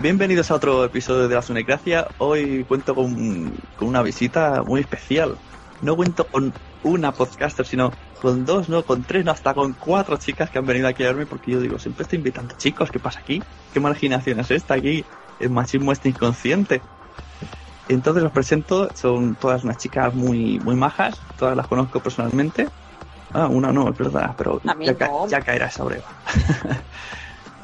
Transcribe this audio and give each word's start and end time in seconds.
Bienvenidos 0.00 0.50
a 0.50 0.54
otro 0.56 0.82
episodio 0.84 1.28
de 1.28 1.34
la 1.34 1.42
Sonecracia. 1.42 2.06
Hoy 2.16 2.64
cuento 2.64 2.94
con, 2.94 3.54
con 3.76 3.88
una 3.88 4.02
visita 4.02 4.62
muy 4.64 4.80
especial. 4.80 5.40
No 5.78 5.94
cuento 5.96 6.26
con 6.30 6.58
una 6.82 7.14
podcaster, 7.16 7.66
sino 7.66 7.94
con 8.18 8.44
dos, 8.44 8.68
no, 8.70 8.84
con 8.84 9.04
tres, 9.04 9.24
no, 9.26 9.30
hasta 9.32 9.52
con 9.54 9.74
cuatro 9.74 10.16
chicas 10.16 10.50
que 10.50 10.58
han 10.58 10.64
venido 10.66 10.88
aquí 10.88 11.02
a 11.04 11.08
verme 11.08 11.26
porque 11.26 11.50
yo 11.52 11.60
digo, 11.60 11.78
siempre 11.78 12.02
estoy 12.04 12.16
invitando 12.18 12.54
chicos, 12.56 12.90
¿qué 12.90 12.98
pasa 13.00 13.20
aquí? 13.20 13.46
¿Qué 13.70 13.80
marginación 13.80 14.40
es 14.40 14.50
esta 14.50 14.74
aquí? 14.74 15.06
El 15.38 15.50
machismo 15.50 15.92
está 15.92 16.08
inconsciente. 16.08 16.86
Entonces 17.88 18.22
os 18.24 18.32
presento, 18.32 18.90
son 18.94 19.36
todas 19.36 19.64
unas 19.64 19.76
chicas 19.78 20.14
muy, 20.14 20.60
muy 20.60 20.76
majas, 20.76 21.26
todas 21.36 21.56
las 21.56 21.66
conozco 21.68 22.02
personalmente. 22.02 22.70
Ah, 23.30 23.48
una 23.48 23.72
no, 23.72 23.88
es 23.90 23.96
verdad, 23.96 24.34
pero 24.38 24.60
ca- 24.98 25.14
ya 25.24 25.42
caerá 25.42 25.66
esa 25.68 25.84
breva. 25.84 26.08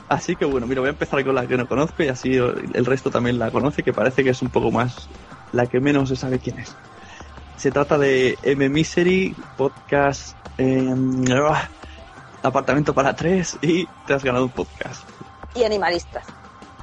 así 0.08 0.36
que 0.36 0.44
bueno, 0.44 0.66
mira, 0.66 0.80
voy 0.80 0.88
a 0.88 0.92
empezar 0.92 1.24
con 1.24 1.34
la 1.34 1.46
que 1.46 1.56
no 1.56 1.66
conozco 1.66 2.02
y 2.02 2.08
así 2.08 2.34
el 2.34 2.84
resto 2.84 3.10
también 3.10 3.38
la 3.38 3.50
conoce, 3.50 3.82
que 3.82 3.92
parece 3.92 4.24
que 4.24 4.30
es 4.30 4.42
un 4.42 4.48
poco 4.48 4.70
más 4.70 5.08
la 5.52 5.66
que 5.66 5.80
menos 5.80 6.08
se 6.08 6.16
sabe 6.16 6.38
quién 6.38 6.58
es. 6.58 6.74
Se 7.56 7.70
trata 7.70 7.96
de 7.98 8.38
M 8.42 8.68
Misery, 8.68 9.34
podcast 9.56 10.36
eh, 10.58 10.94
Apartamento 12.42 12.94
para 12.94 13.16
tres 13.16 13.58
y 13.62 13.86
te 14.06 14.14
has 14.14 14.22
ganado 14.22 14.44
un 14.44 14.50
podcast. 14.50 15.02
Y 15.54 15.64
animalistas. 15.64 16.24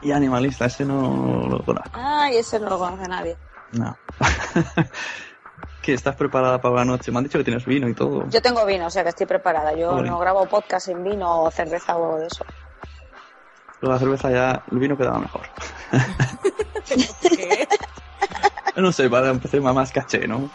Y 0.02 0.12
Animalista, 0.12 0.66
ese 0.66 0.84
no 0.84 1.48
lo 1.50 1.64
conozco. 1.64 1.92
Ay, 1.94 2.38
ese 2.38 2.60
no 2.60 2.70
lo 2.70 2.78
conoce 2.78 3.08
nadie. 3.08 3.38
No. 3.72 3.96
¿Qué? 5.82 5.94
¿Estás 5.94 6.16
preparada 6.16 6.60
para 6.60 6.76
la 6.76 6.86
noche? 6.86 7.12
Me 7.12 7.20
han 7.20 7.24
dicho 7.24 7.38
que 7.38 7.44
tienes 7.44 7.66
vino 7.66 7.88
y 7.88 7.94
todo. 7.94 8.28
Yo 8.30 8.42
tengo 8.42 8.66
vino, 8.66 8.88
o 8.88 8.90
sea 8.90 9.04
que 9.04 9.10
estoy 9.10 9.26
preparada. 9.26 9.74
Yo 9.74 10.02
no 10.02 10.20
grabo 10.20 10.46
podcast 10.46 10.88
sin 10.88 11.04
vino 11.04 11.44
o 11.44 11.52
cerveza 11.52 11.96
o 11.96 12.06
algo 12.06 12.20
de 12.20 12.28
eso. 12.28 12.46
La 13.84 14.00
cerveza 14.00 14.32
ya, 14.32 14.64
el 14.72 14.80
vino 14.80 14.98
quedaba 14.98 15.20
mejor. 15.20 15.42
¿Qué? 17.22 17.68
No 18.76 18.92
sé, 18.92 19.08
para 19.08 19.30
empezar 19.30 19.62
más 19.62 19.92
caché, 19.92 20.28
¿no? 20.28 20.50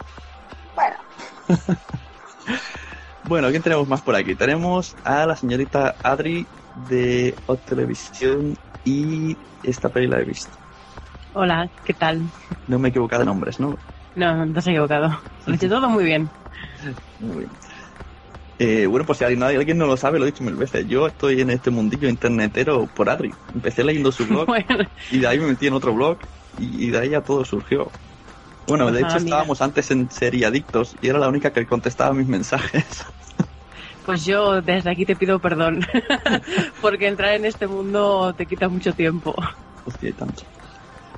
Bueno, 0.75 0.95
Bueno, 3.23 3.49
¿quién 3.49 3.61
tenemos 3.61 3.87
más 3.87 4.01
por 4.01 4.15
aquí? 4.15 4.35
Tenemos 4.35 4.95
a 5.03 5.25
la 5.25 5.35
señorita 5.35 5.95
Adri 6.03 6.45
de 6.87 7.37
Hot 7.45 7.63
Televisión 7.63 8.57
y 8.83 9.37
esta 9.63 9.89
peli 9.89 10.07
la 10.07 10.19
he 10.19 10.25
visto. 10.25 10.57
Hola, 11.33 11.69
¿qué 11.85 11.93
tal? 11.93 12.23
No 12.67 12.79
me 12.79 12.87
he 12.87 12.89
equivocado 12.89 13.21
de 13.21 13.27
nombres, 13.27 13.59
¿no? 13.59 13.77
No, 14.15 14.45
no 14.45 14.51
te 14.51 14.59
has 14.59 14.67
equivocado. 14.67 15.21
Lo 15.45 15.53
he 15.53 15.55
hecho 15.55 15.69
todo 15.69 15.87
muy 15.89 16.03
bien. 16.03 16.29
Muy 17.19 17.45
bien. 17.45 17.51
Eh, 18.61 18.87
bueno, 18.87 19.05
pues 19.05 19.17
si 19.19 19.23
alguien, 19.23 19.41
alguien 19.41 19.77
no 19.77 19.87
lo 19.87 19.95
sabe, 19.95 20.19
lo 20.19 20.25
he 20.25 20.31
dicho 20.31 20.43
mil 20.43 20.55
veces. 20.55 20.85
Yo 20.85 21.07
estoy 21.07 21.39
en 21.39 21.49
este 21.49 21.71
mundillo 21.71 22.09
internetero 22.09 22.87
por 22.87 23.09
Adri. 23.09 23.33
Empecé 23.53 23.85
leyendo 23.85 24.11
su 24.11 24.25
blog 24.27 24.45
Bueno, 24.47 24.85
y 25.09 25.19
de 25.19 25.27
ahí 25.27 25.39
me 25.39 25.47
metí 25.47 25.67
en 25.67 25.73
otro 25.73 25.93
blog 25.93 26.19
y, 26.57 26.87
y 26.87 26.89
de 26.91 26.99
ahí 26.99 27.09
ya 27.09 27.21
todo 27.21 27.45
surgió. 27.45 27.89
Bueno, 28.67 28.91
de 28.91 29.01
hecho 29.01 29.19
mira. 29.19 29.19
estábamos 29.19 29.61
antes 29.61 29.89
en 29.91 30.11
Seriadictos 30.11 30.95
y 31.01 31.07
era 31.07 31.19
la 31.19 31.29
única 31.29 31.51
que 31.53 31.65
contestaba 31.65 32.13
mis 32.13 32.27
mensajes. 32.27 32.85
pues 34.05 34.25
yo 34.25 34.61
desde 34.61 34.91
aquí 34.91 35.05
te 35.05 35.15
pido 35.15 35.39
perdón. 35.39 35.79
Porque 36.81 37.07
entrar 37.07 37.35
en 37.35 37.45
este 37.45 37.67
mundo 37.67 38.33
te 38.35 38.45
quita 38.45 38.67
mucho 38.69 38.93
tiempo. 38.93 39.35
Hostia, 39.85 40.09
y 40.09 40.13
tanto. 40.13 40.43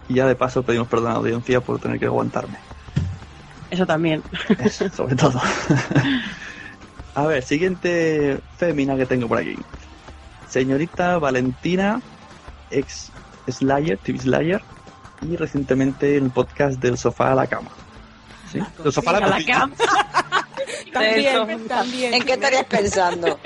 Y 0.08 0.16
ya 0.16 0.28
de 0.28 0.36
paso 0.36 0.64
pedimos 0.64 0.88
perdón 0.88 1.08
a 1.08 1.14
la 1.14 1.20
audiencia 1.20 1.62
por 1.62 1.80
tener 1.80 2.00
que 2.00 2.06
aguantarme. 2.06 2.58
Eso 3.70 3.86
también. 3.86 4.24
Eso, 4.58 4.90
sobre 4.90 5.16
todo. 5.16 5.42
A 7.14 7.28
ver, 7.28 7.44
siguiente 7.44 8.40
fémina 8.58 8.96
que 8.96 9.06
tengo 9.06 9.28
por 9.28 9.38
aquí. 9.38 9.58
Señorita 10.48 11.18
Valentina, 11.18 12.02
ex 12.70 13.12
Slayer, 13.50 13.98
TV 13.98 14.20
Slayer, 14.20 14.62
y 15.22 15.36
recientemente 15.36 16.16
el 16.16 16.30
podcast 16.32 16.80
del 16.80 16.98
sofá 16.98 17.34
a 17.34 17.36
la 17.36 17.48
cama. 17.48 17.72
¿Sí? 18.52 18.60
Ah, 18.62 18.72
del 18.84 18.94
sofá 18.94 19.18
a 19.18 19.20
la, 19.20 19.28
la 19.28 19.46
cama. 19.46 19.76
también, 20.94 21.68
también. 21.68 22.14
¿En 22.14 22.24
qué 22.24 22.34
estarías 22.34 22.66
pensando? 22.66 23.40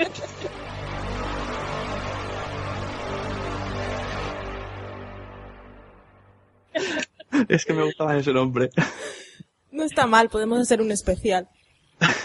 es 7.48 7.64
que 7.64 7.72
me 7.72 7.84
gustaba 7.84 8.16
ese 8.16 8.32
nombre. 8.32 8.70
No 9.70 9.84
está 9.84 10.06
mal, 10.06 10.28
podemos 10.28 10.60
hacer 10.60 10.80
un 10.80 10.92
especial. 10.92 11.48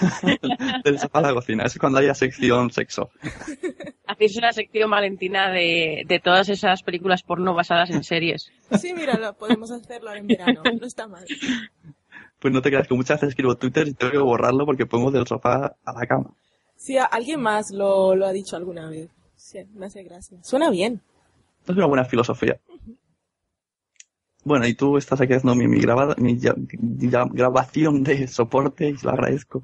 Del 0.84 1.00
sofá 1.00 1.20
a 1.20 1.22
la 1.22 1.34
cocina. 1.34 1.64
Es 1.66 1.78
cuando 1.78 2.00
haya 2.00 2.14
sección 2.14 2.72
sexo. 2.72 3.10
Hacéis 4.06 4.38
una 4.38 4.52
sección 4.54 4.90
valentina 4.90 5.52
de, 5.52 6.04
de 6.08 6.20
todas 6.20 6.50
esas 6.50 6.84
películas 6.84 7.24
porno 7.24 7.54
basadas 7.54 7.90
en 7.90 8.04
series. 8.04 8.52
Sí, 8.80 8.94
mira, 8.94 9.18
lo 9.18 9.34
podemos 9.34 9.72
hacerlo 9.72 10.10
ahora 10.10 10.20
en 10.20 10.28
verano. 10.28 10.62
No 10.80 10.86
está 10.86 11.08
mal. 11.08 11.26
Pues 12.40 12.54
no 12.54 12.62
te 12.62 12.70
creas 12.70 12.88
que 12.88 12.96
muchas 12.96 13.18
veces 13.18 13.30
escribo 13.30 13.56
Twitter 13.56 13.88
y 13.88 13.94
tengo 13.94 14.12
que 14.12 14.18
borrarlo 14.18 14.66
porque 14.66 14.86
pongo 14.86 15.12
del 15.12 15.28
sofá 15.28 15.76
a 15.86 15.94
la 15.94 16.08
cama. 16.08 16.32
Sí, 16.76 16.98
alguien 16.98 17.40
más 17.40 17.72
lo, 17.72 18.16
lo 18.16 18.26
ha 18.26 18.32
dicho 18.32 18.56
alguna 18.56 18.90
vez. 18.90 19.10
Sí, 19.36 19.60
me 19.76 19.86
hace 19.86 20.04
gracia. 20.04 20.38
Suena 20.42 20.70
bien. 20.70 21.02
Es 21.68 21.76
una 21.76 21.86
buena 21.86 22.06
filosofía. 22.06 22.60
Bueno, 24.44 24.66
y 24.68 24.74
tú 24.74 24.98
estás 24.98 25.22
aquí 25.22 25.34
haciendo 25.34 25.54
mi, 25.56 25.68
mi, 25.68 25.80
grabada, 25.80 26.16
mi 26.18 26.38
ya- 26.40 26.56
ya- 26.58 27.26
grabación 27.32 28.04
de 28.04 28.28
soporte 28.28 28.90
y 28.90 28.96
lo 29.04 29.12
agradezco. 29.12 29.62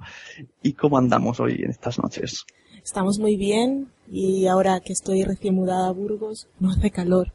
¿Y 0.62 0.74
cómo 0.74 0.97
andamos 0.97 1.39
hoy 1.39 1.62
en 1.63 1.71
estas 1.71 1.97
noches? 2.00 2.45
Estamos 2.83 3.18
muy 3.19 3.35
bien 3.38 3.88
y 4.09 4.45
ahora 4.47 4.79
que 4.79 4.94
estoy 4.94 5.24
recién 5.24 5.56
mudada 5.56 5.88
a 5.88 5.91
Burgos, 5.91 6.47
no 6.59 6.69
hace 6.71 6.91
calor. 6.91 7.33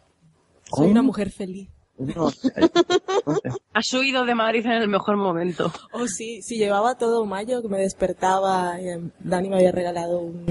Soy 0.74 0.86
Oh. 0.86 0.90
una 0.90 1.02
mujer 1.02 1.30
feliz. 1.30 1.68
No, 1.98 2.30
Has 3.74 3.92
huido 3.92 4.24
de 4.24 4.34
Madrid 4.34 4.64
en 4.64 4.72
el 4.72 4.88
mejor 4.88 5.16
momento. 5.16 5.70
Oh, 5.92 6.06
sí, 6.06 6.40
sí, 6.42 6.56
llevaba 6.56 6.96
todo 6.96 7.24
mayo 7.26 7.60
que 7.62 7.68
me 7.68 7.78
despertaba. 7.78 8.80
y, 8.80 8.88
em, 8.88 9.10
Dani 9.20 9.48
me 9.50 9.56
había 9.56 9.72
regalado 9.72 10.20
un- 10.20 10.44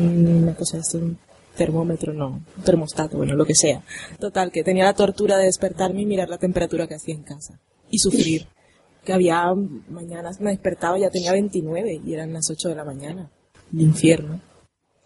una 0.43 0.53
cosa, 0.55 0.77
un 0.95 1.17
termómetro, 1.56 2.13
no, 2.13 2.42
un 2.57 2.63
termostato, 2.63 3.18
bueno, 3.18 3.36
lo 3.36 3.45
que 3.45 3.56
sea. 3.56 3.83
Total, 4.19 4.51
que 4.51 4.63
tenía 4.63 4.86
la 4.86 4.94
tortura 4.94 5.38
de 5.38 5.45
despertarme 5.45 6.01
y 6.01 6.06
mirar 6.06 6.30
la 6.30 6.38
temperatura 6.38 6.88
que 6.88 6.95
hacía 6.95 7.15
en 7.15 7.24
casa. 7.24 7.59
Y 7.89 8.00
sufrir. 8.00 8.48
Que 9.03 9.13
había 9.13 9.51
mañanas 9.89 10.39
me 10.39 10.51
despertaba 10.51 10.95
y 10.95 11.01
ya 11.01 11.09
tenía 11.09 11.31
29 11.31 12.01
y 12.06 12.13
eran 12.13 12.33
las 12.33 12.51
8 12.51 12.69
de 12.69 12.75
la 12.75 12.86
mañana. 12.86 13.31
El 13.74 13.81
infierno. 13.81 14.39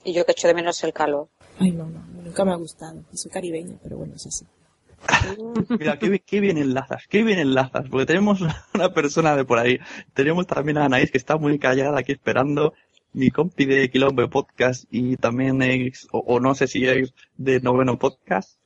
Y 0.03 0.11
yo 0.11 0.25
que 0.25 0.33
echo 0.33 0.49
de 0.49 0.53
menos 0.53 0.83
el 0.83 0.91
calor. 0.91 1.29
Ay, 1.59 1.71
no, 1.71 1.85
no, 1.85 2.05
nunca 2.21 2.43
me 2.43 2.51
ha 2.51 2.57
gustado. 2.57 3.05
Y 3.13 3.17
soy 3.17 3.31
caribeña, 3.31 3.77
pero 3.81 3.95
bueno, 3.95 4.15
es 4.15 4.27
así. 4.27 4.45
Mira, 5.79 5.97
qué, 5.97 6.19
qué 6.19 6.39
bien 6.39 6.57
enlazas, 6.57 7.03
qué 7.07 7.23
bien 7.23 7.39
enlazas, 7.39 7.87
porque 7.89 8.05
tenemos 8.05 8.41
una 8.73 8.93
persona 8.93 9.35
de 9.35 9.45
por 9.45 9.59
ahí. 9.59 9.79
Tenemos 10.13 10.45
también 10.47 10.77
a 10.77 10.85
Anaís 10.85 11.11
que 11.11 11.17
está 11.17 11.37
muy 11.37 11.57
callada 11.59 11.99
aquí 11.99 12.11
esperando. 12.11 12.73
Mi 13.15 13.31
compi 13.31 13.63
de 13.65 13.89
Quilombo 13.89 14.29
Podcast 14.29 14.83
y 14.91 15.15
también 15.15 15.61
ex, 15.61 16.05
o, 16.11 16.19
o 16.19 16.41
no 16.41 16.53
sé 16.53 16.67
si 16.67 16.85
ex 16.85 17.13
de 17.37 17.61
Noveno 17.61 17.97
Podcast. 17.97 18.59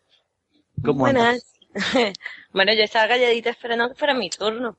¿Cómo 0.83 1.05
andas? 1.05 1.45
Buenas. 1.71 2.13
bueno, 2.51 2.73
yo 2.73 2.81
estaba 2.81 3.09
calladita 3.09 3.51
esperando 3.51 3.89
que 3.89 3.93
fuera 3.93 4.15
mi 4.15 4.27
turno, 4.31 4.75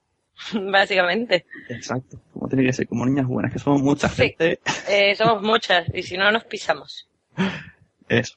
básicamente. 0.72 1.46
Exacto, 1.69 2.20
como 2.32 2.49
tiene 2.49 2.64
que 2.64 2.72
ser, 2.72 2.88
como 2.88 3.06
niñas 3.06 3.28
buenas, 3.28 3.52
que 3.52 3.61
somos 3.61 3.81
mucha 3.81 4.08
Sí. 4.08 4.22
gente. 4.22 4.58
Eh, 4.88 5.14
somos 5.14 5.40
muchas 5.40 5.87
y 5.94 6.02
si 6.02 6.16
no 6.16 6.32
nos 6.32 6.43
pisamos. 6.46 7.08
Eso. 8.08 8.34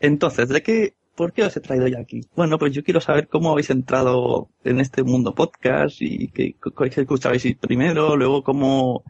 Entonces, 0.00 0.48
¿de 0.48 0.60
qué, 0.64 0.94
por 1.14 1.32
qué 1.32 1.44
os 1.44 1.56
he 1.56 1.60
traído 1.60 1.86
ya 1.86 2.00
aquí? 2.00 2.22
Bueno, 2.34 2.58
pues 2.58 2.72
yo 2.72 2.82
quiero 2.82 3.00
saber 3.00 3.28
cómo 3.28 3.52
habéis 3.52 3.70
entrado 3.70 4.48
en 4.64 4.80
este 4.80 5.04
mundo 5.04 5.36
podcast 5.36 6.02
y 6.02 6.26
qué 6.32 6.56
qué 6.90 7.00
escuchabais 7.00 7.46
primero, 7.60 8.16
luego 8.16 8.42
cómo, 8.42 9.04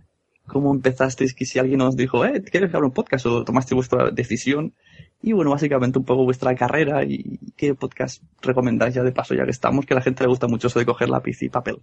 cómo 0.46 0.73
empezasteis, 0.73 1.35
que 1.35 1.46
si 1.46 1.58
alguien 1.58 1.81
os 1.81 1.96
dijo, 1.96 2.25
eh, 2.25 2.43
¿quieres 2.43 2.70
grabar 2.70 2.85
un 2.85 2.93
podcast? 2.93 3.26
O 3.26 3.44
tomaste 3.44 3.75
vuestra 3.75 4.11
decisión. 4.11 4.75
Y 5.23 5.32
bueno, 5.32 5.50
básicamente 5.50 5.99
un 5.99 6.05
poco 6.05 6.25
vuestra 6.25 6.55
carrera 6.55 7.02
y 7.05 7.38
qué 7.56 7.75
podcast 7.75 8.23
recomendáis 8.43 8.94
ya 8.94 9.02
de 9.02 9.12
paso, 9.12 9.35
ya 9.35 9.44
que 9.44 9.50
estamos, 9.50 9.87
que 9.87 9.94
a 9.94 9.96
la 9.96 10.02
gente 10.02 10.23
le 10.23 10.29
gusta 10.29 10.46
mucho 10.49 10.67
eso 10.67 10.79
de 10.79 10.85
coger 10.87 11.08
lápiz 11.08 11.43
y 11.43 11.49
papel. 11.49 11.81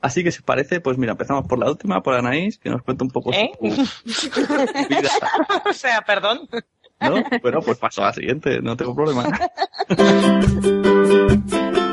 Así 0.00 0.22
que 0.22 0.32
si 0.32 0.38
os 0.38 0.44
parece, 0.44 0.80
pues 0.80 0.98
mira, 0.98 1.12
empezamos 1.12 1.46
por 1.46 1.58
la 1.58 1.70
última, 1.70 2.02
por 2.02 2.14
Anaís, 2.14 2.58
que 2.58 2.70
nos 2.70 2.82
cuenta 2.82 3.04
un 3.04 3.10
poco 3.10 3.32
¿Eh? 3.32 3.50
su 4.06 4.30
vida. 4.88 5.10
o 5.70 5.72
sea, 5.72 6.02
perdón. 6.02 6.48
¿No? 7.00 7.22
Bueno, 7.42 7.60
pues 7.60 7.78
paso 7.78 8.02
a 8.02 8.06
la 8.06 8.12
siguiente, 8.12 8.60
no 8.60 8.76
tengo 8.76 8.94
problema. 8.94 9.28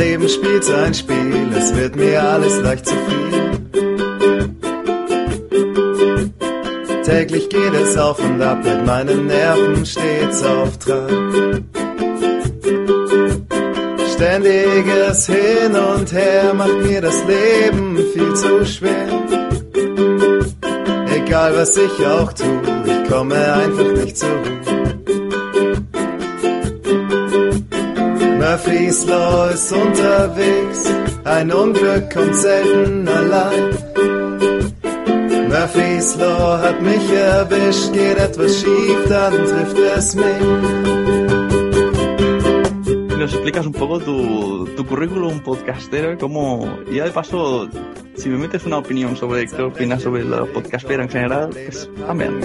Leben 0.00 0.30
spielt 0.30 0.70
ein 0.70 0.94
Spiel, 0.94 1.52
es 1.54 1.76
wird 1.76 1.94
mir 1.94 2.22
alles 2.22 2.58
leicht 2.62 2.86
zu 2.86 2.94
viel. 3.06 3.60
Täglich 7.04 7.50
geht 7.50 7.74
es 7.74 7.98
auf 7.98 8.18
und 8.18 8.40
ab, 8.40 8.64
mit 8.64 8.86
meinen 8.86 9.26
Nerven 9.26 9.84
stets 9.84 10.42
auf 10.42 10.78
Trab. 10.78 11.10
Ständiges 14.14 15.26
Hin 15.26 15.76
und 15.76 16.10
Her 16.14 16.54
macht 16.54 16.78
mir 16.82 17.02
das 17.02 17.22
Leben 17.26 17.98
viel 18.14 18.34
zu 18.34 18.64
schwer. 18.64 19.06
Egal 21.14 21.56
was 21.56 21.76
ich 21.76 22.06
auch 22.06 22.32
tue, 22.32 22.62
ich 22.86 23.10
komme 23.10 23.52
einfach 23.52 23.92
nicht 24.02 24.16
zur. 24.16 24.79
Murphy's 28.40 29.04
Law 29.04 29.50
ist 29.50 29.70
unterwegs, 29.70 30.90
ein 31.24 31.52
Unglück 31.52 32.10
kommt 32.10 32.34
selten 32.34 33.06
allein. 33.06 33.68
Murphy's 35.46 36.16
Law 36.16 36.58
hat 36.58 36.80
mich 36.80 37.12
erwischt, 37.12 37.92
geht 37.92 38.16
etwas 38.16 38.60
schief, 38.60 39.08
dann 39.10 39.34
trifft 39.44 39.78
es 39.78 40.14
mich. 40.14 40.40
Nos 43.18 43.34
explicas 43.34 43.66
un 43.66 43.74
poco 43.74 43.98
tu, 43.98 44.66
tu 44.74 44.86
currículum 44.86 45.40
podcastero 45.40 46.14
y 46.14 46.16
cómo, 46.16 46.78
y 46.90 46.96
ya 46.96 47.04
de 47.04 47.10
paso, 47.10 47.68
si 48.14 48.30
me 48.30 48.38
metes 48.38 48.64
una 48.64 48.78
opinión 48.78 49.16
sobre 49.18 49.46
qué 49.46 49.60
opinas 49.60 50.02
sobre 50.02 50.24
la 50.24 50.46
podcastera 50.46 51.02
en 51.02 51.10
general, 51.10 51.50
pues 51.50 51.90
también. 52.06 52.40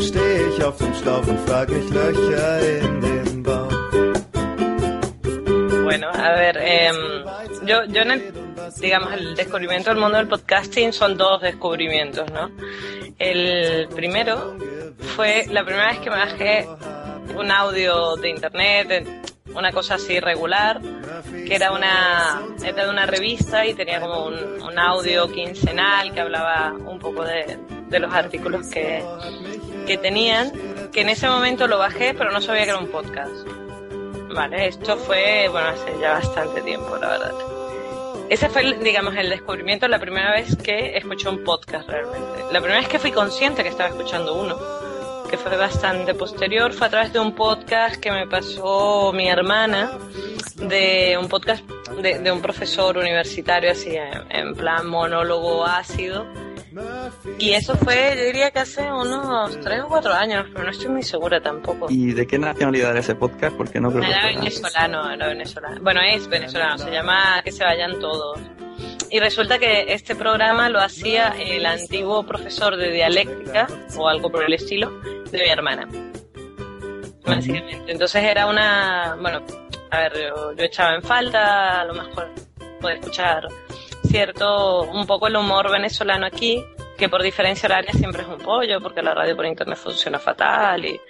Stehe 0.00 0.48
ich 0.48 0.64
auf 0.64 0.76
dem 0.78 0.94
Schlauch 0.94 1.26
und 1.26 1.40
frag 1.46 1.68
Löcher 1.68 2.80
in 2.80 3.00
den 3.00 3.42
Bauch. 3.42 3.70
Bueno, 5.84 6.08
a 6.08 6.32
ver, 6.34 6.56
em, 6.56 6.96
yo, 7.66 7.84
yo 7.88 8.02
en 8.02 8.10
el, 8.10 8.32
digamos, 8.80 9.12
el 9.12 9.36
descubrimiento 9.36 9.90
del 9.90 9.98
mundo 9.98 10.16
del 10.18 10.28
podcasting 10.28 10.92
son 10.92 11.16
dos 11.16 11.42
descubrimientos, 11.42 12.30
¿no? 12.32 12.50
El 13.18 13.88
primero 13.94 14.56
fue 15.14 15.46
la 15.50 15.64
primera 15.64 15.88
vez 15.88 16.00
que 16.00 16.10
me 16.10 16.16
bajé 16.16 16.68
un 17.36 17.50
audio 17.50 18.16
de 18.16 18.30
internet, 18.30 19.06
una 19.54 19.70
cosa 19.70 19.94
así 19.94 20.18
regular, 20.18 20.80
que 21.46 21.54
era 21.54 21.72
una, 21.72 22.42
era 22.64 22.84
de 22.84 22.90
una 22.90 23.06
revista 23.06 23.64
y 23.66 23.74
tenía 23.74 24.00
como 24.00 24.26
un, 24.26 24.64
audio 24.76 25.30
quincenal 25.30 26.12
que 26.12 26.20
hablaba 26.20 26.72
un 26.72 26.98
poco 26.98 27.22
de 27.22 28.00
los 28.00 28.12
artículos 28.12 28.68
que, 28.68 29.04
que 29.84 29.98
tenían, 29.98 30.52
que 30.92 31.02
en 31.02 31.08
ese 31.08 31.28
momento 31.28 31.66
lo 31.66 31.78
bajé, 31.78 32.14
pero 32.14 32.30
no 32.30 32.40
sabía 32.40 32.64
que 32.64 32.70
era 32.70 32.78
un 32.78 32.88
podcast. 32.88 33.46
Vale, 34.34 34.66
esto 34.66 34.96
fue, 34.96 35.48
bueno, 35.50 35.68
hace 35.68 35.98
ya 36.00 36.14
bastante 36.14 36.60
tiempo, 36.62 36.96
la 36.96 37.08
verdad. 37.08 37.32
Ese 38.28 38.48
fue, 38.48 38.74
digamos, 38.78 39.14
el 39.16 39.28
descubrimiento 39.28 39.86
la 39.86 39.98
primera 39.98 40.32
vez 40.32 40.56
que 40.56 40.96
escuché 40.96 41.28
un 41.28 41.44
podcast 41.44 41.88
realmente. 41.88 42.42
La 42.50 42.60
primera 42.60 42.80
vez 42.80 42.88
que 42.88 42.98
fui 42.98 43.12
consciente 43.12 43.62
que 43.62 43.68
estaba 43.68 43.90
escuchando 43.90 44.34
uno, 44.34 44.56
que 45.30 45.36
fue 45.36 45.56
bastante 45.56 46.14
posterior, 46.14 46.72
fue 46.72 46.86
a 46.86 46.90
través 46.90 47.12
de 47.12 47.20
un 47.20 47.34
podcast 47.34 47.96
que 47.96 48.10
me 48.10 48.26
pasó 48.26 49.12
mi 49.12 49.28
hermana, 49.28 49.92
de 50.56 51.16
un 51.20 51.28
podcast 51.28 51.64
de, 52.02 52.18
de 52.18 52.32
un 52.32 52.40
profesor 52.40 52.96
universitario 52.96 53.70
así, 53.70 53.94
en, 53.94 54.24
en 54.30 54.54
plan 54.54 54.86
monólogo 54.88 55.64
ácido. 55.64 56.26
Y 57.38 57.52
eso 57.52 57.76
fue, 57.76 58.14
yo 58.16 58.24
diría 58.24 58.50
que 58.50 58.60
hace 58.60 58.82
unos 58.82 59.60
tres 59.60 59.82
o 59.82 59.88
cuatro 59.88 60.12
años, 60.12 60.46
pero 60.52 60.64
no 60.64 60.70
estoy 60.70 60.88
muy 60.88 61.02
segura 61.02 61.40
tampoco. 61.40 61.86
¿Y 61.90 62.12
de 62.12 62.26
qué 62.26 62.38
nacionalidad 62.38 62.90
era 62.90 63.00
ese 63.00 63.14
podcast? 63.14 63.56
Porque 63.56 63.80
no 63.80 63.90
creo 63.90 64.02
Era 64.04 64.26
venezolano, 64.26 65.10
era 65.10 65.28
venezolano. 65.28 65.80
Bueno, 65.82 66.00
es 66.00 66.28
venezolano, 66.28 66.78
se 66.78 66.90
llama 66.90 67.40
Que 67.44 67.52
se 67.52 67.64
vayan 67.64 67.98
todos. 68.00 68.40
Y 69.10 69.20
resulta 69.20 69.58
que 69.58 69.92
este 69.92 70.16
programa 70.16 70.68
lo 70.68 70.80
hacía 70.80 71.34
el 71.38 71.64
antiguo 71.66 72.26
profesor 72.26 72.76
de 72.76 72.90
dialéctica, 72.90 73.68
o 73.96 74.08
algo 74.08 74.30
por 74.30 74.44
el 74.44 74.54
estilo, 74.54 74.90
de 75.30 75.38
mi 75.38 75.48
hermana. 75.48 75.88
Básicamente. 77.24 77.92
Entonces 77.92 78.22
era 78.24 78.46
una. 78.46 79.16
Bueno, 79.20 79.42
a 79.90 79.98
ver, 79.98 80.12
yo, 80.14 80.52
yo 80.54 80.64
echaba 80.64 80.96
en 80.96 81.02
falta, 81.02 81.82
a 81.82 81.84
lo 81.84 81.94
mejor, 81.94 82.30
poder 82.80 82.98
escuchar 82.98 83.46
cierto, 84.18 84.82
un 84.92 85.06
poco 85.08 85.26
el 85.26 85.34
humor 85.34 85.72
venezolano 85.72 86.24
aquí, 86.24 86.64
que 86.96 87.08
por 87.08 87.20
diferencia 87.20 87.66
horaria 87.66 87.90
siempre 87.92 88.22
es 88.22 88.28
un 88.28 88.38
pollo, 88.38 88.80
porque 88.80 89.02
la 89.02 89.12
radio 89.12 89.34
por 89.34 89.44
internet 89.44 89.76
funciona 89.76 90.20
fatal 90.20 90.84
y, 90.84 91.00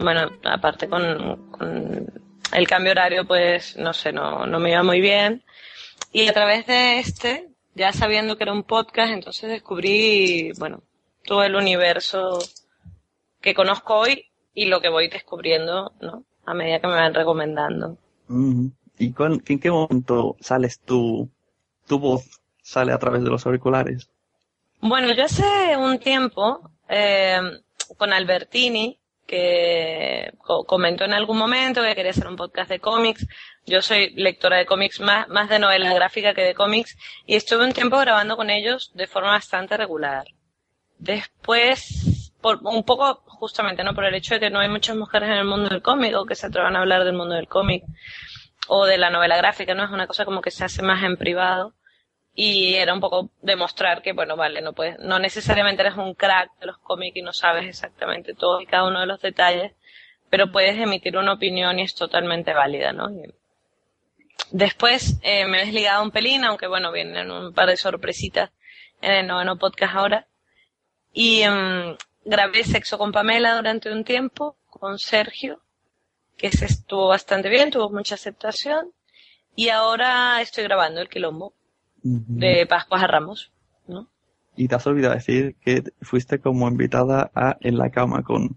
bueno, 0.00 0.30
aparte 0.42 0.88
con, 0.88 1.50
con 1.50 2.06
el 2.54 2.66
cambio 2.66 2.92
horario, 2.92 3.26
pues, 3.26 3.76
no 3.76 3.92
sé, 3.92 4.10
no, 4.10 4.46
no 4.46 4.58
me 4.58 4.70
iba 4.70 4.82
muy 4.82 5.02
bien. 5.02 5.44
Y 6.12 6.28
a 6.28 6.32
través 6.32 6.66
de 6.66 6.98
este, 6.98 7.50
ya 7.74 7.92
sabiendo 7.92 8.38
que 8.38 8.44
era 8.44 8.54
un 8.54 8.62
podcast, 8.62 9.12
entonces 9.12 9.50
descubrí, 9.50 10.52
bueno, 10.58 10.82
todo 11.26 11.42
el 11.42 11.56
universo 11.56 12.38
que 13.42 13.52
conozco 13.54 13.96
hoy 13.96 14.24
y 14.54 14.64
lo 14.64 14.80
que 14.80 14.88
voy 14.88 15.08
descubriendo, 15.08 15.92
¿no? 16.00 16.24
A 16.46 16.54
medida 16.54 16.80
que 16.80 16.86
me 16.86 16.94
van 16.94 17.12
recomendando. 17.12 17.98
¿Y 18.98 19.12
cuál- 19.12 19.42
en 19.46 19.58
qué 19.58 19.70
momento 19.70 20.36
sales 20.40 20.80
tú, 20.80 21.28
tu 21.86 21.98
voz 21.98 22.40
sale 22.66 22.92
a 22.92 22.98
través 22.98 23.22
de 23.22 23.30
los 23.30 23.46
auriculares? 23.46 24.10
Bueno, 24.80 25.12
yo 25.12 25.24
hace 25.24 25.76
un 25.76 25.98
tiempo, 25.98 26.68
eh, 26.88 27.38
con 27.96 28.12
Albertini, 28.12 28.98
que 29.26 30.32
co- 30.38 30.64
comentó 30.64 31.04
en 31.04 31.14
algún 31.14 31.38
momento 31.38 31.82
que 31.82 31.94
quería 31.94 32.10
hacer 32.10 32.26
un 32.26 32.36
podcast 32.36 32.68
de 32.68 32.80
cómics. 32.80 33.26
Yo 33.66 33.82
soy 33.82 34.10
lectora 34.14 34.56
de 34.58 34.66
cómics, 34.66 35.00
más, 35.00 35.28
más 35.28 35.48
de 35.48 35.58
novela 35.60 35.92
gráfica 35.94 36.34
que 36.34 36.42
de 36.42 36.54
cómics, 36.54 36.96
y 37.24 37.36
estuve 37.36 37.64
un 37.64 37.72
tiempo 37.72 37.98
grabando 37.98 38.36
con 38.36 38.50
ellos 38.50 38.90
de 38.94 39.06
forma 39.06 39.30
bastante 39.30 39.76
regular. 39.76 40.26
Después, 40.98 42.32
por, 42.40 42.58
un 42.62 42.82
poco 42.84 43.22
justamente, 43.26 43.84
¿no? 43.84 43.94
Por 43.94 44.04
el 44.06 44.14
hecho 44.14 44.34
de 44.34 44.40
que 44.40 44.50
no 44.50 44.60
hay 44.60 44.68
muchas 44.68 44.96
mujeres 44.96 45.28
en 45.28 45.36
el 45.36 45.44
mundo 45.44 45.68
del 45.68 45.82
cómic 45.82 46.14
o 46.16 46.26
que 46.26 46.34
se 46.34 46.46
atrevan 46.46 46.74
a 46.76 46.80
hablar 46.80 47.04
del 47.04 47.14
mundo 47.14 47.34
del 47.36 47.48
cómic 47.48 47.84
o 48.68 48.86
de 48.86 48.98
la 48.98 49.10
novela 49.10 49.36
gráfica, 49.36 49.74
¿no? 49.74 49.84
Es 49.84 49.90
una 49.90 50.06
cosa 50.08 50.24
como 50.24 50.40
que 50.40 50.50
se 50.50 50.64
hace 50.64 50.82
más 50.82 51.02
en 51.04 51.16
privado 51.16 51.74
y 52.38 52.74
era 52.74 52.92
un 52.92 53.00
poco 53.00 53.30
demostrar 53.40 54.02
que, 54.02 54.12
bueno, 54.12 54.36
vale, 54.36 54.60
no 54.60 54.74
puedes, 54.74 54.98
no 54.98 55.18
necesariamente 55.18 55.80
eres 55.80 55.96
un 55.96 56.12
crack 56.14 56.50
de 56.60 56.66
los 56.66 56.76
cómics 56.78 57.16
y 57.16 57.22
no 57.22 57.32
sabes 57.32 57.66
exactamente 57.66 58.34
todo 58.34 58.60
y 58.60 58.66
cada 58.66 58.86
uno 58.86 59.00
de 59.00 59.06
los 59.06 59.22
detalles, 59.22 59.72
pero 60.28 60.52
puedes 60.52 60.76
emitir 60.78 61.16
una 61.16 61.32
opinión 61.32 61.78
y 61.78 61.82
es 61.82 61.94
totalmente 61.94 62.52
válida, 62.52 62.92
¿no? 62.92 63.08
Después 64.50 65.18
eh, 65.22 65.46
me 65.46 65.62
he 65.62 65.64
desligado 65.64 66.02
un 66.02 66.10
pelín, 66.10 66.44
aunque 66.44 66.66
bueno, 66.66 66.92
vienen 66.92 67.30
un 67.30 67.54
par 67.54 67.68
de 67.68 67.78
sorpresitas 67.78 68.50
en 69.00 69.12
el 69.12 69.26
noveno 69.26 69.56
podcast 69.58 69.94
ahora. 69.94 70.26
Y 71.14 71.40
em, 71.40 71.96
grabé 72.24 72.64
Sexo 72.64 72.98
con 72.98 73.12
Pamela 73.12 73.56
durante 73.56 73.90
un 73.90 74.04
tiempo, 74.04 74.58
con 74.68 74.98
Sergio, 74.98 75.62
que 76.36 76.52
se 76.52 76.66
estuvo 76.66 77.08
bastante 77.08 77.48
bien, 77.48 77.70
tuvo 77.70 77.88
mucha 77.88 78.16
aceptación. 78.16 78.92
Y 79.54 79.70
ahora 79.70 80.42
estoy 80.42 80.64
grabando 80.64 81.00
El 81.00 81.08
Quilombo, 81.08 81.54
de 82.06 82.66
Pascuas 82.66 83.02
a 83.02 83.06
Ramos, 83.06 83.52
¿no? 83.86 84.08
Y 84.56 84.68
te 84.68 84.74
has 84.74 84.86
olvidado 84.86 85.14
decir 85.14 85.56
que 85.60 85.82
fuiste 86.00 86.40
como 86.40 86.68
invitada 86.68 87.30
a 87.34 87.56
En 87.60 87.76
la 87.78 87.90
cama 87.90 88.22
con... 88.22 88.56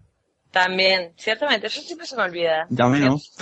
También, 0.51 1.13
ciertamente, 1.17 1.67
eso 1.67 1.81
siempre 1.81 2.07
se 2.07 2.15
me 2.15 2.23
olvida. 2.23 2.65
Ya 2.69 2.87
menos. 2.87 3.35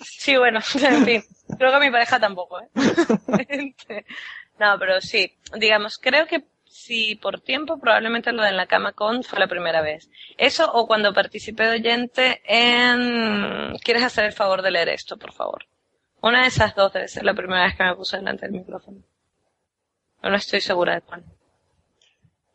Sí, 0.00 0.36
bueno, 0.36 0.60
en 0.80 1.04
fin, 1.04 1.22
creo 1.58 1.72
que 1.72 1.86
mi 1.86 1.90
pareja 1.90 2.20
tampoco, 2.20 2.60
¿eh? 2.60 2.68
no, 4.58 4.78
pero 4.78 5.00
sí, 5.00 5.32
digamos, 5.58 5.98
creo 5.98 6.26
que 6.26 6.44
si 6.64 7.16
por 7.16 7.40
tiempo, 7.40 7.78
probablemente 7.78 8.32
lo 8.32 8.42
de 8.42 8.50
En 8.50 8.56
la 8.56 8.66
cama 8.66 8.92
con 8.92 9.24
fue 9.24 9.38
la 9.38 9.48
primera 9.48 9.80
vez. 9.82 10.10
Eso 10.36 10.70
o 10.72 10.86
cuando 10.86 11.14
participé 11.14 11.64
de 11.64 11.76
oyente 11.76 12.42
en... 12.44 13.76
¿Quieres 13.82 14.04
hacer 14.04 14.24
el 14.26 14.32
favor 14.32 14.62
de 14.62 14.70
leer 14.70 14.90
esto, 14.90 15.16
por 15.16 15.32
favor? 15.32 15.66
Una 16.22 16.42
de 16.42 16.48
esas 16.48 16.74
dos 16.74 16.92
debe 16.92 17.08
ser 17.08 17.24
la 17.24 17.34
primera 17.34 17.64
vez 17.64 17.76
que 17.76 17.84
me 17.84 17.94
puse 17.94 18.16
delante 18.16 18.46
del 18.46 18.52
micrófono. 18.52 18.98
Pero 20.20 20.30
no 20.30 20.36
estoy 20.36 20.60
segura 20.60 20.94
de 20.94 21.02
cuál. 21.02 21.24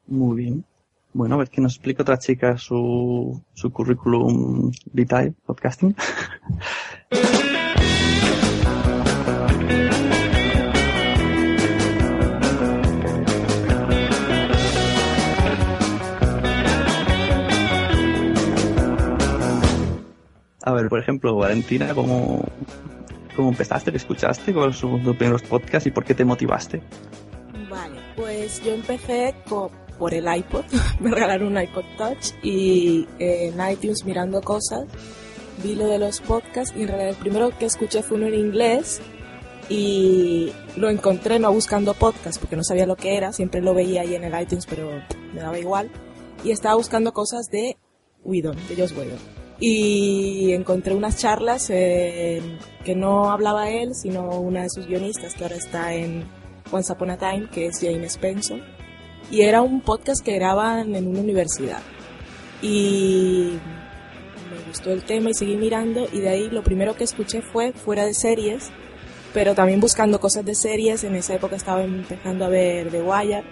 Muy 0.08 0.38
bien. 0.38 0.65
Bueno, 1.13 1.36
a 1.36 1.38
ver 1.39 1.50
que 1.50 1.62
nos 1.62 1.75
explique 1.75 2.01
otra 2.01 2.18
chica 2.18 2.58
su, 2.58 3.41
su 3.53 3.72
currículum 3.72 4.72
vitae 4.91 5.34
podcasting. 5.46 5.96
A 20.63 20.74
ver, 20.74 20.89
por 20.89 21.00
ejemplo, 21.00 21.36
Valentina, 21.36 21.94
¿cómo, 21.96 22.46
cómo 23.36 23.50
empezaste? 23.50 23.92
¿Qué 23.92 23.98
escuchaste? 23.98 24.54
¿Cuáles 24.54 24.76
son 24.78 25.04
tus 25.04 25.16
primeros 25.16 25.42
podcasts 25.44 25.88
y 25.88 25.92
por 25.92 26.04
qué 26.04 26.14
te 26.14 26.26
motivaste? 26.26 26.82
Vale, 27.70 28.00
pues 28.16 28.64
yo 28.64 28.74
empecé 28.74 29.34
co- 29.48 29.72
por 29.98 30.14
el 30.14 30.26
iPod. 30.36 30.66
Me 31.00 31.12
regalaron 31.12 31.56
un 31.56 31.62
iPod 31.62 31.84
Touch 31.98 32.34
y 32.44 33.08
eh, 33.20 33.52
en 33.54 33.72
iTunes 33.72 34.04
mirando 34.06 34.42
cosas 34.42 34.86
vi 35.64 35.76
lo 35.76 35.86
de 35.88 36.00
los 36.00 36.22
podcasts 36.22 36.74
y 36.76 36.82
en 36.82 36.88
realidad 36.88 37.10
el 37.10 37.16
primero 37.18 37.50
que 37.58 37.66
escuché 37.66 38.02
fue 38.02 38.18
uno 38.18 38.26
en 38.28 38.34
inglés 38.34 39.00
y 39.70 40.52
lo 40.76 40.90
encontré 40.90 41.38
no 41.40 41.52
buscando 41.54 41.94
podcast 41.94 42.40
porque 42.40 42.56
no 42.56 42.64
sabía 42.64 42.86
lo 42.88 42.96
que 42.96 43.16
era, 43.16 43.32
siempre 43.32 43.62
lo 43.62 43.74
veía 43.74 44.02
ahí 44.02 44.16
en 44.16 44.24
el 44.24 44.42
iTunes 44.42 44.66
pero 44.66 44.90
me 45.34 45.40
daba 45.42 45.60
igual 45.60 45.90
y 46.44 46.50
estaba 46.52 46.76
buscando 46.76 47.14
cosas 47.14 47.48
de 47.52 47.78
Whedon, 48.24 48.58
de 48.68 48.76
Joss 48.76 48.92
Whedon 48.94 49.20
y 49.63 50.53
encontré 50.53 50.96
unas 50.96 51.18
charlas 51.18 51.70
eh, 51.70 52.41
que 52.84 52.96
no 52.96 53.30
hablaba 53.30 53.70
él 53.70 53.94
sino 53.94 54.41
una 54.41 54.63
de 54.63 54.70
sus 54.72 54.88
guionistas 54.88 55.36
que 55.36 55.44
ahora 55.44 55.56
está 55.56 55.94
en 55.94 56.25
Once 56.72 56.91
Upon 56.91 57.12
a 57.12 57.18
Time 57.18 57.48
que 57.50 57.68
es 57.68 57.80
Jane 57.80 58.06
Spencer. 58.08 58.62
Y 59.30 59.41
era 59.41 59.62
un 59.62 59.82
podcast 59.82 60.25
que 60.25 60.34
graban 60.34 60.94
en 60.96 61.08
una 61.08 61.20
universidad. 61.20 61.82
Y 62.62 63.60
me 64.50 64.68
gustó 64.68 64.91
el 64.91 65.03
tema 65.03 65.30
y 65.30 65.34
seguí 65.36 65.56
mirando 65.56 66.08
y 66.12 66.20
de 66.20 66.30
ahí 66.30 66.50
lo 66.50 66.63
primero 66.63 66.96
que 66.96 67.03
escuché 67.03 67.41
fue 67.41 67.72
fuera 67.72 68.06
de 68.06 68.13
series, 68.15 68.72
pero 69.34 69.53
también 69.53 69.80
buscando 69.80 70.20
cosas 70.20 70.44
de 70.44 70.56
series, 70.56 71.03
en 71.03 71.15
esa 71.15 71.36
época 71.36 71.56
estaba 71.56 71.84
empezando 71.84 72.46
a 72.46 72.50
ver 72.50 72.89
The 72.89 73.01
Wire 73.03 73.44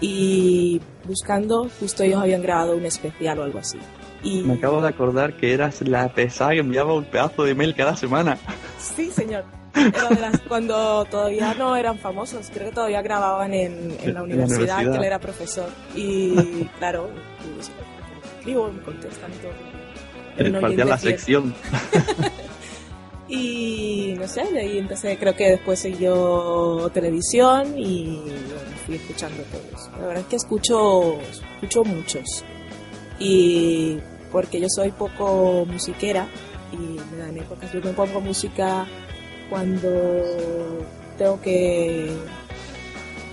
y 0.00 0.80
buscando, 1.04 1.68
justo 1.78 2.02
ellos 2.02 2.20
habían 2.20 2.42
grabado 2.42 2.76
un 2.76 2.84
especial 2.84 3.38
o 3.38 3.44
algo 3.44 3.58
así. 3.58 3.78
Y 4.24 4.40
Me 4.42 4.54
acabo 4.54 4.80
de 4.80 4.88
acordar 4.88 5.36
que 5.36 5.52
eras 5.52 5.80
la 5.82 6.08
pesada 6.08 6.52
que 6.52 6.58
enviaba 6.60 6.94
un 6.94 7.04
pedazo 7.04 7.44
de 7.44 7.54
mail 7.54 7.74
cada 7.74 7.96
semana. 7.96 8.38
sí, 8.78 9.10
señor. 9.10 9.44
Era 9.74 10.08
de 10.08 10.20
las, 10.20 10.40
cuando 10.48 11.04
todavía 11.06 11.52
no 11.54 11.74
eran 11.76 11.98
famosos, 11.98 12.48
creo 12.54 12.68
que 12.68 12.74
todavía 12.74 13.02
grababan 13.02 13.52
en, 13.52 13.90
en 14.02 14.14
la 14.14 14.20
la 14.20 14.22
universidad, 14.22 14.58
universidad. 14.78 14.92
que 14.92 14.98
él 14.98 15.04
era 15.04 15.18
profesor. 15.18 15.68
Y 15.96 16.64
claro, 16.78 17.10
escribo, 18.38 18.70
me 18.72 18.80
contestan 18.82 19.30
y 19.32 19.36
todo. 19.36 20.48
Un 20.48 20.56
Eh, 20.56 20.60
Faltía 20.60 20.84
la 20.84 20.98
sección. 20.98 21.54
Y 23.26 24.14
no 24.18 24.28
sé, 24.28 24.44
de 24.52 24.60
ahí 24.60 24.78
empecé, 24.78 25.16
creo 25.18 25.34
que 25.34 25.52
después 25.52 25.78
siguió 25.80 26.90
televisión 26.92 27.72
y 27.76 28.16
bueno, 28.18 28.76
fui 28.84 28.96
escuchando 28.96 29.42
todos. 29.44 29.88
La 29.98 30.06
verdad 30.06 30.18
es 30.22 30.26
que 30.26 30.36
escucho, 30.36 31.18
escucho 31.54 31.84
muchos. 31.84 32.44
Y 33.18 33.98
porque 34.34 34.60
yo 34.60 34.66
soy 34.68 34.90
poco 34.90 35.64
musiquera 35.64 36.26
y 36.72 36.98
me 37.12 37.18
dan 37.18 37.36
épocas, 37.38 37.72
yo 37.72 37.80
me 37.80 37.92
pongo 37.92 38.20
música 38.20 38.84
cuando 39.48 39.88
tengo 41.16 41.40
que, 41.40 42.10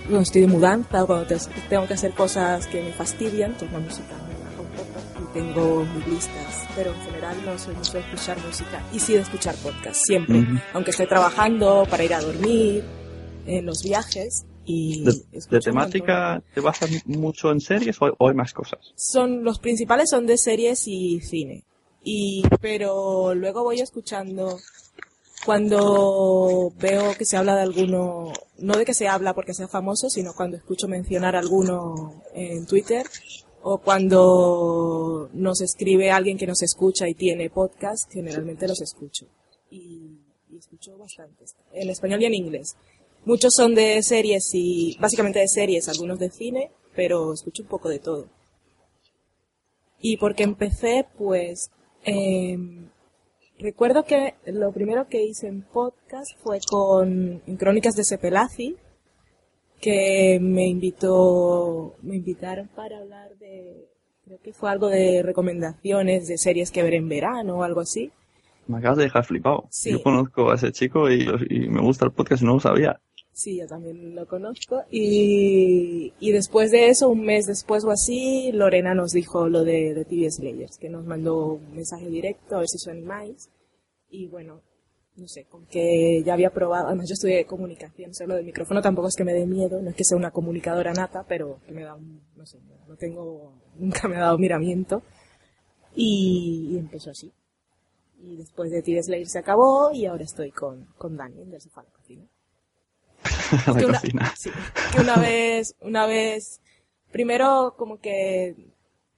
bueno, 0.04 0.20
estoy 0.20 0.42
de 0.42 0.46
mudanza 0.46 1.02
o 1.02 1.06
cuando 1.08 1.26
te- 1.26 1.38
tengo 1.68 1.88
que 1.88 1.94
hacer 1.94 2.12
cosas 2.12 2.68
que 2.68 2.80
me 2.82 2.92
fastidian, 2.92 3.54
pues 3.58 3.72
la 3.72 3.80
música 3.80 4.14
me 4.28 4.44
baja 4.44 4.60
un 4.60 4.68
poco 4.76 5.00
y 5.20 5.34
tengo 5.34 5.84
mis 5.96 6.06
listas, 6.06 6.68
pero 6.76 6.92
en 6.94 7.00
general 7.02 7.36
no 7.44 7.58
soy 7.58 7.74
mucho 7.74 7.94
de 7.94 8.00
escuchar 8.00 8.38
música 8.46 8.80
y 8.92 9.00
sí 9.00 9.14
de 9.14 9.22
escuchar 9.22 9.56
podcast, 9.56 10.00
siempre, 10.06 10.46
aunque 10.72 10.92
esté 10.92 11.06
trabajando 11.08 11.84
para 11.90 12.04
ir 12.04 12.14
a 12.14 12.20
dormir, 12.20 12.84
en 13.44 13.66
los 13.66 13.82
viajes 13.82 14.44
y 14.64 15.04
¿De, 15.04 15.60
temática 15.60 16.42
te 16.54 16.60
basas 16.60 16.90
mucho 17.06 17.50
en 17.50 17.60
series 17.60 18.00
o, 18.00 18.14
o 18.18 18.28
hay 18.28 18.34
más 18.34 18.52
cosas? 18.52 18.78
son 18.96 19.42
los 19.42 19.58
principales 19.58 20.10
son 20.10 20.26
de 20.26 20.38
series 20.38 20.86
y 20.86 21.20
cine. 21.20 21.64
Y 22.04 22.42
pero 22.60 23.34
luego 23.34 23.62
voy 23.62 23.80
escuchando 23.80 24.58
cuando 25.44 26.72
veo 26.78 27.14
que 27.16 27.24
se 27.24 27.36
habla 27.36 27.56
de 27.56 27.62
alguno 27.62 28.32
no 28.58 28.74
de 28.74 28.84
que 28.84 28.94
se 28.94 29.08
habla 29.08 29.34
porque 29.34 29.54
sea 29.54 29.68
famoso 29.68 30.08
sino 30.08 30.32
cuando 30.34 30.56
escucho 30.56 30.86
mencionar 30.88 31.34
alguno 31.34 32.22
en 32.34 32.66
Twitter 32.66 33.06
o 33.62 33.78
cuando 33.78 35.30
nos 35.32 35.60
escribe 35.60 36.10
alguien 36.10 36.36
que 36.36 36.46
nos 36.46 36.62
escucha 36.62 37.08
y 37.08 37.14
tiene 37.14 37.50
podcast 37.50 38.10
generalmente 38.10 38.66
los 38.66 38.80
escucho. 38.80 39.26
Y, 39.70 40.18
y 40.50 40.58
escucho 40.58 40.98
bastantes 40.98 41.54
en 41.72 41.88
español 41.88 42.22
y 42.22 42.26
en 42.26 42.34
inglés 42.34 42.76
muchos 43.24 43.52
son 43.54 43.74
de 43.74 44.02
series 44.02 44.50
y 44.54 44.96
básicamente 45.00 45.38
de 45.38 45.48
series 45.48 45.88
algunos 45.88 46.18
de 46.18 46.30
cine 46.30 46.70
pero 46.94 47.32
escucho 47.32 47.62
un 47.62 47.68
poco 47.68 47.88
de 47.88 47.98
todo 47.98 48.28
y 50.02 50.16
porque 50.16 50.42
empecé, 50.42 51.06
pues, 51.16 51.70
em, 52.04 52.88
recuerdo 53.60 54.04
que 54.04 54.34
lo 54.46 54.72
primero 54.72 55.06
que 55.08 55.22
hice 55.22 55.46
en 55.46 55.62
podcast 55.62 56.36
fue 56.42 56.58
con 56.68 57.40
Crónicas 57.56 57.94
de 57.94 58.02
Sepelazi, 58.02 58.76
que 59.80 60.38
me 60.40 60.66
invitó, 60.66 61.94
me 62.02 62.16
invitaron 62.16 62.68
para 62.74 62.98
hablar 62.98 63.36
de, 63.38 63.88
creo 64.24 64.38
que 64.42 64.52
fue 64.52 64.70
algo 64.70 64.88
de 64.88 65.22
recomendaciones 65.22 66.26
de 66.26 66.36
series 66.36 66.72
que 66.72 66.82
ver 66.82 66.94
en 66.94 67.08
verano 67.08 67.58
o 67.58 67.62
algo 67.62 67.80
así. 67.80 68.10
Me 68.66 68.78
acabas 68.78 68.98
de 68.98 69.04
dejar 69.04 69.24
flipado. 69.24 69.66
Sí. 69.70 69.92
Yo 69.92 70.02
conozco 70.02 70.50
a 70.50 70.56
ese 70.56 70.72
chico 70.72 71.08
y, 71.10 71.28
y 71.48 71.68
me 71.68 71.80
gusta 71.80 72.04
el 72.06 72.12
podcast 72.12 72.42
y 72.42 72.46
no 72.46 72.54
lo 72.54 72.60
sabía. 72.60 73.00
Sí, 73.32 73.58
yo 73.58 73.66
también 73.66 74.14
lo 74.14 74.26
conozco. 74.26 74.82
Y, 74.90 76.12
y 76.20 76.32
después 76.32 76.70
de 76.70 76.88
eso, 76.88 77.08
un 77.08 77.24
mes 77.24 77.46
después 77.46 77.84
o 77.84 77.90
así, 77.90 78.52
Lorena 78.52 78.94
nos 78.94 79.12
dijo 79.12 79.48
lo 79.48 79.64
de, 79.64 79.94
de 79.94 80.04
TV 80.04 80.30
Slayers, 80.30 80.76
que 80.78 80.90
nos 80.90 81.06
mandó 81.06 81.54
un 81.54 81.74
mensaje 81.74 82.08
directo 82.08 82.56
a 82.56 82.58
ver 82.60 82.68
si 82.68 82.76
os 82.76 82.88
animáis. 82.88 83.48
Y 84.10 84.26
bueno, 84.26 84.60
no 85.16 85.28
sé, 85.28 85.44
con 85.44 85.64
que 85.66 86.22
ya 86.24 86.34
había 86.34 86.50
probado, 86.50 86.88
además 86.88 87.08
yo 87.08 87.14
estudié 87.14 87.46
comunicación, 87.46 88.12
o 88.18 88.26
lo 88.26 88.34
del 88.34 88.44
micrófono 88.44 88.82
tampoco 88.82 89.08
es 89.08 89.16
que 89.16 89.24
me 89.24 89.32
dé 89.32 89.46
miedo, 89.46 89.80
no 89.80 89.90
es 89.90 89.96
que 89.96 90.04
sea 90.04 90.16
una 90.16 90.30
comunicadora 90.30 90.92
nata, 90.92 91.24
pero 91.26 91.58
que 91.66 91.72
me 91.72 91.82
da 91.82 91.94
un, 91.94 92.22
no 92.36 92.44
sé, 92.44 92.58
no 92.86 92.96
tengo, 92.96 93.54
nunca 93.76 94.08
me 94.08 94.16
ha 94.16 94.20
dado 94.20 94.38
miramiento. 94.38 95.02
Y, 95.94 96.70
y 96.72 96.78
empezó 96.78 97.10
así. 97.10 97.32
Y 98.22 98.36
después 98.36 98.70
de 98.70 98.82
TV 98.82 99.02
Slayers 99.02 99.32
se 99.32 99.38
acabó 99.38 99.90
y 99.92 100.06
ahora 100.06 100.24
estoy 100.24 100.50
con, 100.50 100.86
con 100.96 101.16
Daniel 101.16 101.50
del 101.50 101.60
sofá 101.60 101.84
la 103.66 103.74
que 103.78 103.84
una, 103.86 103.98
cocina. 104.00 104.32
sí, 104.36 104.50
que 104.94 105.00
una 105.00 105.16
vez, 105.16 105.74
una 105.80 106.06
vez, 106.06 106.60
primero 107.10 107.74
como 107.76 107.98
que 108.00 108.56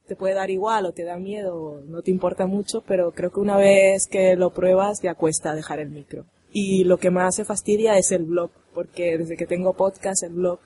te 0.06 0.16
puede 0.16 0.34
dar 0.34 0.50
igual 0.50 0.86
o 0.86 0.92
te 0.92 1.04
da 1.04 1.16
miedo, 1.16 1.80
no 1.86 2.02
te 2.02 2.10
importa 2.10 2.46
mucho, 2.46 2.82
pero 2.86 3.12
creo 3.12 3.30
que 3.32 3.40
una 3.40 3.56
vez 3.56 4.06
que 4.06 4.36
lo 4.36 4.50
pruebas 4.52 5.00
ya 5.02 5.14
cuesta 5.14 5.54
dejar 5.54 5.78
el 5.80 5.90
micro. 5.90 6.26
Y 6.52 6.84
lo 6.84 6.98
que 6.98 7.10
más 7.10 7.34
se 7.34 7.44
fastidia 7.44 7.96
es 7.98 8.12
el 8.12 8.24
blog, 8.24 8.50
porque 8.74 9.18
desde 9.18 9.36
que 9.36 9.46
tengo 9.46 9.72
podcast, 9.74 10.22
el 10.22 10.34
blog, 10.34 10.60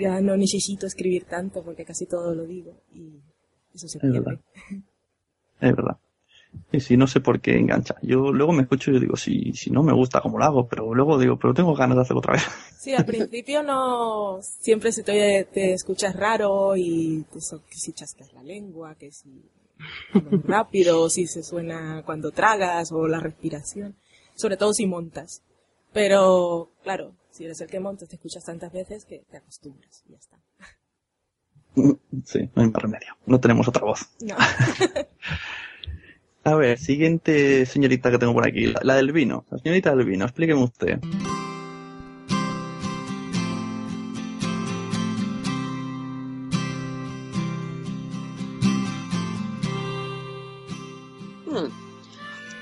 ya 0.00 0.20
no 0.20 0.36
necesito 0.36 0.86
escribir 0.86 1.24
tanto 1.24 1.62
porque 1.64 1.84
casi 1.84 2.06
todo 2.06 2.34
lo 2.34 2.44
digo 2.44 2.74
y 2.92 3.20
eso 3.74 3.88
se 3.88 3.98
Es 3.98 4.02
pierde. 4.02 4.20
verdad. 4.20 4.40
Es 5.60 5.76
verdad. 5.76 5.96
Y 6.72 6.80
si 6.80 6.96
no 6.96 7.06
sé 7.06 7.20
por 7.20 7.40
qué 7.40 7.56
engancha. 7.58 7.94
Yo 8.02 8.32
luego 8.32 8.52
me 8.52 8.62
escucho 8.62 8.90
y 8.90 8.94
yo 8.94 9.00
digo, 9.00 9.16
si, 9.16 9.52
si 9.54 9.70
no 9.70 9.82
me 9.82 9.92
gusta 9.92 10.20
cómo 10.20 10.38
lo 10.38 10.44
hago, 10.44 10.68
pero 10.68 10.94
luego 10.94 11.18
digo, 11.18 11.38
pero 11.38 11.54
tengo 11.54 11.74
ganas 11.74 11.96
de 11.96 12.02
hacerlo 12.02 12.18
otra 12.20 12.34
vez. 12.34 12.42
Sí, 12.78 12.94
al 12.94 13.04
principio 13.04 13.62
no, 13.64 14.38
siempre 14.40 14.92
se 14.92 15.02
te, 15.02 15.10
oye- 15.12 15.44
te 15.52 15.72
escuchas 15.72 16.14
raro 16.14 16.76
y 16.76 17.24
te, 17.32 17.40
que 17.68 17.74
si 17.76 17.92
chascas 17.92 18.32
la 18.32 18.42
lengua, 18.44 18.94
que 18.94 19.10
si 19.10 19.42
rápido, 20.44 21.10
si 21.10 21.26
se 21.26 21.42
suena 21.42 22.02
cuando 22.06 22.30
tragas 22.30 22.92
o 22.92 23.08
la 23.08 23.18
respiración, 23.18 23.96
sobre 24.36 24.56
todo 24.56 24.72
si 24.72 24.86
montas. 24.86 25.42
Pero, 25.92 26.70
claro, 26.84 27.14
si 27.32 27.44
eres 27.46 27.60
el 27.60 27.68
que 27.68 27.80
montas, 27.80 28.08
te 28.08 28.14
escuchas 28.16 28.44
tantas 28.44 28.72
veces 28.72 29.04
que 29.04 29.24
te 29.28 29.38
acostumbras 29.38 30.04
y 30.08 30.12
ya 30.12 30.18
está. 30.18 30.38
Sí, 32.24 32.48
no 32.54 32.62
hay 32.62 32.70
más 32.70 32.82
remedio. 32.82 33.16
No 33.26 33.38
tenemos 33.40 33.66
otra 33.68 33.84
voz. 33.84 34.00
No. 34.20 34.36
A 36.44 36.54
ver, 36.54 36.78
siguiente 36.78 37.66
señorita 37.66 38.10
que 38.10 38.18
tengo 38.18 38.32
por 38.32 38.46
aquí, 38.46 38.72
la, 38.82 38.94
del 38.94 39.12
vino. 39.12 39.44
La 39.50 39.58
señorita 39.58 39.94
del 39.94 40.06
vino, 40.06 40.24
explíqueme 40.24 40.62
usted. 40.62 40.98
Hmm. 51.46 51.70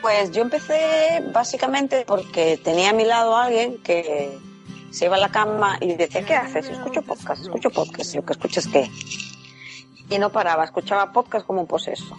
Pues 0.03 0.33
yo 0.33 0.43
empecé 0.43 1.23
básicamente 1.33 2.05
porque 2.07 2.59
tenía 2.63 2.91
a 2.91 2.93
mi 2.93 3.05
lado 3.05 3.37
a 3.37 3.45
alguien 3.45 3.79
que 3.79 4.39
se 4.91 5.05
iba 5.05 5.17
a 5.17 5.21
la 5.21 5.29
cama 5.29 5.77
y 5.81 5.95
decía, 5.95 6.25
¿qué 6.25 6.35
haces? 6.35 6.69
Escucho 6.71 7.03
podcast, 7.03 7.43
escucho 7.43 7.71
podcast. 7.71 8.15
Y 8.15 8.17
yo, 8.17 8.25
¿qué 8.25 8.33
escuchas 8.33 8.67
qué? 8.67 8.91
Y 10.09 10.19
no 10.19 10.31
paraba, 10.31 10.65
escuchaba 10.65 11.13
podcast 11.13 11.47
como 11.47 11.61
un 11.61 11.67
poseso. 11.67 12.17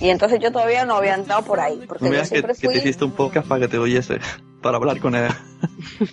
Y 0.00 0.10
entonces 0.10 0.40
yo 0.40 0.50
todavía 0.50 0.84
no 0.84 0.96
había 0.96 1.14
entrado 1.14 1.42
por 1.44 1.60
ahí, 1.60 1.80
porque 1.86 2.04
No 2.04 2.08
yo 2.10 2.14
veas 2.16 2.28
que, 2.28 2.34
siempre 2.36 2.54
que 2.54 2.60
te 2.60 2.66
fui, 2.68 2.76
hiciste 2.78 3.04
un 3.04 3.12
podcast 3.12 3.46
para 3.46 3.60
que 3.62 3.68
te 3.68 3.78
oyese, 3.78 4.18
para 4.60 4.76
hablar 4.78 4.98
con 5.00 5.14
él. 5.14 5.28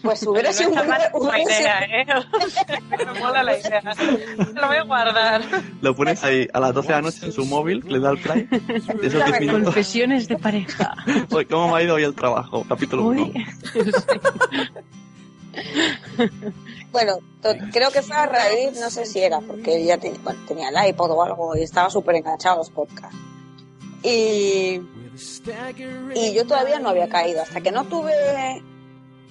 pues 0.03 0.21
hubiera 0.27 0.50
No 0.51 0.53
sido 0.55 0.69
está 0.69 0.81
un 0.83 0.88
mal 0.88 1.01
hubiera 1.13 1.38
la 1.38 1.43
sido- 1.45 1.59
idea, 1.59 1.79
¿eh? 1.81 2.05
Me 3.13 3.19
mola 3.19 3.43
la 3.43 3.57
idea. 3.57 3.81
Lo 4.53 4.67
voy 4.67 4.77
a 4.77 4.83
guardar. 4.83 5.41
Lo 5.81 5.96
pones 5.96 6.24
ahí 6.24 6.48
a 6.53 6.59
las 6.59 6.74
12 6.75 6.87
de 6.89 6.94
la 6.94 7.01
noche 7.01 7.25
en 7.25 7.31
su 7.31 7.44
móvil, 7.46 7.83
le 7.87 8.00
da 8.00 8.11
el 8.11 8.20
play. 8.20 8.44
De 8.44 9.07
esos 9.07 9.25
10 9.25 9.39
minutos. 9.41 9.63
Confesiones 9.65 10.27
de 10.27 10.37
pareja. 10.37 10.96
Oye, 11.31 11.48
¿Cómo 11.48 11.70
me 11.74 11.79
ha 11.79 11.83
ido 11.83 11.96
hoy 11.96 12.03
el 12.03 12.13
trabajo? 12.13 12.63
Capítulo 12.70 13.05
1. 13.07 13.24
Uy. 13.24 13.46
Bueno, 16.91 17.17
to- 17.41 17.55
creo 17.72 17.89
que 17.91 18.01
fue 18.01 18.15
a 18.15 18.25
raíz, 18.25 18.79
no 18.79 18.89
sé 18.89 19.05
si 19.05 19.20
era, 19.20 19.39
porque 19.39 19.83
ya 19.85 19.98
te- 19.98 20.11
bueno, 20.24 20.39
tenía 20.48 20.70
el 20.70 20.89
iPod 20.89 21.11
o 21.11 21.24
algo 21.24 21.55
y 21.57 21.63
estaba 21.63 21.89
súper 21.89 22.15
enganchado 22.15 22.55
a 22.55 22.57
los 22.59 22.70
podcasts. 22.70 23.15
Y, 24.03 24.81
y 26.16 26.33
yo 26.33 26.46
todavía 26.48 26.79
no 26.79 26.90
había 26.90 27.07
caído, 27.07 27.42
hasta 27.42 27.61
que 27.61 27.72
no 27.72 27.85
tuve 27.85 28.64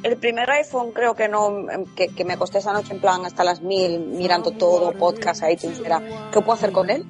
el 0.02 0.16
primer 0.16 0.50
iPhone, 0.50 0.92
creo 0.92 1.14
que 1.14 1.28
no, 1.28 1.68
em, 1.70 1.84
que, 1.94 2.08
que 2.08 2.24
me 2.24 2.34
acosté 2.34 2.58
esa 2.58 2.72
noche 2.72 2.94
en 2.94 3.00
plan 3.00 3.24
hasta 3.26 3.44
las 3.44 3.60
mil, 3.60 4.00
mirando 4.00 4.52
todo, 4.52 4.92
podcast, 4.92 5.42
iTunes, 5.48 5.80
era, 5.80 6.00
¿qué 6.32 6.40
puedo 6.40 6.52
hacer 6.52 6.72
con 6.72 6.88
él? 6.90 7.04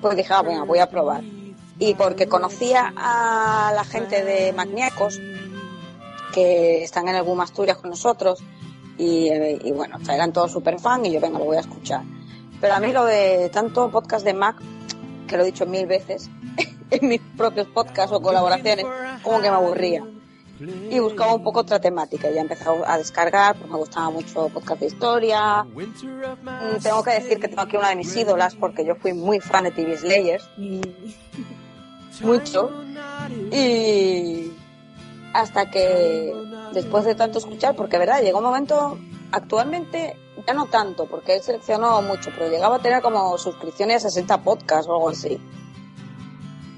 Pues 0.00 0.16
dije, 0.16 0.32
ah, 0.32 0.42
venga, 0.42 0.64
voy 0.64 0.78
a 0.78 0.88
probar. 0.88 1.24
Y 1.78 1.94
porque 1.94 2.28
conocía 2.28 2.92
a 2.96 3.72
la 3.74 3.84
gente 3.84 4.22
de 4.22 4.52
Magníacos, 4.52 5.20
que 6.32 6.84
están 6.84 7.08
en 7.08 7.16
el 7.16 7.40
Asturias 7.40 7.78
con 7.78 7.90
nosotros, 7.90 8.42
y, 8.96 9.28
eh, 9.28 9.58
y 9.64 9.72
bueno, 9.72 9.98
eran 10.08 10.32
todos 10.32 10.52
súper 10.52 10.78
fan 10.78 11.04
y 11.04 11.12
yo, 11.12 11.20
venga, 11.20 11.38
lo 11.38 11.46
voy 11.46 11.56
a 11.56 11.60
escuchar. 11.60 12.02
Pero 12.60 12.74
a 12.74 12.80
mí 12.80 12.92
lo 12.92 13.04
de 13.04 13.50
tanto 13.52 13.90
podcast 13.90 14.24
de 14.24 14.34
Mac, 14.34 14.56
que 15.26 15.36
lo 15.36 15.42
he 15.42 15.46
dicho 15.46 15.66
mil 15.66 15.86
veces, 15.86 16.30
en 17.00 17.08
mis 17.08 17.20
propios 17.36 17.66
podcasts 17.68 18.12
o 18.12 18.20
colaboraciones, 18.20 18.86
como 19.22 19.40
que 19.40 19.50
me 19.50 19.56
aburría. 19.56 20.04
Y 20.90 21.00
buscaba 21.00 21.34
un 21.34 21.42
poco 21.42 21.60
otra 21.60 21.80
temática. 21.80 22.30
Ya 22.30 22.40
empecé 22.40 22.64
a 22.86 22.96
descargar, 22.96 23.56
pues 23.56 23.68
me 23.70 23.76
gustaba 23.76 24.10
mucho 24.10 24.48
podcast 24.48 24.80
de 24.80 24.86
historia. 24.86 25.64
Mm, 25.64 26.82
Tengo 26.82 27.02
que 27.02 27.10
decir 27.10 27.40
que 27.40 27.48
tengo 27.48 27.62
aquí 27.62 27.76
una 27.76 27.88
de 27.88 27.96
mis 27.96 28.14
ídolas, 28.16 28.54
porque 28.54 28.84
yo 28.84 28.94
fui 28.94 29.12
muy 29.12 29.40
fan 29.40 29.64
de 29.64 29.72
TV 29.72 29.96
Slayers. 29.96 30.48
Mucho. 32.22 32.70
Y 33.50 34.52
hasta 35.32 35.68
que 35.68 36.32
después 36.72 37.04
de 37.04 37.16
tanto 37.16 37.38
escuchar, 37.38 37.74
porque 37.74 37.98
verdad, 37.98 38.22
llegó 38.22 38.38
un 38.38 38.44
momento, 38.44 38.96
actualmente 39.32 40.16
ya 40.46 40.54
no 40.54 40.66
tanto, 40.66 41.06
porque 41.06 41.36
he 41.36 41.42
seleccionado 41.42 42.02
mucho, 42.02 42.30
pero 42.36 42.48
llegaba 42.48 42.76
a 42.76 42.78
tener 42.78 43.02
como 43.02 43.36
suscripciones 43.38 44.04
a 44.04 44.10
60 44.10 44.42
podcasts 44.42 44.86
o 44.88 44.94
algo 44.94 45.08
así. 45.08 45.40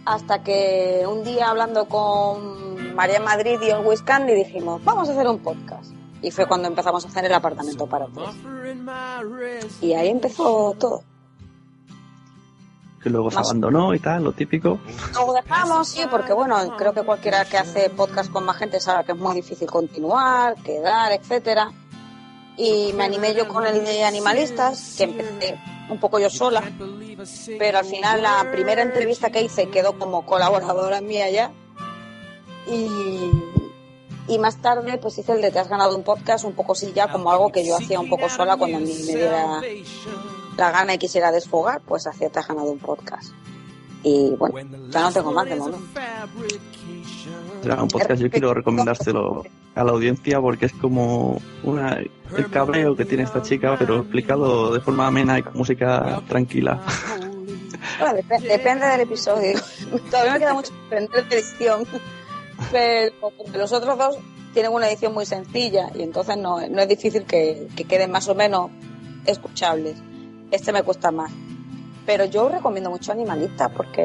Hasta 0.07 0.43
que 0.43 1.05
un 1.07 1.25
día 1.25 1.49
hablando 1.51 1.87
con 1.89 2.95
María 2.95 3.21
Madrid 3.21 3.59
y 3.61 3.71
el 3.71 3.85
Wiscandy 3.85 4.35
dijimos, 4.35 4.83
vamos 4.85 5.09
a 5.09 5.13
hacer 5.13 5.27
un 5.29 5.41
podcast. 5.41 5.91
Y 6.23 6.31
fue 6.31 6.47
cuando 6.47 6.69
empezamos 6.69 7.05
a 7.05 7.09
hacer 7.09 7.25
el 7.25 7.35
apartamento 7.35 7.87
para 7.87 8.07
tres. 8.07 8.35
Y 9.83 9.93
ahí 9.95 10.09
empezó 10.09 10.75
todo. 10.79 11.03
Que 13.03 13.11
luego 13.11 13.31
se 13.31 13.37
Más- 13.37 13.49
abandonó 13.51 13.95
y 13.95 13.99
tal, 14.01 14.25
lo 14.25 14.33
típico. 14.33 14.79
Lo 15.15 15.33
dejamos, 15.33 15.89
sí, 15.89 16.03
porque 16.11 16.33
bueno, 16.33 16.57
creo 16.77 16.93
que 16.93 17.03
cualquiera 17.03 17.45
que 17.45 17.59
hace 17.59 17.91
podcast 17.91 18.31
con 18.33 18.45
más 18.45 18.57
gente 18.57 18.81
sabe 18.81 19.05
que 19.05 19.13
es 19.13 19.19
muy 19.19 19.35
difícil 19.35 19.69
continuar, 19.69 20.55
quedar, 20.63 21.13
etcétera. 21.13 21.71
Y 22.57 22.93
me 22.95 23.05
animé 23.05 23.35
yo 23.35 23.47
con 23.47 23.67
el 23.67 23.85
de 23.85 24.05
animalistas, 24.05 24.95
que 24.97 25.05
empecé 25.05 25.61
un 25.91 25.99
poco 26.01 26.19
yo 26.19 26.31
sola, 26.31 26.63
pero 27.59 27.79
al 27.79 27.85
final 27.85 28.23
la 28.23 28.49
primera 28.51 28.83
entrevista 28.83 29.31
que 29.31 29.43
hice 29.43 29.69
quedó 29.69 29.99
como 29.99 30.25
colaboradora 30.27 31.01
mía 31.01 31.31
ya. 31.31 31.53
Y, 32.69 33.31
y 34.29 34.39
más 34.39 34.61
tarde 34.61 34.99
pues 34.99 35.19
hice 35.19 35.33
el 35.33 35.41
de 35.41 35.51
Te 35.51 35.59
has 35.59 35.69
ganado 35.69 35.97
un 35.97 36.03
podcast, 36.03 36.45
un 36.45 36.55
poco 36.55 36.75
sí 36.75 36.93
ya 36.95 37.09
como 37.09 37.31
algo 37.31 37.51
que 37.51 37.65
yo 37.65 37.77
hacía 37.77 38.01
un 38.01 38.09
poco 38.09 38.29
sola 38.29 38.57
cuando 38.57 38.79
a 38.79 38.81
mí 38.81 38.93
me 39.07 39.15
diera 39.15 39.61
la 40.57 40.71
gana 40.71 40.95
y 40.95 40.99
quisiera 40.99 41.31
desfogar, 41.31 41.81
pues 41.83 42.07
hacía 42.07 42.29
Te 42.29 42.41
has 42.41 42.49
ganado 42.49 42.71
un 42.71 42.79
podcast. 42.79 43.33
Y 44.03 44.31
bueno, 44.37 44.61
ya 44.91 45.01
no 45.01 45.13
tengo 45.13 45.33
más 45.33 45.47
de. 45.47 45.61
Será 47.63 47.83
un 47.83 47.89
podcast, 47.89 48.21
yo 48.21 48.31
quiero 48.31 48.55
recomendárselo 48.55 49.43
a 49.75 49.85
la 49.85 49.93
audiencia 49.93 50.41
porque 50.41 50.67
es 50.67 50.73
como 50.73 51.41
una, 51.65 51.99
el 52.37 52.51
cabreo 52.51 52.95
que 52.97 53.05
tiene 53.05 53.25
esta 53.25 53.43
chica, 53.43 53.77
pero 53.79 53.99
explicado 53.99 54.73
de 54.73 54.81
forma 54.81 55.07
amena 55.07 55.39
y 55.39 55.43
con 55.43 55.55
música 55.55 56.23
tranquila. 56.29 56.81
Bueno, 57.99 58.19
dep- 58.19 58.41
depende 58.43 58.87
del 58.87 59.01
episodio. 59.03 59.59
Todavía 60.11 60.33
me 60.35 60.39
queda 60.39 60.55
mucho 60.55 60.73
aprender 60.87 61.29
de 61.29 61.37
edición. 61.37 61.87
Pero 62.73 63.13
los 63.55 63.73
otros 63.73 63.99
dos 63.99 64.17
tienen 64.55 64.73
una 64.73 64.89
edición 64.89 65.13
muy 65.13 65.27
sencilla 65.27 65.91
y 65.95 66.03
entonces 66.03 66.37
no, 66.39 66.67
no 66.69 66.81
es 66.83 66.89
difícil 66.89 67.25
que, 67.25 67.69
que 67.77 67.85
queden 67.85 68.11
más 68.11 68.29
o 68.29 68.35
menos 68.35 68.71
escuchables. 69.27 69.97
Este 70.51 70.73
me 70.73 70.83
cuesta 70.83 71.11
más. 71.11 71.31
Pero 72.07 72.25
yo 72.27 72.49
recomiendo 72.49 72.89
mucho 72.89 73.11
Animalista 73.13 73.69
porque 73.69 74.03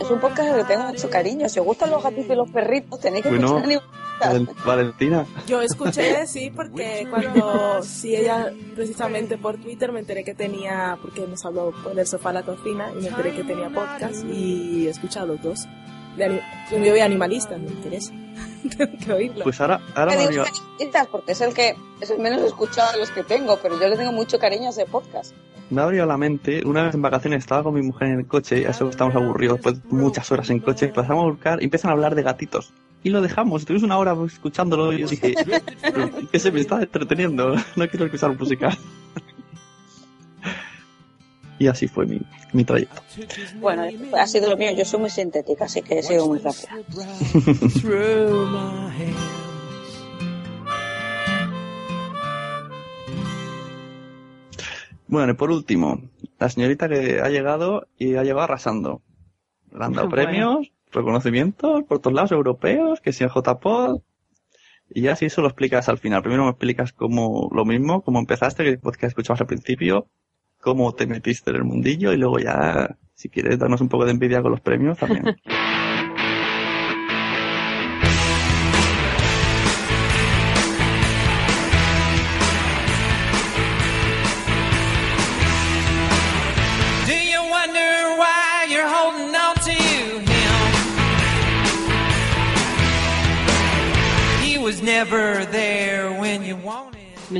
es 0.00 0.10
un 0.10 0.18
podcast 0.18 0.56
que 0.56 0.64
tengo 0.64 0.84
mucho 0.88 1.10
cariño. 1.10 1.48
Si 1.48 1.60
os 1.60 1.66
gustan 1.66 1.90
los 1.90 2.02
gatitos 2.02 2.30
y 2.30 2.34
los 2.34 2.50
perritos, 2.50 2.98
tenéis 3.00 3.22
que 3.22 3.28
Bueno, 3.28 3.46
escuchar 3.58 3.64
Animalista. 3.64 3.94
Valen- 4.20 4.48
Valentina, 4.64 5.26
Yo 5.46 5.60
escuché, 5.60 6.26
sí, 6.28 6.50
porque 6.54 7.06
cuando, 7.10 7.82
sí, 7.82 8.14
ella, 8.14 8.52
precisamente 8.76 9.36
por 9.36 9.56
Twitter 9.58 9.90
me 9.92 10.00
enteré 10.00 10.22
que 10.24 10.34
tenía, 10.34 10.96
porque 11.02 11.26
nos 11.26 11.44
habló 11.44 11.72
por 11.82 11.98
el 11.98 12.06
sofá 12.06 12.30
a 12.30 12.34
la 12.34 12.42
cocina, 12.44 12.90
y 12.96 13.02
me 13.02 13.08
enteré 13.08 13.32
que 13.34 13.42
tenía 13.42 13.68
podcast, 13.70 14.24
y 14.24 14.86
he 14.86 14.90
escuchado 14.90 15.26
los 15.26 15.42
dos. 15.42 15.66
De 16.16 16.24
ani- 16.24 16.40
un 16.72 16.80
video 16.82 16.94
de 16.94 17.02
animalistas, 17.02 17.58
me 17.60 17.68
interesa. 17.70 18.12
Tengo 18.76 18.98
que 18.98 19.12
oírlo. 19.12 19.44
Pues 19.44 19.60
ahora, 19.60 19.80
ahora 19.94 20.16
Me 20.16 20.28
digo 20.28 20.42
animalistas 20.44 21.06
porque 21.08 21.32
es 21.32 21.40
el 21.40 21.54
que 21.54 21.76
es 22.00 22.10
el 22.10 22.18
menos 22.18 22.42
escuchado 22.42 22.92
de 22.92 22.98
los 22.98 23.10
que 23.10 23.22
tengo, 23.22 23.58
pero 23.62 23.78
yo 23.80 23.88
le 23.88 23.96
tengo 23.96 24.12
mucho 24.12 24.38
cariño 24.38 24.66
a 24.66 24.70
ese 24.70 24.86
podcast. 24.86 25.34
me 25.70 25.82
abrió 25.82 26.06
la 26.06 26.16
mente. 26.16 26.62
Una 26.66 26.84
vez 26.84 26.94
en 26.94 27.02
vacaciones 27.02 27.40
estaba 27.40 27.62
con 27.62 27.74
mi 27.74 27.82
mujer 27.82 28.08
en 28.08 28.18
el 28.20 28.26
coche, 28.26 28.62
ya 28.62 28.70
eso 28.70 28.88
estamos 28.88 29.14
aburridos, 29.14 29.56
después 29.56 29.82
de 29.82 29.88
muchas 29.90 30.30
horas 30.32 30.48
en 30.50 30.60
coche, 30.60 30.88
pasamos 30.88 31.24
a 31.24 31.30
buscar 31.30 31.60
y 31.60 31.64
empiezan 31.64 31.90
a 31.90 31.94
hablar 31.94 32.14
de 32.14 32.22
gatitos. 32.22 32.72
Y 33.02 33.10
lo 33.10 33.20
dejamos, 33.20 33.62
estuvimos 33.62 33.82
una 33.84 33.98
hora 33.98 34.16
escuchándolo 34.26 34.92
y 34.92 35.00
yo 35.00 35.06
dije, 35.08 35.34
"Pero, 35.82 36.10
que 36.32 36.38
se 36.38 36.50
me 36.50 36.60
está 36.60 36.80
entreteniendo, 36.82 37.54
no 37.76 37.88
quiero 37.88 38.06
escuchar 38.06 38.36
música. 38.38 38.76
Y 41.58 41.68
así 41.68 41.86
fue 41.86 42.06
mi, 42.06 42.20
mi 42.52 42.64
trayecto. 42.64 43.00
Bueno, 43.60 43.84
ha 44.18 44.26
sido 44.26 44.50
lo 44.50 44.56
mío, 44.56 44.70
yo 44.76 44.84
soy 44.84 45.00
muy 45.00 45.10
sintética, 45.10 45.66
así 45.66 45.82
que 45.82 46.00
he 46.00 46.02
sido 46.02 46.26
muy 46.26 46.38
rápida. 46.40 46.70
Bueno, 55.06 55.32
y 55.32 55.36
por 55.36 55.50
último, 55.50 56.00
la 56.38 56.48
señorita 56.48 56.88
que 56.88 57.20
ha 57.20 57.28
llegado 57.28 57.86
y 57.98 58.14
ha 58.16 58.22
llegado 58.22 58.42
arrasando. 58.42 59.02
Le 59.72 59.84
han 59.84 59.92
dado 59.92 60.08
Bueno. 60.08 60.24
premios, 60.24 60.72
reconocimientos 60.90 61.84
por 61.84 61.98
todos 62.00 62.14
lados 62.14 62.32
europeos, 62.32 63.00
que 63.00 63.12
sea 63.12 63.28
JPod. 63.28 64.00
Y 64.90 65.02
ya 65.02 65.16
si 65.16 65.26
eso 65.26 65.40
lo 65.40 65.48
explicas 65.48 65.88
al 65.88 65.98
final. 65.98 66.22
Primero 66.22 66.44
me 66.44 66.50
explicas 66.50 66.92
cómo 66.92 67.48
lo 67.52 67.64
mismo, 67.64 68.02
cómo 68.02 68.18
empezaste, 68.18 68.64
que 68.64 68.78
podcast 68.78 69.10
escuchabas 69.10 69.40
al 69.40 69.46
principio, 69.46 70.08
cómo 70.64 70.94
te 70.94 71.06
metiste 71.06 71.50
en 71.50 71.56
el 71.56 71.64
mundillo 71.64 72.12
y 72.12 72.16
luego 72.16 72.38
ya, 72.38 72.96
si 73.14 73.28
quieres 73.28 73.58
darnos 73.58 73.82
un 73.82 73.88
poco 73.90 74.06
de 74.06 74.12
envidia 74.12 74.40
con 74.40 74.50
los 74.50 74.62
premios 74.62 74.98
también. 74.98 75.36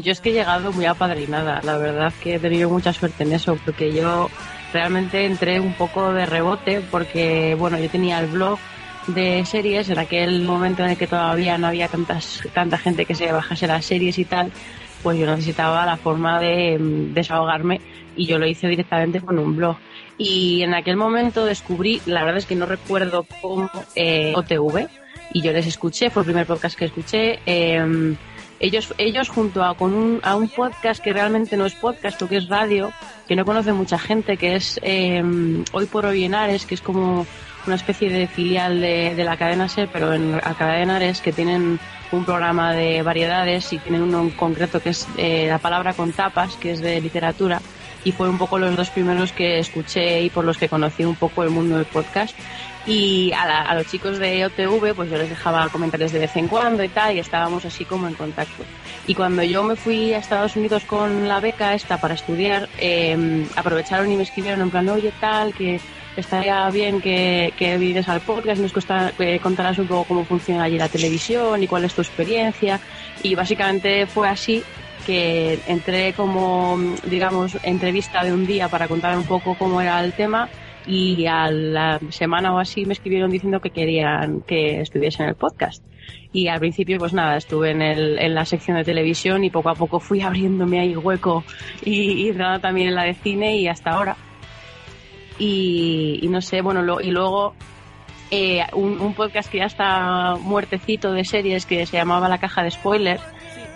Yo 0.03 0.13
es 0.13 0.21
que 0.21 0.31
he 0.31 0.33
llegado 0.33 0.73
muy 0.73 0.87
apadrinada, 0.87 1.61
la 1.63 1.79
verdad 1.79 2.13
que 2.23 2.35
he 2.35 2.39
tenido 2.39 2.69
mucha 2.69 2.93
suerte 2.93 3.23
en 3.23 3.33
eso, 3.33 3.57
porque 3.65 3.93
yo 3.93 4.29
realmente 4.73 5.25
entré 5.25 5.61
un 5.61 5.75
poco 5.75 6.13
de 6.13 6.27
rebote, 6.27 6.81
porque 6.91 7.55
bueno, 7.59 7.79
yo 7.79 7.89
tenía 7.89 8.19
el 8.21 8.27
blog 8.27 8.59
de 9.07 9.45
series 9.45 9.89
en 9.91 9.99
aquel 9.99 10.43
momento 10.43 10.83
en 10.83 10.91
el 10.91 10.97
que 10.97 11.07
todavía 11.07 11.59
no 11.59 11.69
había 11.69 11.89
tantas, 11.89 12.43
tanta 12.53 12.79
gente 12.79 13.05
que 13.05 13.15
se 13.15 13.31
bajase 13.31 13.67
las 13.67 13.85
series 13.85 14.19
y 14.19 14.25
tal, 14.25 14.51
pues 15.03 15.19
yo 15.19 15.27
necesitaba 15.27 15.87
la 15.87 15.97
forma 15.97 16.41
de 16.41 16.79
mm, 16.79 17.15
desahogarme 17.15 17.81
y 18.17 18.27
yo 18.27 18.39
lo 18.39 18.47
hice 18.47 18.69
directamente 18.69 19.21
con 19.21 19.39
un 19.39 19.57
blog. 19.57 19.77
Y 20.17 20.63
en 20.63 20.75
aquel 20.75 20.97
momento 20.97 21.45
descubrí, 21.45 22.01
la 22.07 22.25
verdad 22.25 22.39
es 22.39 22.47
que 22.47 22.57
no 22.57 22.67
recuerdo 22.67 23.27
cómo, 23.41 23.71
eh, 23.95 24.33
OTV, 24.35 24.89
y 25.33 25.43
yo 25.43 25.53
les 25.53 25.67
escuché, 25.67 26.11
fue 26.11 26.23
el 26.23 26.27
primer 26.27 26.47
podcast 26.47 26.79
que 26.79 26.85
escuché. 26.87 27.41
em, 27.47 28.17
ellos, 28.65 28.95
ellos 28.97 29.29
junto 29.29 29.63
a, 29.63 29.77
con 29.77 29.93
un, 29.93 30.21
a 30.23 30.37
un 30.37 30.49
podcast 30.49 31.03
que 31.03 31.13
realmente 31.13 31.57
no 31.57 31.67
es 31.67 31.75
podcast, 31.75 32.21
o 32.23 32.29
que 32.29 32.39
es 32.39 32.49
radio, 32.49 32.93
que 33.29 33.37
no 33.37 33.45
conoce 33.45 33.73
mucha 33.73 33.99
gente, 33.99 34.39
que 34.39 34.57
es 34.57 34.81
em, 34.83 35.65
Hoy 35.73 35.85
por 35.87 36.07
Hoy 36.07 36.25
en 36.25 36.35
Ares, 36.35 36.65
que 36.65 36.75
es 36.75 36.81
como 36.81 37.27
una 37.67 37.77
especie 37.77 38.09
de 38.11 38.27
filial 38.27 38.81
de, 38.81 39.15
de 39.15 39.25
la 39.25 39.37
cadena 39.37 39.69
SER, 39.69 39.89
pero 39.93 40.15
en 40.15 40.33
la 40.33 40.55
cadena 40.55 40.97
Ares, 40.97 41.21
que 41.21 41.33
tienen 41.33 41.79
un 42.11 42.25
programa 42.25 42.73
de 42.73 43.03
variedades 43.03 43.71
y 43.73 43.79
tienen 43.79 44.03
uno 44.03 44.23
en 44.23 44.31
concreto 44.31 44.81
que 44.81 44.91
es 44.91 45.07
eh, 45.19 45.47
La 45.49 45.59
Palabra 45.59 45.93
con 45.93 46.13
Tapas, 46.13 46.57
que 46.57 46.73
es 46.73 46.81
de 46.81 47.01
literatura, 47.01 47.61
y 48.05 48.13
fue 48.13 48.29
un 48.29 48.39
poco 48.39 48.59
los 48.59 48.77
dos 48.77 48.91
primeros 48.91 49.33
que 49.33 49.59
escuché 49.59 50.23
y 50.23 50.31
por 50.31 50.45
los 50.45 50.59
que 50.59 50.69
conocí 50.69 51.05
un 51.05 51.17
poco 51.17 51.43
el 51.43 51.51
mundo 51.51 51.77
del 51.77 51.87
podcast. 51.87 52.37
Y 52.87 53.33
a, 53.33 53.47
la- 53.47 53.63
a 53.63 53.75
los 53.75 53.87
chicos 53.87 54.19
de 54.19 54.45
OTV, 54.45 54.95
pues 54.95 55.11
yo 55.11 55.17
les 55.17 55.31
dejaba 55.31 55.69
comentarios 55.71 56.13
de 56.13 56.19
vez 56.19 56.37
en 56.37 56.49
cuando 56.49 56.85
y 56.85 56.89
tal, 56.89 57.17
y 57.17 57.19
estábamos 57.19 57.65
así 57.65 57.87
como 57.87 58.07
en 58.07 58.15
contacto. 58.15 58.63
Y 59.07 59.15
cuando 59.15 59.43
yo 59.43 59.63
me 59.63 59.75
fui 59.75 60.13
a 60.13 60.19
Estados 60.19 60.55
Unidos 60.57 60.85
con 60.85 61.27
la 61.27 61.41
beca 61.41 61.73
esta 61.75 61.99
para 61.99 62.13
estudiar, 62.13 62.69
eh, 62.79 63.47
aprovecharon 63.57 64.13
y 64.13 64.17
me 64.17 64.23
escribieron 64.25 64.61
en 64.61 64.71
plan, 64.71 64.87
oye, 64.91 65.13
tal, 65.19 65.55
que 65.55 65.81
estaría 66.15 66.69
bien 66.71 67.01
que, 67.01 67.55
que 67.57 67.73
al 68.07 68.21
podcast, 68.21 68.61
nos 68.61 68.73
costa- 68.73 69.13
que 69.17 69.39
contarás 69.41 69.79
un 69.79 69.87
poco 69.87 70.05
cómo 70.05 70.25
funciona 70.27 70.65
allí 70.65 70.77
la 70.77 70.89
televisión 70.89 71.63
y 71.63 71.67
cuál 71.67 71.87
es 71.87 71.95
tu 71.95 72.03
experiencia. 72.03 72.81
Y 73.23 73.35
básicamente 73.35 74.07
fue 74.07 74.29
así 74.29 74.63
que 75.05 75.59
entré 75.67 76.13
como, 76.15 76.77
digamos, 77.09 77.59
entrevista 77.63 78.25
de 78.25 78.33
un 78.33 78.47
día 78.47 78.69
para 78.69 78.89
contar 78.89 79.17
un 79.17 79.25
poco 79.25 79.55
cómo 79.57 79.81
era 79.81 80.03
el 80.05 80.13
tema 80.13 80.49
y 80.87 81.27
a 81.27 81.51
la 81.51 81.99
semana 82.11 82.53
o 82.55 82.59
así 82.59 82.85
me 82.85 82.93
escribieron 82.93 83.31
diciendo 83.31 83.61
que 83.61 83.71
querían 83.71 84.41
que 84.43 84.81
estuviese 84.81 85.23
en 85.23 85.31
el 85.31 85.35
podcast. 85.35 85.83
Y 86.33 86.49
al 86.49 86.59
principio, 86.61 86.99
pues 86.99 87.13
nada, 87.13 87.37
estuve 87.37 87.71
en, 87.71 87.81
el, 87.81 88.19
en 88.19 88.35
la 88.35 88.45
sección 88.45 88.77
de 88.77 88.85
televisión 88.85 89.45
y 89.45 89.51
poco 89.51 89.71
a 89.71 89.75
poco 89.75 90.01
fui 90.01 90.21
abriéndome 90.21 90.81
ahí 90.81 90.95
hueco 90.97 91.45
y, 91.85 92.25
y 92.25 92.29
entrando 92.29 92.61
también 92.61 92.89
en 92.89 92.95
la 92.97 93.05
de 93.05 93.15
cine 93.15 93.57
y 93.57 93.69
hasta 93.69 93.93
ahora. 93.93 94.17
Y, 95.39 96.21
y 96.23 96.29
no 96.29 96.41
sé, 96.41 96.61
bueno, 96.61 96.83
lo- 96.83 97.01
y 97.01 97.11
luego 97.11 97.55
eh, 98.31 98.65
un, 98.73 99.01
un 99.01 99.15
podcast 99.15 99.51
que 99.51 99.59
ya 99.59 99.65
está 99.67 100.37
muertecito 100.41 101.13
de 101.13 101.25
series 101.25 101.67
que 101.67 101.87
se 101.87 101.97
llamaba 101.97 102.29
La 102.29 102.39
Caja 102.39 102.63
de 102.63 102.71
Spoilers, 102.71 103.23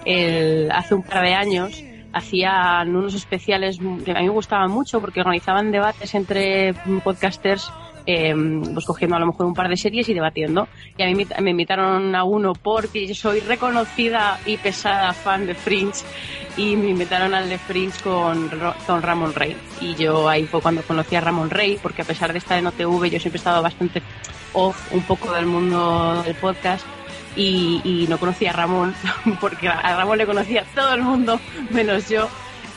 el- 0.09 0.71
hace 0.73 0.95
un 0.95 1.03
par 1.03 1.23
de 1.23 1.35
años 1.35 1.85
hacían 2.13 2.97
unos 2.97 3.15
especiales 3.15 3.79
que 4.05 4.13
a 4.13 4.21
mí 4.21 4.25
me 4.25 4.31
gustaban 4.31 4.71
mucho 4.71 5.01
porque 5.01 5.21
organizaban 5.21 5.71
debates 5.71 6.15
entre 6.15 6.73
podcasters 7.05 7.71
eh, 8.11 8.35
pues 8.73 8.87
cogiendo 8.87 9.17
a 9.17 9.19
lo 9.21 9.27
mejor 9.27 9.45
un 9.45 9.53
par 9.53 9.69
de 9.69 9.77
series 9.77 10.09
y 10.09 10.15
debatiendo. 10.15 10.67
Y 10.97 11.03
a 11.03 11.07
mí 11.07 11.15
me- 11.15 11.51
invitaron 11.51 12.15
a 12.15 12.25
uno 12.25 12.55
porque 12.55 13.07
yo 13.07 13.15
soy 13.15 13.41
reconocida 13.41 14.39
y 14.47 14.57
pesada 14.57 15.13
fan 15.13 15.47
de 15.47 15.55
Fringe 15.55 16.01
y 16.57 16.75
me 16.77 16.89
invitaron 16.89 17.35
al 17.35 17.51
de 17.51 17.59
Fringe 17.59 18.01
con, 18.03 18.51
con 18.87 19.03
Ramón 19.03 19.35
Rey. 19.35 19.55
Y 19.83 19.95
yo 19.97 20.27
ahí 20.27 20.47
fue 20.47 20.63
cuando 20.63 20.81
conocí 20.81 21.17
a 21.17 21.21
Ramón 21.21 21.51
Rey 21.51 21.79
porque 21.83 22.01
a 22.01 22.07
pesar 22.07 22.33
de 22.33 22.39
estar 22.39 22.59
en 22.59 22.67
OTV 22.69 23.11
yo 23.11 23.21
siempre 23.21 23.33
he 23.33 23.37
estado 23.37 23.63
bastante 23.63 24.01
off 24.55 24.91
un 24.95 25.03
poco 25.03 25.31
del 25.35 25.45
mundo 25.45 26.23
del 26.23 26.35
podcast 26.37 26.87
y, 27.39 27.81
y 27.85 28.07
no 28.09 28.19
conocía 28.19 28.51
a 28.51 28.53
Ramón 28.55 28.95
porque 29.41 29.69
a 29.69 29.97
Ramón 29.97 30.19
le 30.19 30.27
conocía 30.27 30.65
todo 30.75 30.93
el 30.95 31.03
mundo 31.03 31.41
menos 31.71 32.09
yo 32.11 32.29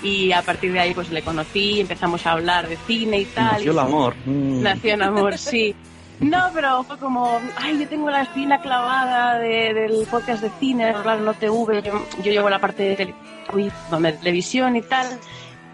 y 0.04 0.32
a 0.32 0.42
partir 0.42 0.72
de 0.74 0.80
ahí 0.80 0.94
pues 0.94 1.10
le 1.12 1.22
conocí 1.22 1.80
empezamos 1.82 2.26
a 2.26 2.32
hablar 2.32 2.68
de 2.70 2.78
cine 2.88 3.20
y 3.20 3.26
tal 3.26 3.54
Nació 3.56 3.72
el 3.72 3.80
amor. 3.80 4.16
Mm. 4.26 4.62
Nació 4.62 4.94
en 4.94 5.02
amor, 5.04 5.38
sí. 5.38 5.76
No, 6.20 6.50
pero 6.54 6.84
fue 6.84 6.98
como, 7.00 7.40
ay, 7.58 7.80
yo 7.80 7.88
tengo 7.88 8.10
la 8.12 8.22
espina 8.22 8.62
clavada 8.62 9.40
de- 9.40 9.74
del 9.74 10.06
podcast 10.10 10.44
de 10.44 10.52
cine, 10.60 10.94
claro, 11.02 11.22
no 11.22 11.34
TV, 11.34 11.82
yo, 11.82 12.06
yo 12.24 12.32
llevo 12.32 12.48
la 12.48 12.60
parte 12.60 12.84
de 12.96 13.14
televisión 14.20 14.76
y 14.76 14.82
tal. 14.84 15.08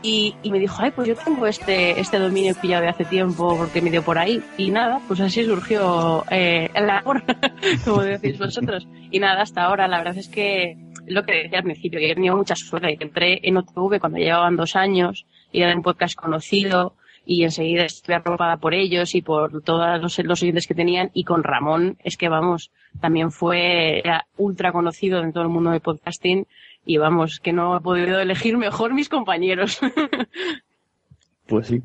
Y, 0.03 0.35
y 0.43 0.51
me 0.51 0.59
dijo, 0.59 0.75
ay, 0.79 0.91
pues 0.91 1.07
yo 1.07 1.15
tengo 1.15 1.47
este, 1.47 1.99
este 1.99 2.19
dominio 2.19 2.55
pillado 2.55 2.83
de 2.83 2.89
hace 2.89 3.05
tiempo 3.05 3.57
porque 3.57 3.81
me 3.81 3.89
dio 3.89 4.03
por 4.03 4.17
ahí. 4.17 4.41
Y 4.57 4.69
nada, 4.69 5.01
pues 5.07 5.19
así 5.19 5.43
surgió 5.43 6.23
eh, 6.29 6.69
el 6.73 6.89
amor, 6.89 7.23
como 7.85 8.03
decís 8.03 8.37
vosotros. 8.37 8.87
Y 9.11 9.19
nada, 9.19 9.41
hasta 9.41 9.63
ahora, 9.63 9.87
la 9.87 9.97
verdad 9.97 10.17
es 10.17 10.29
que 10.29 10.77
lo 11.07 11.23
que 11.23 11.43
decía 11.43 11.59
al 11.59 11.63
principio, 11.63 11.99
que 11.99 12.11
he 12.11 12.15
tenido 12.15 12.37
mucha 12.37 12.55
suerte, 12.55 12.97
que 12.97 13.05
entré 13.05 13.39
en 13.43 13.57
OTV 13.57 13.99
cuando 13.99 14.19
llevaban 14.19 14.55
dos 14.55 14.75
años 14.75 15.25
y 15.51 15.61
era 15.61 15.75
un 15.75 15.81
podcast 15.81 16.15
conocido 16.15 16.95
y 17.25 17.43
enseguida 17.43 17.83
estuve 17.83 18.15
arropada 18.15 18.57
por 18.57 18.73
ellos 18.73 19.13
y 19.13 19.21
por 19.21 19.61
todos 19.61 20.01
los, 20.01 20.17
los 20.19 20.41
oyentes 20.41 20.65
que 20.65 20.73
tenían 20.73 21.11
y 21.13 21.25
con 21.25 21.43
Ramón 21.43 21.97
es 22.03 22.15
que 22.15 22.29
vamos, 22.29 22.71
también 23.01 23.31
fue 23.31 24.01
ultra 24.37 24.71
conocido 24.71 25.21
en 25.21 25.33
todo 25.33 25.43
el 25.43 25.49
mundo 25.49 25.71
de 25.71 25.81
podcasting 25.81 26.47
y 26.87 26.97
vamos, 26.97 27.39
que 27.39 27.53
no 27.53 27.77
he 27.77 27.81
podido 27.81 28.19
elegir 28.19 28.57
mejor 28.57 28.93
mis 28.95 29.09
compañeros. 29.09 29.79
Pues 31.47 31.67
sí. 31.67 31.81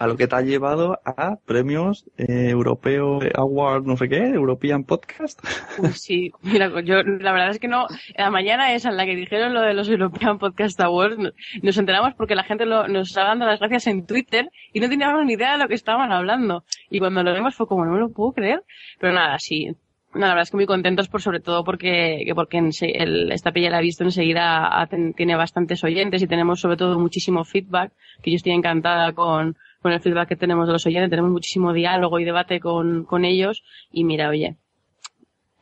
A 0.00 0.06
lo 0.06 0.16
que 0.16 0.28
te 0.28 0.36
ha 0.36 0.40
llevado 0.42 0.98
a 1.04 1.36
premios 1.44 2.04
eh, 2.16 2.48
Europeo 2.50 3.18
Award, 3.34 3.84
no 3.84 3.96
sé 3.96 4.08
qué, 4.08 4.18
European 4.28 4.84
Podcast. 4.84 5.40
Uy, 5.78 5.92
sí, 5.94 6.32
mira, 6.42 6.68
yo 6.82 7.02
la 7.02 7.32
verdad 7.32 7.50
es 7.50 7.58
que 7.58 7.66
no, 7.68 7.86
la 8.16 8.30
mañana 8.30 8.72
esa 8.74 8.90
en 8.90 8.96
la 8.96 9.04
que 9.06 9.16
dijeron 9.16 9.54
lo 9.54 9.60
de 9.60 9.74
los 9.74 9.88
European 9.88 10.38
Podcast 10.38 10.80
Awards, 10.80 11.18
no- 11.18 11.30
nos 11.62 11.76
enteramos 11.78 12.14
porque 12.14 12.36
la 12.36 12.44
gente 12.44 12.64
lo- 12.64 12.86
nos 12.88 13.08
estaba 13.08 13.28
dando 13.28 13.46
las 13.46 13.58
gracias 13.58 13.88
en 13.88 14.06
Twitter 14.06 14.48
y 14.72 14.78
no 14.80 14.88
teníamos 14.88 15.24
ni 15.24 15.32
idea 15.34 15.52
de 15.52 15.58
lo 15.58 15.68
que 15.68 15.74
estaban 15.74 16.12
hablando. 16.12 16.64
Y 16.90 17.00
cuando 17.00 17.22
lo 17.24 17.34
vimos 17.34 17.56
fue 17.56 17.66
como, 17.66 17.84
no 17.84 17.92
me 17.92 17.98
lo 18.00 18.10
puedo 18.10 18.32
creer. 18.32 18.62
Pero 19.00 19.12
nada, 19.14 19.38
sí, 19.40 19.74
no, 20.14 20.20
la 20.20 20.28
verdad 20.28 20.42
es 20.42 20.50
que 20.50 20.56
muy 20.56 20.66
contentos 20.66 21.08
por 21.08 21.20
sobre 21.22 21.40
todo 21.40 21.64
porque, 21.64 22.22
que 22.24 22.34
porque 22.34 22.58
ense- 22.58 22.92
el, 22.94 23.30
esta 23.32 23.52
pilla 23.52 23.70
la 23.70 23.78
he 23.80 23.82
visto 23.82 24.04
enseguida 24.04 24.86
ten- 24.90 25.12
tiene 25.14 25.36
bastantes 25.36 25.84
oyentes 25.84 26.22
y 26.22 26.26
tenemos 26.26 26.60
sobre 26.60 26.76
todo 26.76 26.98
muchísimo 26.98 27.44
feedback, 27.44 27.92
que 28.22 28.30
yo 28.30 28.36
estoy 28.36 28.52
encantada 28.52 29.12
con, 29.12 29.56
con 29.82 29.92
el 29.92 30.00
feedback 30.00 30.28
que 30.30 30.36
tenemos 30.36 30.66
de 30.66 30.72
los 30.72 30.86
oyentes, 30.86 31.10
tenemos 31.10 31.30
muchísimo 31.30 31.72
diálogo 31.72 32.18
y 32.20 32.24
debate 32.24 32.58
con, 32.60 33.04
con 33.04 33.24
ellos 33.24 33.62
y 33.92 34.04
mira, 34.04 34.28
oye, 34.30 34.56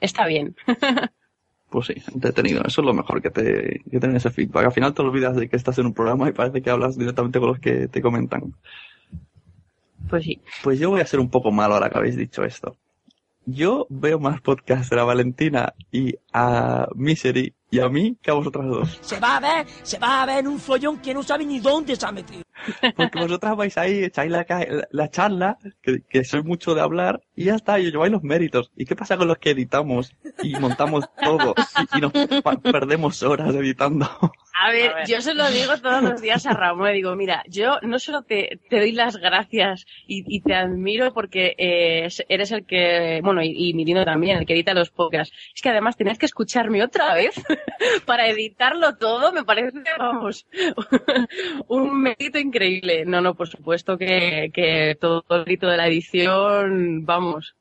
está 0.00 0.26
bien. 0.26 0.54
Pues 1.68 1.88
sí, 1.88 1.94
entretenido. 2.14 2.62
Eso 2.64 2.80
es 2.80 2.86
lo 2.86 2.94
mejor 2.94 3.20
que, 3.20 3.28
te, 3.30 3.82
que 3.90 3.98
tener 3.98 4.16
ese 4.16 4.30
feedback. 4.30 4.66
Al 4.66 4.72
final 4.72 4.94
te 4.94 5.02
olvidas 5.02 5.34
de 5.34 5.48
que 5.48 5.56
estás 5.56 5.76
en 5.78 5.86
un 5.86 5.94
programa 5.94 6.28
y 6.28 6.32
parece 6.32 6.62
que 6.62 6.70
hablas 6.70 6.96
directamente 6.96 7.40
con 7.40 7.48
los 7.48 7.58
que 7.58 7.88
te 7.88 8.00
comentan. 8.00 8.54
Pues 10.08 10.24
sí. 10.24 10.40
Pues 10.62 10.78
yo 10.78 10.90
voy 10.90 11.00
a 11.00 11.06
ser 11.06 11.18
un 11.18 11.28
poco 11.28 11.50
malo 11.50 11.74
ahora 11.74 11.90
que 11.90 11.98
habéis 11.98 12.16
dicho 12.16 12.44
esto. 12.44 12.76
Yo 13.46 13.86
veo 13.90 14.18
más 14.18 14.40
podcasts 14.40 14.92
a 14.92 15.04
Valentina 15.04 15.74
y 15.92 16.16
a 16.32 16.88
Misery 16.94 17.55
y 17.70 17.80
a 17.80 17.88
mí 17.88 18.16
que 18.22 18.30
a 18.30 18.34
vosotras 18.34 18.66
dos. 18.66 18.98
Se 19.02 19.18
va 19.20 19.36
a 19.36 19.40
ver, 19.40 19.66
se 19.82 19.98
va 19.98 20.22
a 20.22 20.26
ver 20.26 20.38
en 20.38 20.48
un 20.48 20.58
follón 20.58 20.98
que 21.00 21.12
no 21.14 21.22
sabe 21.22 21.44
ni 21.44 21.58
dónde 21.60 21.96
se 21.96 22.06
ha 22.06 22.12
metido. 22.12 22.42
Porque 22.96 23.18
vosotras 23.20 23.54
vais 23.56 23.76
ahí, 23.76 24.04
echáis 24.04 24.30
la, 24.30 24.46
la, 24.48 24.88
la 24.90 25.10
charla, 25.10 25.58
que, 25.82 26.00
que 26.08 26.24
soy 26.24 26.42
mucho 26.42 26.74
de 26.74 26.80
hablar, 26.80 27.20
y 27.34 27.44
ya 27.44 27.54
está, 27.54 27.78
y 27.78 27.86
os 27.86 27.92
lleváis 27.92 28.12
los 28.12 28.22
méritos. 28.22 28.70
¿Y 28.76 28.84
qué 28.86 28.96
pasa 28.96 29.16
con 29.16 29.28
los 29.28 29.38
que 29.38 29.50
editamos 29.50 30.14
y 30.42 30.54
montamos 30.54 31.04
todo 31.22 31.54
y, 31.94 31.98
y 31.98 32.00
nos 32.00 32.12
perdemos 32.62 33.22
horas 33.22 33.54
editando? 33.54 34.08
A 34.58 34.70
ver, 34.70 34.90
A 34.92 34.94
ver. 34.96 35.06
yo 35.06 35.20
se 35.20 35.34
lo 35.34 35.48
digo 35.50 35.76
todos 35.82 36.02
los 36.02 36.20
días 36.22 36.46
a 36.46 36.54
Ramón, 36.54 36.86
le 36.88 36.94
digo, 36.94 37.14
mira, 37.14 37.42
yo 37.46 37.78
no 37.82 37.98
solo 37.98 38.22
te, 38.22 38.58
te 38.70 38.78
doy 38.78 38.92
las 38.92 39.18
gracias 39.18 39.84
y, 40.06 40.24
y 40.34 40.40
te 40.40 40.54
admiro 40.54 41.12
porque 41.12 41.54
eh, 41.58 42.08
eres 42.28 42.52
el 42.52 42.64
que, 42.64 43.20
bueno, 43.22 43.42
y, 43.42 43.52
y 43.54 43.74
Mirino 43.74 44.04
también, 44.06 44.38
el 44.38 44.46
que 44.46 44.54
edita 44.54 44.72
los 44.72 44.90
podcasts, 44.90 45.34
es 45.54 45.60
que 45.60 45.68
además 45.68 45.96
tenías 45.98 46.16
que 46.16 46.24
escucharme 46.26 46.82
otra 46.82 47.14
vez 47.14 47.34
para 48.06 48.28
editarlo 48.28 48.96
todo, 48.96 49.32
me 49.32 49.44
parece, 49.44 49.82
vamos, 49.98 50.46
un 51.68 52.00
mérito 52.00 52.38
increíble. 52.38 53.04
No, 53.04 53.20
no, 53.20 53.34
por 53.34 53.48
supuesto 53.48 53.98
que, 53.98 54.50
que 54.52 54.96
todo 55.00 55.24
el 55.30 55.40
mérito 55.40 55.66
de 55.66 55.76
la 55.76 55.88
edición, 55.88 57.04
vamos, 57.04 57.54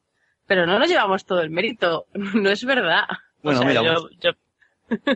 pero 0.47 0.65
no 0.65 0.79
nos 0.79 0.89
llevamos 0.89 1.25
todo 1.25 1.41
el 1.41 1.49
mérito, 1.49 2.07
no 2.13 2.49
es 2.49 2.63
verdad. 2.65 3.05
Bueno, 3.41 3.59
o 3.59 3.63
sea, 3.63 3.69
mira, 3.69 3.83
yo, 3.83 4.09
yo, 4.19 4.31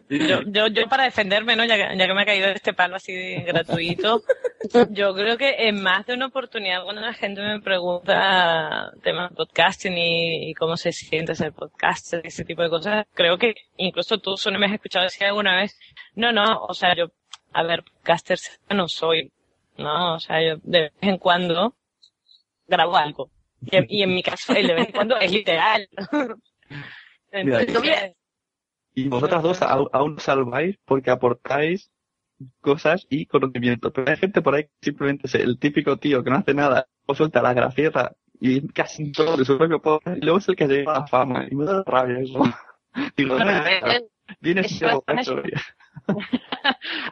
yo, 0.10 0.42
yo, 0.48 0.68
yo 0.68 0.88
para 0.90 1.04
defenderme, 1.04 1.56
¿no? 1.56 1.64
Ya 1.66 1.76
que, 1.78 1.98
ya 1.98 2.08
que 2.08 2.14
me 2.14 2.22
ha 2.22 2.26
caído 2.26 2.48
este 2.50 2.74
palo 2.74 2.96
así 2.96 3.14
de 3.14 3.42
gratuito, 3.42 4.24
yo 4.90 5.14
creo 5.14 5.38
que 5.38 5.68
en 5.68 5.82
más 5.82 6.06
de 6.06 6.14
una 6.16 6.28
oportunidad 6.28 6.84
cuando 6.84 7.02
la 7.02 7.14
gente 7.14 7.42
me 7.42 7.60
pregunta 7.62 8.92
temas 9.04 9.30
de 9.30 9.36
podcasting 9.36 9.98
y, 9.98 10.50
y 10.50 10.54
cómo 10.54 10.76
se 10.78 10.92
siente 10.92 11.36
ser 11.36 11.54
podcaster, 11.54 12.22
ese 12.24 12.46
tipo 12.46 12.62
de 12.64 12.70
cosas, 12.70 13.06
creo 13.14 13.38
que 13.38 13.56
incluso 13.78 14.18
tú 14.18 14.38
solo 14.38 14.58
me 14.60 14.66
has 14.66 14.74
escuchado 14.74 15.06
decir 15.06 15.26
alguna 15.28 15.56
vez, 15.58 15.78
no, 16.16 16.32
no, 16.32 16.64
o 16.64 16.74
sea, 16.74 16.96
yo, 16.96 17.12
a 17.54 17.64
ver, 17.64 17.84
podcaster 17.84 18.40
no 18.70 18.88
soy, 18.88 19.32
¿no? 19.78 20.16
O 20.16 20.20
sea, 20.20 20.42
yo 20.42 20.58
de 20.64 20.82
vez 20.82 20.94
en 21.02 21.18
cuando 21.18 21.76
grabo 22.68 22.96
algo. 22.98 23.30
Y, 23.62 23.76
en- 23.76 23.86
y 23.90 24.04
en 24.04 24.14
mi 24.14 24.24
caso, 24.24 24.54
el 24.54 24.68
de 24.68 24.74
vez 24.74 24.86
en 24.88 24.94
cuando 24.94 25.18
es 25.18 25.32
literal. 25.32 25.88
Entonces, 27.32 28.14
Y 29.06 29.08
vosotras 29.10 29.44
dos 29.44 29.62
aún 29.62 30.20
salváis 30.20 30.78
porque 30.86 31.12
aportáis 31.12 31.92
cosas 32.62 33.06
y 33.10 33.26
conocimiento. 33.26 33.92
Pero 33.92 34.10
hay 34.10 34.18
gente 34.18 34.42
por 34.42 34.56
ahí 34.56 34.64
que 34.64 34.70
simplemente 34.82 35.28
es 35.28 35.36
el 35.36 35.60
típico 35.60 35.98
tío 35.98 36.24
que 36.24 36.30
no 36.30 36.38
hace 36.38 36.54
nada, 36.54 36.88
o 37.06 37.14
suelta 37.16 37.42
la 37.42 37.54
gracieta 37.54 38.16
y 38.40 38.66
casi 38.70 39.12
todo 39.12 39.36
de 39.36 39.44
su 39.46 39.58
propio 39.58 39.82
podcast, 39.82 40.18
y 40.18 40.22
luego 40.22 40.38
es 40.38 40.48
el 40.48 40.56
que 40.56 40.68
llega 40.68 40.94
a 40.96 41.00
la 41.02 41.08
fama. 41.08 41.46
Y 41.52 41.56
me 41.56 41.66
da 41.66 41.84
rabia 41.86 42.20
eso. 42.20 42.40
Digo, 43.18 43.36
Bueno, 43.36 43.52
"No, 43.52 43.58
a 43.58 43.62
ver, 43.64 44.04
viene 44.40 44.62
eso 44.62 44.70
siendo 44.78 45.04
es- 45.08 45.28
borracho". 45.28 45.44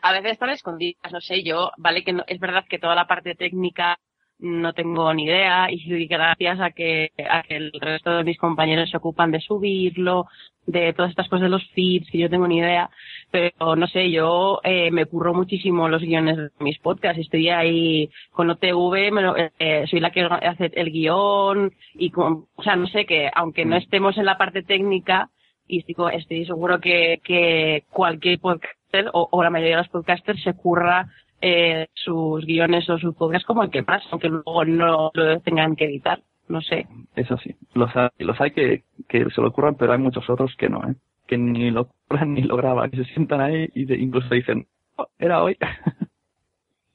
a 0.02 0.12
veces 0.14 0.32
están 0.34 0.50
escondidas, 0.52 1.12
no 1.12 1.22
sé, 1.22 1.44
yo, 1.44 1.72
vale 1.78 2.04
que 2.04 2.14
no, 2.14 2.24
es 2.28 2.40
verdad 2.40 2.64
que 2.70 2.80
toda 2.80 2.96
la 2.96 3.08
parte 3.08 3.36
técnica 3.36 4.00
no 4.40 4.74
tengo 4.74 5.12
ni 5.14 5.26
idea 5.26 5.68
y 5.72 6.06
gracias 6.08 6.60
a 6.60 6.72
que, 6.72 7.12
a 7.30 7.42
que 7.44 7.56
el 7.58 7.72
resto 7.80 8.12
de 8.18 8.24
mis 8.24 8.38
compañeros 8.38 8.90
se 8.90 8.98
ocupan 8.98 9.32
de 9.32 9.40
subirlo, 9.42 10.28
de 10.66 10.94
todas 10.94 11.12
estas 11.12 11.28
cosas 11.30 11.44
de 11.44 11.50
los 11.50 11.66
feeds, 11.72 12.10
que 12.12 12.18
yo 12.20 12.30
tengo 12.30 12.48
ni 12.48 12.58
idea, 12.58 12.90
pero 13.32 13.76
no 13.76 13.88
sé, 13.88 14.12
yo 14.12 14.60
eh, 14.64 14.92
me 14.92 15.06
curro 15.06 15.34
muchísimo 15.34 15.88
los 15.90 16.02
guiones 16.02 16.38
de 16.38 16.50
mis 16.60 16.78
podcasts, 16.80 17.20
estoy 17.22 17.50
ahí 17.50 18.10
con 18.32 18.50
OTV, 18.50 19.12
me 19.12 19.22
lo- 19.22 19.36
eh, 19.38 19.86
soy 19.90 20.00
la 20.02 20.12
que 20.12 20.22
hace 20.22 20.72
el 20.76 20.92
guion 20.92 21.72
y 21.96 22.10
con, 22.12 22.46
o 22.56 22.64
sea, 22.64 22.76
no 22.76 22.88
sé, 22.88 23.06
que 23.06 23.32
aunque 23.34 23.66
no 23.66 23.76
estemos 23.78 24.18
en 24.18 24.26
la 24.26 24.38
parte 24.38 24.62
técnica, 24.62 25.30
y 25.70 25.84
digo, 25.84 26.10
estoy 26.10 26.46
seguro 26.46 26.80
que, 26.80 27.20
que 27.24 27.84
cualquier 27.90 28.40
podcaster 28.40 29.10
o, 29.14 29.28
o 29.32 29.44
la 29.44 29.50
mayoría 29.50 29.76
de 29.78 29.82
los 29.84 29.92
podcasters 29.92 30.42
se 30.44 30.54
curra 30.54 31.08
eh, 31.42 31.88
sus 31.94 32.46
guiones 32.46 32.90
o 32.90 32.98
sus 32.98 33.16
podcasts 33.16 33.46
como 33.46 33.64
el 33.64 33.70
que 33.70 33.82
más, 33.84 34.04
aunque 34.12 34.30
luego 34.30 34.66
no 34.66 35.12
lo 35.14 35.40
tengan 35.42 35.76
que 35.76 35.86
editar, 35.86 36.20
no 36.48 36.62
sé. 36.62 36.88
Eso 37.16 37.38
sí, 37.38 37.56
los 37.74 37.96
hay, 37.96 38.10
los 38.20 38.40
hay 38.42 38.52
que, 38.52 38.84
que 39.08 39.26
se 39.30 39.42
lo 39.42 39.48
ocurran, 39.50 39.76
pero 39.76 39.94
hay 39.94 40.00
muchos 40.00 40.30
otros 40.30 40.56
que 40.58 40.70
no, 40.70 40.80
¿eh? 40.90 40.96
Que 41.28 41.38
ni 41.38 41.72
lo 41.72 41.82
ocurran 41.82 42.34
ni 42.34 42.42
lo 42.42 42.56
graban, 42.58 42.90
que 42.90 42.98
se 42.98 43.14
sientan 43.14 43.42
ahí 43.42 43.70
y 43.76 43.86
de- 43.86 43.98
incluso 43.98 44.34
dicen, 44.34 44.66
"Oh, 44.96 45.08
era 45.20 45.44
hoy. 45.44 45.58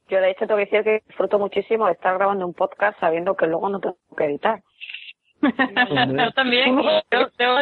Yo 0.09 0.21
de 0.21 0.31
hecho 0.31 0.47
tengo 0.47 0.57
que 0.59 0.65
decir 0.67 0.83
que 0.85 1.03
disfruto 1.07 1.39
muchísimo 1.39 1.87
de 1.87 1.93
estar 1.93 2.15
grabando 2.19 2.47
un 2.47 2.53
podcast 2.53 2.99
sabiendo 3.01 3.35
que 3.35 3.47
luego 3.47 3.69
no 3.71 3.81
tengo 3.81 3.97
que 4.17 4.25
editar. 4.25 4.61
yo 5.41 6.31
también, 6.33 6.77
yo, 7.11 7.31
tengo- 7.37 7.61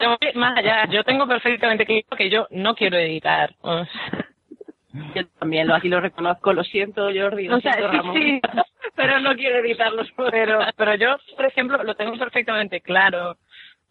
yo 0.00 0.16
más 0.40 0.56
allá, 0.58 0.86
yo 0.90 1.04
tengo 1.04 1.26
perfectamente 1.26 1.84
claro 1.84 2.16
que 2.16 2.30
yo 2.30 2.46
no 2.50 2.74
quiero 2.74 2.96
editar. 2.96 3.54
Yo 5.14 5.26
también 5.38 5.68
lo 5.68 5.74
aquí 5.74 5.88
lo 5.88 6.00
reconozco, 6.00 6.52
lo 6.52 6.64
siento 6.64 7.08
Jordi, 7.14 7.48
lo 7.48 7.56
O 7.56 7.60
sea, 7.60 7.74
siento 7.74 7.92
Ramón, 7.92 8.16
sí. 8.16 8.40
pero 8.96 9.20
no 9.20 9.34
quiero 9.34 9.58
editarlos. 9.58 10.08
pero, 10.30 10.60
pero 10.76 10.94
yo, 10.94 11.16
por 11.36 11.46
ejemplo, 11.46 11.82
lo 11.82 11.94
tengo 11.94 12.16
perfectamente 12.18 12.80
claro. 12.80 13.36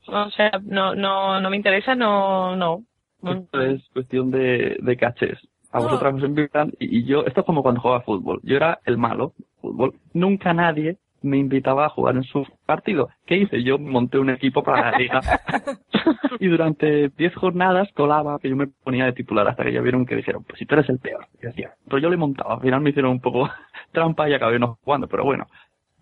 O 0.08 0.30
sea, 0.32 0.52
no, 0.64 0.94
no, 0.96 1.40
no 1.40 1.50
me 1.50 1.58
interesa, 1.58 1.96
no, 1.96 2.56
no. 2.56 2.84
Esto 3.24 3.62
es 3.62 3.88
cuestión 3.92 4.30
de, 4.30 4.78
de 4.80 4.98
cachés. 4.98 5.40
A 5.72 5.80
vosotras 5.80 6.14
os 6.14 6.24
invitan 6.24 6.72
y, 6.80 7.00
y 7.00 7.06
yo, 7.06 7.26
esto 7.26 7.42
es 7.42 7.46
como 7.46 7.62
cuando 7.64 7.82
jugaba 7.82 8.02
fútbol. 8.02 8.40
Yo 8.44 8.56
era 8.56 8.80
el 8.86 8.98
malo, 8.98 9.34
fútbol. 9.62 9.96
Nunca 10.14 10.54
nadie 10.54 10.98
me 11.26 11.38
invitaba 11.38 11.86
a 11.86 11.90
jugar 11.90 12.16
en 12.16 12.24
su 12.24 12.46
partido. 12.66 13.10
¿Qué 13.26 13.38
hice? 13.38 13.64
Yo 13.64 13.78
monté 13.78 14.18
un 14.20 14.30
equipo 14.30 14.64
para 14.64 14.92
la 14.92 14.98
liga. 14.98 15.20
y 16.40 16.48
durante 16.48 17.10
10 17.10 17.36
jornadas 17.36 17.90
colaba 17.94 18.40
que 18.40 18.50
yo 18.50 18.56
me 18.56 18.68
ponía 18.68 19.06
de 19.06 19.14
titular 19.14 19.48
hasta 19.48 19.64
que 19.64 19.74
ya 19.74 19.82
vieron 19.82 20.06
que 20.06 20.16
dijeron, 20.16 20.44
pues 20.44 20.60
si 20.60 20.66
tú 20.66 20.76
eres 20.76 20.90
el 20.90 21.00
peor. 21.00 21.28
Y 21.42 21.48
decía, 21.48 21.74
pero 21.86 22.00
yo 22.00 22.10
le 22.10 22.18
montaba. 22.18 22.56
Al 22.56 22.62
final 22.62 22.82
me 22.82 22.92
hicieron 22.92 23.12
un 23.12 23.22
poco 23.22 23.50
trampa 23.92 24.30
y 24.30 24.34
acabé 24.34 24.60
no 24.60 24.78
jugando, 24.84 25.08
pero 25.08 25.24
bueno. 25.24 25.46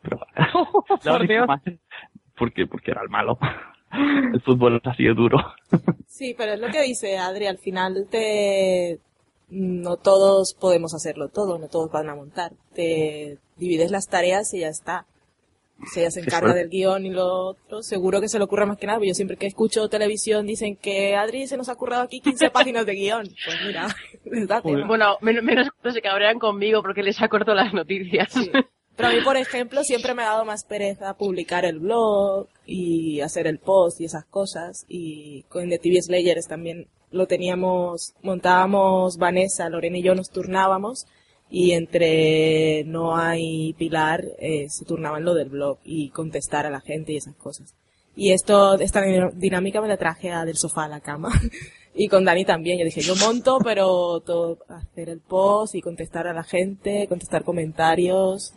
Pero, 0.02 0.20
Por 1.04 1.28
Dios. 1.28 1.48
porque, 2.38 2.68
porque 2.68 2.92
era 2.92 3.02
el 3.02 3.10
malo. 3.10 3.38
el 4.34 4.42
fútbol 4.42 4.78
es 4.78 4.88
así 4.88 5.04
de 5.04 5.14
duro. 5.14 5.38
Sí, 6.08 6.36
pero 6.38 6.54
es 6.54 6.60
lo 6.60 6.68
que 6.68 6.82
dice 6.82 7.18
Adri, 7.18 7.48
al 7.48 7.58
final 7.58 8.08
te... 8.10 9.00
No 9.50 9.98
todos 9.98 10.56
podemos 10.60 10.96
hacerlo 10.96 11.30
todo, 11.30 11.60
no 11.60 11.68
todos 11.68 11.92
van 11.92 12.10
a 12.10 12.16
montar. 12.16 12.54
Te 12.74 13.38
divides 13.58 13.92
las 13.92 14.08
tareas 14.08 14.52
y 14.54 14.62
ya 14.62 14.68
está. 14.68 15.06
Si 15.92 16.00
ella 16.00 16.12
se 16.12 16.22
encarga 16.22 16.54
del 16.54 16.70
guion 16.70 17.06
y 17.06 17.10
lo 17.10 17.26
otro, 17.50 17.84
seguro 17.84 18.22
que 18.22 18.30
se 18.30 18.38
le 18.38 18.46
ocurra 18.46 18.66
más 18.66 18.78
que 18.78 18.86
nada. 18.88 19.00
porque 19.00 19.10
Yo 19.10 19.16
siempre 19.16 19.36
que 19.38 19.48
escucho 19.48 19.90
televisión 19.90 20.46
dicen 20.48 20.76
que 20.78 21.16
Adri 21.16 21.46
se 21.48 21.58
nos 21.58 21.68
ha 21.70 21.76
currado 21.76 22.04
aquí 22.04 22.22
15 22.22 22.50
páginas 22.52 22.86
de 22.86 22.94
guion. 22.96 23.28
Pues 23.46 23.58
mira, 23.66 23.88
tema. 24.62 24.88
Bueno, 24.88 25.18
men- 25.22 25.44
menos 25.44 25.68
se 25.94 26.02
cabrean 26.02 26.40
conmigo 26.40 26.82
porque 26.82 27.04
les 27.04 27.22
acorto 27.22 27.54
las 27.54 27.74
noticias. 27.74 28.34
Pero 28.96 29.10
a 29.10 29.12
mí, 29.12 29.20
por 29.26 29.36
ejemplo, 29.36 29.84
siempre 29.84 30.14
me 30.14 30.22
ha 30.24 30.28
dado 30.28 30.46
más 30.46 30.64
pereza 30.64 31.18
publicar 31.18 31.66
el 31.66 31.80
blog 31.80 32.48
y 32.66 33.20
hacer 33.22 33.48
el 33.48 33.60
post 33.60 34.00
y 34.00 34.06
esas 34.06 34.24
cosas. 34.26 34.86
Y 34.88 35.44
con 35.50 35.68
The 35.70 35.80
TV 35.80 36.02
Slayers 36.02 36.48
también 36.48 36.88
lo 37.12 37.28
teníamos, 37.28 38.14
montábamos 38.22 39.18
Vanessa, 39.18 39.68
Lorena 39.70 39.98
y 39.98 40.04
yo 40.04 40.16
nos 40.16 40.30
turnábamos. 40.30 41.08
Y 41.56 41.74
entre 41.74 42.84
Noah 42.86 43.38
y 43.38 43.74
Pilar 43.74 44.24
eh, 44.40 44.66
se 44.70 44.86
turnaban 44.86 45.24
lo 45.24 45.36
del 45.36 45.50
blog 45.50 45.78
y 45.84 46.10
contestar 46.10 46.66
a 46.66 46.72
la 46.72 46.82
gente 46.82 47.14
y 47.14 47.18
esas 47.18 47.36
cosas. 47.36 47.76
Y 48.16 48.32
esto, 48.32 48.74
esta 48.80 49.04
dinámica 49.36 49.80
me 49.80 49.88
la 49.88 49.98
traje 49.98 50.32
a 50.32 50.46
del 50.46 50.58
sofá 50.58 50.86
a 50.86 50.90
la 50.90 51.00
cama. 51.00 51.30
Y 51.96 52.08
con 52.08 52.26
Dani 52.26 52.44
también, 52.44 52.80
yo 52.80 52.86
dije, 52.86 53.02
yo 53.02 53.16
monto, 53.16 53.60
pero 53.64 54.20
todo, 54.22 54.58
hacer 54.68 55.10
el 55.10 55.20
post 55.20 55.76
y 55.76 55.82
contestar 55.82 56.26
a 56.26 56.34
la 56.34 56.44
gente, 56.44 57.06
contestar 57.08 57.44
comentarios. 57.44 58.56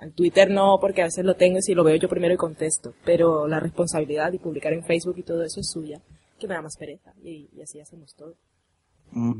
Al 0.00 0.12
Twitter 0.14 0.50
no, 0.50 0.78
porque 0.80 1.02
a 1.02 1.04
veces 1.04 1.24
lo 1.24 1.36
tengo 1.36 1.58
y 1.58 1.62
si 1.62 1.74
lo 1.74 1.84
veo 1.84 1.94
yo 1.94 2.08
primero 2.08 2.34
y 2.34 2.36
contesto. 2.36 2.92
Pero 3.04 3.46
la 3.46 3.60
responsabilidad 3.60 4.32
de 4.32 4.40
publicar 4.40 4.72
en 4.72 4.82
Facebook 4.82 5.14
y 5.16 5.22
todo 5.22 5.44
eso 5.44 5.60
es 5.60 5.70
suya, 5.70 6.00
que 6.40 6.48
me 6.48 6.54
da 6.54 6.62
más 6.62 6.76
pereza. 6.76 7.14
Y, 7.22 7.48
y 7.56 7.62
así 7.62 7.78
hacemos 7.78 8.16
todo. 8.16 8.34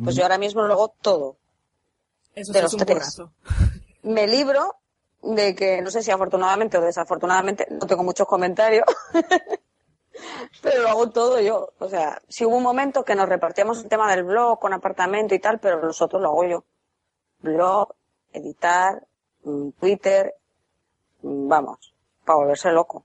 Pues 0.05 0.15
yo 0.15 0.23
ahora 0.23 0.39
mismo 0.39 0.63
lo 0.63 0.75
hago 0.75 0.95
todo. 1.03 1.39
Eso 2.35 2.53
de 2.53 2.63
los 2.63 2.75
un 2.75 2.81
tres. 2.81 3.23
Me 4.03 4.27
libro 4.27 4.77
de 5.23 5.55
que, 5.55 5.81
no 5.81 5.91
sé 5.91 6.03
si 6.03 6.11
afortunadamente 6.11 6.79
o 6.79 6.81
desafortunadamente, 6.81 7.67
no 7.71 7.87
tengo 7.87 8.03
muchos 8.03 8.27
comentarios, 8.27 8.85
pero 10.63 10.83
lo 10.83 10.89
hago 10.89 11.11
todo 11.11 11.41
yo. 11.41 11.73
O 11.79 11.89
sea, 11.89 12.21
si 12.29 12.45
hubo 12.45 12.57
un 12.57 12.63
momento 12.63 13.05
que 13.05 13.15
nos 13.15 13.29
repartíamos 13.29 13.83
el 13.83 13.89
tema 13.89 14.11
del 14.11 14.25
blog 14.25 14.59
con 14.59 14.73
apartamento 14.73 15.35
y 15.35 15.39
tal, 15.39 15.61
pero 15.61 15.81
nosotros 15.81 16.21
lo 16.21 16.29
hago 16.29 16.45
yo. 16.45 16.65
Blog, 17.41 17.95
editar, 18.33 19.07
mm, 19.45 19.71
Twitter, 19.79 20.35
vamos, 21.23 21.95
para 22.25 22.39
volverse 22.39 22.71
loco. 22.73 23.05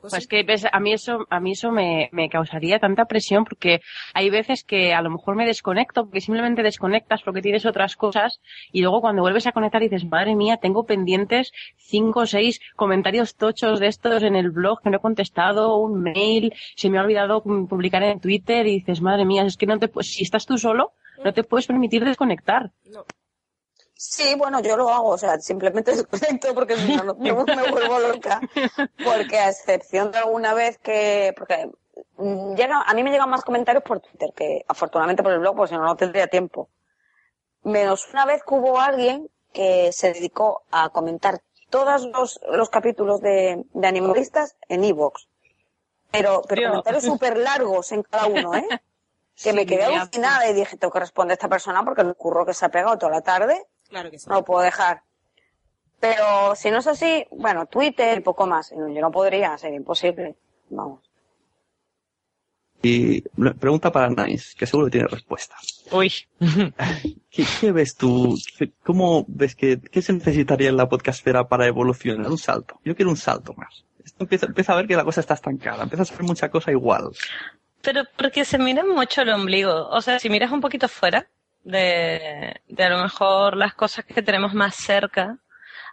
Pues 0.00 0.26
que 0.26 0.42
ves, 0.42 0.66
a 0.70 0.80
mí 0.80 0.92
eso, 0.92 1.24
a 1.30 1.38
mí 1.38 1.52
eso 1.52 1.70
me, 1.70 2.08
me 2.10 2.28
causaría 2.28 2.80
tanta 2.80 3.04
presión 3.04 3.44
porque 3.44 3.80
hay 4.12 4.28
veces 4.28 4.64
que 4.64 4.92
a 4.92 5.02
lo 5.02 5.10
mejor 5.10 5.36
me 5.36 5.46
desconecto 5.46 6.04
porque 6.04 6.20
simplemente 6.20 6.64
desconectas 6.64 7.22
porque 7.22 7.42
tienes 7.42 7.64
otras 7.64 7.94
cosas 7.94 8.40
y 8.72 8.80
luego 8.80 9.00
cuando 9.00 9.22
vuelves 9.22 9.46
a 9.46 9.52
conectar 9.52 9.80
dices, 9.80 10.04
madre 10.04 10.34
mía, 10.34 10.56
tengo 10.56 10.84
pendientes 10.84 11.52
cinco 11.76 12.20
o 12.20 12.26
seis 12.26 12.60
comentarios 12.74 13.36
tochos 13.36 13.78
de 13.78 13.86
estos 13.86 14.24
en 14.24 14.34
el 14.34 14.50
blog 14.50 14.82
que 14.82 14.90
no 14.90 14.96
he 14.96 15.00
contestado, 15.00 15.76
un 15.76 16.02
mail, 16.02 16.52
se 16.74 16.90
me 16.90 16.98
ha 16.98 17.02
olvidado 17.02 17.42
publicar 17.42 18.02
en 18.02 18.18
Twitter 18.18 18.66
y 18.66 18.80
dices, 18.80 19.00
madre 19.00 19.24
mía, 19.24 19.44
es 19.44 19.56
que 19.56 19.66
no 19.66 19.78
te, 19.78 19.88
si 20.02 20.24
estás 20.24 20.44
tú 20.44 20.58
solo, 20.58 20.92
no 21.24 21.32
te 21.32 21.44
puedes 21.44 21.68
permitir 21.68 22.04
desconectar. 22.04 22.72
Sí, 24.04 24.34
bueno, 24.36 24.58
yo 24.60 24.76
lo 24.76 24.88
hago, 24.90 25.10
o 25.10 25.18
sea, 25.18 25.38
simplemente 25.38 25.92
desconecto 25.96 26.52
porque 26.54 26.76
si 26.76 26.96
no, 26.96 27.04
no- 27.04 27.14
me 27.14 27.30
vuelvo 27.70 28.00
loca. 28.00 28.40
Porque 29.04 29.38
a 29.38 29.48
excepción 29.48 30.10
de 30.10 30.18
alguna 30.18 30.54
vez 30.54 30.78
que, 30.78 31.32
porque 31.36 31.70
mm, 32.16 32.54
llega, 32.56 32.82
a 32.82 32.94
mí 32.94 33.04
me 33.04 33.10
llegan 33.12 33.30
más 33.30 33.44
comentarios 33.44 33.84
por 33.84 34.00
Twitter 34.00 34.32
que 34.34 34.64
afortunadamente 34.66 35.22
por 35.22 35.32
el 35.32 35.38
blog, 35.38 35.54
porque 35.54 35.68
si 35.70 35.76
no, 35.76 35.84
no 35.84 35.94
tendría 35.96 36.26
tiempo. 36.26 36.68
Menos 37.62 38.08
una 38.12 38.26
vez 38.26 38.42
que 38.42 38.54
hubo 38.54 38.80
alguien 38.80 39.30
que 39.52 39.92
se 39.92 40.12
dedicó 40.12 40.64
a 40.72 40.88
comentar 40.90 41.40
todos 41.70 42.04
los, 42.06 42.40
los 42.50 42.70
capítulos 42.70 43.20
de, 43.20 43.64
de 43.72 43.86
animalistas 43.86 44.56
en 44.68 44.82
Evox. 44.82 45.28
Pero, 46.10 46.42
pero 46.48 46.60
Dios. 46.60 46.70
comentarios 46.70 47.04
súper 47.04 47.38
largos 47.38 47.92
en 47.92 48.02
cada 48.02 48.26
uno, 48.26 48.54
¿eh? 48.56 48.66
Que 49.42 49.50
Sí, 49.50 49.56
me 49.56 49.64
quedé 49.64 49.84
alucinada 49.84 50.46
y 50.48 50.52
dije, 50.52 50.76
tengo 50.76 50.92
que 50.92 51.00
responder 51.00 51.32
a 51.32 51.34
esta 51.34 51.48
persona 51.48 51.82
porque 51.84 52.02
el 52.02 52.14
curro 52.14 52.44
que 52.44 52.52
se 52.52 52.66
ha 52.66 52.68
pegado 52.68 52.98
toda 52.98 53.12
la 53.12 53.22
tarde 53.22 53.66
Claro 53.92 54.10
que 54.10 54.18
sí. 54.18 54.26
no 54.28 54.36
lo 54.36 54.44
puedo 54.44 54.62
dejar. 54.62 55.02
Pero 56.00 56.54
si 56.56 56.70
no 56.70 56.78
es 56.78 56.86
así, 56.86 57.26
bueno, 57.30 57.66
Twitter 57.66 58.18
y 58.18 58.22
poco 58.22 58.46
más. 58.46 58.70
Yo 58.70 58.88
no 58.88 59.10
podría, 59.10 59.56
sería 59.58 59.76
imposible. 59.76 60.34
Vamos. 60.70 61.00
Y 62.82 63.20
pregunta 63.60 63.92
para 63.92 64.08
Nice, 64.08 64.56
que 64.58 64.66
seguro 64.66 64.86
que 64.86 64.92
tiene 64.92 65.06
respuesta. 65.08 65.54
Uy. 65.92 66.10
¿Qué, 67.30 67.44
qué 67.60 67.70
ves 67.70 67.94
tú? 67.94 68.34
¿Qué- 68.58 68.72
¿Cómo 68.82 69.24
ves 69.28 69.54
que 69.54 69.78
qué 69.80 70.00
se 70.02 70.12
necesitaría 70.14 70.70
en 70.70 70.76
la 70.78 70.88
podcastfera 70.88 71.46
para 71.46 71.66
evolucionar? 71.66 72.28
Un 72.30 72.38
salto. 72.38 72.80
Yo 72.84 72.96
quiero 72.96 73.10
un 73.10 73.16
salto 73.18 73.52
más. 73.54 73.84
Esto 74.04 74.24
empieza, 74.24 74.46
empieza 74.46 74.72
a 74.72 74.76
ver 74.76 74.88
que 74.88 74.96
la 74.96 75.04
cosa 75.04 75.20
está 75.20 75.34
estancada. 75.34 75.84
Empieza 75.84 76.02
a 76.02 76.06
ser 76.06 76.22
mucha 76.24 76.50
cosa 76.50 76.72
igual. 76.72 77.10
Pero 77.82 78.02
porque 78.16 78.44
se 78.44 78.58
mira 78.58 78.84
mucho 78.84 79.22
el 79.22 79.28
ombligo. 79.30 79.88
O 79.90 80.00
sea, 80.00 80.18
si 80.18 80.28
miras 80.30 80.50
un 80.50 80.60
poquito 80.60 80.88
fuera 80.88 81.28
de, 81.64 82.60
de 82.68 82.84
a 82.84 82.90
lo 82.90 83.02
mejor 83.02 83.56
las 83.56 83.74
cosas 83.74 84.04
que 84.04 84.22
tenemos 84.22 84.54
más 84.54 84.74
cerca, 84.74 85.38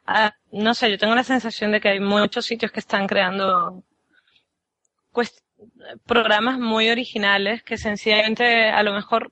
ah, 0.05 0.33
no 0.51 0.73
sé, 0.73 0.89
yo 0.91 0.97
tengo 0.97 1.15
la 1.15 1.23
sensación 1.23 1.71
de 1.71 1.81
que 1.81 1.89
hay 1.89 1.99
muchos 1.99 2.45
sitios 2.45 2.71
que 2.71 2.79
están 2.79 3.07
creando 3.07 3.83
programas 6.05 6.59
muy 6.59 6.89
originales 6.89 7.63
que 7.63 7.77
sencillamente 7.77 8.69
a 8.69 8.83
lo 8.83 8.93
mejor 8.93 9.31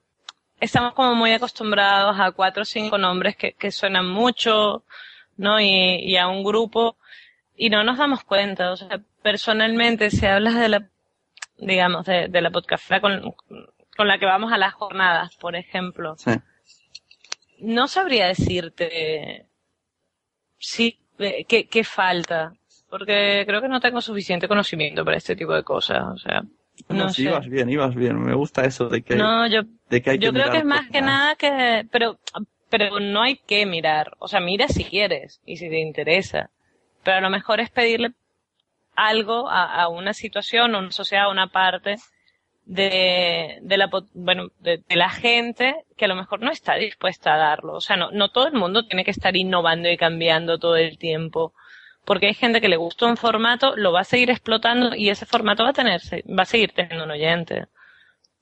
estamos 0.60 0.94
como 0.94 1.16
muy 1.16 1.32
acostumbrados 1.34 2.20
a 2.20 2.32
cuatro 2.32 2.64
o 2.64 2.66
cinco 2.66 2.98
nombres 2.98 3.36
que, 3.36 3.72
suenan 3.72 4.08
mucho, 4.08 4.84
¿no? 5.38 5.60
Y, 5.62 6.18
a 6.18 6.28
un 6.28 6.44
grupo 6.44 6.98
y 7.56 7.70
no 7.70 7.84
nos 7.84 7.98
damos 7.98 8.24
cuenta. 8.24 8.72
O 8.72 8.78
sea, 8.78 9.02
personalmente, 9.22 10.10
si 10.10 10.26
hablas 10.26 10.56
de 10.56 10.70
la 10.70 10.90
digamos, 11.60 12.06
de, 12.06 12.28
de 12.28 12.42
la 12.42 12.52
podcastera 12.52 13.02
con, 13.02 13.36
con 13.98 14.08
la 14.08 14.20
que 14.20 14.26
vamos 14.26 14.54
a 14.54 14.58
las 14.58 14.74
jornadas, 14.74 15.36
por 15.36 15.56
ejemplo. 15.56 16.16
Sí. 16.18 16.32
No 17.60 17.88
sabría 17.88 18.28
decirte 18.28 19.48
sí, 20.60 21.00
eh, 21.20 21.46
qué, 21.46 21.68
qué 21.68 21.84
falta, 21.84 22.54
porque 22.90 23.44
creo 23.48 23.62
que 23.62 23.68
no 23.68 23.80
tengo 23.80 24.02
suficiente 24.02 24.48
conocimiento 24.48 25.04
para 25.04 25.18
este 25.18 25.36
tipo 25.36 25.54
de 25.54 25.64
cosas, 25.64 26.04
o 26.08 26.18
sea, 26.18 26.44
no, 26.90 27.10
sí, 27.10 27.24
sé. 27.24 27.30
ibas 27.30 27.48
bien, 27.48 27.70
ibas 27.70 27.96
bien. 27.96 28.22
Me 28.24 28.36
gusta 28.36 28.64
eso 28.66 28.88
de 28.88 29.02
que, 29.02 29.16
No, 29.16 29.48
yo, 29.48 29.62
de 29.90 30.02
que 30.02 30.12
hay 30.12 30.20
que 30.20 30.26
yo 30.26 30.34
creo 30.34 30.52
que 30.52 30.60
es 30.60 30.66
más 30.66 30.90
que 30.90 31.02
nada 31.02 31.36
que, 31.36 31.88
pero, 31.92 32.20
pero 32.70 33.00
no 33.00 33.22
hay 33.22 33.38
que 33.38 33.66
mirar, 33.66 34.16
o 34.20 34.28
sea, 34.28 34.40
mira 34.40 34.68
si 34.68 34.84
quieres 34.84 35.42
y 35.46 35.58
si 35.58 35.70
te 35.70 35.80
interesa, 35.80 36.52
pero 37.04 37.18
a 37.18 37.22
lo 37.22 37.30
mejor 37.30 37.60
es 37.60 37.70
pedirle 37.72 38.14
algo 38.96 39.50
a, 39.50 39.82
a 39.82 39.88
una 39.90 40.14
situación, 40.14 40.76
a 40.76 40.80
una 40.80 40.92
sociedad, 40.92 41.26
a 41.26 41.32
una 41.32 41.48
parte 41.48 41.98
de, 42.68 43.60
la, 43.78 43.90
bueno, 44.14 44.52
de, 44.60 44.84
de 44.88 44.96
la 44.96 45.10
gente 45.10 45.86
que 45.96 46.06
a 46.06 46.08
lo 46.08 46.16
mejor 46.16 46.42
no 46.42 46.52
está 46.52 46.76
dispuesta 46.76 47.34
a 47.34 47.38
darlo. 47.38 47.74
O 47.74 47.82
sea, 47.82 47.96
no, 47.96 48.12
no 48.12 48.30
todo 48.30 48.48
el 48.48 48.54
mundo 48.54 48.86
tiene 48.86 49.06
que 49.06 49.12
estar 49.12 49.36
innovando 49.36 49.90
y 49.90 49.98
cambiando 49.98 50.60
todo 50.60 50.76
el 50.76 50.98
tiempo. 50.98 51.54
Porque 52.06 52.28
hay 52.28 52.34
gente 52.34 52.62
que 52.62 52.70
le 52.70 52.78
gusta 52.78 53.06
un 53.06 53.18
formato, 53.18 53.76
lo 53.76 53.92
va 53.92 54.02
a 54.02 54.06
seguir 54.06 54.30
explotando 54.30 54.96
y 54.96 55.10
ese 55.10 55.26
formato 55.26 55.64
va 55.64 55.70
a 55.70 55.74
tener, 55.74 56.02
va 56.28 56.44
a 56.44 56.46
seguir 56.46 56.72
teniendo 56.74 57.06
un 57.06 57.12
oyente. 57.12 57.68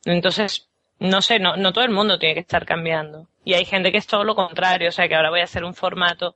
Entonces, 0.05 0.69
no 0.99 1.21
sé, 1.21 1.39
no, 1.39 1.55
no 1.55 1.73
todo 1.73 1.83
el 1.83 1.91
mundo 1.91 2.19
tiene 2.19 2.35
que 2.35 2.41
estar 2.41 2.65
cambiando. 2.65 3.27
Y 3.43 3.53
hay 3.53 3.65
gente 3.65 3.91
que 3.91 3.97
es 3.99 4.07
todo 4.07 4.23
lo 4.23 4.35
contrario, 4.35 4.89
o 4.89 4.91
sea, 4.91 5.07
que 5.07 5.15
ahora 5.15 5.29
voy 5.29 5.41
a 5.41 5.45
hacer 5.45 5.63
un 5.63 5.75
formato 5.75 6.35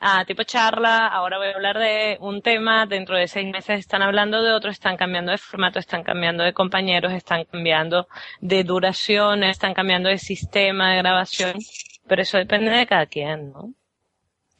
ah, 0.00 0.24
tipo 0.26 0.42
charla, 0.42 1.06
ahora 1.06 1.38
voy 1.38 1.48
a 1.48 1.54
hablar 1.54 1.78
de 1.78 2.16
un 2.20 2.42
tema, 2.42 2.86
dentro 2.86 3.16
de 3.16 3.28
seis 3.28 3.46
meses 3.50 3.78
están 3.80 4.02
hablando 4.02 4.42
de 4.42 4.52
otro, 4.52 4.70
están 4.70 4.96
cambiando 4.96 5.32
de 5.32 5.38
formato, 5.38 5.78
están 5.78 6.02
cambiando 6.02 6.42
de 6.44 6.52
compañeros, 6.52 7.12
están 7.12 7.44
cambiando 7.44 8.08
de 8.40 8.64
duración, 8.64 9.44
están 9.44 9.74
cambiando 9.74 10.08
de 10.08 10.18
sistema 10.18 10.92
de 10.92 10.98
grabación, 10.98 11.56
pero 12.06 12.22
eso 12.22 12.38
depende 12.38 12.70
de 12.70 12.86
cada 12.86 13.06
quien, 13.06 13.52
¿no? 13.52 13.72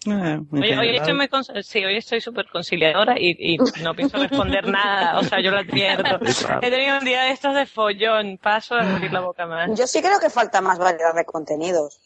Eh, 0.07 0.11
en 0.11 0.49
Hoy, 0.53 0.61
hoy 0.63 0.69
general, 0.69 0.95
estoy 0.97 1.13
muy 1.15 1.29
con- 1.29 1.45
sí, 1.45 1.85
hoy 1.85 1.97
estoy 1.97 2.23
súper 2.23 2.47
conciliadora 2.51 3.17
y, 3.19 3.37
y 3.39 3.59
no 3.83 3.95
pienso 3.95 4.17
responder 4.17 4.67
nada, 4.67 5.19
o 5.19 5.23
sea, 5.25 5.41
yo 5.43 5.51
lo 5.51 5.59
advierto. 5.59 6.19
He 6.63 6.71
tenido 6.71 6.99
un 6.99 7.05
día 7.05 7.25
de 7.25 7.33
estos 7.33 7.55
de 7.55 7.67
follón, 7.67 8.39
paso 8.39 8.77
a 8.77 8.81
abrir 8.81 9.13
la 9.13 9.21
boca 9.21 9.47
más. 9.47 9.79
Yo 9.79 9.87
sí 9.87 10.01
creo 10.01 10.19
que 10.19 10.31
falta 10.31 10.63
más 10.63 10.79
variedad 10.79 11.15
de 11.15 11.27
contenidos. 11.27 12.01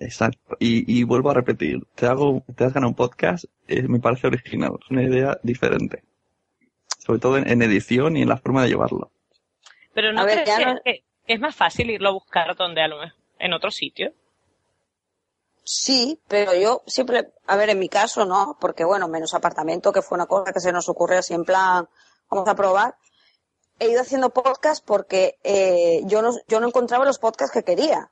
Exacto. 0.00 0.56
Y, 0.58 1.00
y 1.00 1.04
vuelvo 1.04 1.30
a 1.30 1.34
repetir, 1.34 1.86
te 1.94 2.06
hago, 2.06 2.42
te 2.56 2.64
has 2.64 2.72
ganado 2.72 2.88
un 2.90 2.96
podcast, 2.96 3.44
eh, 3.68 3.82
me 3.82 4.00
parece 4.00 4.26
original, 4.26 4.72
es 4.82 4.90
una 4.90 5.02
idea 5.02 5.38
diferente. 5.42 6.02
Sobre 6.98 7.18
todo 7.20 7.36
en, 7.38 7.48
en 7.48 7.62
edición 7.62 8.16
y 8.16 8.22
en 8.22 8.28
la 8.28 8.38
forma 8.38 8.62
de 8.62 8.68
llevarlo. 8.70 9.10
Pero 9.94 10.12
¿no 10.12 10.20
A 10.22 10.24
ver, 10.24 10.42
crees 10.44 10.66
no- 10.66 10.80
que 10.84 11.04
es 11.26 11.40
más 11.40 11.54
fácil 11.54 11.90
irlo 11.90 12.08
a 12.08 12.12
buscar 12.12 12.56
donde 12.56 12.82
a 12.82 12.88
lo 12.88 12.98
mejor, 12.98 13.18
en 13.38 13.52
otro 13.52 13.70
sitio? 13.70 14.12
Sí, 15.62 16.18
pero 16.28 16.54
yo 16.54 16.82
siempre, 16.86 17.28
a 17.46 17.56
ver, 17.56 17.70
en 17.70 17.78
mi 17.78 17.88
caso, 17.88 18.24
¿no? 18.24 18.56
Porque 18.60 18.84
bueno, 18.84 19.06
menos 19.08 19.34
apartamento, 19.34 19.92
que 19.92 20.02
fue 20.02 20.16
una 20.16 20.26
cosa 20.26 20.52
que 20.52 20.60
se 20.60 20.72
nos 20.72 20.88
ocurrió 20.88 21.18
así 21.18 21.34
en 21.34 21.44
plan, 21.44 21.88
vamos 22.30 22.48
a 22.48 22.54
probar. 22.56 22.96
He 23.78 23.88
ido 23.90 24.00
haciendo 24.00 24.30
podcast 24.30 24.84
porque 24.84 25.38
eh, 25.44 26.00
yo, 26.06 26.22
no, 26.22 26.30
yo 26.48 26.60
no 26.60 26.66
encontraba 26.66 27.04
los 27.04 27.18
podcasts 27.18 27.52
que 27.54 27.62
quería. 27.62 28.10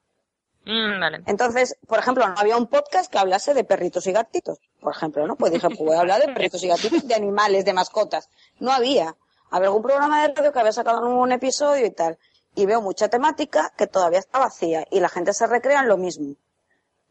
Mm, 0.64 1.00
vale. 1.00 1.22
Entonces, 1.26 1.76
por 1.86 1.98
ejemplo, 1.98 2.26
no 2.28 2.34
había 2.36 2.56
un 2.56 2.66
podcast 2.66 3.10
que 3.10 3.18
hablase 3.18 3.54
de 3.54 3.64
perritos 3.64 4.06
y 4.06 4.12
gatitos, 4.12 4.58
por 4.80 4.94
ejemplo, 4.94 5.26
¿no? 5.26 5.36
Pues 5.36 5.52
dije, 5.52 5.68
pues 5.68 5.78
voy 5.78 5.96
a 5.96 6.00
hablar 6.00 6.20
de 6.20 6.32
perritos 6.32 6.62
y 6.62 6.68
gatitos, 6.68 7.06
de 7.06 7.14
animales, 7.14 7.64
de 7.64 7.72
mascotas. 7.72 8.28
No 8.60 8.72
había. 8.72 9.16
Había 9.50 9.68
algún 9.68 9.82
programa 9.82 10.22
de 10.22 10.34
radio 10.34 10.52
que 10.52 10.58
había 10.58 10.72
sacado 10.72 11.08
un 11.08 11.32
episodio 11.32 11.86
y 11.86 11.90
tal. 11.90 12.18
Y 12.54 12.66
veo 12.66 12.82
mucha 12.82 13.08
temática 13.08 13.72
que 13.76 13.86
todavía 13.86 14.18
está 14.18 14.38
vacía 14.40 14.86
y 14.90 15.00
la 15.00 15.08
gente 15.08 15.32
se 15.32 15.46
recrea 15.46 15.80
en 15.80 15.88
lo 15.88 15.96
mismo. 15.96 16.34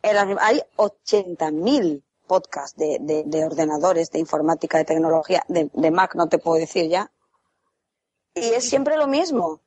El 0.03 0.17
hay 0.39 0.62
80.000 0.75 2.03
podcasts 2.27 2.77
de, 2.77 2.97
de, 2.99 3.23
de 3.25 3.45
ordenadores, 3.45 4.12
de 4.12 4.19
informática, 4.19 4.77
de 4.77 4.86
tecnología, 4.86 5.43
de, 5.47 5.69
de 5.73 5.91
Mac, 5.91 6.13
no 6.15 6.27
te 6.27 6.38
puedo 6.38 6.60
decir 6.60 6.89
ya. 6.89 7.10
Y 8.36 8.41
es 8.49 8.69
siempre 8.69 8.97
lo 8.97 9.07
mismo. 9.07 9.62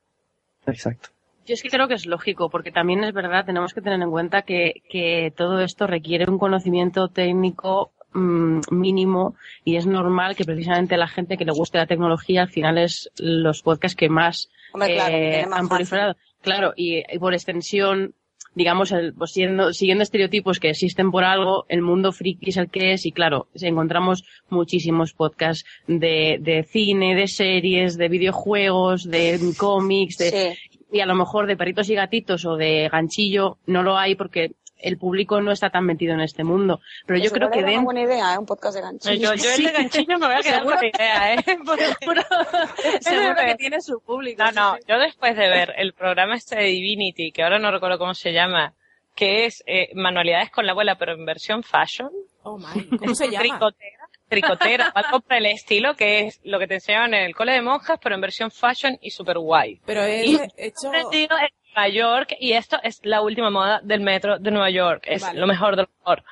Exacto. 0.65 1.09
Yo 1.45 1.53
es 1.53 1.63
que 1.63 1.69
creo 1.69 1.87
que 1.87 1.95
es 1.95 2.05
lógico, 2.05 2.49
porque 2.49 2.71
también 2.71 3.03
es 3.03 3.13
verdad, 3.13 3.45
tenemos 3.45 3.73
que 3.73 3.81
tener 3.81 4.01
en 4.01 4.11
cuenta 4.11 4.43
que, 4.43 4.83
que 4.89 5.33
todo 5.35 5.59
esto 5.61 5.87
requiere 5.87 6.29
un 6.29 6.37
conocimiento 6.37 7.07
técnico 7.07 7.91
mm, 8.13 8.59
mínimo 8.71 9.35
y 9.65 9.75
es 9.77 9.85
normal 9.87 10.35
que 10.35 10.45
precisamente 10.45 10.97
la 10.97 11.07
gente 11.07 11.37
que 11.37 11.45
le 11.45 11.51
guste 11.51 11.77
la 11.79 11.87
tecnología 11.87 12.43
al 12.43 12.49
final 12.49 12.77
es 12.77 13.09
los 13.17 13.61
podcasts 13.63 13.95
que 13.95 14.09
más, 14.09 14.49
Hombre, 14.73 14.93
claro, 14.95 15.15
eh, 15.15 15.45
más 15.49 15.59
han 15.59 15.67
fácil. 15.67 15.69
proliferado. 15.69 16.15
Claro, 16.41 16.73
y, 16.75 16.97
y 17.13 17.19
por 17.19 17.33
extensión, 17.33 18.13
digamos, 18.55 18.91
el, 18.91 19.13
pues 19.13 19.31
siendo- 19.31 19.73
siguiendo 19.73 20.03
estereotipos 20.03 20.59
que 20.59 20.69
existen 20.71 21.09
por 21.11 21.23
algo, 21.23 21.65
el 21.69 21.81
mundo 21.81 22.11
friki 22.11 22.49
es 22.49 22.57
el 22.57 22.69
que 22.69 22.93
es 22.93 23.05
y 23.05 23.11
claro, 23.11 23.47
encontramos 23.55 24.25
muchísimos 24.49 25.13
podcasts 25.13 25.65
de, 25.87 26.37
de 26.41 26.63
cine, 26.63 27.15
de 27.15 27.27
series, 27.27 27.97
de 27.97 28.09
videojuegos, 28.09 29.09
de 29.09 29.39
cómics, 29.57 30.17
de, 30.17 30.31
Sí. 30.31 30.70
Y 30.91 30.99
a 30.99 31.05
lo 31.05 31.15
mejor 31.15 31.47
de 31.47 31.55
perritos 31.57 31.89
y 31.89 31.95
gatitos 31.95 32.45
o 32.45 32.55
de 32.57 32.89
ganchillo 32.91 33.57
no 33.65 33.81
lo 33.83 33.97
hay 33.97 34.15
porque 34.15 34.51
el 34.83 34.97
público 34.97 35.39
no 35.41 35.51
está 35.51 35.69
tan 35.69 35.85
metido 35.85 36.13
en 36.15 36.21
este 36.21 36.43
mundo. 36.43 36.81
Pero 37.05 37.19
yo 37.19 37.25
Eso 37.25 37.35
creo 37.35 37.51
que 37.51 37.59
era 37.59 37.71
una 37.73 37.81
buena 37.83 38.01
idea, 38.01 38.33
¿eh? 38.33 38.37
Un 38.39 38.47
podcast 38.47 38.75
de 38.75 38.81
ganchillo. 38.81 39.35
Yo, 39.35 39.43
yo 39.43 39.51
el 39.55 39.63
de 39.65 39.71
ganchillo 39.71 40.17
me 40.17 40.25
voy 40.25 40.35
a 40.35 40.39
quedar 40.41 40.63
con 40.63 40.71
la 40.73 40.85
idea, 40.87 41.33
¿eh? 41.35 41.37
Porque- 41.65 41.85
seguro 43.01 43.35
que 43.45 43.55
tiene 43.55 43.79
su 43.81 43.99
público. 44.01 44.43
No, 44.43 44.51
no, 44.51 44.77
yo 44.87 44.97
después 44.99 45.35
de 45.37 45.47
ver 45.49 45.73
el 45.77 45.93
programa 45.93 46.35
este 46.35 46.55
de 46.55 46.63
Divinity, 46.65 47.31
que 47.31 47.43
ahora 47.43 47.59
no 47.59 47.69
recuerdo 47.71 47.99
cómo 47.99 48.15
se 48.15 48.33
llama, 48.33 48.73
que 49.15 49.45
es 49.45 49.63
eh, 49.67 49.89
manualidades 49.93 50.49
con 50.49 50.65
la 50.65 50.71
abuela, 50.71 50.97
pero 50.97 51.13
en 51.13 51.25
versión 51.25 51.61
fashion. 51.63 52.09
Oh 52.43 52.57
my, 52.57 52.97
¿cómo 52.97 53.13
se 53.13 53.25
llama? 53.29 53.43
Tricotera. 53.43 54.07
Tricotera 54.31 54.91
o 54.95 54.97
algo 54.97 55.19
por 55.19 55.37
el 55.37 55.45
estilo, 55.47 55.95
que 55.95 56.21
es 56.21 56.39
lo 56.43 56.57
que 56.57 56.67
te 56.67 56.75
enseñaban 56.75 57.13
en 57.13 57.25
el 57.25 57.35
cole 57.35 57.51
de 57.51 57.61
monjas, 57.61 57.99
pero 58.01 58.15
en 58.15 58.21
versión 58.21 58.49
fashion 58.49 58.97
y 59.01 59.11
super 59.11 59.37
guay. 59.37 59.79
Pero 59.85 60.01
es 60.01 60.39
hecho... 60.57 60.87
aprendido 60.87 61.37
en 61.37 61.49
Nueva 61.75 61.89
York 61.89 62.35
y 62.39 62.53
esto 62.53 62.77
es 62.81 63.01
la 63.03 63.21
última 63.21 63.49
moda 63.49 63.81
del 63.83 64.01
metro 64.01 64.39
de 64.39 64.51
Nueva 64.51 64.69
York. 64.69 65.03
Es 65.05 65.21
Vale. 65.21 65.39
lo 65.39 65.47
mejor 65.47 65.75
de 65.75 65.83
lo 65.83 65.89
mejor. 65.99 66.23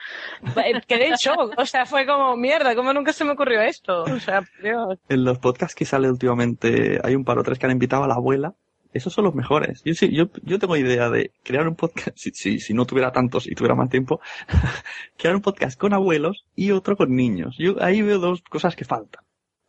Eh, 0.66 0.82
Quedé 0.88 1.08
en 1.08 1.16
shock. 1.16 1.54
O 1.58 1.66
sea, 1.66 1.86
fue 1.86 2.06
como, 2.06 2.36
mierda, 2.38 2.74
¿cómo 2.76 2.94
nunca 2.94 3.14
se 3.14 3.26
me 3.26 3.32
ocurrió 3.32 3.62
esto? 3.62 4.04
O 4.04 4.20
sea, 4.20 4.42
Dios. 4.64 4.98
En 5.10 5.24
los 5.26 5.38
podcasts 5.40 5.76
que 5.76 5.86
sale 5.86 6.10
últimamente 6.10 7.00
hay 7.04 7.16
un 7.16 7.26
par 7.26 7.38
o 7.38 7.44
tres 7.44 7.60
que 7.60 7.66
han 7.66 7.74
invitado 7.74 8.04
a 8.04 8.08
la 8.08 8.16
abuela. 8.16 8.54
Esos 8.94 9.14
son 9.14 9.24
los 9.26 9.36
mejores. 9.36 9.82
Yo 9.84 9.94
sí, 9.94 10.10
yo, 10.12 10.30
yo 10.44 10.58
tengo 10.58 10.76
idea 10.76 11.10
de 11.10 11.32
crear 11.44 11.68
un 11.68 11.76
podcast, 11.76 12.18
si, 12.18 12.32
si, 12.32 12.60
si 12.60 12.74
no 12.74 12.86
tuviera 12.86 13.12
tantos 13.12 13.46
y 13.46 13.54
tuviera 13.54 13.76
más 13.76 13.90
tiempo, 13.90 14.20
crear 15.18 15.36
un 15.36 15.42
podcast 15.42 15.80
con 15.80 15.94
abuelos 15.94 16.46
y 16.56 16.72
otro 16.72 16.98
con 16.98 17.16
niños. 17.16 17.56
Yo 17.60 17.76
ahí 17.84 18.02
veo 18.02 18.20
dos 18.20 18.42
cosas 18.50 18.76
que 18.76 18.86
faltan. 18.86 19.24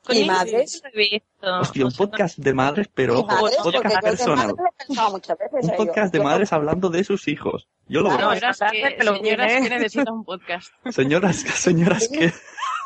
Con 0.04 0.16
¿Y 0.16 0.20
niños 0.20 0.36
madres? 0.36 0.82
Hostia, 1.42 1.84
un 1.84 1.92
podcast 1.92 2.38
de 2.38 2.54
madres, 2.54 2.88
pero 2.94 3.20
ojo, 3.20 3.50
podcast 3.62 4.00
personal. 4.00 4.54
veces. 5.38 5.64
Un 5.64 5.70
eh, 5.70 5.74
podcast 5.76 6.06
yo- 6.06 6.10
de 6.12 6.18
yo- 6.18 6.24
madres 6.24 6.52
hablando 6.54 6.88
de 6.88 7.04
sus 7.04 7.28
hijos. 7.28 7.68
Yo 7.86 8.00
lo 8.00 8.08
veo. 8.16 8.30
Señoras 8.30 8.60
que, 8.70 8.96
señoras 9.02 9.52
que 9.62 9.68
necesitan 9.68 10.14
un 10.14 10.24
podcast. 10.24 10.72
Señoras, 10.90 11.36
señoras 11.36 12.08
que... 12.08 12.32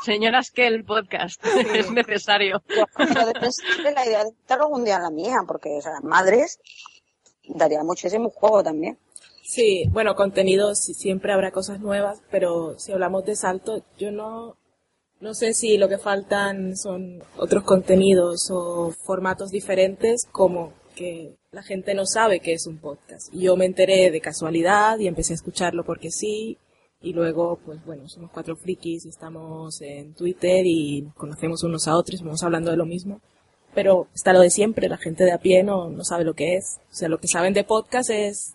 Señoras 0.05 0.50
que 0.50 0.66
el 0.66 0.84
podcast 0.84 1.42
es 1.74 1.90
necesario. 1.90 2.62
Yo 2.68 2.84
de 3.82 3.92
la 3.92 4.07
idea 4.07 4.24
de 4.24 4.30
estar 4.30 4.61
algún 4.61 4.84
día 4.84 4.96
en 4.96 5.02
la 5.02 5.11
mía, 5.11 5.36
porque, 5.46 5.78
o 5.78 5.80
sea, 5.80 6.00
madres 6.02 6.61
daría 7.48 7.82
muchísimo 7.82 8.28
juego 8.28 8.62
también. 8.62 8.98
Sí, 9.42 9.84
bueno, 9.90 10.14
contenidos 10.14 10.80
sí, 10.80 10.92
siempre 10.92 11.32
habrá 11.32 11.52
cosas 11.52 11.80
nuevas, 11.80 12.20
pero 12.30 12.78
si 12.78 12.92
hablamos 12.92 13.24
de 13.24 13.34
salto, 13.34 13.82
yo 13.98 14.11
no, 14.11 14.57
no 15.20 15.34
sé 15.34 15.55
si 15.55 15.78
lo 15.78 15.88
que 15.88 15.98
faltan 15.98 16.76
son 16.76 17.22
otros 17.36 17.64
contenidos 17.64 18.50
o 18.50 18.90
formatos 18.90 19.50
diferentes, 19.50 20.26
como 20.30 20.72
que 20.94 21.34
la 21.50 21.62
gente 21.62 21.94
no 21.94 22.05
sabe 22.05 22.40
que 22.40 22.52
es 22.52 22.66
un 22.66 22.78
podcast. 22.78 23.32
Y 23.32 23.42
yo 23.42 23.57
me 23.57 23.64
enteré 23.64 24.11
de 24.11 24.20
casualidad 24.20 24.98
y 24.98 25.09
empecé 25.09 25.32
a 25.32 25.36
escucharlo 25.36 25.84
porque 25.84 26.11
sí, 26.11 26.59
y 27.05 27.12
luego, 27.12 27.59
pues 27.64 27.84
bueno, 27.84 28.09
somos 28.09 28.30
cuatro 28.30 28.57
frikis 28.57 29.05
y 29.05 29.11
estamos 29.11 29.80
en 29.82 30.14
Twitter 30.14 30.64
y 30.64 31.02
nos 31.02 31.14
conocemos 31.14 31.62
unos 31.62 31.86
a 31.86 31.96
otros 31.96 32.22
vamos 32.22 32.42
hablando 32.42 32.70
de 32.70 32.78
lo 32.78 32.86
mismo. 32.86 33.20
Pero 33.74 34.09
está 34.14 34.32
lo 34.32 34.40
de 34.40 34.50
siempre, 34.50 34.88
la 34.88 34.96
gente 34.96 35.24
de 35.24 35.32
a 35.32 35.38
pie 35.38 35.62
no, 35.62 35.90
no 35.90 36.02
sabe 36.02 36.24
lo 36.24 36.34
que 36.34 36.57
es. 36.57 36.78
O 36.90 36.94
sea, 36.94 37.09
lo 37.09 37.18
que 37.18 37.28
saben 37.28 37.52
de 37.52 37.64
podcast 37.64 38.09
es 38.09 38.55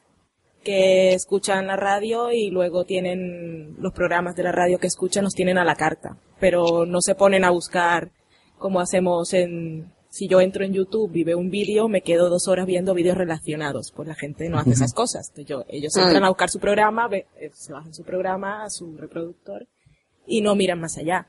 que 0.64 1.14
escuchan 1.14 1.68
la 1.68 1.76
radio 1.76 2.32
y 2.32 2.50
luego 2.50 2.86
tienen 2.86 3.76
los 3.80 3.94
programas 3.94 4.36
de 4.36 4.44
la 4.44 4.52
radio 4.52 4.80
que 4.80 4.88
escuchan 4.88 5.24
los 5.24 5.34
tienen 5.34 5.58
a 5.60 5.66
la 5.66 5.76
carta, 5.76 6.18
pero 6.40 6.86
no 6.86 7.02
se 7.02 7.16
ponen 7.16 7.44
a 7.44 7.52
buscar 7.52 8.12
como 8.58 8.80
hacemos 8.80 9.34
en 9.34 9.92
si 10.20 10.28
yo 10.28 10.42
entro 10.42 10.64
en 10.66 10.74
YouTube 10.74 11.16
y 11.16 11.24
veo 11.24 11.38
un 11.38 11.50
vídeo, 11.50 11.88
me 11.88 12.02
quedo 12.02 12.30
dos 12.30 12.48
horas 12.48 12.66
viendo 12.68 12.94
vídeos 12.94 13.18
relacionados. 13.18 13.92
Pues 13.96 14.08
la 14.08 14.16
gente 14.16 14.50
no 14.50 14.60
hace 14.60 14.72
esas 14.72 14.94
cosas. 14.94 15.30
Entonces 15.30 15.46
yo, 15.48 15.64
ellos 15.70 15.94
Mm. 15.96 16.00
entran 16.02 16.24
a 16.26 16.30
buscar 16.30 16.50
su 16.50 16.60
programa, 16.60 17.08
ve- 17.08 17.26
eh, 17.40 17.52
se 17.54 17.72
bajan 17.74 17.94
su 17.94 18.04
programa 18.04 18.64
a 18.66 18.70
su 18.70 18.98
reproductor 18.98 19.68
y 20.28 20.42
no 20.42 20.56
miran 20.56 20.80
más 20.82 20.98
allá. 20.98 21.28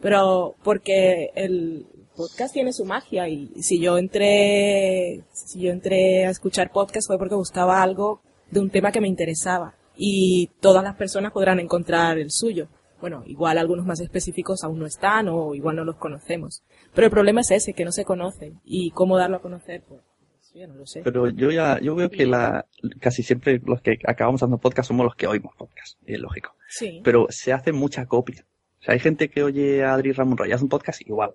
Pero 0.00 0.54
porque 0.64 1.30
el 1.34 1.86
podcast 2.16 2.52
tiene 2.54 2.72
su 2.72 2.84
magia 2.84 3.28
y 3.28 3.48
si 3.62 3.78
yo 3.80 3.98
entré, 3.98 5.22
si 5.32 5.60
yo 5.60 5.70
entré 5.70 6.26
a 6.26 6.30
escuchar 6.30 6.72
podcast 6.72 7.06
fue 7.06 7.18
porque 7.18 7.34
buscaba 7.34 7.82
algo 7.82 8.20
de 8.50 8.60
un 8.60 8.70
tema 8.70 8.90
que 8.92 9.00
me 9.00 9.08
interesaba 9.08 9.74
y 9.96 10.48
todas 10.60 10.82
las 10.82 10.96
personas 10.96 11.32
podrán 11.32 11.60
encontrar 11.60 12.18
el 12.18 12.30
suyo. 12.30 12.68
Bueno, 13.02 13.24
igual 13.26 13.58
algunos 13.58 13.84
más 13.84 13.98
específicos 13.98 14.62
aún 14.62 14.78
no 14.78 14.86
están 14.86 15.28
o 15.28 15.56
igual 15.56 15.74
no 15.74 15.84
los 15.84 15.96
conocemos. 15.96 16.62
Pero 16.94 17.06
el 17.08 17.10
problema 17.10 17.40
es 17.40 17.50
ese, 17.50 17.72
que 17.72 17.84
no 17.84 17.90
se 17.90 18.04
conocen 18.04 18.60
y 18.64 18.92
cómo 18.92 19.18
darlo 19.18 19.38
a 19.38 19.42
conocer, 19.42 19.82
pues 19.88 20.00
yo 20.54 20.68
no 20.68 20.76
lo 20.76 20.86
sé. 20.86 21.00
Pero 21.02 21.28
yo 21.28 21.50
ya, 21.50 21.80
yo 21.80 21.96
veo 21.96 22.08
que 22.08 22.26
la, 22.26 22.64
casi 23.00 23.24
siempre 23.24 23.60
los 23.66 23.82
que 23.82 23.98
acabamos 24.06 24.42
dando 24.42 24.58
podcast 24.58 24.86
somos 24.86 25.04
los 25.04 25.16
que 25.16 25.26
oímos 25.26 25.52
podcast, 25.56 25.98
y 26.06 26.14
es 26.14 26.20
lógico. 26.20 26.54
Sí. 26.68 27.00
Pero 27.02 27.26
se 27.28 27.52
hace 27.52 27.72
mucha 27.72 28.06
copia. 28.06 28.46
O 28.80 28.84
sea, 28.84 28.94
hay 28.94 29.00
gente 29.00 29.28
que 29.28 29.42
oye 29.42 29.82
a 29.82 29.94
Adri 29.94 30.12
Ramón 30.12 30.38
Roy, 30.38 30.52
hace 30.52 30.62
un 30.62 30.70
podcast 30.70 31.00
igual. 31.00 31.34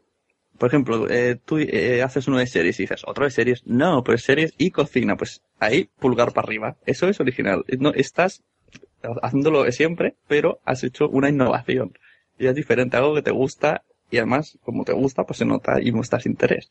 Por 0.58 0.70
ejemplo, 0.70 1.10
eh, 1.10 1.38
tú 1.44 1.58
eh, 1.58 2.02
haces 2.02 2.30
uno 2.30 2.38
de 2.38 2.48
series 2.48 2.80
y 2.80 2.84
dices, 2.84 3.04
otro 3.06 3.26
de 3.26 3.32
series, 3.32 3.68
no, 3.68 4.06
pues 4.06 4.24
series 4.24 4.54
y 4.58 4.72
cocina, 4.72 5.18
pues 5.18 5.42
ahí 5.60 5.90
pulgar 6.00 6.32
para 6.32 6.46
arriba. 6.46 6.78
Eso 6.86 7.10
es 7.10 7.20
original. 7.20 7.66
No, 7.78 7.92
estás 7.92 8.42
haciéndolo 9.22 9.64
de 9.64 9.72
siempre, 9.72 10.16
pero 10.28 10.60
has 10.66 10.84
hecho 10.84 11.08
una 11.10 11.30
innovación. 11.30 11.98
Y 12.38 12.48
es 12.48 12.56
diferente, 12.56 12.98
algo 12.98 13.16
que 13.16 13.22
te 13.22 13.32
gusta, 13.32 13.84
y 14.10 14.18
además, 14.18 14.58
como 14.64 14.86
te 14.86 14.94
gusta, 14.94 15.26
pues 15.26 15.40
se 15.40 15.46
nota 15.46 15.82
y 15.82 15.92
muestras 15.92 16.26
interés. 16.26 16.70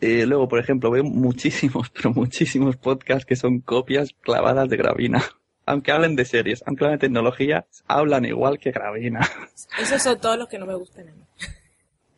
Eh, 0.00 0.26
luego, 0.26 0.48
por 0.48 0.58
ejemplo, 0.58 0.90
veo 0.90 1.04
muchísimos, 1.04 1.90
pero 1.94 2.12
muchísimos 2.12 2.76
podcasts 2.76 3.24
que 3.24 3.36
son 3.36 3.60
copias 3.60 4.14
clavadas 4.20 4.68
de 4.68 4.76
Gravina. 4.76 5.22
Aunque 5.66 5.92
hablen 5.92 6.14
de 6.14 6.26
series, 6.26 6.62
aunque 6.66 6.84
hablen 6.84 6.98
de 6.98 7.06
tecnología, 7.06 7.64
hablan 7.86 8.26
igual 8.26 8.58
que 8.58 8.70
Gravina. 8.70 9.20
Esos 9.80 10.02
son 10.02 10.20
todos 10.20 10.36
los 10.36 10.46
que 10.46 10.58
no 10.58 10.66
me 10.66 10.74
gustan 10.74 11.08
a 11.08 11.12
mí. 11.12 11.22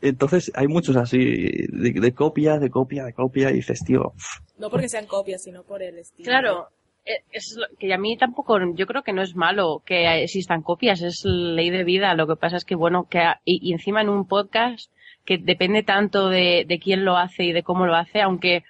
Entonces, 0.03 0.51
hay 0.57 0.67
muchos 0.67 0.97
así, 0.97 1.19
de, 1.19 1.93
de 1.93 2.13
copia, 2.13 2.59
de 2.59 2.71
copia, 2.71 3.05
de 3.05 3.13
copia, 3.13 3.53
y 3.53 3.55
dices, 3.55 3.85
tío, 3.85 4.13
pff, 4.17 4.59
No 4.59 4.69
porque 4.69 4.89
sean 4.89 5.07
copias, 5.07 5.45
sino 5.45 5.63
por 5.63 5.81
el 5.81 5.97
estilo. 5.97 6.27
Claro, 6.27 6.71
es 7.33 7.57
lo- 7.57 7.67
que 7.79 7.93
a 7.95 7.99
mí 7.99 8.17
tampoco, 8.17 8.59
yo 8.75 8.87
creo 8.87 9.03
que 9.03 9.13
no 9.13 9.23
es 9.23 9.35
malo 9.37 9.83
que 9.85 10.23
existan 10.23 10.63
copias, 10.63 11.03
es 11.03 11.25
ley 11.25 11.71
de 11.71 11.85
vida. 11.85 12.15
Lo 12.15 12.27
que 12.27 12.37
pasa 12.37 12.57
es 12.57 12.65
que, 12.65 12.75
bueno, 12.75 13.07
que 13.09 13.23
y, 13.45 13.61
y 13.69 13.73
encima 13.73 14.01
en 14.01 14.09
un 14.09 14.27
podcast 14.27 14.91
que 15.25 15.39
depende 15.39 15.83
tanto 15.83 16.29
de, 16.29 16.65
de 16.67 16.79
quién 16.79 17.05
lo 17.05 17.17
hace 17.17 17.45
y 17.45 17.53
de 17.53 17.63
cómo 17.63 17.87
lo 17.87 17.95
hace, 17.97 18.21
aunque 18.23 18.65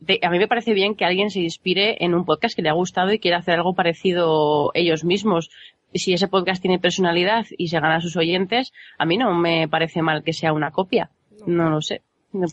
de- 0.00 0.18
a 0.22 0.30
mí 0.30 0.38
me 0.38 0.48
parece 0.48 0.74
bien 0.74 0.94
que 0.94 1.04
alguien 1.04 1.30
se 1.30 1.40
inspire 1.40 2.02
en 2.04 2.14
un 2.14 2.24
podcast 2.24 2.56
que 2.56 2.62
le 2.62 2.68
ha 2.68 2.74
gustado 2.74 3.12
y 3.12 3.18
quiera 3.18 3.38
hacer 3.38 3.54
algo 3.54 3.74
parecido 3.74 4.70
ellos 4.74 5.04
mismos. 5.04 5.50
Si 5.94 6.12
ese 6.14 6.28
podcast 6.28 6.60
tiene 6.62 6.78
personalidad 6.78 7.46
y 7.58 7.68
se 7.68 7.78
gana 7.78 7.96
a 7.96 8.00
sus 8.00 8.16
oyentes, 8.16 8.72
a 8.98 9.04
mí 9.04 9.16
no 9.18 9.34
me 9.34 9.68
parece 9.68 10.00
mal 10.02 10.22
que 10.24 10.32
sea 10.32 10.52
una 10.54 10.70
copia. 10.70 11.10
No 11.46 11.68
lo 11.70 11.82
sé. 11.82 12.00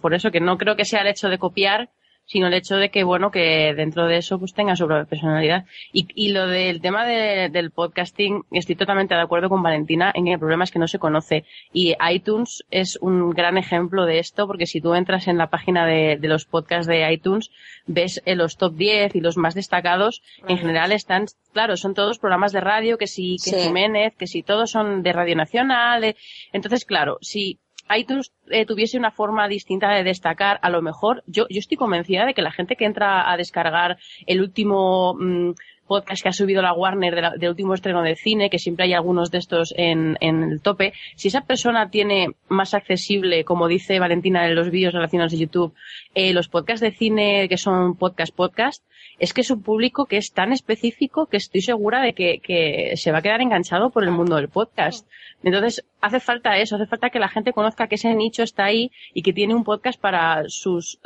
Por 0.01 0.13
eso 0.13 0.29
que 0.29 0.41
no 0.41 0.57
creo 0.57 0.75
que 0.75 0.83
sea 0.83 1.01
el 1.01 1.07
hecho 1.07 1.29
de 1.29 1.37
copiar, 1.37 1.89
sino 2.31 2.45
el 2.45 2.53
hecho 2.53 2.77
de 2.77 2.89
que, 2.91 3.03
bueno, 3.03 3.31
que 3.31 3.73
dentro 3.75 4.05
de 4.05 4.17
eso 4.17 4.37
pues 4.37 4.53
tenga 4.53 4.75
su 4.75 4.85
propia 4.85 5.05
personalidad. 5.05 5.65
Y, 5.91 6.07
y 6.13 6.31
lo 6.31 6.45
del 6.47 6.79
tema 6.79 7.03
de- 7.05 7.49
del 7.49 7.71
podcasting, 7.71 8.43
estoy 8.51 8.75
totalmente 8.75 9.15
de 9.15 9.21
acuerdo 9.21 9.49
con 9.49 9.63
Valentina 9.63 10.11
en 10.13 10.25
que 10.25 10.33
el 10.33 10.39
problema 10.39 10.63
es 10.63 10.69
que 10.71 10.77
no 10.77 10.87
se 10.87 10.99
conoce. 10.99 11.43
Y 11.73 11.95
iTunes 12.07 12.63
es 12.69 12.97
un 13.01 13.31
gran 13.31 13.57
ejemplo 13.57 14.05
de 14.05 14.19
esto, 14.19 14.45
porque 14.45 14.67
si 14.67 14.79
tú 14.79 14.93
entras 14.93 15.27
en 15.27 15.39
la 15.39 15.49
página 15.49 15.87
de, 15.87 16.17
de 16.17 16.27
los 16.27 16.45
podcasts 16.45 16.85
de 16.85 17.11
iTunes, 17.11 17.49
ves 17.87 18.21
eh, 18.25 18.35
los 18.35 18.57
top 18.57 18.75
10 18.75 19.15
y 19.15 19.21
los 19.21 19.35
más 19.37 19.55
destacados, 19.55 20.21
en 20.47 20.59
general 20.59 20.91
están, 20.91 21.25
claro, 21.51 21.77
son 21.77 21.95
todos 21.95 22.19
programas 22.19 22.51
de 22.51 22.61
radio, 22.61 22.99
que 22.99 23.07
si, 23.07 23.37
que 23.43 23.49
Sí. 23.49 23.55
Jiménez, 23.59 24.15
que 24.15 24.27
si 24.27 24.43
todos 24.43 24.69
son 24.69 25.01
de 25.01 25.13
Radio 25.13 25.35
Nacional, 25.35 26.01
de- 26.01 26.15
entonces, 26.53 26.85
claro, 26.85 27.17
si 27.21 27.57
iTunes 27.95 28.31
eh, 28.49 28.65
tuviese 28.65 28.97
una 28.97 29.11
forma 29.11 29.47
distinta 29.47 29.89
de 29.91 30.03
destacar, 30.03 30.59
a 30.61 30.69
lo 30.69 30.81
mejor 30.81 31.23
yo, 31.25 31.45
yo 31.49 31.59
estoy 31.59 31.77
convencida 31.77 32.25
de 32.25 32.33
que 32.33 32.41
la 32.41 32.51
gente 32.51 32.75
que 32.75 32.85
entra 32.85 33.31
a 33.31 33.37
descargar 33.37 33.97
el 34.25 34.41
último 34.41 35.15
mm, 35.15 35.51
podcast 35.89 36.21
que 36.21 36.29
ha 36.29 36.33
subido 36.33 36.61
la 36.61 36.73
Warner 36.73 37.31
del 37.39 37.49
último 37.49 37.73
estreno 37.73 38.03
de 38.03 38.15
cine, 38.15 38.51
que 38.51 38.59
siempre 38.59 38.85
hay 38.85 38.93
algunos 38.93 39.31
de 39.31 39.39
estos 39.39 39.73
en, 39.75 40.17
en 40.21 40.43
el 40.43 40.61
tope, 40.61 40.93
si 41.15 41.29
esa 41.29 41.41
persona 41.41 41.89
tiene 41.89 42.29
más 42.47 42.75
accesible, 42.75 43.43
como 43.43 43.67
dice 43.67 43.99
Valentina 43.99 44.47
en 44.47 44.55
los 44.55 44.69
vídeos 44.69 44.93
relacionados 44.93 45.31
de 45.31 45.39
YouTube, 45.39 45.73
eh, 46.13 46.31
los 46.31 46.47
podcasts 46.47 46.81
de 46.81 46.91
cine 46.91 47.49
que 47.49 47.57
son 47.57 47.95
podcast 47.95 48.33
podcast, 48.33 48.83
es 49.17 49.33
que 49.33 49.41
es 49.41 49.51
un 49.51 49.63
público 49.63 50.05
que 50.05 50.17
es 50.17 50.31
tan 50.31 50.53
específico 50.53 51.25
que 51.25 51.37
estoy 51.37 51.61
segura 51.61 52.01
de 52.01 52.13
que, 52.13 52.39
que 52.39 52.93
se 52.95 53.11
va 53.11 53.17
a 53.17 53.21
quedar 53.21 53.41
enganchado 53.41 53.89
por 53.89 54.03
el 54.03 54.11
mundo 54.11 54.35
del 54.35 54.47
podcast. 54.47 55.07
Entonces, 55.43 55.83
hace 56.01 56.19
falta 56.19 56.57
eso, 56.57 56.75
hace 56.75 56.85
falta 56.85 57.09
que 57.09 57.19
la 57.19 57.29
gente 57.29 57.51
conozca 57.51 57.87
que 57.87 57.95
ese 57.95 58.13
nicho 58.13 58.43
está 58.43 58.65
ahí 58.65 58.91
y 59.13 59.21
que 59.21 59.33
tiene 59.33 59.55
un 59.55 59.63
podcast 59.63 59.99
para 59.99 60.43
sus, 60.47 60.99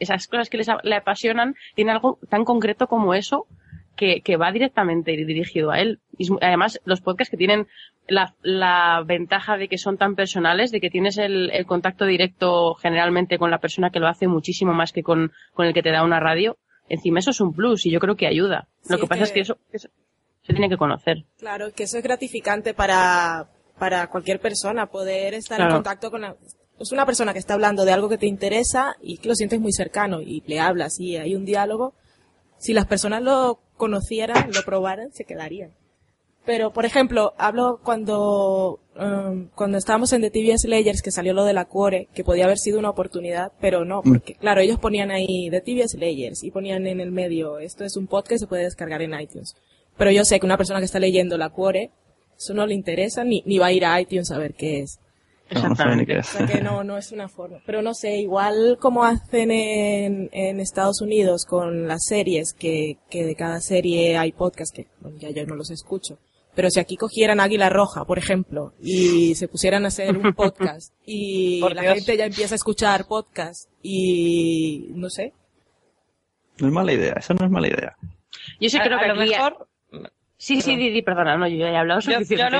esas 0.00 0.26
cosas 0.26 0.48
que 0.48 0.56
les, 0.56 0.68
le 0.82 0.96
apasionan, 0.96 1.54
tiene 1.74 1.92
algo 1.92 2.18
tan 2.28 2.44
concreto 2.44 2.86
como 2.86 3.14
eso 3.14 3.46
que, 3.96 4.20
que 4.22 4.36
va 4.36 4.50
directamente 4.52 5.12
dirigido 5.12 5.70
a 5.70 5.80
él. 5.80 6.00
Y 6.18 6.28
además, 6.40 6.80
los 6.84 7.00
podcasts 7.00 7.30
que 7.30 7.36
tienen 7.36 7.66
la, 8.08 8.34
la 8.42 9.02
ventaja 9.06 9.56
de 9.56 9.68
que 9.68 9.78
son 9.78 9.96
tan 9.98 10.14
personales, 10.16 10.70
de 10.72 10.80
que 10.80 10.90
tienes 10.90 11.18
el, 11.18 11.50
el 11.52 11.66
contacto 11.66 12.04
directo 12.06 12.74
generalmente 12.74 13.38
con 13.38 13.50
la 13.50 13.58
persona 13.58 13.90
que 13.90 14.00
lo 14.00 14.08
hace 14.08 14.26
muchísimo 14.28 14.72
más 14.72 14.92
que 14.92 15.02
con, 15.02 15.32
con 15.54 15.66
el 15.66 15.74
que 15.74 15.82
te 15.82 15.90
da 15.90 16.04
una 16.04 16.20
radio, 16.20 16.56
encima 16.88 17.20
eso 17.20 17.30
es 17.30 17.40
un 17.40 17.52
plus 17.54 17.86
y 17.86 17.90
yo 17.90 18.00
creo 18.00 18.16
que 18.16 18.26
ayuda. 18.26 18.66
lo 18.88 18.98
que 18.98 19.06
pasa 19.06 19.22
es 19.24 19.30
que- 19.30 19.34
que 19.34 19.40
eso, 19.42 19.56
eso 19.72 19.88
se 20.42 20.52
tiene 20.52 20.68
que 20.68 20.76
conocer. 20.76 21.24
Claro, 21.38 21.70
que 21.72 21.84
eso 21.84 21.96
es 21.98 22.02
gratificante 22.02 22.74
para, 22.74 23.48
para 23.78 24.08
cualquier 24.08 24.40
persona, 24.40 24.86
poder 24.86 25.34
estar 25.34 25.56
Claro. 25.58 25.70
en 25.70 25.76
contacto 25.76 26.10
con 26.10 26.22
la- 26.22 26.34
es 26.80 26.90
una 26.90 27.06
persona 27.06 27.32
que 27.32 27.38
está 27.38 27.54
hablando 27.54 27.84
de 27.84 27.92
algo 27.92 28.08
que 28.08 28.18
te 28.18 28.26
interesa 28.26 28.96
y 29.00 29.18
que 29.18 29.28
lo 29.28 29.36
sientes 29.36 29.60
muy 29.60 29.72
cercano 29.72 30.20
y 30.20 30.42
le 30.48 30.58
hablas 30.58 30.98
y 30.98 31.16
hay 31.16 31.36
un 31.36 31.44
diálogo. 31.44 31.94
Si 32.58 32.72
las 32.72 32.86
personas 32.86 33.22
lo 33.22 33.60
conocieran, 33.82 34.52
lo 34.54 34.62
probaran, 34.62 35.12
se 35.12 35.24
quedarían. 35.24 35.72
Pero, 36.46 36.72
por 36.72 36.84
ejemplo, 36.84 37.34
hablo 37.36 37.80
cuando, 37.82 38.78
um, 38.96 39.48
cuando 39.56 39.76
estábamos 39.76 40.12
en 40.12 40.20
The 40.20 40.30
TV 40.30 40.56
Slayers, 40.56 41.02
que 41.02 41.10
salió 41.10 41.34
lo 41.34 41.44
de 41.44 41.52
la 41.52 41.64
Cuore, 41.64 42.06
que 42.14 42.22
podía 42.22 42.44
haber 42.44 42.58
sido 42.58 42.78
una 42.78 42.90
oportunidad, 42.90 43.50
pero 43.60 43.84
no, 43.84 44.00
porque, 44.02 44.34
claro, 44.36 44.60
ellos 44.60 44.78
ponían 44.78 45.10
ahí 45.10 45.50
The 45.50 45.62
TV 45.62 45.88
Slayers 45.88 46.44
y 46.44 46.52
ponían 46.52 46.86
en 46.86 47.00
el 47.00 47.10
medio, 47.10 47.58
esto 47.58 47.82
es 47.82 47.96
un 47.96 48.06
podcast 48.06 48.30
que 48.30 48.38
se 48.38 48.46
puede 48.46 48.62
descargar 48.62 49.02
en 49.02 49.20
iTunes. 49.20 49.56
Pero 49.98 50.12
yo 50.12 50.24
sé 50.24 50.38
que 50.38 50.46
una 50.46 50.56
persona 50.56 50.78
que 50.78 50.86
está 50.86 51.00
leyendo 51.00 51.36
la 51.36 51.50
Cuore, 51.50 51.90
eso 52.38 52.54
no 52.54 52.64
le 52.68 52.74
interesa, 52.74 53.24
ni, 53.24 53.42
ni 53.46 53.58
va 53.58 53.66
a 53.66 53.72
ir 53.72 53.84
a 53.84 54.00
iTunes 54.00 54.30
a 54.30 54.38
ver 54.38 54.54
qué 54.54 54.78
es. 54.78 55.00
No, 55.54 55.60
no 55.68 55.74
O 55.74 56.18
es. 56.18 56.26
sea 56.26 56.46
que 56.46 56.60
no, 56.60 56.84
no 56.84 56.96
es 56.98 57.12
una 57.12 57.28
forma. 57.28 57.58
Pero 57.66 57.82
no 57.82 57.94
sé, 57.94 58.16
igual 58.16 58.78
como 58.80 59.04
hacen 59.04 59.50
en, 59.50 60.28
en 60.32 60.60
Estados 60.60 61.00
Unidos 61.00 61.44
con 61.46 61.86
las 61.88 62.04
series, 62.04 62.52
que, 62.54 62.98
que 63.10 63.24
de 63.24 63.34
cada 63.34 63.60
serie 63.60 64.16
hay 64.16 64.32
podcast 64.32 64.74
que 64.74 64.86
bueno, 65.00 65.18
ya 65.18 65.30
yo 65.30 65.44
no 65.46 65.54
los 65.54 65.70
escucho. 65.70 66.18
Pero 66.54 66.68
si 66.70 66.80
aquí 66.80 66.96
cogieran 66.96 67.40
Águila 67.40 67.70
Roja, 67.70 68.04
por 68.04 68.18
ejemplo, 68.18 68.74
y 68.82 69.34
se 69.36 69.48
pusieran 69.48 69.84
a 69.84 69.88
hacer 69.88 70.16
un 70.16 70.34
podcast 70.34 70.92
y 71.06 71.60
Por 71.62 71.74
la 71.74 71.80
Dios. 71.82 71.94
gente 71.94 72.16
ya 72.18 72.26
empieza 72.26 72.54
a 72.54 72.56
escuchar 72.56 73.06
podcast 73.06 73.70
y 73.82 74.88
no 74.94 75.08
sé. 75.08 75.32
No 76.58 76.66
es 76.68 76.72
mala 76.74 76.92
idea, 76.92 77.14
eso 77.18 77.32
no 77.34 77.46
es 77.46 77.50
mala 77.50 77.68
idea. 77.68 77.96
Yo 78.60 78.68
sí 78.68 78.76
A- 78.76 78.82
creo 78.84 78.98
a 78.98 79.00
que 79.00 79.08
lo 79.08 79.14
mejor- 79.16 79.66
Sí, 80.36 80.60
sí, 80.60 80.74
Didi, 80.76 81.02
perdona, 81.02 81.36
no, 81.36 81.46
yo 81.46 81.56
ya 81.56 81.68
he 81.70 81.76
hablado 81.76 82.00
Yo, 82.00 82.10
yo 82.12 82.18
suficiente. 82.18 82.58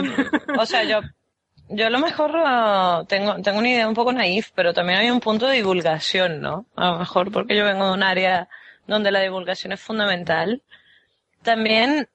lo- 0.54 0.62
o 0.62 0.66
sea, 0.66 0.84
yo, 0.84 1.00
yo 1.74 1.86
a 1.86 1.90
lo 1.90 1.98
mejor 1.98 2.32
ah, 2.36 3.04
tengo, 3.08 3.40
tengo 3.42 3.58
una 3.58 3.70
idea 3.70 3.88
un 3.88 3.94
poco 3.94 4.12
naif, 4.12 4.50
pero 4.54 4.72
también 4.72 4.98
hay 4.98 5.10
un 5.10 5.20
punto 5.20 5.46
de 5.46 5.56
divulgación, 5.56 6.40
¿no? 6.40 6.66
A 6.76 6.92
lo 6.92 6.98
mejor 6.98 7.32
porque 7.32 7.56
yo 7.56 7.64
vengo 7.64 7.86
de 7.86 7.92
un 7.92 8.02
área 8.02 8.48
donde 8.86 9.10
la 9.10 9.20
divulgación 9.20 9.72
es 9.72 9.80
fundamental. 9.80 10.62
También, 11.42 12.08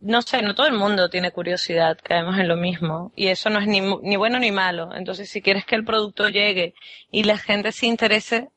no 0.00 0.22
sé, 0.22 0.42
no 0.42 0.54
todo 0.54 0.66
el 0.66 0.74
mundo 0.74 1.08
tiene 1.08 1.30
curiosidad, 1.30 1.98
caemos 2.02 2.38
en 2.38 2.48
lo 2.48 2.56
mismo. 2.56 3.12
Y 3.14 3.28
eso 3.28 3.50
no 3.50 3.60
es 3.60 3.66
ni, 3.66 3.80
ni 3.80 4.16
bueno 4.16 4.38
ni 4.38 4.50
malo. 4.50 4.94
Entonces, 4.94 5.30
si 5.30 5.42
quieres 5.42 5.64
que 5.64 5.76
el 5.76 5.84
producto 5.84 6.28
llegue 6.28 6.74
y 7.10 7.24
la 7.24 7.38
gente 7.38 7.72
se 7.72 7.86
interese, 7.86 8.48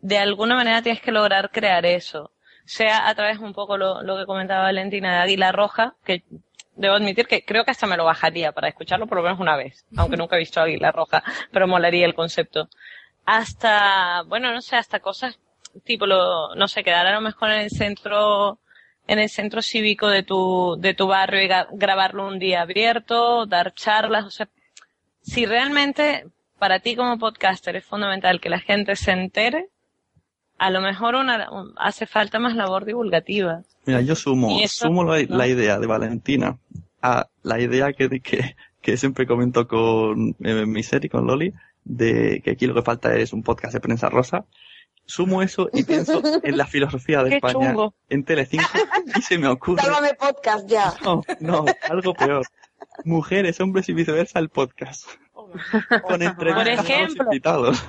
de 0.00 0.18
alguna 0.18 0.54
manera 0.54 0.82
tienes 0.82 1.02
que 1.02 1.12
lograr 1.12 1.50
crear 1.50 1.84
eso. 1.86 2.30
Sea 2.64 3.08
a 3.08 3.14
través 3.14 3.38
un 3.38 3.52
poco 3.52 3.76
lo, 3.76 4.02
lo 4.02 4.16
que 4.16 4.24
comentaba 4.24 4.62
Valentina 4.62 5.12
de 5.16 5.22
Águila 5.22 5.52
Roja, 5.52 5.96
que 6.04 6.24
debo 6.76 6.94
admitir 6.94 7.26
que 7.26 7.44
creo 7.44 7.64
que 7.64 7.70
hasta 7.70 7.86
me 7.86 7.96
lo 7.96 8.04
bajaría 8.04 8.52
para 8.52 8.68
escucharlo 8.68 9.06
por 9.06 9.18
lo 9.18 9.24
menos 9.24 9.40
una 9.40 9.56
vez, 9.56 9.84
aunque 9.96 10.16
nunca 10.16 10.36
he 10.36 10.40
visto 10.40 10.60
Águila 10.60 10.92
Roja, 10.92 11.22
pero 11.52 11.68
molaría 11.68 12.06
el 12.06 12.14
concepto. 12.14 12.68
Hasta, 13.24 14.22
bueno, 14.26 14.52
no 14.52 14.60
sé, 14.60 14.76
hasta 14.76 15.00
cosas 15.00 15.38
tipo 15.84 16.06
lo, 16.06 16.54
no 16.54 16.68
sé, 16.68 16.84
quedar 16.84 17.06
a 17.06 17.14
lo 17.14 17.20
mejor 17.20 17.50
en 17.50 17.62
el 17.62 17.70
centro, 17.70 18.60
en 19.06 19.18
el 19.18 19.28
centro 19.28 19.62
cívico 19.62 20.08
de 20.08 20.22
tu, 20.22 20.76
de 20.78 20.94
tu 20.94 21.06
barrio 21.06 21.42
y 21.42 21.48
grabarlo 21.72 22.26
un 22.26 22.38
día 22.38 22.62
abierto, 22.62 23.46
dar 23.46 23.74
charlas, 23.74 24.24
o 24.24 24.30
sea, 24.30 24.48
si 25.22 25.46
realmente 25.46 26.26
para 26.58 26.80
ti 26.80 26.96
como 26.96 27.18
podcaster 27.18 27.76
es 27.76 27.84
fundamental 27.84 28.40
que 28.40 28.50
la 28.50 28.60
gente 28.60 28.96
se 28.96 29.12
entere, 29.12 29.68
a 30.58 30.70
lo 30.70 30.80
mejor 30.80 31.14
una, 31.16 31.50
un- 31.50 31.72
hace 31.76 32.06
falta 32.06 32.38
más 32.38 32.54
labor 32.56 32.84
divulgativa. 32.84 33.62
Mira, 33.86 34.00
yo 34.00 34.14
sumo, 34.14 34.58
eso, 34.62 34.86
sumo 34.86 35.04
la, 35.04 35.22
¿no? 35.22 35.36
la 35.36 35.46
idea 35.46 35.78
de 35.78 35.86
Valentina 35.86 36.58
a 37.02 37.26
la 37.42 37.60
idea 37.60 37.92
que, 37.92 38.08
que, 38.20 38.56
que 38.80 38.96
siempre 38.96 39.26
comento 39.26 39.66
con 39.68 40.34
eh, 40.42 40.64
mi 40.66 40.82
serie, 40.82 41.10
con 41.10 41.26
Loli, 41.26 41.52
de 41.84 42.40
que 42.42 42.52
aquí 42.52 42.66
lo 42.66 42.74
que 42.74 42.82
falta 42.82 43.14
es 43.14 43.32
un 43.32 43.42
podcast 43.42 43.74
de 43.74 43.80
prensa 43.80 44.08
rosa. 44.08 44.46
Sumo 45.06 45.42
eso 45.42 45.68
y 45.72 45.82
pienso 45.82 46.22
en 46.42 46.56
la 46.56 46.64
filosofía 46.66 47.22
de 47.22 47.28
Qué 47.28 47.36
España, 47.36 47.68
chungo. 47.72 47.94
en 48.08 48.24
Telecinco, 48.24 48.64
y 49.16 49.20
se 49.20 49.36
me 49.36 49.48
ocurre, 49.48 49.82
Sálvame 49.82 50.14
podcast 50.14 50.66
ya. 50.66 50.94
no, 51.04 51.20
no, 51.40 51.66
algo 51.90 52.14
peor. 52.14 52.46
Mujeres, 53.04 53.60
hombres 53.60 53.86
y 53.90 53.92
viceversa, 53.92 54.38
el 54.38 54.48
podcast. 54.48 55.06
Con 56.06 56.22
entrevistas 56.22 56.68
a 56.68 56.76
los 56.76 56.90
ejemplo. 56.90 57.24
invitados. 57.24 57.84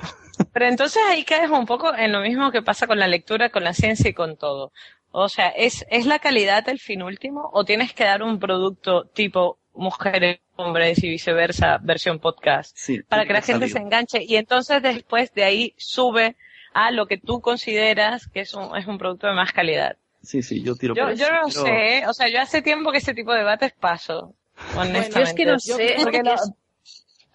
Pero 0.54 0.68
entonces 0.68 1.02
ahí 1.10 1.24
caes 1.24 1.50
un 1.50 1.66
poco 1.66 1.94
en 1.96 2.12
lo 2.12 2.22
mismo 2.22 2.52
que 2.52 2.62
pasa 2.62 2.88
con 2.88 3.00
la 3.00 3.08
lectura, 3.08 3.50
con 3.50 3.64
la 3.64 3.74
ciencia 3.74 4.10
y 4.10 4.14
con 4.14 4.38
todo. 4.38 4.72
O 5.12 5.30
sea, 5.30 5.48
¿es, 5.50 5.86
es 5.90 6.06
la 6.06 6.20
calidad 6.20 6.68
el 6.70 6.80
fin 6.80 7.02
último 7.02 7.50
o 7.54 7.64
tienes 7.64 7.94
que 7.94 8.04
dar 8.04 8.22
un 8.22 8.40
producto 8.40 9.06
tipo 9.06 9.58
mujeres, 9.74 10.40
hombres 10.56 11.04
y 11.04 11.10
viceversa, 11.10 11.80
versión 11.82 12.20
podcast, 12.20 12.76
Sí, 12.78 13.02
para 13.02 13.26
que 13.26 13.34
la 13.34 13.42
gente 13.42 13.68
se 13.68 13.78
enganche 13.78 14.24
y 14.24 14.36
entonces 14.38 14.82
después 14.82 15.34
de 15.34 15.44
ahí 15.44 15.74
sube 15.78 16.36
a 16.74 16.92
lo 16.92 17.08
que 17.08 17.18
tú 17.18 17.42
consideras 17.42 18.28
que 18.28 18.42
es 18.42 18.54
un, 18.54 18.76
es 18.78 18.88
un 18.88 18.98
producto 18.98 19.28
de 19.28 19.34
más 19.34 19.52
calidad? 19.52 19.98
Sí, 20.22 20.42
sí, 20.42 20.64
yo 20.64 20.76
tiro 20.76 20.96
Yo, 20.96 21.04
por 21.06 21.16
yo 21.16 21.26
eso. 21.26 21.34
no 21.36 21.50
sé, 21.50 21.98
¿eh? 22.00 22.08
o 22.08 22.14
sea, 22.14 22.28
yo 22.30 22.42
hace 22.42 22.62
tiempo 22.62 22.92
que 22.92 22.98
ese 22.98 23.14
tipo 23.14 23.32
de 23.32 23.40
debates 23.40 23.74
paso, 23.74 24.34
honestamente. 24.76 25.14
yo 25.14 25.22
es 25.22 25.34
que 25.34 25.46
no 25.46 25.60
sé, 25.60 25.96
Porque 26.02 26.24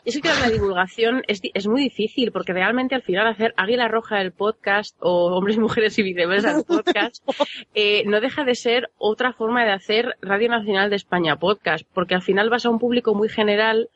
no- 0.05 0.09
es, 0.09 0.17
es 0.17 0.23
que 0.23 0.29
la 0.29 0.51
divulgación 0.51 1.23
es, 1.29 1.41
es 1.55 1.67
muy 1.67 1.83
difícil, 1.83 2.33
porque 2.33 2.53
realmente 2.53 2.95
al 2.95 3.03
final 3.03 3.27
hacer 3.27 3.55
Águila 3.57 3.89
Roja 3.89 4.19
del 4.19 4.33
podcast 4.33 4.97
o 5.01 5.37
Hombres, 5.37 5.59
Mujeres 5.59 5.99
y 5.99 6.03
Viceversa 6.03 6.55
del 6.55 6.65
podcast 6.65 7.23
eh, 7.75 8.03
no 8.07 8.21
deja 8.21 8.45
de 8.45 8.55
ser 8.55 8.91
otra 8.99 9.33
forma 9.33 9.65
de 9.65 9.73
hacer 9.73 10.17
Radio 10.23 10.49
Nacional 10.49 10.91
de 10.91 10.97
España 10.97 11.37
podcast, 11.37 11.87
porque 11.95 12.15
al 12.15 12.23
final 12.23 12.51
vas 12.51 12.67
a 12.67 12.71
un 12.71 12.79
público 12.79 13.15
muy 13.15 13.29
general 13.29 13.89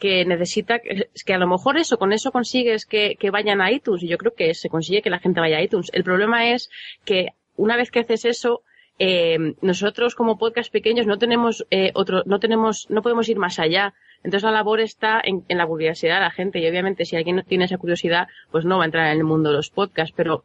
que 0.00 0.24
necesita, 0.24 0.76
es 0.84 1.22
que 1.24 1.34
a 1.34 1.38
lo 1.38 1.46
mejor 1.46 1.78
eso, 1.78 1.98
con 1.98 2.12
eso 2.12 2.32
consigues 2.32 2.84
que, 2.84 3.16
que 3.18 3.30
vayan 3.30 3.60
a 3.60 3.70
iTunes, 3.70 4.02
y 4.02 4.08
yo 4.08 4.18
creo 4.18 4.34
que 4.34 4.52
se 4.54 4.68
consigue 4.68 5.02
que 5.02 5.10
la 5.10 5.20
gente 5.20 5.40
vaya 5.40 5.58
a 5.58 5.62
iTunes. 5.62 5.88
El 5.92 6.02
problema 6.02 6.50
es 6.50 6.68
que 7.04 7.28
una 7.56 7.76
vez 7.76 7.92
que 7.92 8.00
haces 8.00 8.24
eso, 8.24 8.62
eh, 8.98 9.54
nosotros 9.60 10.14
como 10.16 10.36
podcast 10.36 10.72
pequeños 10.72 11.06
no 11.06 11.16
tenemos 11.18 11.64
eh, 11.70 11.92
otro, 11.94 12.22
no 12.26 12.40
tenemos, 12.40 12.90
no 12.90 13.02
podemos 13.02 13.28
ir 13.28 13.38
más 13.38 13.58
allá. 13.60 13.94
Entonces 14.24 14.42
la 14.42 14.50
labor 14.50 14.80
está 14.80 15.20
en, 15.22 15.44
en 15.48 15.58
la 15.58 15.66
curiosidad 15.66 16.16
de 16.16 16.20
la 16.22 16.30
gente 16.30 16.58
y 16.58 16.66
obviamente 16.68 17.04
si 17.04 17.14
alguien 17.14 17.36
no 17.36 17.44
tiene 17.44 17.66
esa 17.66 17.78
curiosidad, 17.78 18.26
pues 18.50 18.64
no 18.64 18.78
va 18.78 18.84
a 18.84 18.86
entrar 18.86 19.06
en 19.06 19.18
el 19.18 19.24
mundo 19.24 19.50
de 19.50 19.56
los 19.56 19.70
podcasts, 19.70 20.12
pero 20.16 20.44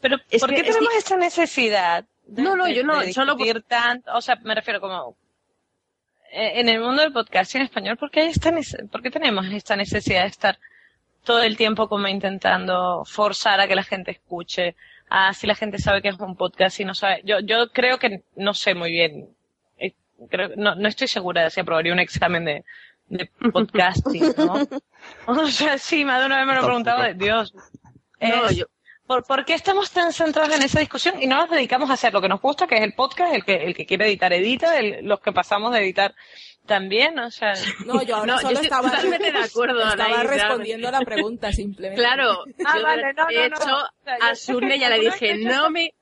Pero, 0.00 0.18
Es 0.30 0.40
¿por 0.40 0.50
que 0.50 0.56
qué 0.56 0.60
es 0.68 0.74
tenemos 0.76 0.92
di- 0.92 0.98
esta 0.98 1.16
necesidad? 1.16 2.04
de- 2.26 2.42
No, 2.42 2.54
no, 2.54 2.66
de- 2.66 2.74
yo 2.74 2.84
no, 2.84 3.00
de 3.00 3.12
solo 3.12 3.36
por- 3.36 3.62
tanto, 3.62 4.10
o 4.14 4.20
sea, 4.20 4.36
me 4.44 4.54
refiero 4.54 4.80
como 4.80 5.16
eh, 6.32 6.60
en 6.60 6.68
el 6.68 6.80
mundo 6.80 7.02
del 7.02 7.12
podcast 7.12 7.54
en 7.54 7.62
español, 7.62 7.96
¿por 7.96 8.10
qué, 8.10 8.20
hay 8.20 8.28
esta 8.28 8.50
nece- 8.50 8.88
por 8.90 9.02
qué 9.02 9.10
tenemos 9.10 9.46
esta 9.46 9.74
necesidad 9.76 10.22
de 10.22 10.28
estar 10.28 10.58
todo 11.24 11.42
el 11.42 11.56
tiempo 11.56 11.88
como 11.88 12.06
intentando 12.08 13.02
forzar 13.06 13.60
a 13.60 13.66
que 13.66 13.74
la 13.74 13.82
gente 13.82 14.10
escuche? 14.10 14.76
A 15.08 15.32
si 15.34 15.46
la 15.46 15.54
gente 15.54 15.78
sabe 15.78 16.02
que 16.02 16.08
es 16.08 16.18
un 16.18 16.36
podcast 16.36 16.80
y 16.80 16.84
no 16.84 16.92
sabe. 16.94 17.20
Yo, 17.24 17.38
yo 17.40 17.70
creo 17.72 17.98
que 17.98 18.22
no 18.34 18.54
sé 18.54 18.74
muy 18.74 18.90
bien. 18.90 19.28
eh, 19.78 19.94
Creo, 20.28 20.50
no, 20.56 20.74
no 20.74 20.88
estoy 20.88 21.06
segura 21.08 21.44
de 21.44 21.50
si 21.50 21.60
aprobaría 21.60 21.92
un 21.92 22.00
examen 22.00 22.44
de, 22.44 22.64
de 23.08 23.30
podcasting, 23.52 24.34
¿no? 24.36 24.66
O 25.26 25.46
sea, 25.46 25.78
sí, 25.78 26.04
más 26.04 26.20
de 26.20 26.26
una 26.26 26.38
vez 26.38 26.46
me 26.46 26.54
lo 26.54 26.60
he 26.60 26.64
preguntado 26.64 27.02
de 27.02 27.14
Dios. 27.14 27.54
No, 28.20 28.46
Es- 28.48 28.56
yo- 28.56 28.66
¿Por, 29.06 29.24
por 29.24 29.44
qué 29.44 29.54
estamos 29.54 29.92
tan 29.92 30.12
centrados 30.12 30.52
en 30.56 30.62
esa 30.62 30.80
discusión 30.80 31.22
y 31.22 31.28
no 31.28 31.36
nos 31.36 31.48
dedicamos 31.48 31.88
a 31.90 31.92
hacer 31.92 32.12
lo 32.12 32.20
que 32.20 32.28
nos 32.28 32.40
gusta, 32.40 32.66
que 32.66 32.74
es 32.74 32.80
el 32.82 32.92
podcast, 32.92 33.32
el 33.34 33.44
que, 33.44 33.54
el 33.54 33.72
que 33.72 33.86
quiere 33.86 34.08
editar, 34.08 34.32
edita, 34.32 34.76
el- 34.80 35.06
los 35.06 35.20
que 35.20 35.30
pasamos 35.30 35.72
de 35.72 35.78
editar 35.78 36.12
también, 36.66 37.16
o 37.20 37.30
sea... 37.30 37.52
No, 37.84 38.02
yo 38.02 38.16
ahora 38.16 38.32
No, 38.34 38.40
yo 38.40 38.40
solo 38.48 38.52
estoy 38.54 38.66
estaba, 38.66 38.90
totalmente 38.90 39.30
de 39.30 39.38
acuerdo, 39.38 39.78
estaba 39.88 40.04
Anaís, 40.22 40.30
respondiendo 40.30 40.88
a 40.88 40.90
la 40.90 41.00
pregunta 41.02 41.52
simplemente. 41.52 42.02
Claro, 42.02 42.42
Ah, 42.64 42.74
yo 42.78 42.82
vale, 42.82 43.12
no, 43.14 43.26
de 43.26 43.48
no, 43.48 43.56
hecho, 43.56 43.66
no. 43.68 43.76
O 43.84 43.88
sea, 44.02 44.18
yo 44.18 44.56
a 44.58 44.60
que 44.68 44.78
ya 44.80 44.90
le 44.90 44.98
dije, 44.98 45.34
no 45.36 45.70
me... 45.70 45.94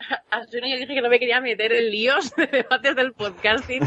Yo 0.52 0.60
dije 0.60 0.86
que 0.94 1.02
no 1.02 1.08
me 1.08 1.18
quería 1.18 1.40
meter 1.40 1.72
en 1.72 1.90
líos 1.90 2.34
de 2.36 2.46
debates 2.46 2.96
del 2.96 3.12
podcasting, 3.12 3.82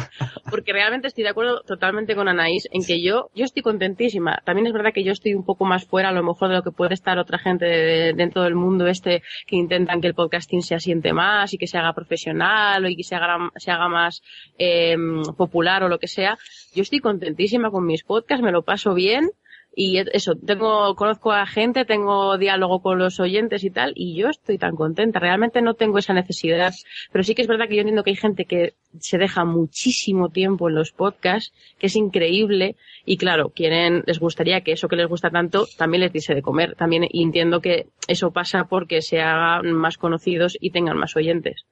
porque 0.49 0.71
realmente 0.73 1.07
estoy 1.07 1.23
de 1.23 1.29
acuerdo 1.31 1.61
totalmente 1.61 2.15
con 2.15 2.27
Anaís 2.27 2.67
en 2.71 2.83
que 2.85 3.01
yo, 3.01 3.29
yo 3.33 3.45
estoy 3.45 3.61
contentísima. 3.63 4.41
También 4.45 4.67
es 4.67 4.73
verdad 4.73 4.91
que 4.93 5.03
yo 5.03 5.11
estoy 5.11 5.33
un 5.33 5.43
poco 5.45 5.65
más 5.65 5.85
fuera, 5.85 6.09
a 6.09 6.11
lo 6.11 6.23
mejor, 6.23 6.49
de 6.49 6.55
lo 6.55 6.63
que 6.63 6.71
puede 6.71 6.93
estar 6.93 7.17
otra 7.17 7.39
gente 7.39 7.65
de- 7.65 7.73
de- 7.83 8.13
dentro 8.13 8.43
del 8.43 8.55
mundo 8.55 8.87
este 8.87 9.23
que 9.47 9.55
intentan 9.55 10.01
que 10.01 10.07
el 10.07 10.13
podcasting 10.13 10.61
se 10.61 10.75
asiente 10.75 11.13
más 11.13 11.53
y 11.53 11.57
que 11.57 11.67
se 11.67 11.77
haga 11.77 11.93
profesional 11.93 12.89
y 12.89 12.95
que 12.95 13.03
se 13.03 13.15
haga, 13.15 13.49
se 13.57 13.71
haga 13.71 13.87
más 13.89 14.21
eh, 14.57 14.95
popular 15.37 15.83
o 15.83 15.89
lo 15.89 15.99
que 15.99 16.07
sea. 16.07 16.37
Yo 16.75 16.83
estoy 16.83 16.99
contentísima 16.99 17.71
con 17.71 17.85
mis 17.85 18.03
podcasts, 18.03 18.43
me 18.43 18.51
lo 18.51 18.63
paso 18.63 18.93
bien 18.93 19.29
y 19.75 19.97
eso, 20.11 20.35
tengo, 20.35 20.93
conozco 20.95 21.31
a 21.31 21.45
gente, 21.47 21.83
tengo 21.85 22.37
diálogo 22.37 22.81
con 22.81 22.99
los 22.99 23.19
oyentes 23.19 23.63
y 23.63 23.69
tal, 23.71 23.93
y 23.95 24.15
yo 24.15 24.29
estoy 24.29 24.57
tan 24.57 24.75
contenta. 24.75 25.19
Realmente 25.19 25.61
no 25.61 25.73
tengo 25.73 25.97
esa 25.97 26.13
necesidad. 26.13 26.73
Pero 27.11 27.23
sí 27.23 27.33
que 27.33 27.41
es 27.41 27.47
verdad 27.47 27.67
que 27.67 27.75
yo 27.75 27.81
entiendo 27.81 28.03
que 28.03 28.11
hay 28.11 28.15
gente 28.15 28.45
que 28.45 28.73
se 28.99 29.17
deja 29.17 29.45
muchísimo 29.45 30.29
tiempo 30.29 30.69
en 30.69 30.75
los 30.75 30.91
podcasts, 30.91 31.53
que 31.79 31.87
es 31.87 31.95
increíble, 31.95 32.75
y 33.05 33.17
claro, 33.17 33.49
quieren, 33.49 34.03
les 34.05 34.19
gustaría 34.19 34.61
que 34.61 34.73
eso 34.73 34.87
que 34.87 34.95
les 34.95 35.07
gusta 35.07 35.29
tanto 35.31 35.65
también 35.77 36.01
les 36.01 36.13
diese 36.13 36.35
de 36.35 36.41
comer. 36.41 36.75
También 36.75 37.07
y 37.09 37.23
entiendo 37.23 37.59
que 37.59 37.87
eso 38.07 38.31
pasa 38.31 38.65
porque 38.65 39.01
se 39.01 39.21
hagan 39.21 39.71
más 39.73 39.97
conocidos 39.97 40.55
y 40.59 40.69
tengan 40.69 40.97
más 40.97 41.15
oyentes. 41.15 41.65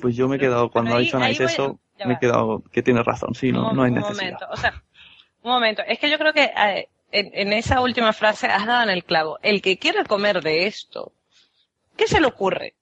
Pues 0.00 0.16
yo 0.16 0.26
me 0.26 0.36
he 0.36 0.38
quedado, 0.38 0.70
cuando 0.70 0.94
ha 0.94 0.96
ahí- 0.96 1.04
dicho 1.04 1.18
voy- 1.18 1.30
eso, 1.32 1.78
me 2.04 2.14
he 2.14 2.18
quedado 2.18 2.62
que 2.72 2.82
tiene 2.82 3.02
razón, 3.02 3.34
sí, 3.34 3.52
no, 3.52 3.70
un, 3.70 3.76
no 3.76 3.82
hay 3.82 3.90
un 3.90 3.96
necesidad. 3.98 4.22
momento, 4.32 4.46
o 4.50 4.56
sea, 4.56 4.82
un 5.42 5.50
momento. 5.52 5.82
Es 5.86 5.98
que 5.98 6.10
yo 6.10 6.18
creo 6.18 6.32
que 6.32 6.44
eh, 6.44 6.88
en, 7.12 7.30
en 7.34 7.52
esa 7.52 7.80
última 7.80 8.12
frase 8.12 8.46
has 8.46 8.66
dado 8.66 8.82
en 8.84 8.90
el 8.90 9.04
clavo. 9.04 9.38
El 9.42 9.62
que 9.62 9.78
quiera 9.78 10.04
comer 10.04 10.42
de 10.42 10.66
esto, 10.66 11.12
¿qué 11.96 12.06
se 12.06 12.20
le 12.20 12.26
ocurre? 12.26 12.74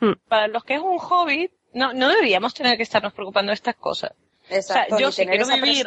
Hmm. 0.00 0.12
Para 0.28 0.48
los 0.48 0.64
que 0.64 0.74
es 0.74 0.80
un 0.80 0.98
hobby, 0.98 1.50
no, 1.72 1.92
no 1.92 2.08
deberíamos 2.08 2.54
tener 2.54 2.76
que 2.76 2.82
estarnos 2.82 3.12
preocupando 3.12 3.50
de 3.50 3.54
estas 3.54 3.76
cosas. 3.76 4.12
Exacto, 4.50 4.94
o 4.94 4.98
sea, 4.98 5.06
yo 5.06 5.12
si 5.12 5.26
quiero 5.26 5.46
vivir 5.46 5.86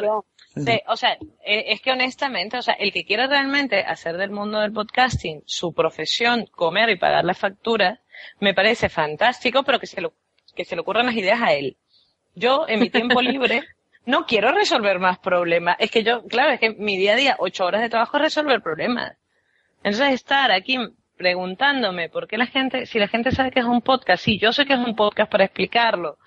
de- 0.54 0.82
o 0.86 0.96
sea, 0.96 1.14
e- 1.44 1.72
es 1.72 1.80
que 1.80 1.90
honestamente, 1.92 2.58
o 2.58 2.62
sea, 2.62 2.74
el 2.74 2.92
que 2.92 3.04
quiera 3.04 3.26
realmente 3.26 3.80
hacer 3.80 4.16
del 4.18 4.30
mundo 4.30 4.60
del 4.60 4.72
podcasting 4.72 5.42
su 5.46 5.72
profesión, 5.72 6.46
comer 6.46 6.90
y 6.90 6.96
pagar 6.96 7.24
las 7.24 7.38
facturas, 7.38 7.98
me 8.38 8.54
parece 8.54 8.88
fantástico, 8.88 9.62
pero 9.64 9.80
que 9.80 9.86
se 9.86 10.00
lo, 10.00 10.12
que 10.54 10.64
se 10.64 10.76
le 10.76 10.82
ocurran 10.82 11.06
las 11.06 11.16
ideas 11.16 11.40
a 11.40 11.54
él. 11.54 11.76
Yo, 12.34 12.66
en 12.68 12.80
mi 12.80 12.90
tiempo 12.90 13.20
libre, 13.22 13.62
no 14.04 14.26
quiero 14.26 14.52
resolver 14.52 14.98
más 14.98 15.18
problemas. 15.18 15.76
Es 15.78 15.90
que 15.90 16.02
yo, 16.02 16.24
claro, 16.26 16.52
es 16.52 16.60
que 16.60 16.70
mi 16.70 16.96
día 16.96 17.12
a 17.12 17.16
día, 17.16 17.36
ocho 17.38 17.64
horas 17.64 17.82
de 17.82 17.88
trabajo 17.88 18.16
es 18.16 18.22
resolver 18.24 18.62
problemas. 18.62 19.16
Entonces 19.84 20.14
estar 20.14 20.50
aquí 20.50 20.78
preguntándome 21.16 22.08
por 22.08 22.26
qué 22.26 22.36
la 22.36 22.46
gente, 22.46 22.86
si 22.86 22.98
la 22.98 23.08
gente 23.08 23.30
sabe 23.30 23.50
que 23.50 23.60
es 23.60 23.66
un 23.66 23.82
podcast, 23.82 24.24
si 24.24 24.38
yo 24.38 24.52
sé 24.52 24.66
que 24.66 24.74
es 24.74 24.78
un 24.78 24.96
podcast 24.96 25.30
para 25.30 25.44
explicarlo, 25.44 26.18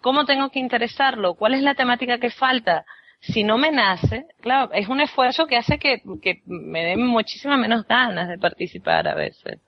cómo 0.00 0.26
tengo 0.26 0.50
que 0.50 0.58
interesarlo, 0.58 1.34
cuál 1.34 1.54
es 1.54 1.62
la 1.62 1.74
temática 1.74 2.18
que 2.18 2.30
falta, 2.30 2.84
si 3.20 3.44
no 3.44 3.56
me 3.56 3.70
nace, 3.70 4.26
claro, 4.40 4.72
es 4.72 4.88
un 4.88 5.00
esfuerzo 5.00 5.46
que 5.46 5.56
hace 5.56 5.78
que, 5.78 6.02
que 6.20 6.42
me 6.44 6.84
den 6.84 7.06
muchísimas 7.06 7.58
menos 7.58 7.86
ganas 7.86 8.28
de 8.28 8.36
participar 8.36 9.06
a 9.06 9.14
veces. 9.14 9.60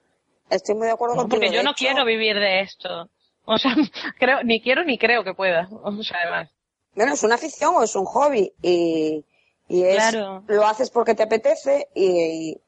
Estoy 0.49 0.75
muy 0.75 0.87
de 0.87 0.93
acuerdo 0.93 1.15
contigo. 1.15 1.39
Porque 1.39 1.55
yo 1.55 1.63
no 1.63 1.71
hecho, 1.71 1.77
quiero 1.77 2.05
vivir 2.05 2.37
de 2.37 2.61
esto. 2.61 3.09
O 3.45 3.57
sea, 3.57 3.73
creo, 4.19 4.43
ni 4.43 4.61
quiero 4.61 4.83
ni 4.83 4.97
creo 4.97 5.23
que 5.23 5.33
pueda. 5.33 5.69
O 5.71 6.03
sea, 6.03 6.19
además. 6.21 6.51
Bueno, 6.95 7.13
es 7.13 7.23
una 7.23 7.35
afición 7.35 7.75
o 7.75 7.83
es 7.83 7.95
un 7.95 8.05
hobby 8.05 8.53
y, 8.61 9.25
y 9.67 9.83
es, 9.83 10.11
Claro. 10.11 10.43
lo 10.47 10.65
haces 10.65 10.89
porque 10.89 11.15
te 11.15 11.23
apetece 11.23 11.89
y, 11.93 12.61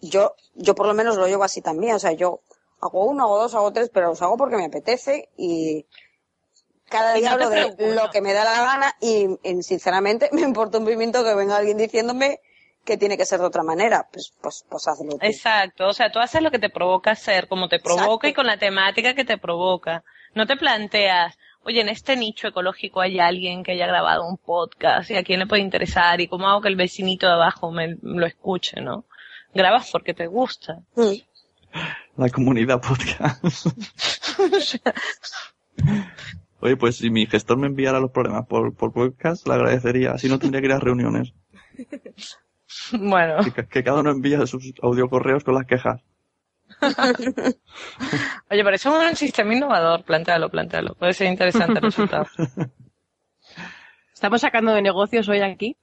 y 0.00 0.08
yo, 0.08 0.34
yo 0.54 0.74
por 0.74 0.86
lo 0.86 0.94
menos 0.94 1.16
lo 1.16 1.26
llevo 1.26 1.44
así 1.44 1.60
también. 1.60 1.94
O 1.94 1.98
sea, 1.98 2.12
yo 2.12 2.40
hago 2.80 3.04
uno, 3.04 3.24
hago 3.24 3.38
dos, 3.38 3.54
hago 3.54 3.72
tres, 3.72 3.90
pero 3.92 4.08
los 4.08 4.22
hago 4.22 4.36
porque 4.36 4.56
me 4.56 4.66
apetece 4.66 5.28
y 5.36 5.86
cada 6.88 7.14
día 7.14 7.30
no 7.30 7.34
hablo 7.34 7.50
de 7.50 7.94
lo 7.94 8.10
que 8.10 8.20
me 8.20 8.32
da 8.32 8.44
la 8.44 8.62
gana 8.62 8.94
y, 9.00 9.38
y, 9.42 9.62
sinceramente 9.62 10.28
me 10.32 10.42
importa 10.42 10.78
un 10.78 10.86
pimiento 10.86 11.24
que 11.24 11.34
venga 11.34 11.56
alguien 11.56 11.76
diciéndome 11.76 12.40
que 12.84 12.96
tiene 12.98 13.16
que 13.16 13.24
ser 13.24 13.40
de 13.40 13.46
otra 13.46 13.62
manera. 13.62 14.08
Pues, 14.12 14.32
pues, 14.40 14.64
pues 14.68 14.86
hazlo 14.86 15.16
tú. 15.16 15.18
Exacto. 15.22 15.88
O 15.88 15.92
sea, 15.92 16.12
tú 16.12 16.18
haces 16.18 16.42
lo 16.42 16.50
que 16.50 16.58
te 16.58 16.68
provoca 16.68 17.12
hacer, 17.12 17.48
como 17.48 17.68
te 17.68 17.80
provoca 17.80 18.28
y 18.28 18.34
con 18.34 18.46
la 18.46 18.58
temática 18.58 19.14
que 19.14 19.24
te 19.24 19.38
provoca. 19.38 20.04
No 20.34 20.46
te 20.46 20.56
planteas, 20.56 21.36
oye, 21.64 21.80
en 21.80 21.88
este 21.88 22.16
nicho 22.16 22.48
ecológico 22.48 23.00
hay 23.00 23.18
alguien 23.18 23.62
que 23.62 23.72
haya 23.72 23.86
grabado 23.86 24.26
un 24.26 24.36
podcast 24.36 25.10
y 25.10 25.16
a 25.16 25.24
quién 25.24 25.40
le 25.40 25.46
puede 25.46 25.62
interesar 25.62 26.20
y 26.20 26.28
cómo 26.28 26.46
hago 26.48 26.60
que 26.60 26.68
el 26.68 26.76
vecinito 26.76 27.26
de 27.26 27.32
abajo 27.32 27.70
me 27.72 27.96
lo 28.02 28.26
escuche, 28.26 28.80
¿no? 28.80 29.04
Grabas 29.54 29.90
porque 29.90 30.14
te 30.14 30.26
gusta. 30.26 30.80
La 32.16 32.28
comunidad 32.28 32.80
podcast. 32.80 33.66
Oye, 36.60 36.76
pues 36.76 36.96
si 36.96 37.10
mi 37.10 37.26
gestor 37.26 37.58
me 37.58 37.66
enviara 37.66 38.00
los 38.00 38.10
problemas 38.10 38.46
por, 38.46 38.74
por 38.74 38.92
podcast, 38.92 39.46
le 39.46 39.54
agradecería. 39.54 40.12
Así 40.12 40.28
no 40.28 40.38
tendría 40.38 40.60
que 40.60 40.66
ir 40.66 40.72
a 40.72 40.80
reuniones. 40.80 41.34
Bueno. 42.92 43.36
Que, 43.54 43.66
que 43.66 43.84
cada 43.84 44.00
uno 44.00 44.10
envía 44.10 44.46
sus 44.46 44.72
audiocorreos 44.82 45.44
con 45.44 45.54
las 45.54 45.66
quejas. 45.66 46.02
Oye, 48.50 48.64
pero 48.64 48.76
eso 48.76 49.02
es 49.02 49.10
un 49.10 49.16
sistema 49.16 49.54
innovador. 49.54 50.04
Plantéalo, 50.04 50.48
plantéalo. 50.50 50.94
Puede 50.94 51.14
ser 51.14 51.28
interesante 51.28 51.74
el 51.74 51.82
resultado. 51.82 52.26
Estamos 54.12 54.40
sacando 54.40 54.72
de 54.72 54.82
negocios 54.82 55.28
hoy 55.28 55.40
aquí. 55.40 55.76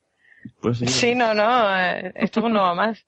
Pues 0.61 0.79
sí. 0.79 0.87
Sí, 0.87 1.15
no, 1.15 1.33
no. 1.33 1.77
eh, 1.77 2.11
esto 2.15 2.39
es 2.39 2.45
un 2.45 2.53
nuevo 2.53 2.73
más. 2.75 3.05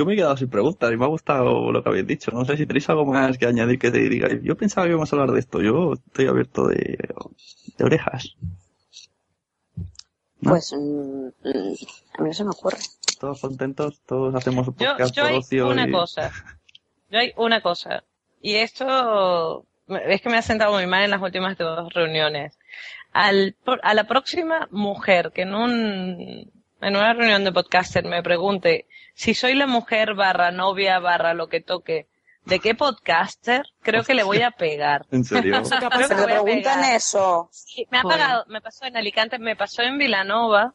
Yo 0.00 0.06
me 0.06 0.14
he 0.14 0.16
quedado 0.16 0.36
sin 0.38 0.48
preguntas 0.48 0.90
y 0.90 0.96
me 0.96 1.04
ha 1.04 1.08
gustado 1.08 1.70
lo 1.70 1.82
que 1.82 1.88
habéis 1.90 2.06
dicho. 2.06 2.30
No 2.30 2.46
sé 2.46 2.56
si 2.56 2.64
tenéis 2.66 2.88
algo 2.88 3.04
más 3.04 3.36
que 3.36 3.44
añadir 3.46 3.78
que 3.78 3.90
te 3.90 3.98
diga. 4.08 4.28
Yo 4.42 4.56
pensaba 4.56 4.86
que 4.86 4.92
íbamos 4.92 5.12
a 5.12 5.16
hablar 5.16 5.30
de 5.32 5.40
esto. 5.40 5.60
Yo 5.60 5.92
estoy 5.92 6.26
abierto 6.26 6.66
de, 6.68 6.98
de 7.76 7.84
orejas. 7.84 8.34
¿No? 10.40 10.50
Pues 10.52 10.72
mm, 10.72 11.26
mm, 11.44 11.74
a 12.18 12.22
mí 12.22 12.28
no 12.28 12.32
se 12.32 12.44
me 12.44 12.50
ocurre. 12.50 12.78
Todos 13.18 13.40
contentos, 13.42 14.00
todos 14.06 14.34
hacemos 14.34 14.66
un 14.68 14.76
Yo, 14.76 14.88
podcast 14.92 15.14
yo 15.14 15.22
por 15.24 15.30
hay 15.32 15.38
ocio 15.38 15.68
una 15.68 15.86
y- 15.86 15.92
cosa. 15.92 16.32
Yo 17.10 17.18
hay 17.18 17.32
una 17.36 17.60
cosa. 17.60 18.04
Y 18.40 18.54
esto 18.54 19.66
es 20.06 20.22
que 20.22 20.30
me 20.30 20.38
ha 20.38 20.42
sentado 20.42 20.72
muy 20.72 20.86
mal 20.86 21.04
en 21.04 21.10
las 21.10 21.20
últimas 21.20 21.58
dos 21.58 21.92
reuniones. 21.92 22.58
Al, 23.12 23.54
a 23.82 23.92
la 23.92 24.04
próxima 24.04 24.66
mujer 24.70 25.32
que 25.34 25.42
en 25.42 25.54
un 25.54 26.50
en 26.82 26.96
una 26.96 27.12
reunión 27.12 27.44
de 27.44 27.52
podcaster 27.52 28.04
me 28.06 28.22
pregunte 28.22 28.86
si 29.20 29.34
soy 29.34 29.54
la 29.54 29.66
mujer 29.66 30.14
barra 30.14 30.50
novia 30.50 30.98
barra 30.98 31.34
lo 31.34 31.48
que 31.48 31.60
toque 31.60 32.06
de 32.46 32.58
qué 32.58 32.74
podcaster, 32.74 33.66
creo 33.82 34.02
que 34.02 34.14
le 34.14 34.22
voy 34.22 34.40
a 34.40 34.50
pegar. 34.64 35.04
¿En 35.10 35.24
serio? 35.24 35.60
Creo 35.62 35.90
que 35.90 36.06
Se 36.06 36.14
le 36.14 36.24
preguntan 36.24 36.80
pegar. 36.80 36.96
eso. 36.96 37.50
Sí, 37.52 37.86
me 37.90 37.98
ha 37.98 38.02
pagado, 38.02 38.44
me 38.48 38.62
pasó 38.62 38.86
en 38.86 38.96
Alicante, 38.96 39.38
me 39.38 39.56
pasó 39.56 39.82
en 39.82 39.98
Vilanova 39.98 40.72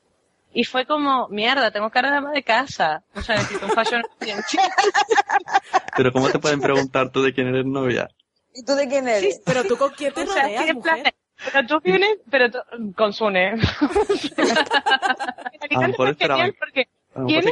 y 0.53 0.63
fue 0.63 0.85
como, 0.85 1.27
mierda, 1.29 1.71
tengo 1.71 1.89
cara 1.89 2.11
de 2.11 2.17
ama 2.17 2.31
de 2.33 2.43
casa. 2.43 3.01
O 3.15 3.21
sea, 3.23 3.37
necesito 3.37 3.65
un 3.65 3.71
fashion 3.71 4.03
Pero 5.97 6.11
¿cómo 6.11 6.29
te 6.29 6.37
pueden 6.37 6.61
preguntar 6.61 7.09
tú 7.09 7.23
de 7.23 7.33
quién 7.33 7.47
eres 7.47 7.65
novia? 7.65 8.09
¿Y 8.53 8.63
tú 8.63 8.75
de 8.75 8.87
quién 8.87 9.07
eres? 9.07 9.41
Pero 9.43 9.63
tú 9.63 9.75
con 9.75 9.89
quién 9.93 10.13
te 10.13 10.21
O 10.21 10.27
sea, 10.27 10.43
rodeas, 10.43 10.75
mujer. 10.75 11.15
pero 11.51 11.67
tú 11.67 11.79
vienes, 11.83 12.19
pero 12.29 12.51
tú, 12.51 12.59
con 12.95 13.11
Sune. 13.11 13.53
A 15.71 15.81
lo 15.81 15.87
mejor 15.87 16.15
porque 16.59 16.87
¿quién 17.27 17.47
es, 17.47 17.51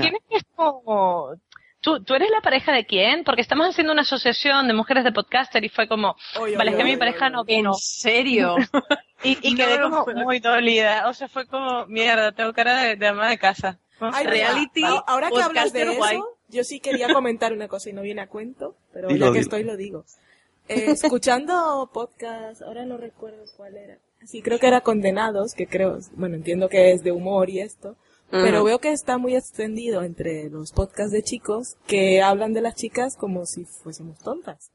quién- 0.00 0.16
es 0.30 0.42
como... 0.54 1.34
¿Tú, 1.80 2.02
¿Tú 2.02 2.14
eres 2.14 2.30
la 2.30 2.40
pareja 2.40 2.72
de 2.72 2.84
quién? 2.84 3.22
Porque 3.22 3.42
estamos 3.42 3.68
haciendo 3.68 3.92
una 3.92 4.02
asociación 4.02 4.66
de 4.66 4.74
mujeres 4.74 5.04
de 5.04 5.12
podcaster 5.12 5.64
y 5.64 5.68
fue 5.68 5.86
como, 5.86 6.16
Oy, 6.40 6.56
vale, 6.56 6.70
oy, 6.70 6.74
es 6.74 6.76
que 6.78 6.84
oy, 6.84 6.90
mi 6.90 6.96
pareja 6.96 7.30
no 7.30 7.44
vino. 7.44 7.70
¿En 7.70 7.78
serio? 7.78 8.56
Y, 9.22 9.38
y 9.48 9.54
No 9.54 9.56
quedé 9.56 9.80
como 9.80 10.04
muy 10.24 10.40
dolida. 10.40 11.08
O 11.08 11.14
sea, 11.14 11.28
fue 11.28 11.46
como, 11.46 11.86
mierda, 11.86 12.32
tengo 12.32 12.52
cara 12.52 12.82
de, 12.82 12.96
de 12.96 13.06
ama 13.06 13.30
de 13.30 13.38
casa. 13.38 13.78
Ay, 14.00 14.26
Reality, 14.26 14.82
Ahora 15.06 15.30
que 15.30 15.40
hablas 15.42 15.72
de 15.72 15.84
eso, 15.84 16.28
yo 16.48 16.64
sí 16.64 16.80
quería 16.80 17.12
comentar 17.12 17.52
una 17.52 17.66
cosa 17.68 17.88
y 17.88 17.92
no 17.94 18.02
viene 18.02 18.20
a 18.22 18.26
cuento, 18.26 18.76
pero 18.92 19.08
Dilo, 19.08 19.26
ya 19.26 19.32
que 19.32 19.38
dilo. 19.38 19.42
estoy 19.42 19.62
lo 19.64 19.76
digo. 19.76 20.04
Eh, 20.68 20.90
escuchando 20.90 21.88
podcast, 21.94 22.60
ahora 22.62 22.84
no 22.84 22.96
recuerdo 22.96 23.44
cuál 23.56 23.76
era. 23.76 23.96
Sí, 24.24 24.42
creo 24.42 24.58
que 24.58 24.66
era 24.66 24.80
Condenados, 24.80 25.54
que 25.54 25.66
creo, 25.66 25.98
bueno, 26.12 26.34
entiendo 26.34 26.68
que 26.68 26.90
es 26.92 27.02
de 27.04 27.12
humor 27.12 27.48
y 27.48 27.60
esto, 27.60 27.96
pero 28.30 28.64
veo 28.64 28.78
que 28.80 28.92
está 28.92 29.18
muy 29.18 29.36
extendido 29.36 30.02
entre 30.02 30.50
los 30.50 30.72
podcasts 30.72 31.12
de 31.12 31.22
chicos 31.22 31.76
que 31.86 32.22
hablan 32.22 32.52
de 32.52 32.60
las 32.60 32.74
chicas 32.74 33.16
como 33.16 33.46
si 33.46 33.64
fuésemos 33.64 34.18
tontas. 34.18 34.70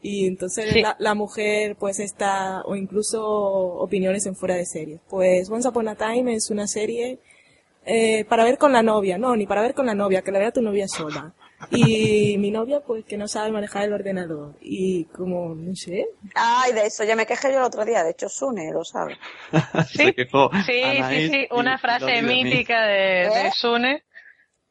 Y 0.00 0.26
entonces 0.26 0.72
Sí. 0.72 0.82
la, 0.82 0.96
la 0.98 1.14
mujer 1.14 1.76
pues 1.76 2.00
está, 2.00 2.62
o 2.62 2.74
incluso 2.74 3.22
opiniones 3.24 4.26
en 4.26 4.34
fuera 4.34 4.56
de 4.56 4.66
serie. 4.66 4.98
Pues 5.08 5.48
Once 5.48 5.68
Upon 5.68 5.88
a 5.88 5.94
Time 5.94 6.34
es 6.34 6.50
una 6.50 6.66
serie 6.66 7.18
eh, 7.84 8.24
para 8.24 8.44
ver 8.44 8.58
con 8.58 8.72
la 8.72 8.82
novia, 8.82 9.18
no, 9.18 9.36
ni 9.36 9.46
para 9.46 9.60
ver 9.62 9.74
con 9.74 9.86
la 9.86 9.94
novia, 9.94 10.22
que 10.22 10.32
la 10.32 10.38
vea 10.40 10.50
tu 10.52 10.62
novia 10.62 10.88
sola. 10.88 11.34
Y 11.70 12.36
mi 12.38 12.50
novia 12.50 12.80
pues 12.80 13.04
que 13.04 13.16
no 13.16 13.28
sabe 13.28 13.50
manejar 13.52 13.84
el 13.84 13.92
ordenador. 13.92 14.54
Y 14.60 15.04
como, 15.06 15.54
no 15.54 15.74
sé, 15.74 16.06
Ay, 16.34 16.72
de 16.72 16.86
eso 16.86 17.04
ya 17.04 17.16
me 17.16 17.26
quejé 17.26 17.50
yo 17.52 17.58
el 17.58 17.64
otro 17.64 17.84
día. 17.84 18.02
De 18.04 18.10
hecho, 18.10 18.28
Sune 18.28 18.70
lo 18.72 18.84
sabe. 18.84 19.16
Se 19.92 20.14
quejó 20.14 20.50
Sí, 20.66 20.82
Anaís 20.82 21.30
sí, 21.30 21.36
sí, 21.38 21.48
y- 21.50 21.54
una 21.54 21.78
frase 21.78 22.22
mítica 22.22 22.82
de, 22.82 22.94
de 23.28 23.46
¿Eh? 23.48 23.52
Sune, 23.54 24.04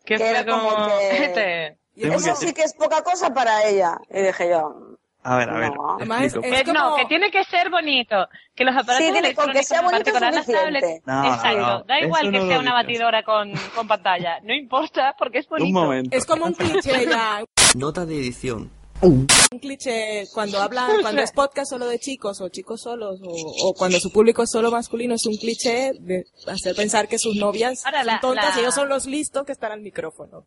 que, 0.06 0.16
Que 0.16 0.20
fue 0.20 0.30
era 0.30 0.46
como 0.46 0.70
como, 0.70 0.88
que- 0.88 1.18
este, 1.26 1.78
Eso 1.96 2.34
que 2.40 2.48
sí 2.48 2.54
que 2.54 2.64
es 2.64 2.74
poca 2.74 3.04
cosa 3.04 3.34
para 3.34 3.68
ella. 3.68 3.98
Y 4.10 4.22
dije 4.22 4.50
yo, 4.50 4.91
A 5.24 5.38
ver, 5.38 5.50
a 5.50 5.54
ver. 5.60 5.72
No. 5.76 5.96
Además, 5.98 6.24
es 6.24 6.64
que 6.64 6.74
no, 6.74 6.84
como- 6.84 6.96
que 6.96 7.06
tiene 7.06 7.30
que 7.30 7.44
ser 7.44 7.70
bonito, 7.70 8.28
que 8.56 8.64
los 8.66 8.74
aparatos 8.76 9.06
Sí, 9.06 9.12
tiene- 9.12 9.36
con 9.36 9.52
que 9.52 9.64
sea 9.64 9.80
en 9.80 9.86
bonito 9.86 10.04
particular 10.04 10.30
es 10.32 10.36
las 10.36 10.46
tablets, 10.48 11.06
No, 11.06 11.14
no, 11.24 11.34
exacto, 11.36 11.60
no, 11.60 11.84
da 11.84 12.00
igual 12.00 12.22
eso 12.24 12.32
que 12.32 12.40
no 12.40 12.48
sea 12.48 12.60
una 12.60 12.74
batidora 12.74 13.24
con, 13.24 13.54
con 13.76 13.88
pantalla, 13.88 14.40
no 14.42 14.54
importa 14.54 15.16
porque 15.20 15.38
es 15.40 15.48
bonito. 15.48 15.68
Un 15.68 15.74
momento. 15.74 16.18
es 16.18 16.26
como 16.26 16.46
un 16.46 16.54
cliché 16.54 17.06
ya, 17.08 17.44
Nota 17.76 18.06
de 18.06 18.16
edición. 18.18 18.72
un 19.04 19.28
cliché 19.60 20.26
cuando 20.34 20.62
hablan, 20.62 21.02
cuando 21.02 21.22
es 21.24 21.32
podcast 21.32 21.70
solo 21.72 21.88
de 21.88 21.98
chicos 22.00 22.40
o 22.42 22.50
chicos 22.50 22.82
solos 22.82 23.20
o, 23.24 23.30
o 23.70 23.74
cuando 23.74 24.00
su 24.00 24.12
público 24.12 24.44
es 24.44 24.52
solo 24.52 24.70
masculino 24.72 25.16
es 25.16 25.26
un 25.26 25.36
cliché 25.38 25.92
de 26.00 26.26
hacer 26.48 26.76
pensar 26.76 27.08
que 27.08 27.18
sus 27.18 27.36
novias 27.36 27.84
Ahora, 27.86 28.00
son 28.00 28.08
la- 28.08 28.20
tontas 28.20 28.56
la- 28.56 28.58
y 28.58 28.64
ellos 28.64 28.76
son 28.76 28.90
los 28.90 29.06
listos 29.08 29.44
que 29.46 29.52
están 29.54 29.72
al 29.72 29.82
micrófono. 29.82 30.46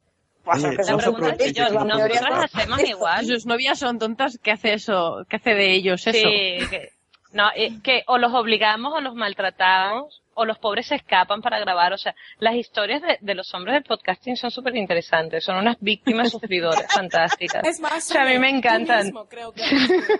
Es 0.53 0.63
que 0.65 0.93
La 0.93 0.97
pregunta 0.97 1.29
es 1.31 1.39
que 1.39 1.53
yo, 1.53 1.69
nosotras 1.71 2.45
hacemos 2.55 2.81
igual. 2.85 3.27
Sus 3.27 3.47
novias 3.47 3.79
son 3.79 3.99
tontas, 3.99 4.39
¿qué 4.43 4.53
hace 4.53 4.75
eso? 4.75 5.25
¿Qué 5.29 5.37
hace 5.37 5.55
de 5.55 5.73
ellos 5.73 6.07
eso? 6.07 6.19
Sí, 6.19 6.59
que, 6.71 6.91
no, 7.33 7.49
eh, 7.55 7.79
que 7.83 8.05
o 8.07 8.19
los 8.19 8.33
obligamos 8.35 8.93
o 8.95 9.01
los 9.01 9.15
maltratamos 9.15 10.21
o 10.37 10.45
los 10.45 10.59
pobres 10.59 10.87
se 10.87 10.97
escapan 10.97 11.41
para 11.43 11.59
grabar. 11.61 11.93
O 11.93 11.99
sea, 11.99 12.15
las 12.39 12.55
historias 12.55 13.01
de, 13.03 13.19
de 13.21 13.35
los 13.35 13.53
hombres 13.55 13.75
del 13.75 13.85
podcasting 13.85 14.37
son 14.37 14.51
súper 14.51 14.77
interesantes. 14.77 15.45
Son 15.45 15.57
unas 15.57 15.77
víctimas 15.81 16.31
sufridoras 16.31 16.87
fantásticas. 16.93 17.65
Es 17.67 17.81
más, 17.81 18.11
O 18.11 18.13
sea, 18.13 18.23
a 18.23 18.27
mí 18.27 18.39
me 18.39 18.51
encantan. 18.51 19.05
mismo, 19.05 19.27
creo 19.27 19.53
que 19.53 19.63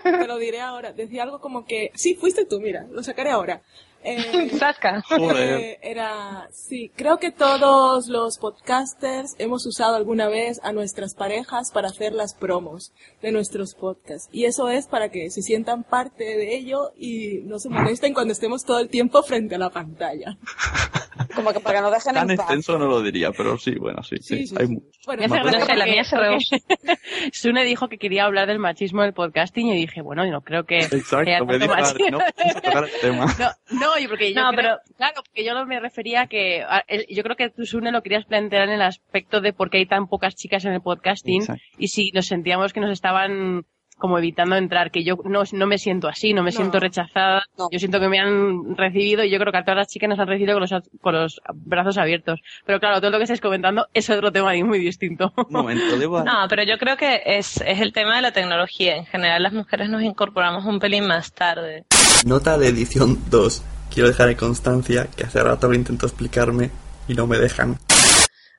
te 0.03 0.27
lo 0.27 0.37
diré 0.37 0.61
ahora. 0.61 0.93
Decía 0.93 1.23
algo 1.23 1.39
como 1.39 1.65
que, 1.65 1.91
sí, 1.95 2.15
fuiste 2.15 2.45
tú, 2.45 2.59
mira, 2.59 2.85
lo 2.89 3.03
sacaré 3.03 3.31
ahora. 3.31 3.61
Eh, 4.05 4.49
Sasca. 4.59 5.03
Eh, 5.35 5.79
era, 5.81 6.47
sí, 6.51 6.91
creo 6.95 7.17
que 7.17 7.31
todos 7.31 8.07
los 8.07 8.37
podcasters 8.37 9.33
hemos 9.39 9.65
usado 9.65 9.95
alguna 9.95 10.27
vez 10.27 10.59
a 10.63 10.71
nuestras 10.71 11.15
parejas 11.15 11.71
para 11.71 11.87
hacer 11.89 12.13
las 12.13 12.35
promos 12.35 12.93
de 13.23 13.31
nuestros 13.31 13.73
podcasts. 13.73 14.29
Y 14.31 14.45
eso 14.45 14.69
es 14.69 14.85
para 14.85 15.09
que 15.09 15.31
se 15.31 15.41
sientan 15.41 15.83
parte 15.83 16.23
de 16.23 16.55
ello 16.55 16.91
y 16.95 17.39
no 17.45 17.57
se 17.57 17.69
molesten 17.69 18.13
cuando 18.13 18.31
estemos 18.31 18.63
todo 18.63 18.79
el 18.79 18.89
tiempo 18.89 19.23
frente 19.23 19.55
a 19.55 19.59
la 19.59 19.71
pantalla. 19.71 20.37
Como 21.35 21.51
que 21.53 21.59
para 21.59 21.79
que 21.79 21.81
nos 21.83 21.91
dejen 21.91 22.13
Tan 22.13 22.29
en 22.31 22.37
paz. 22.37 22.45
extenso 22.45 22.77
no 22.77 22.87
lo 22.87 23.01
diría, 23.01 23.31
pero 23.31 23.57
sí, 23.57 23.75
bueno, 23.79 24.01
sí. 24.03 24.17
sí, 24.21 24.37
Sí, 24.37 24.47
sí, 24.47 24.55
hay 24.59 24.67
Bueno, 25.05 25.27
No 25.27 25.59
sé, 25.65 25.75
la 25.75 25.85
mía 25.85 26.03
se 26.03 26.15
Sune 27.33 27.63
dijo 27.63 27.87
que 27.87 27.97
quería 27.97 28.25
hablar 28.25 28.47
del 28.47 28.59
machismo 28.59 29.01
del 29.03 29.13
podcasting 29.13 29.67
y 29.67 29.75
dije, 29.75 30.01
bueno, 30.01 30.25
yo 30.25 30.31
no 30.31 30.41
creo 30.41 30.63
que 30.65 30.79
Exacto, 30.79 31.45
me 31.45 31.57
dijo 31.59 31.75
no 31.75 32.19
vamos 32.19 32.55
a 32.55 32.61
tocar 32.61 32.83
el 32.85 32.91
tema. 33.01 33.25
No, 33.39 33.79
no, 33.79 33.99
y 33.99 34.07
porque 34.07 34.33
yo 34.33 34.41
No, 34.41 34.49
creo- 34.51 34.61
pero- 34.61 34.95
claro, 34.97 35.21
porque 35.25 35.45
yo 35.45 35.53
no 35.53 35.65
me 35.65 35.79
refería 35.79 36.21
a 36.21 36.27
que, 36.27 36.61
a- 36.63 36.83
el- 36.87 37.05
yo 37.09 37.23
creo 37.23 37.35
que 37.35 37.49
tú, 37.49 37.65
Sune, 37.65 37.91
lo 37.91 38.01
querías 38.01 38.25
plantear 38.25 38.63
en 38.63 38.75
el 38.75 38.81
aspecto 38.81 39.41
de 39.41 39.53
por 39.53 39.69
qué 39.69 39.77
hay 39.77 39.85
tan 39.85 40.07
pocas 40.07 40.35
chicas 40.35 40.65
en 40.65 40.73
el 40.73 40.81
podcasting 40.81 41.41
Exacto. 41.41 41.61
y 41.77 41.87
si 41.89 42.11
nos 42.11 42.25
sentíamos 42.27 42.73
que 42.73 42.79
nos 42.79 42.91
estaban 42.91 43.65
como 43.97 44.17
evitando 44.17 44.55
entrar, 44.57 44.91
que 44.91 45.03
yo 45.03 45.17
no, 45.25 45.43
no 45.51 45.67
me 45.67 45.77
siento 45.77 46.07
así, 46.07 46.33
no 46.33 46.43
me 46.43 46.51
No. 46.51 46.57
siento 46.57 46.79
rechazada, 46.79 47.43
No. 47.57 47.69
yo 47.71 47.79
siento 47.79 47.99
que 47.99 48.07
me 48.09 48.19
han 48.19 48.75
recibido 48.75 49.23
y 49.23 49.29
yo 49.29 49.39
creo 49.39 49.51
que 49.51 49.57
a 49.59 49.63
todas 49.63 49.77
las 49.77 49.87
chicas 49.87 50.09
nos 50.09 50.19
han 50.19 50.27
recibido 50.27 50.53
con 50.53 50.61
los, 50.61 50.71
con 51.01 51.13
los 51.13 51.41
brazos 51.53 51.97
abiertos. 51.97 52.39
Pero 52.65 52.79
claro, 52.79 52.99
todo 52.99 53.11
lo 53.11 53.17
que 53.17 53.23
estáis 53.23 53.41
comentando 53.41 53.87
es 53.93 54.09
otro 54.09 54.31
tema 54.31 54.49
ahí 54.49 54.63
muy 54.63 54.79
distinto. 54.79 55.33
Un 55.37 55.45
momento, 55.49 55.97
debo... 55.97 56.23
No, 56.23 56.45
pero 56.49 56.63
yo 56.63 56.77
creo 56.77 56.97
que 56.97 57.21
es, 57.25 57.61
es 57.61 57.79
el 57.81 57.93
tema 57.93 58.17
de 58.17 58.21
la 58.21 58.31
tecnología. 58.31 58.97
En 58.97 59.05
general, 59.05 59.41
las 59.43 59.53
mujeres 59.53 59.89
nos 59.89 60.01
incorporamos 60.03 60.65
un 60.65 60.79
pelín 60.79 61.07
más 61.07 61.31
tarde. 61.33 61.85
Nota 62.25 62.57
de 62.57 62.67
edición 62.67 63.17
2. 63.29 63.63
Quiero 63.93 64.09
dejar 64.09 64.29
en 64.29 64.35
constancia 64.35 65.07
que 65.15 65.23
hace 65.23 65.41
rato 65.41 65.67
lo 65.69 65.75
intento 65.75 66.05
explicarme 66.05 66.69
y 67.07 67.13
no 67.13 67.27
me 67.27 67.37
dejan. 67.37 67.77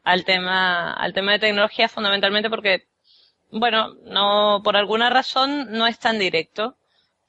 al 0.05 0.25
tema, 0.25 0.93
al 0.93 1.13
tema 1.13 1.33
de 1.33 1.41
tecnología 1.41 1.89
fundamentalmente 1.89 2.49
porque, 2.49 2.87
bueno, 3.51 3.95
no, 4.05 4.61
por 4.63 4.77
alguna 4.77 5.11
razón 5.11 5.73
no 5.73 5.87
es 5.87 5.99
tan 5.99 6.19
directo. 6.19 6.77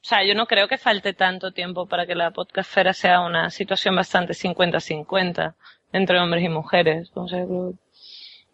O 0.00 0.04
sea, 0.08 0.24
yo 0.24 0.34
no 0.34 0.46
creo 0.46 0.68
que 0.68 0.78
falte 0.78 1.12
tanto 1.12 1.52
tiempo 1.52 1.86
para 1.86 2.06
que 2.06 2.14
la 2.14 2.30
podcastfera 2.30 2.92
sea 2.92 3.20
una 3.20 3.50
situación 3.50 3.96
bastante 3.96 4.32
50-50 4.32 5.54
entre 5.92 6.20
hombres 6.20 6.44
y 6.44 6.48
mujeres. 6.48 7.10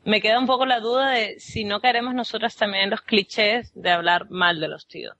Me 0.05 0.21
queda 0.21 0.39
un 0.39 0.47
poco 0.47 0.67
la 0.67 0.81
duda 0.81 1.11
de 1.11 1.39
si 1.41 1.65
no 1.65 1.81
caeremos 1.81 2.15
nosotras 2.15 2.57
también 2.57 2.85
en 2.85 2.91
los 2.91 3.03
clichés 3.03 3.73
de 3.75 3.91
hablar 3.91 4.31
mal 4.31 4.61
de 4.61 4.69
los 4.69 4.87
tíos. 4.87 5.17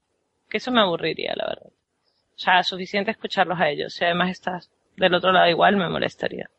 Que 0.49 0.59
eso 0.59 0.71
me 0.71 0.81
aburriría, 0.81 1.35
la 1.37 1.47
verdad. 1.47 1.71
O 2.37 2.39
sea, 2.39 2.63
suficiente 2.63 3.11
escucharlos 3.11 3.61
a 3.61 3.69
ellos. 3.69 3.95
Si 3.95 4.05
además 4.05 4.31
estás 4.31 4.71
del 4.97 5.15
otro 5.15 5.33
lado 5.33 5.49
igual, 5.49 5.77
me 5.77 5.89
molestaría. 5.89 6.51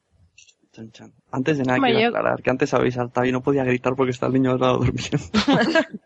Chan, 0.75 0.91
chan. 0.91 1.13
Antes 1.31 1.57
de 1.57 1.63
nada 1.63 1.77
Hombre, 1.77 1.93
quiero 1.93 2.11
yo- 2.11 2.17
aclarar 2.17 2.41
que 2.43 2.49
antes 2.49 2.73
habéis 2.73 2.95
saltado 2.95 3.25
y 3.25 3.31
no 3.31 3.41
podía 3.41 3.63
gritar 3.63 3.95
porque 3.95 4.11
está 4.11 4.27
el 4.27 4.33
niño 4.33 4.51
al 4.51 4.59
lado 4.59 4.79
durmiendo. 4.79 5.17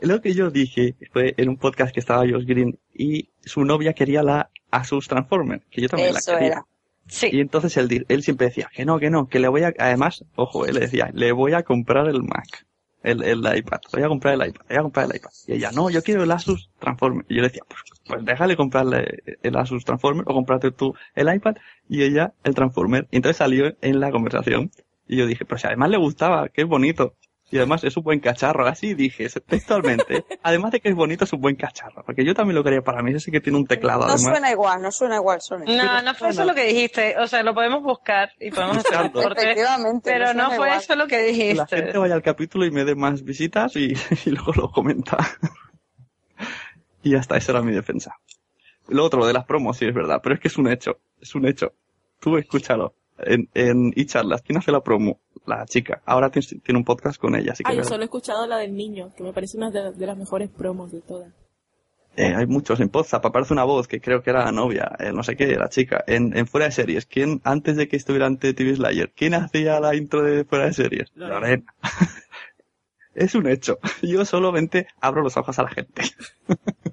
Lo 0.00 0.20
que 0.20 0.34
yo 0.34 0.50
dije 0.50 0.96
fue 1.12 1.34
en 1.36 1.48
un 1.48 1.56
podcast 1.56 1.94
que 1.94 2.00
estaba 2.00 2.22
Josh 2.22 2.44
Green 2.44 2.78
y 2.92 3.28
su 3.40 3.64
novia 3.64 3.92
quería 3.92 4.22
la 4.22 4.50
Asus 4.70 5.06
Transformer, 5.08 5.62
que 5.70 5.80
yo 5.80 5.88
también 5.88 6.10
Eso 6.16 6.32
la 6.32 6.38
quería. 6.38 6.52
era. 6.54 6.66
Sí. 7.06 7.28
Y 7.32 7.40
entonces 7.40 7.76
él, 7.76 8.04
él 8.08 8.22
siempre 8.22 8.48
decía 8.48 8.68
que 8.72 8.84
no, 8.84 8.98
que 8.98 9.10
no, 9.10 9.28
que 9.28 9.38
le 9.38 9.48
voy 9.48 9.62
a, 9.62 9.72
además, 9.78 10.24
ojo, 10.34 10.66
él 10.66 10.74
decía, 10.78 11.10
le 11.12 11.32
voy 11.32 11.52
a 11.52 11.62
comprar 11.62 12.08
el 12.08 12.22
Mac, 12.22 12.66
el, 13.02 13.22
el 13.22 13.38
iPad, 13.58 13.80
voy 13.92 14.02
a 14.02 14.08
comprar 14.08 14.34
el 14.34 14.48
iPad, 14.48 14.64
voy 14.68 14.78
a 14.78 14.82
comprar 14.82 15.06
el 15.10 15.16
iPad. 15.16 15.30
Y 15.46 15.54
ella, 15.54 15.70
no, 15.72 15.90
yo 15.90 16.02
quiero 16.02 16.22
el 16.22 16.30
Asus 16.30 16.70
Transformer. 16.78 17.24
Y 17.28 17.36
yo 17.36 17.42
le 17.42 17.48
decía, 17.48 17.62
pues, 17.68 17.82
pues 18.06 18.24
déjale 18.24 18.56
comprarle 18.56 19.22
el 19.42 19.56
Asus 19.56 19.84
Transformer 19.84 20.24
o 20.28 20.34
comprarte 20.34 20.70
tú 20.70 20.94
el 21.14 21.32
iPad 21.34 21.56
y 21.88 22.02
ella 22.02 22.34
el 22.44 22.54
Transformer. 22.54 23.08
Y 23.10 23.16
entonces 23.16 23.36
salió 23.38 23.76
en 23.80 24.00
la 24.00 24.10
conversación 24.10 24.70
Y 25.06 25.16
yo 25.16 25.26
dije, 25.26 25.44
pero 25.44 25.58
si 25.58 25.66
además 25.66 25.90
le 25.90 25.96
gustaba, 25.98 26.50
es 26.54 26.66
bonito. 26.66 27.16
Y 27.52 27.58
además 27.58 27.84
es 27.84 27.96
un 27.98 28.02
buen 28.02 28.18
cacharro, 28.18 28.66
así 28.66 28.94
dije 28.94 29.28
textualmente. 29.46 30.24
además 30.42 30.72
de 30.72 30.80
que 30.80 30.88
es 30.88 30.94
bonito, 30.94 31.24
es 31.24 31.32
un 31.34 31.40
buen 31.42 31.54
cacharro. 31.54 32.02
Porque 32.04 32.24
yo 32.24 32.34
también 32.34 32.56
lo 32.56 32.64
quería 32.64 32.80
para 32.82 33.02
mí, 33.02 33.12
ese 33.12 33.30
que 33.30 33.40
tiene 33.42 33.58
un 33.58 33.66
teclado. 33.66 34.00
No 34.00 34.04
además. 34.06 34.22
suena 34.22 34.50
igual, 34.50 34.80
no 34.82 34.90
suena 34.90 35.16
igual, 35.16 35.40
Sony. 35.42 35.64
No, 35.66 36.00
no 36.02 36.14
fue 36.14 36.30
eso 36.30 36.44
lo 36.46 36.54
que 36.54 36.64
dijiste. 36.64 37.14
O 37.18 37.26
sea, 37.26 37.42
lo 37.42 37.52
podemos 37.54 37.82
buscar 37.82 38.30
y 38.40 38.50
podemos 38.50 38.78
hacer 38.78 38.96
un 38.96 39.02
Buscarlo. 39.12 39.22
corte. 39.28 39.42
Efectivamente, 39.42 40.10
Pero 40.10 40.26
no 40.28 40.32
no 40.32 40.40
suena 40.48 40.56
fue 40.56 40.66
igual. 40.68 40.80
eso 40.80 40.96
lo 40.96 41.06
que 41.06 41.16
Que 41.16 41.22
la 41.22 41.26
dijiste. 41.64 41.76
gente 41.76 41.98
vaya 41.98 42.14
al 42.14 42.22
capítulo 42.22 42.64
y 42.64 42.70
me 42.70 42.84
dé 42.84 42.94
más 42.94 43.22
visitas 43.22 43.76
y, 43.76 43.92
y 44.26 44.30
luego 44.30 44.52
lo 44.56 44.70
comenta. 44.70 45.18
y 47.02 47.10
ya 47.10 47.18
está, 47.18 47.36
esa 47.36 47.52
era 47.52 47.62
mi 47.62 47.72
defensa. 47.72 48.16
Lo 48.88 49.04
otro, 49.04 49.20
lo 49.20 49.26
de 49.26 49.32
las 49.32 49.44
promos, 49.44 49.76
sí 49.76 49.84
es 49.86 49.94
verdad, 49.94 50.20
pero 50.22 50.34
es 50.34 50.40
que 50.40 50.48
es 50.48 50.56
un 50.56 50.68
hecho, 50.68 50.98
es 51.20 51.34
un 51.34 51.46
hecho. 51.46 51.72
Tú 52.18 52.36
escúchalo. 52.36 52.94
En, 53.18 53.48
en 53.54 53.92
eCharlas, 53.94 54.42
¿quién 54.42 54.58
hace 54.58 54.72
la 54.72 54.82
promo? 54.82 55.20
La 55.46 55.66
chica. 55.66 56.02
Ahora 56.04 56.30
tiene, 56.30 56.78
un 56.78 56.84
podcast 56.84 57.20
con 57.20 57.34
ella, 57.34 57.52
así 57.52 57.64
que 57.64 57.72
Ah, 57.72 57.74
yo 57.74 57.82
solo 57.84 58.02
he 58.02 58.04
escuchado 58.04 58.46
la 58.46 58.58
del 58.58 58.76
niño, 58.76 59.12
que 59.16 59.22
me 59.24 59.32
parece 59.32 59.56
una 59.56 59.70
de, 59.70 59.92
de 59.92 60.06
las 60.06 60.16
mejores 60.16 60.48
promos 60.50 60.92
de 60.92 61.00
todas. 61.00 61.32
Eh, 62.14 62.34
hay 62.36 62.46
muchos 62.46 62.78
en 62.80 62.90
Podzap, 62.90 63.24
aparece 63.24 63.54
una 63.54 63.64
voz 63.64 63.88
que 63.88 64.00
creo 64.00 64.22
que 64.22 64.30
era 64.30 64.44
la 64.44 64.52
novia, 64.52 64.92
eh, 64.98 65.12
no 65.12 65.22
sé 65.22 65.34
qué, 65.34 65.46
la 65.56 65.70
chica. 65.70 66.04
En, 66.06 66.36
en 66.36 66.46
Fuera 66.46 66.66
de 66.66 66.72
Series, 66.72 67.06
¿quién, 67.06 67.40
antes 67.42 67.76
de 67.76 67.88
que 67.88 67.96
estuviera 67.96 68.26
ante 68.26 68.52
TV 68.52 68.76
Slayer, 68.76 69.10
quién 69.16 69.32
hacía 69.34 69.80
la 69.80 69.96
intro 69.96 70.22
de 70.22 70.44
Fuera 70.44 70.66
de 70.66 70.74
Series? 70.74 71.10
Lorena. 71.14 71.40
Lorena. 71.40 71.74
es 73.14 73.34
un 73.34 73.48
hecho. 73.48 73.78
Yo 74.02 74.24
solamente 74.26 74.88
abro 75.00 75.22
los 75.22 75.36
ojos 75.38 75.58
a 75.58 75.62
la 75.62 75.70
gente. 75.70 76.02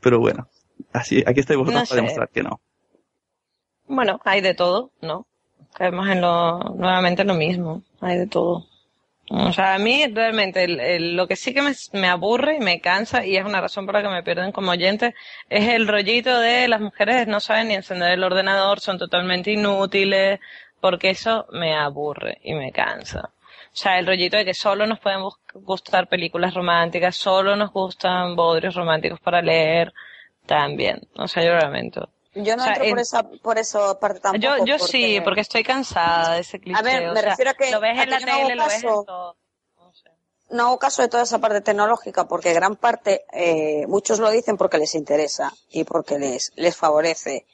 Pero 0.00 0.18
bueno, 0.18 0.48
así, 0.92 1.22
aquí 1.26 1.40
estáis 1.40 1.58
vosotros 1.58 1.82
No 1.82 1.86
para 1.86 1.86
sé. 1.86 1.96
demostrar 1.96 2.28
que 2.30 2.42
no. 2.42 2.60
Bueno, 3.88 4.20
hay 4.24 4.40
de 4.40 4.54
todo, 4.54 4.90
¿no? 5.02 5.26
Caemos 5.76 6.08
en 6.08 6.20
lo, 6.20 6.58
nuevamente 6.76 7.22
en 7.22 7.28
lo 7.28 7.34
mismo. 7.34 7.82
Hay 8.00 8.16
de 8.18 8.26
todo. 8.26 8.66
O 9.30 9.52
sea, 9.52 9.74
a 9.74 9.78
mí 9.78 10.06
realmente 10.14 10.64
el- 10.64 10.80
el- 10.80 11.16
lo 11.16 11.26
que 11.28 11.36
sí 11.36 11.52
que 11.54 11.62
me, 11.62 11.72
me 11.94 12.08
aburre 12.08 12.56
y 12.56 12.60
me 12.60 12.80
cansa 12.80 13.26
y 13.26 13.36
es 13.36 13.44
una 13.44 13.60
razón 13.60 13.86
por 13.86 13.94
la 13.96 14.02
que 14.02 14.08
me 14.08 14.22
pierden 14.22 14.52
como 14.52 14.70
oyente 14.72 15.14
es 15.50 15.68
el 15.68 15.88
rollito 15.88 16.38
de 16.40 16.68
las 16.68 16.80
mujeres 16.80 17.26
no 17.28 17.40
saben 17.40 17.68
ni 17.68 17.74
encender 17.74 18.12
el 18.12 18.24
ordenador, 18.24 18.80
son 18.80 18.98
totalmente 18.98 19.52
inútiles, 19.52 20.40
porque 20.80 21.10
eso 21.10 21.46
me 21.52 21.74
aburre 21.74 22.38
y 22.44 22.54
me 22.54 22.72
cansa. 22.72 23.30
O 23.72 23.76
sea, 23.78 23.98
el 23.98 24.06
rollito 24.06 24.36
de 24.38 24.44
que 24.44 24.54
solo 24.54 24.86
nos 24.86 25.00
pueden 25.00 25.20
gustar 25.54 26.08
películas 26.08 26.54
románticas, 26.54 27.16
solo 27.16 27.56
nos 27.56 27.72
gustan 27.72 28.36
bodrios 28.36 28.74
románticos 28.76 29.20
para 29.20 29.42
leer, 29.42 29.92
también. 30.46 31.00
O 31.16 31.28
sea, 31.28 31.44
yo 31.44 31.52
lo 31.54 31.58
lamento. 31.60 32.08
Yo 32.36 32.56
no 32.56 32.62
O 32.62 32.64
sea, 32.64 32.74
entro 32.74 32.84
por 32.90 32.98
en- 32.98 32.98
esa, 32.98 33.22
por 33.22 33.58
esa 33.58 33.98
parte 33.98 34.20
tampoco. 34.20 34.42
Yo, 34.58 34.64
yo 34.64 34.76
porque- 34.78 34.92
sí, 34.92 35.20
porque 35.24 35.40
estoy 35.40 35.62
cansada 35.64 36.34
de 36.34 36.40
ese 36.40 36.60
cliché. 36.60 36.78
A 36.78 36.82
ver, 36.82 37.08
o 37.08 37.12
me 37.14 37.20
sea, 37.20 37.30
refiero 37.30 37.50
a 37.50 37.54
que- 37.54 37.70
Lo 37.70 37.80
ves 37.80 37.98
en 37.98 38.10
la 38.10 38.18
que 38.18 38.26
no 38.26 38.32
lo 38.54 38.64
ves 38.66 38.74
en 38.74 38.82
caso. 38.82 39.04
todo. 39.06 39.36
no 40.50 40.66
hago 40.68 40.78
caso 40.78 41.02
de 41.02 41.08
toda 41.08 41.24
esa 41.24 41.40
parte 41.40 41.60
tecnológica 41.60 42.28
porque 42.28 42.52
gran 42.52 42.76
parte, 42.76 43.24
eh, 43.32 43.84
muchos 43.88 44.20
lo 44.20 44.30
dicen 44.30 44.56
porque 44.56 44.78
les 44.78 44.94
interesa 44.94 45.52
y 45.70 45.82
porque 45.82 46.18
les, 46.20 46.52
les 46.54 46.76
favorece. 46.76 47.46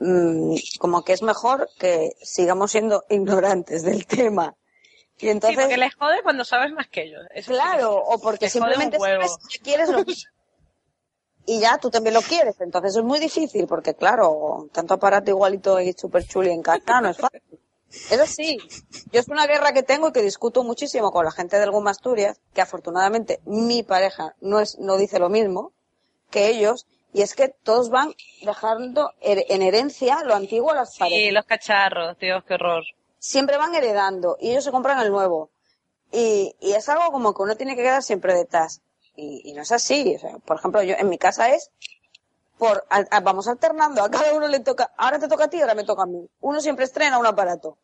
Mm, 0.00 0.56
como 0.78 1.04
que 1.04 1.12
es 1.12 1.22
mejor 1.22 1.68
que 1.78 2.16
sigamos 2.20 2.72
siendo 2.72 3.04
ignorantes 3.10 3.82
del 3.84 4.06
tema. 4.06 4.54
Y 5.18 5.28
entonces, 5.28 5.56
sí, 5.56 5.62
porque 5.62 5.76
les 5.78 5.94
jode 5.94 6.22
cuando 6.22 6.44
sabes 6.44 6.72
más 6.72 6.88
que 6.88 7.02
ellos. 7.04 7.22
Eso 7.34 7.52
claro, 7.52 7.90
que- 8.04 8.14
o 8.14 8.18
porque 8.18 8.44
les 8.46 8.52
simplemente 8.52 8.98
sabes 8.98 9.36
que 9.50 9.58
quieres 9.60 9.88
lo 9.88 9.98
y 11.46 11.60
ya 11.60 11.78
tú 11.78 11.90
también 11.90 12.14
lo 12.14 12.22
quieres. 12.22 12.60
Entonces 12.60 12.96
es 12.96 13.02
muy 13.04 13.18
difícil 13.18 13.66
porque, 13.66 13.94
claro, 13.94 14.68
tanto 14.72 14.94
aparato 14.94 15.30
igualito 15.30 15.80
y 15.80 15.92
super 15.92 16.26
chuli 16.26 16.50
en 16.50 16.62
casa 16.62 17.00
no 17.00 17.08
es 17.10 17.16
fácil. 17.18 17.40
Eso 18.10 18.26
sí, 18.26 18.58
yo 19.12 19.20
es 19.20 19.28
una 19.28 19.46
guerra 19.46 19.72
que 19.72 19.82
tengo 19.84 20.08
y 20.08 20.12
que 20.12 20.20
discuto 20.22 20.64
muchísimo 20.64 21.12
con 21.12 21.24
la 21.24 21.30
gente 21.30 21.58
del 21.58 21.70
Guma 21.70 21.92
Asturias, 21.92 22.40
que 22.52 22.60
afortunadamente 22.60 23.40
mi 23.46 23.82
pareja 23.84 24.34
no 24.40 24.60
es, 24.60 24.76
no 24.78 24.96
dice 24.98 25.18
lo 25.18 25.28
mismo 25.30 25.72
que 26.30 26.48
ellos, 26.48 26.86
y 27.12 27.22
es 27.22 27.34
que 27.34 27.48
todos 27.48 27.88
van 27.88 28.12
dejando 28.42 29.12
her- 29.22 29.46
en 29.48 29.62
herencia 29.62 30.22
lo 30.24 30.34
antiguo 30.34 30.72
a 30.72 30.74
las 30.74 30.92
Sí, 30.94 30.98
parejas. 30.98 31.32
los 31.32 31.44
cacharros, 31.46 32.18
Dios, 32.18 32.42
qué 32.46 32.54
horror. 32.54 32.84
Siempre 33.18 33.56
van 33.56 33.74
heredando 33.74 34.36
y 34.40 34.50
ellos 34.50 34.64
se 34.64 34.72
compran 34.72 34.98
el 34.98 35.10
nuevo. 35.10 35.50
Y, 36.12 36.54
y 36.60 36.72
es 36.72 36.88
algo 36.88 37.10
como 37.12 37.32
que 37.34 37.42
uno 37.42 37.56
tiene 37.56 37.76
que 37.76 37.82
quedar 37.82 38.02
siempre 38.02 38.34
detrás. 38.34 38.82
Y, 39.16 39.42
y 39.44 39.52
no 39.54 39.62
es 39.62 39.72
así. 39.72 40.14
O 40.16 40.18
sea, 40.18 40.38
por 40.38 40.58
ejemplo, 40.58 40.82
yo 40.82 40.94
en 40.98 41.08
mi 41.08 41.18
casa 41.18 41.50
es 41.54 41.70
por 42.58 42.84
a- 42.90 43.20
vamos 43.20 43.48
alternando, 43.48 44.02
a 44.02 44.10
cada 44.10 44.32
uno 44.34 44.48
le 44.48 44.60
toca, 44.60 44.90
ahora 44.96 45.18
te 45.18 45.28
toca 45.28 45.44
a 45.44 45.48
ti, 45.48 45.60
ahora 45.60 45.74
me 45.74 45.84
toca 45.84 46.02
a 46.04 46.06
mí. 46.06 46.26
Uno 46.40 46.60
siempre 46.60 46.84
estrena 46.84 47.18
un 47.18 47.26
aparato. 47.26 47.76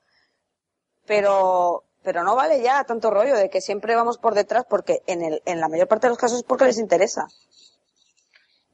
Pero 1.06 1.84
pero 2.02 2.24
no 2.24 2.34
vale 2.34 2.60
ya 2.60 2.82
tanto 2.84 3.10
rollo 3.10 3.36
de 3.36 3.48
que 3.48 3.60
siempre 3.60 3.94
vamos 3.94 4.18
por 4.18 4.34
detrás 4.34 4.64
porque 4.68 5.02
en 5.06 5.22
el 5.22 5.42
en 5.46 5.60
la 5.60 5.68
mayor 5.68 5.86
parte 5.88 6.06
de 6.06 6.10
los 6.10 6.18
casos 6.18 6.38
es 6.38 6.44
porque 6.44 6.64
les 6.64 6.78
interesa. 6.78 7.26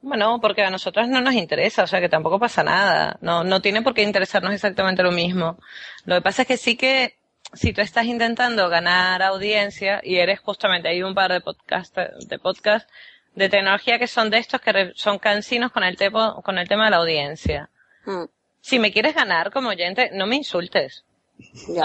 Bueno, 0.01 0.39
porque 0.41 0.63
a 0.63 0.69
nosotros 0.69 1.09
no 1.09 1.19
nos 1.21 1.33
interesa, 1.33 1.83
o 1.83 1.87
sea 1.87 1.99
que 1.99 2.07
tampoco 2.07 2.39
pasa 2.39 2.63
nada. 2.63 3.17
No, 3.21 3.43
no 3.43 3.61
tiene 3.61 3.81
por 3.81 3.93
qué 3.93 4.01
interesarnos 4.01 4.53
exactamente 4.53 5.03
lo 5.03 5.11
mismo. 5.11 5.57
Lo 6.05 6.15
que 6.15 6.21
pasa 6.21 6.43
es 6.43 6.47
que 6.47 6.57
sí 6.57 6.77
que 6.77 7.18
si 7.53 7.73
tú 7.73 7.81
estás 7.81 8.05
intentando 8.05 8.69
ganar 8.69 9.21
audiencia 9.23 9.99
y 10.03 10.17
eres 10.17 10.39
justamente, 10.39 10.87
hay 10.89 11.03
un 11.03 11.15
par 11.15 11.31
de 11.31 11.41
podcast, 11.41 11.95
de 11.97 12.39
podcast 12.39 12.89
de 13.35 13.49
tecnología 13.49 13.97
que 13.99 14.07
son 14.07 14.29
de 14.29 14.37
estos 14.37 14.59
que 14.61 14.71
re- 14.71 14.93
son 14.95 15.17
cansinos 15.19 15.71
con 15.71 15.83
el, 15.83 15.97
tepo- 15.97 16.41
con 16.43 16.57
el 16.57 16.67
tema 16.67 16.85
de 16.85 16.91
la 16.91 16.97
audiencia. 16.97 17.69
Mm, 18.05 18.25
Si 18.61 18.77
me 18.79 18.91
quieres 18.91 19.15
ganar 19.15 19.51
como 19.51 19.69
oyente, 19.69 20.09
no 20.13 20.27
me 20.27 20.35
insultes. 20.35 21.05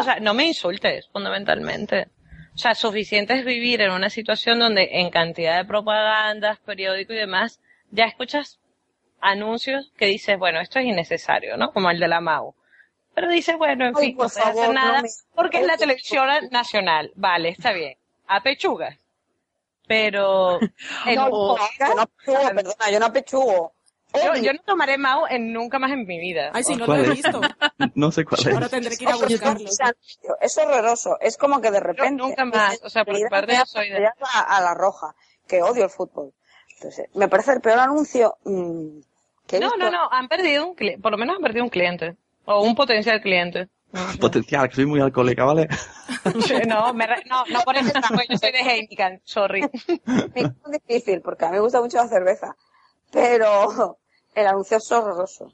O 0.01 0.03
sea, 0.03 0.19
no 0.21 0.35
me 0.35 0.45
insultes, 0.47 1.09
fundamentalmente. 1.13 2.09
O 2.55 2.59
sea, 2.59 2.75
suficiente 2.75 3.35
es 3.35 3.45
vivir 3.45 3.81
en 3.81 3.93
una 3.93 4.11
situación 4.11 4.59
donde 4.59 4.89
en 5.01 5.11
cantidad 5.11 5.57
de 5.59 5.65
propagandas, 5.65 6.59
periódicos 6.61 7.15
y 7.15 7.19
demás, 7.21 7.61
ya 7.91 8.05
escuchas 8.07 8.59
anuncios 9.21 9.93
que 9.97 10.07
dices, 10.07 10.39
bueno, 10.39 10.61
esto 10.61 10.79
es 10.79 10.87
innecesario, 10.87 11.57
¿no? 11.57 11.73
Como 11.73 11.91
el 11.91 11.99
de 12.01 12.09
la 12.09 12.21
MAU. 12.21 12.55
Pero 13.15 13.29
dices, 13.29 13.57
bueno, 13.57 13.87
en 13.87 13.97
Ay, 13.97 14.07
fin, 14.09 14.17
por 14.17 14.27
no 14.27 14.31
puedes 14.31 14.37
hacer 14.49 14.55
favor, 14.55 14.75
no 14.75 14.81
nada 14.81 15.03
me- 15.03 15.09
porque 15.35 15.61
es 15.61 15.67
la 15.67 15.77
televisión 15.77 16.29
nacional. 16.51 17.13
Vale, 17.15 17.51
está 17.51 17.73
bien. 17.73 17.97
A 18.27 18.43
pechugas. 18.43 18.99
Pero 19.87 20.61
en 21.07 21.15
no, 21.17 21.29
yo 21.31 21.95
no 21.95 22.03
apechugo, 22.03 22.49
perdona, 22.55 22.91
yo 22.91 23.01
no 23.01 23.07
apechugo. 23.07 23.73
yo, 24.15 24.35
yo 24.43 24.53
no 24.53 24.59
tomaré 24.65 24.97
MAU 24.99 25.27
en 25.29 25.53
nunca 25.53 25.79
más 25.79 25.91
en 25.93 26.07
mi 26.07 26.19
vida. 26.19 26.51
Ay, 26.55 26.65
sí, 26.65 26.73
no 26.75 26.87
lo 26.87 26.87
¿Cuál 26.87 27.01
he 27.05 27.09
es? 27.13 27.15
visto. 27.17 27.41
No 27.97 28.11
sé 28.13 28.25
cuál 28.25 28.41
Ahora 28.53 28.67
es. 28.67 28.71
tendré 28.71 28.97
que 28.97 29.05
ir 29.05 29.11
a 29.11 29.17
buscarlo. 29.17 29.69
Es 30.41 30.57
horroroso. 30.59 31.19
Es 31.21 31.37
como 31.37 31.61
que 31.61 31.71
de 31.71 31.81
repente. 31.81 32.13
nunca 32.23 32.45
más, 32.45 32.81
o 32.83 32.89
sea, 32.89 33.05
por 33.05 33.15
mi 33.15 33.25
parte 33.29 33.55
yo 33.55 33.67
soy 33.67 33.91
de- 33.91 34.07
A, 34.07 34.57
a 34.57 34.61
la 34.61 34.75
roja, 34.75 35.15
que 35.47 35.63
odio 35.63 35.85
el 35.85 35.91
fútbol. 35.91 36.33
Entonces, 36.77 37.09
me 37.15 37.29
parece 37.29 37.53
el 37.53 37.61
peor 37.61 37.79
anuncio 37.81 38.37
mm, 38.45 38.99
que 39.47 39.57
he 39.57 39.61
No, 39.61 39.67
visto. 39.67 39.79
no, 39.79 39.91
no, 39.91 40.09
han 40.11 40.29
perdido 40.29 40.67
un 40.67 40.75
cliente, 40.75 41.01
por 41.03 41.13
lo 41.13 41.19
menos 41.19 41.37
han 41.37 41.43
perdido 41.43 41.65
un 41.65 41.71
cliente. 41.71 42.17
O 42.47 42.63
un 42.63 42.75
potencial 42.75 43.21
cliente. 43.21 43.69
No, 43.93 44.09
sé. 44.13 44.19
Potencial, 44.19 44.69
que 44.69 44.75
soy 44.77 44.87
muy 44.87 45.01
alcohólica, 45.01 45.45
¿vale? 45.45 45.69
No, 46.69 46.93
me 46.95 47.07
re- 47.07 47.23
no, 47.29 47.45
no 47.51 47.61
por 47.63 47.77
eso, 47.77 47.93
yo 48.29 48.37
soy 48.39 48.53
de 48.53 48.59
Heineken, 48.61 49.21
sorry. 49.25 49.63
Es 50.35 50.51
muy 50.67 50.79
difícil, 50.87 51.21
porque 51.21 51.45
a 51.45 51.49
mí 51.49 51.55
me 51.55 51.61
gusta 51.61 51.81
mucho 51.81 51.99
la 51.99 52.09
cerveza. 52.09 52.57
Pero 53.13 53.99
el 54.35 54.47
anuncio 54.47 54.79
es 54.79 54.91
horroroso. 54.93 55.53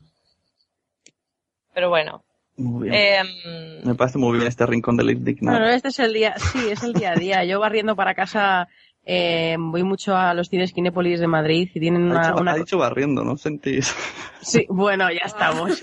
Pero 1.74 1.88
bueno. 1.90 2.24
Muy 2.56 2.88
bien. 2.90 2.94
em, 2.94 3.84
Me 3.84 3.94
parece 3.94 4.18
muy 4.18 4.36
bien 4.36 4.46
este 4.48 4.66
rincón 4.66 4.96
del 4.96 5.10
indignado. 5.10 5.58
Bueno, 5.58 5.72
este 5.72 5.88
es 5.88 5.98
el 5.98 6.12
día, 6.12 6.34
sí, 6.38 6.68
es 6.70 6.82
el 6.82 6.92
día 6.92 7.12
a 7.12 7.16
día. 7.16 7.44
Yo 7.44 7.58
barriendo 7.60 7.96
para 7.96 8.14
casa, 8.14 8.68
eh, 9.06 9.56
voy 9.58 9.82
mucho 9.82 10.16
a 10.16 10.34
los 10.34 10.48
cines 10.48 10.72
Kinépolis 10.72 11.20
de 11.20 11.26
Madrid 11.26 11.68
y 11.74 11.80
tienen 11.80 12.10
ha, 12.10 12.14
una, 12.14 12.22
dicho, 12.28 12.40
una- 12.40 12.52
ha 12.52 12.56
dicho 12.56 12.78
barriendo, 12.78 13.24
¿no 13.24 13.36
sentís? 13.36 13.94
Sí, 14.42 14.66
bueno, 14.70 15.10
ya 15.10 15.20
estamos. 15.26 15.82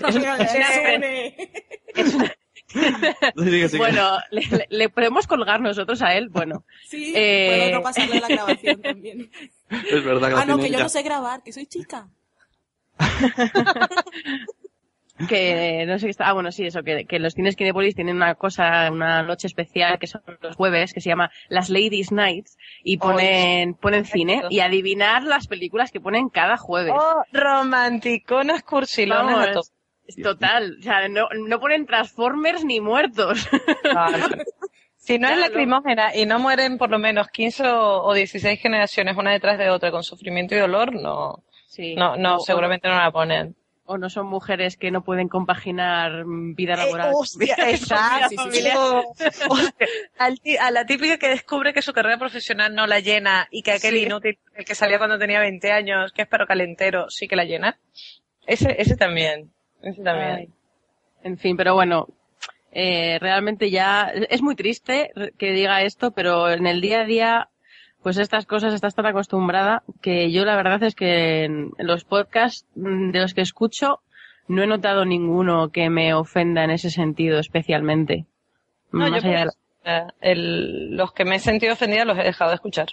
Es- 1.94 2.16
Sigue, 3.36 3.68
sigue. 3.68 3.78
bueno, 3.78 4.18
le, 4.30 4.42
le- 4.42 4.66
le 4.68 4.88
podemos 4.90 5.26
colgar 5.26 5.60
nosotros 5.60 6.02
a 6.02 6.14
él, 6.16 6.28
bueno. 6.28 6.64
Sí, 6.86 7.12
Eh, 7.16 7.56
puedo 7.66 7.78
no 7.78 7.82
pasarle 7.82 8.20
la 8.20 8.28
grabación 8.28 8.82
también. 8.82 9.30
Es 9.70 10.04
verdad 10.04 10.28
que 10.28 10.34
Ah, 10.34 10.44
no, 10.44 10.58
que 10.58 10.70
yo 10.70 10.78
no 10.78 10.88
sé 10.88 11.02
grabar, 11.02 11.42
que 11.42 11.52
soy 11.52 11.66
chica. 11.66 12.08
Que 15.28 15.84
no 15.86 15.98
sé 15.98 16.06
qué 16.06 16.10
está. 16.10 16.28
Ah, 16.28 16.32
bueno, 16.32 16.52
sí, 16.52 16.66
eso, 16.66 16.82
que, 16.82 17.04
que 17.06 17.18
los 17.18 17.34
cines 17.34 17.56
Kinépolis 17.56 17.94
tienen 17.94 18.16
una 18.16 18.34
cosa, 18.34 18.90
una 18.92 19.22
noche 19.22 19.46
especial 19.46 19.98
que 19.98 20.06
son 20.06 20.22
los 20.40 20.56
jueves, 20.56 20.92
que 20.92 21.00
se 21.00 21.08
llama 21.08 21.30
las 21.48 21.70
Ladies 21.70 22.12
Nights, 22.12 22.56
y 22.84 22.98
ponen, 22.98 23.74
ponen 23.74 24.04
cine 24.04 24.42
y 24.50 24.60
adivinar 24.60 25.22
las 25.24 25.46
películas 25.46 25.90
que 25.90 26.00
ponen 26.00 26.28
cada 26.28 26.56
jueves. 26.56 26.94
Oh, 26.96 27.22
romanticonas 27.32 28.62
cursilonas 28.62 29.48
Vamos, 29.54 29.72
total. 30.22 30.76
O 30.78 30.82
sea, 30.82 31.08
no, 31.08 31.28
no 31.46 31.60
ponen 31.60 31.84
Transformers 31.86 32.64
ni 32.64 32.80
muertos. 32.80 33.48
Si 34.96 35.18
no 35.18 35.28
es 35.28 35.38
lacrimógena 35.38 36.14
y 36.14 36.26
no 36.26 36.38
mueren 36.38 36.76
por 36.76 36.90
lo 36.90 36.98
menos 36.98 37.28
15 37.28 37.66
o, 37.68 38.02
o 38.02 38.12
16 38.14 38.60
generaciones 38.60 39.16
una 39.16 39.30
detrás 39.32 39.56
de 39.58 39.70
otra 39.70 39.90
con 39.90 40.02
sufrimiento 40.02 40.54
y 40.54 40.58
dolor, 40.58 40.92
no, 40.92 41.42
Sí. 41.66 41.94
no, 41.94 42.16
no, 42.16 42.36
O- 42.36 42.40
seguramente 42.40 42.88
no 42.88 42.96
la 42.96 43.10
ponen. 43.10 43.54
O 43.90 43.96
no 43.96 44.10
son 44.10 44.26
mujeres 44.26 44.76
que 44.76 44.90
no 44.90 45.02
pueden 45.02 45.28
compaginar 45.28 46.26
mm, 46.26 46.54
vida 46.54 46.74
Eh, 46.74 46.76
laboral. 46.76 47.12
exacto. 47.68 49.14
Hostia, 49.48 50.66
a 50.66 50.70
la 50.70 50.84
típica 50.84 51.16
que 51.18 51.28
descubre 51.28 51.72
que 51.72 51.80
su 51.80 51.92
carrera 51.94 52.18
profesional 52.18 52.74
no 52.74 52.86
la 52.86 53.00
llena 53.00 53.48
y 53.50 53.62
que 53.62 53.72
aquel 53.72 53.94
Sí. 53.94 54.02
inútil, 54.04 54.38
el 54.54 54.64
que 54.66 54.74
salía 54.74 54.98
cuando 54.98 55.18
tenía 55.18 55.40
20 55.40 55.72
años, 55.72 56.12
que 56.12 56.22
es 56.22 56.28
perro 56.28 56.46
calentero, 56.46 57.08
sí 57.08 57.28
que 57.28 57.36
la 57.36 57.44
llena. 57.44 57.78
Ese, 58.46 58.76
ese 58.80 58.96
también. 58.96 59.50
Ese 59.82 60.02
también. 60.02 60.30
Ay. 60.36 60.48
En 61.22 61.38
fin, 61.38 61.56
pero 61.56 61.74
bueno, 61.74 62.08
eh, 62.72 63.18
realmente 63.20 63.70
ya 63.70 64.12
es 64.28 64.42
muy 64.42 64.54
triste 64.54 65.10
que 65.38 65.52
diga 65.52 65.82
esto, 65.82 66.10
pero 66.10 66.50
en 66.50 66.66
el 66.66 66.80
día 66.82 67.00
a 67.00 67.04
día, 67.04 67.48
pues 68.02 68.16
estas 68.18 68.46
cosas 68.46 68.74
estás 68.74 68.94
tan 68.94 69.06
acostumbrada 69.06 69.82
que 70.00 70.30
yo 70.30 70.44
la 70.44 70.56
verdad 70.56 70.82
es 70.82 70.94
que 70.94 71.44
en 71.44 71.72
los 71.78 72.04
podcasts 72.04 72.66
mm, 72.76 73.10
de 73.10 73.20
los 73.20 73.34
que 73.34 73.40
escucho 73.42 74.00
no 74.46 74.62
he 74.62 74.66
notado 74.66 75.04
ninguno 75.04 75.70
que 75.70 75.90
me 75.90 76.14
ofenda 76.14 76.64
en 76.64 76.70
ese 76.70 76.90
sentido 76.90 77.38
especialmente. 77.38 78.24
No, 78.92 79.00
Más 79.10 79.22
yo 79.22 79.28
allá 79.28 79.38
de 79.40 79.50
la- 79.84 80.14
el- 80.20 80.96
los 80.96 81.12
que 81.12 81.24
me 81.24 81.36
he 81.36 81.38
sentido 81.40 81.74
ofendida 81.74 82.04
los 82.04 82.18
he 82.18 82.22
dejado 82.22 82.50
de 82.50 82.54
escuchar. 82.54 82.88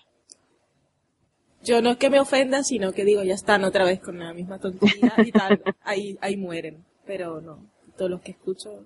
Yo 1.64 1.82
no 1.82 1.92
es 1.92 1.98
que 1.98 2.10
me 2.10 2.20
ofenda, 2.20 2.64
sino 2.64 2.92
que 2.92 3.04
digo, 3.06 3.24
ya 3.24 3.34
están 3.34 3.64
otra 3.64 3.86
vez 3.86 4.00
con 4.00 4.20
la 4.20 4.34
misma 4.34 4.60
tontería 4.60 5.14
y 5.26 5.32
tal. 5.32 5.64
Ahí, 5.84 6.18
ahí 6.22 6.38
mueren. 6.38 6.86
Pero 7.08 7.42
no, 7.42 7.60
todos 7.98 8.12
los 8.12 8.22
que 8.22 8.32
escucho. 8.32 8.86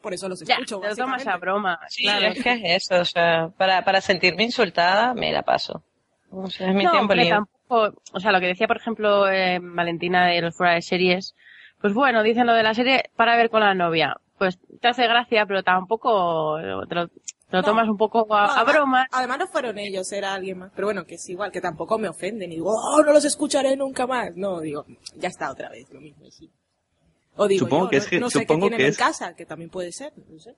Por 0.00 0.14
eso 0.14 0.28
los 0.28 0.40
Ya, 0.40 0.54
escucho, 0.54 0.80
te 0.80 0.88
lo 0.88 0.96
tomas 0.96 1.26
a 1.26 1.36
broma. 1.36 1.78
Sí, 1.88 2.04
claro. 2.04 2.26
es 2.28 2.42
que 2.42 2.52
es 2.52 2.84
eso, 2.84 3.00
o 3.00 3.04
sea, 3.04 3.48
para, 3.56 3.84
para 3.84 4.00
sentirme 4.00 4.44
insultada 4.44 5.12
me 5.14 5.30
la 5.32 5.42
paso. 5.42 5.82
O 6.30 6.48
sea, 6.48 6.68
es 6.70 6.74
mi 6.74 6.84
no, 6.84 6.92
tiempo 6.92 7.14
libre. 7.14 7.30
tampoco, 7.30 8.00
o 8.12 8.20
sea, 8.20 8.32
lo 8.32 8.40
que 8.40 8.46
decía, 8.46 8.66
por 8.66 8.76
ejemplo, 8.78 9.28
eh, 9.28 9.58
Valentina 9.60 10.26
de 10.26 10.40
los 10.40 10.56
fuera 10.56 10.74
de 10.74 10.82
series, 10.82 11.34
pues 11.80 11.92
bueno, 11.92 12.22
dicen 12.22 12.46
lo 12.46 12.54
de 12.54 12.62
la 12.62 12.72
serie 12.74 13.10
para 13.16 13.36
ver 13.36 13.50
con 13.50 13.60
la 13.60 13.74
novia. 13.74 14.16
Pues 14.38 14.58
te 14.80 14.88
hace 14.88 15.06
gracia, 15.06 15.44
pero 15.46 15.62
tampoco 15.62 16.56
te 16.58 16.66
lo, 16.66 16.86
te 16.86 16.94
lo 16.94 17.08
No. 17.52 17.62
tomas 17.62 17.88
un 17.88 17.98
poco 17.98 18.20
a, 18.34 18.46
No, 18.46 18.52
a 18.52 18.54
además- 18.60 18.74
broma. 18.74 19.06
Además 19.12 19.38
no 19.40 19.46
fueron 19.48 19.78
ellos, 19.78 20.10
era 20.12 20.32
alguien 20.32 20.58
más. 20.60 20.72
Pero 20.74 20.86
bueno, 20.86 21.04
que 21.04 21.16
es 21.16 21.28
igual, 21.28 21.50
que 21.52 21.60
tampoco 21.60 21.98
me 21.98 22.08
ofenden. 22.08 22.50
Y 22.52 22.54
digo, 22.54 22.72
oh, 22.74 23.02
no 23.02 23.12
los 23.12 23.24
escucharé 23.26 23.76
nunca 23.76 24.06
más. 24.06 24.34
No, 24.36 24.60
digo, 24.60 24.86
ya 25.16 25.28
está 25.28 25.50
otra 25.50 25.68
vez, 25.68 25.90
lo 25.90 26.00
mismo. 26.00 26.24
sí. 26.30 26.50
O 27.36 27.48
digo, 27.48 27.64
Supongo 27.66 27.84
yo, 27.86 27.90
que 27.90 27.96
no, 27.96 28.02
es 28.02 28.08
que- 28.08 28.20
no 28.20 28.30
sé 28.30 28.38
qué 28.40 28.44
supongo 28.44 28.60
tienen 28.62 28.78
que 28.78 28.84
en 28.86 28.90
es- 28.90 28.98
casa, 28.98 29.34
que 29.34 29.46
también 29.46 29.70
puede 29.70 29.92
ser, 29.92 30.12
no 30.30 30.38
sé. 30.38 30.54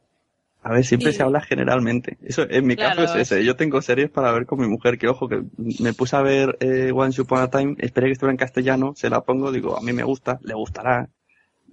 A 0.65 0.71
ver, 0.73 0.85
siempre 0.85 1.11
Y- 1.11 1.13
se 1.15 1.23
habla 1.25 1.41
generalmente. 1.41 2.19
Eso, 2.23 2.49
en 2.49 2.67
mi 2.67 2.77
Claro, 2.77 3.03
caso 3.05 3.19
es 3.19 3.33
ese. 3.33 3.45
Yo 3.45 3.57
tengo 3.57 3.83
series 3.83 4.11
para 4.11 4.31
ver 4.31 4.47
con 4.47 4.61
mi 4.61 4.69
mujer, 4.69 4.97
que 4.97 5.09
ojo, 5.09 5.29
que 5.29 5.43
me 5.57 5.93
puse 5.93 6.15
a 6.15 6.23
ver 6.23 6.57
eh, 6.61 6.93
Once 6.95 7.21
Upon 7.21 7.41
a 7.41 7.51
Time, 7.51 7.75
esperé 7.79 8.07
que 8.07 8.13
estuviera 8.13 8.33
en 8.33 8.37
castellano, 8.39 8.93
se 8.97 9.11
la 9.11 9.23
pongo, 9.23 9.51
digo, 9.51 9.77
a 9.77 9.81
mí 9.81 9.93
me 9.93 10.05
gusta, 10.05 10.39
le 10.43 10.55
gustará. 10.55 11.09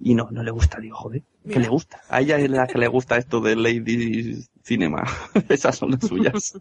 Y 0.02 0.14
no, 0.14 0.28
no 0.32 0.42
le 0.42 0.50
gusta, 0.50 0.80
digo, 0.80 0.96
joder, 0.96 1.22
que 1.48 1.60
le 1.60 1.68
gusta. 1.68 2.00
A 2.08 2.20
ella 2.20 2.38
es 2.38 2.50
la 2.50 2.66
que 2.66 2.78
le 2.78 2.88
gusta 2.88 3.16
esto 3.16 3.40
de 3.40 3.54
Lady 3.54 4.42
Cinema. 4.64 5.04
Esas 5.48 5.76
son 5.76 5.92
las 5.92 6.00
suyas. 6.06 6.58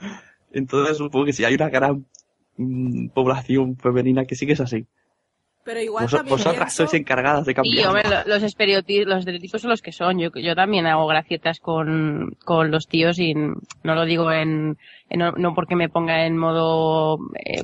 Entonces 0.52 0.96
supongo 0.98 1.26
que 1.26 1.32
si 1.32 1.44
hay 1.44 1.54
una 1.54 1.68
gran 1.70 2.04
mm, 2.56 3.08
población 3.10 3.76
femenina 3.76 4.24
que 4.26 4.34
sí 4.34 4.46
que 4.46 4.52
es 4.54 4.60
así. 4.60 4.86
Pero 5.70 5.82
igual 5.82 6.04
Vos- 6.04 6.10
también 6.10 6.36
vosotras 6.36 6.56
pienso- 6.74 6.76
sois 6.88 6.94
encargadas 7.00 7.44
de 7.46 7.52
Y 7.52 7.54
cambiar. 7.54 7.86
hombre, 7.86 8.02
lo- 8.08 8.34
los 8.34 8.42
estereotipos, 8.42 9.06
los 9.06 9.18
estereotipos 9.20 9.60
son 9.62 9.70
los 9.70 9.82
que 9.82 9.92
son. 9.92 10.18
Yo, 10.18 10.30
yo 10.34 10.54
también 10.56 10.86
hago 10.86 11.06
gracietas 11.06 11.60
con, 11.60 12.36
con 12.44 12.70
los 12.72 12.88
tíos 12.88 13.18
y 13.20 13.34
no 13.34 13.94
lo 13.94 14.04
digo 14.04 14.32
en, 14.32 14.78
en- 15.08 15.18
no, 15.20 15.30
no 15.32 15.54
porque 15.54 15.76
me 15.76 15.88
ponga 15.88 16.26
en 16.26 16.36
modo, 16.36 17.18
eh, 17.44 17.62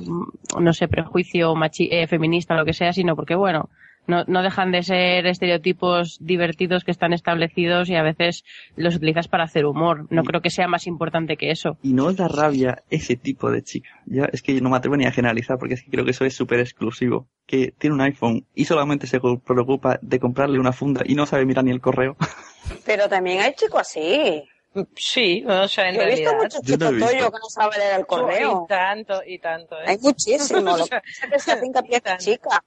no 0.57 0.71
sé, 0.73 0.87
prejuicio 0.87 1.53
machi, 1.55 1.89
eh, 1.91 2.07
feminista 2.07 2.53
o 2.53 2.57
lo 2.57 2.65
que 2.65 2.73
sea, 2.73 2.93
sino 2.93 3.15
porque 3.15 3.35
bueno, 3.35 3.69
no, 4.07 4.23
no 4.27 4.41
dejan 4.41 4.71
de 4.71 4.83
ser 4.83 5.25
estereotipos 5.27 6.17
divertidos 6.19 6.83
que 6.83 6.91
están 6.91 7.13
establecidos 7.13 7.89
y 7.89 7.95
a 7.95 8.03
veces 8.03 8.43
los 8.75 8.95
utilizas 8.95 9.27
para 9.27 9.43
hacer 9.43 9.65
humor. 9.65 10.07
No 10.09 10.23
creo 10.23 10.41
que 10.41 10.49
sea 10.49 10.67
más 10.67 10.87
importante 10.87 11.37
que 11.37 11.51
eso. 11.51 11.77
Y 11.83 11.93
no 11.93 12.05
os 12.05 12.15
da 12.15 12.27
rabia 12.27 12.83
ese 12.89 13.15
tipo 13.15 13.51
de 13.51 13.63
chica. 13.63 13.89
Ya, 14.05 14.25
es 14.31 14.41
que 14.41 14.59
no 14.61 14.69
me 14.69 14.77
atrevo 14.77 14.97
ni 14.97 15.05
a 15.05 15.11
generalizar 15.11 15.57
porque 15.57 15.75
es 15.75 15.83
que 15.83 15.91
creo 15.91 16.05
que 16.05 16.11
eso 16.11 16.25
es 16.25 16.33
súper 16.35 16.59
exclusivo. 16.59 17.27
Que 17.45 17.73
tiene 17.77 17.93
un 17.95 18.01
iPhone 18.01 18.45
y 18.55 18.65
solamente 18.65 19.07
se 19.07 19.19
preocupa 19.19 19.99
de 20.01 20.19
comprarle 20.19 20.59
una 20.59 20.73
funda 20.73 21.03
y 21.05 21.15
no 21.15 21.25
sabe 21.25 21.45
mirar 21.45 21.63
ni 21.63 21.71
el 21.71 21.81
correo. 21.81 22.15
Pero 22.85 23.07
también 23.07 23.41
hay 23.41 23.53
chicos 23.53 23.81
así. 23.81 24.43
Sí, 24.95 25.43
o 25.47 25.67
sea, 25.67 25.89
en 25.89 25.95
Yo 25.95 26.01
he 26.01 26.15
visto 26.15 26.35
muchos 26.35 26.61
Yo 26.61 26.77
no 26.77 26.89
he 26.89 26.89
chicos 26.89 26.95
visto. 26.95 27.07
toyo 27.07 27.31
que 27.31 27.39
no 27.39 27.49
saben 27.49 27.79
leer 27.79 27.99
el 27.99 28.05
correo. 28.05 28.63
Y 28.63 28.67
tanto, 28.67 29.21
y 29.25 29.39
tanto. 29.39 29.75
¿eh? 29.79 29.85
Hay 29.87 29.97
muchísimo. 29.97 30.59
Lo 30.77 30.85
que 30.85 30.89
pasa 30.89 31.01
es 31.25 31.31
que 31.31 31.39
se 31.39 31.51
hace 31.51 31.65
hincapié 31.65 32.01
en 32.05 32.17
chica. 32.17 32.63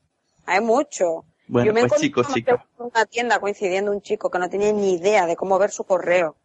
Hay 0.46 0.60
mucho. 0.60 1.24
Bueno, 1.50 1.66
Yo 1.66 1.72
me 1.74 1.80
pues 1.80 2.02
encontré 2.02 2.08
chicos, 2.08 2.34
vez 2.34 2.44
en 2.46 2.86
una 2.86 3.06
tienda 3.06 3.40
coincidiendo 3.40 3.90
un 3.90 4.00
chico 4.02 4.30
que 4.30 4.38
no 4.38 4.48
tenía 4.48 4.72
ni 4.72 4.94
idea 4.94 5.26
de 5.26 5.34
cómo 5.36 5.58
ver 5.58 5.70
su 5.70 5.84
correo. 5.84 6.36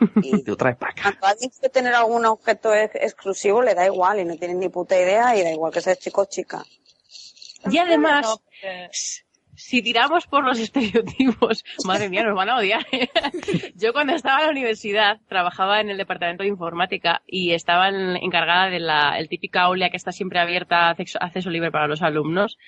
Y 0.22 0.42
Te 0.42 0.56
traes 0.56 0.76
para 0.76 0.90
acá. 0.92 1.02
cuando 1.02 1.26
alguien 1.26 1.50
quiere 1.50 1.68
tener 1.68 1.94
algún 1.94 2.24
objeto 2.26 2.74
ex- 2.74 2.96
exclusivo 2.96 3.62
le 3.62 3.74
da 3.74 3.86
igual 3.86 4.18
y 4.20 4.24
no 4.24 4.36
tiene 4.36 4.54
ni 4.54 4.68
puta 4.68 4.96
idea 4.98 5.36
y 5.36 5.42
da 5.42 5.50
igual 5.52 5.72
que 5.72 5.80
sea 5.80 5.94
chico 5.96 6.22
o 6.22 6.24
chica. 6.24 6.64
Y 7.70 7.78
además, 7.78 8.38
si 9.54 9.82
tiramos 9.82 10.26
por 10.26 10.44
los 10.44 10.58
estereotipos, 11.02 11.64
madre 11.84 12.08
mía, 12.08 12.22
nos 12.24 12.34
van 12.34 12.50
a 12.50 12.56
odiar. 12.56 12.86
¿eh? 12.92 13.08
Yo 13.76 13.92
cuando 13.92 14.14
estaba 14.14 14.40
en 14.40 14.44
la 14.46 14.50
universidad 14.52 15.20
trabajaba 15.28 15.80
en 15.80 15.90
el 15.90 15.96
departamento 15.98 16.42
de 16.42 16.48
informática 16.48 17.22
y 17.26 17.52
estaba 17.52 17.88
en- 17.88 18.16
encargada 18.16 18.68
de 18.70 18.80
la 18.80 19.18
el 19.18 19.28
típica 19.28 19.62
aula 19.62 19.90
que 19.90 19.96
está 19.96 20.12
siempre 20.12 20.38
abierta, 20.40 20.90
acceso, 20.90 21.18
acceso 21.20 21.50
libre 21.50 21.70
para 21.70 21.86
los 21.86 22.02
alumnos. 22.02 22.58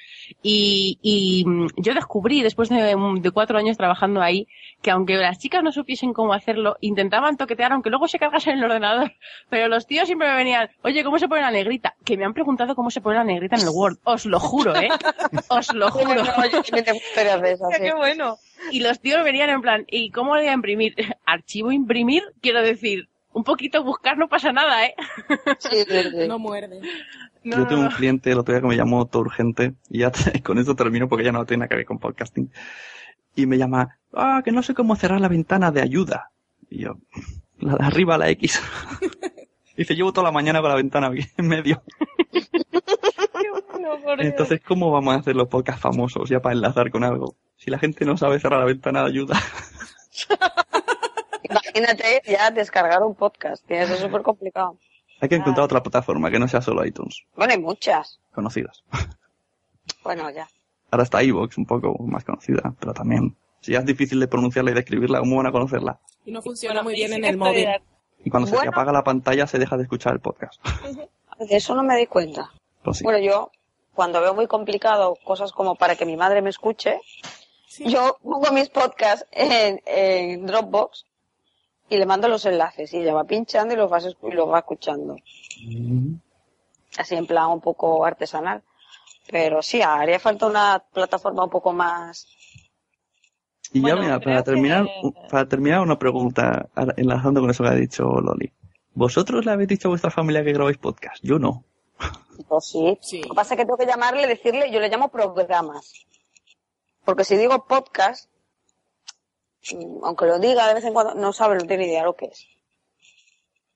Y, 0.43 0.99
y 1.03 1.45
mm, 1.47 1.67
yo 1.77 1.95
descubrí, 1.95 2.43
después 2.43 2.69
de, 2.69 2.97
mm, 2.97 3.21
de 3.21 3.31
cuatro 3.31 3.59
años 3.59 3.77
trabajando 3.77 4.21
ahí, 4.23 4.47
que 4.83 4.91
aunque 4.91 5.15
las 5.17 5.39
chicas 5.39 5.63
no 5.63 5.73
supiesen 5.73 6.13
cómo 6.13 6.33
hacerlo, 6.35 6.77
intentaban 6.81 7.37
toquetear, 7.37 7.73
aunque 7.73 7.91
luego 7.91 8.09
se 8.09 8.19
cargasen 8.19 8.59
el 8.59 8.65
ordenador. 8.65 9.13
Pero 9.49 9.69
los 9.69 9.87
tíos 9.87 10.07
siempre 10.07 10.29
me 10.29 10.37
venían, 10.37 10.69
oye, 10.83 11.03
¿cómo 11.05 11.19
se 11.19 11.29
pone 11.29 11.41
la 11.41 11.51
negrita? 11.51 11.95
Que 12.05 12.17
me 12.17 12.25
han 12.25 12.35
preguntado 12.35 12.75
cómo 12.75 12.91
se 12.91 13.01
pone 13.01 13.17
la 13.17 13.25
negrita 13.25 13.57
en 13.57 13.63
el 13.63 13.69
Word. 13.71 13.97
Os 14.05 14.27
lo 14.27 14.39
juro, 14.41 14.77
¿eh? 14.77 14.89
Os 15.49 15.73
lo 15.73 15.91
juro. 15.91 16.23
Tengo 16.83 16.99
historias 16.99 17.43
de 17.43 17.53
esas. 17.53 17.79
Qué 17.79 17.95
bueno. 17.95 18.39
Y 18.71 18.81
los 18.81 19.01
tíos 19.01 19.23
venían 19.25 19.51
en 19.51 19.61
plan, 19.61 19.85
¿y 19.89 20.11
cómo 20.11 20.35
le 20.35 20.43
voy 20.43 20.51
a 20.51 20.55
imprimir? 20.55 20.95
¿Archivo 21.27 21.73
imprimir? 21.73 22.23
Quiero 22.41 22.63
decir, 22.63 23.09
un 23.33 23.45
poquito 23.45 23.83
buscar 23.85 24.17
no 24.17 24.29
pasa 24.29 24.53
nada, 24.53 24.87
¿eh? 24.87 24.95
Sí, 25.59 25.85
sí, 25.87 26.03
sí. 26.11 26.29
No 26.29 26.39
muerde. 26.39 26.81
No, 27.43 27.59
Yo 27.59 27.67
tengo 27.67 27.83
un 27.83 27.89
cliente 27.89 28.33
el 28.33 28.39
otro 28.39 28.55
día 28.55 28.63
que 28.63 28.69
me 28.69 28.77
llamó 28.77 29.07
todo 29.07 29.23
urgente 29.23 29.75
y 29.91 29.99
ya 29.99 30.11
con 30.45 30.59
eso 30.59 30.75
termino 30.75 31.09
porque 31.09 31.25
ya 31.25 31.33
no 31.33 31.45
tiene 31.45 31.61
nada 31.61 31.69
que 31.69 31.77
ver 31.77 31.85
con 31.85 31.99
podcasting. 31.99 32.51
Y 33.37 33.47
me 33.47 33.59
llama, 33.59 33.99
ah, 34.15 34.41
que 34.45 34.53
no 34.53 34.63
sé 34.63 34.73
cómo 34.73 34.97
cerrar 34.97 35.21
la 35.21 35.29
ventana 35.29 35.71
de 35.71 35.83
ayuda. 35.83 36.31
Y 36.71 36.85
yo, 36.85 36.99
la 37.59 37.77
de 37.77 37.85
arriba, 37.85 38.17
la 38.17 38.31
X. 38.31 38.63
Dice, 39.77 39.95
llevo 39.95 40.13
toda 40.13 40.29
la 40.29 40.33
mañana 40.33 40.61
con 40.61 40.71
la 40.71 40.77
ventana 40.77 41.09
aquí 41.09 41.27
en 41.37 41.49
medio. 41.49 41.83
Por 44.03 44.17
Dios. 44.19 44.31
Entonces, 44.31 44.61
¿cómo 44.67 44.91
vamos 44.91 45.15
a 45.15 45.19
hacer 45.19 45.37
los 45.37 45.49
podcasts 45.49 45.83
famosos 45.83 46.29
ya 46.29 46.41
para 46.41 46.55
enlazar 46.55 46.91
con 46.91 47.05
algo? 47.05 47.37
Si 47.57 47.71
la 47.71 47.79
gente 47.79 48.05
no 48.05 48.17
sabe 48.17 48.41
cerrar 48.41 48.61
la 48.61 48.67
ventana 48.67 49.03
de 49.03 49.09
ayuda. 49.09 49.39
Imagínate 51.43 52.23
ya 52.27 52.51
descargar 52.51 53.03
un 53.03 53.15
podcast, 53.15 53.65
que 53.67 53.81
eso 53.83 53.95
es 53.95 54.01
súper 54.01 54.23
complicado. 54.23 54.79
Hay 55.21 55.29
que 55.29 55.37
encontrar 55.37 55.65
otra 55.65 55.83
plataforma 55.83 56.31
que 56.31 56.39
no 56.39 56.49
sea 56.49 56.61
solo 56.61 56.85
iTunes, 56.85 57.23
Bueno, 57.37 57.53
hay 57.53 57.61
muchas. 57.61 58.21
conocidas. 58.35 58.83
Bueno, 60.03 60.31
ya. 60.31 60.49
Ahora 60.91 61.03
está 61.03 61.23
iVoox, 61.23 61.59
un 61.59 61.67
poco 61.67 61.95
más 62.05 62.25
conocida, 62.25 62.75
pero 62.81 62.95
también, 62.95 63.37
si 63.61 63.73
ya 63.73 63.81
es 63.81 63.87
difícil 63.87 64.19
de 64.21 64.29
pronunciarla 64.29 64.71
y 64.71 64.75
de 64.75 64.81
escribirla, 64.81 65.19
¿cómo 65.19 65.37
van 65.37 65.47
a 65.47 65.53
conocerla? 65.53 65.99
Y 66.25 66.33
no 66.33 66.41
funciona 66.41 66.83
Bueno, 66.83 66.85
muy 66.85 66.95
bien 66.95 67.13
en 67.13 67.25
el 67.25 67.37
móvil. 67.37 67.69
Y 68.25 68.31
cuando 68.31 68.49
se 68.49 68.57
te 68.57 68.69
apaga 68.69 68.93
la 68.93 69.05
pantalla 69.05 69.47
se 69.47 69.59
deja 69.59 69.77
de 69.77 69.83
escuchar 69.83 70.15
el 70.15 70.21
podcast. 70.21 70.63
De 71.39 71.57
eso 71.57 71.75
no 71.75 71.83
me 71.83 71.97
di 71.97 72.07
cuenta. 72.07 72.51
Pues 72.83 72.99
sí. 72.99 73.05
Bueno, 73.05 73.19
yo, 73.19 73.51
cuando 73.95 74.21
veo 74.21 74.35
muy 74.35 74.47
complicado 74.47 75.17
cosas 75.25 75.53
como 75.53 75.75
para 75.77 75.97
que 75.97 76.05
mi 76.07 76.17
madre 76.17 76.43
me 76.43 76.51
escuche, 76.51 77.01
yo 77.79 78.19
pongo 78.23 78.53
mis 78.53 78.69
podcasts 78.69 79.27
en, 79.33 79.81
en 79.87 80.47
Dropbox 80.47 81.07
y 81.89 81.97
le 81.97 82.07
mando 82.07 82.29
los 82.29 82.45
enlaces 82.47 82.93
y 82.93 82.99
ella 82.99 83.15
va 83.15 83.25
pinchando 83.25 83.75
y 83.75 83.77
los, 83.77 83.91
va, 83.93 83.99
y 84.01 84.33
los 84.33 84.49
va 84.49 84.59
escuchando. 84.61 85.17
Mm. 85.67 86.15
Así 86.99 87.15
en 87.15 87.27
plan 87.27 87.49
un 87.49 87.61
poco 87.61 88.05
artesanal. 88.05 88.63
Pero 89.31 89.63
sí, 89.63 89.81
haría 89.83 90.21
falta 90.21 90.47
una 90.47 90.83
plataforma 90.93 91.45
un 91.45 91.51
poco 91.51 91.73
más... 91.73 92.27
Y 93.73 93.81
ya 93.81 93.97
mira, 93.97 94.21
para 94.21 94.45
terminar, 94.45 94.85
que- 94.85 95.13
para 95.31 95.49
terminar 95.49 95.81
una 95.81 95.99
pregunta, 95.99 96.69
enlazando 96.97 97.41
con 97.41 97.51
eso 97.51 97.65
que 97.65 97.71
ha 97.71 97.75
dicho 97.75 98.05
Loli. 98.21 98.53
¿Vosotros 98.93 99.45
le 99.45 99.51
habéis 99.51 99.71
dicho 99.71 99.89
a 99.89 99.91
vuestra 99.91 100.11
familia 100.11 100.45
que 100.45 100.53
grabáis 100.53 100.77
podcast? 100.79 101.21
Yo 101.25 101.39
no. 101.41 101.65
Pues 102.49 102.65
sí. 102.67 102.99
Sí. 103.01 103.23
Lo 103.23 103.31
que 103.31 103.35
pasa 103.35 103.55
es 103.55 103.59
que 103.59 103.65
tengo 103.65 103.77
que 103.79 103.87
llamarle, 103.87 104.27
decirle, 104.27 104.71
yo 104.71 104.81
le 104.81 104.89
llamo 104.89 105.09
programas. 105.09 105.93
Porque 107.05 107.25
si 107.25 107.37
digo 107.37 107.67
podcast, 107.67 108.29
mm, 109.73 110.05
aunque 110.05 110.27
lo 110.27 110.39
diga 110.39 110.67
de 110.69 110.75
vez 110.75 110.85
en 110.85 110.93
cuando, 110.93 111.15
no 111.15 111.33
sabe, 111.33 111.57
no 111.57 111.67
tiene 111.67 111.87
idea 111.87 112.03
lo 112.05 112.15
que 112.17 112.27
es. 112.27 112.47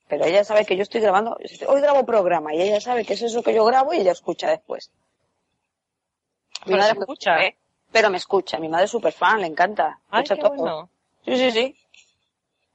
Pero 0.09 0.25
ella 0.25 0.43
sabe 0.43 0.65
que 0.65 0.77
yo 0.77 0.83
estoy 0.83 1.03
grabando, 1.03 1.37
hoy 1.67 1.81
grabo 1.83 2.07
programa 2.07 2.55
y 2.55 2.63
ella 2.63 2.81
sabe 2.81 3.05
que 3.05 3.13
es 3.13 3.23
eso 3.23 3.43
que 3.43 3.55
yo 3.55 3.65
grabo 3.67 3.93
y 3.93 3.99
ella 3.99 4.13
escucha 4.13 4.49
después. 4.49 4.91
Mi 6.65 6.73
Pero 6.73 6.79
madre 6.79 6.95
me 6.95 7.01
escucha. 7.01 7.45
¿eh? 7.45 7.57
Pero 7.93 8.11
me 8.11 8.17
escucha. 8.17 8.59
Mi 8.59 8.69
madre 8.69 8.87
es 8.87 8.91
súper 8.91 9.13
fan, 9.13 9.41
le 9.41 9.47
encanta. 9.47 10.01
Ay, 10.09 10.23
Escucha 10.25 10.35
qué 10.37 10.41
todo. 10.43 10.55
bueno. 10.57 10.91
Sí, 11.25 11.37
sí, 11.37 11.51
sí. 11.51 11.77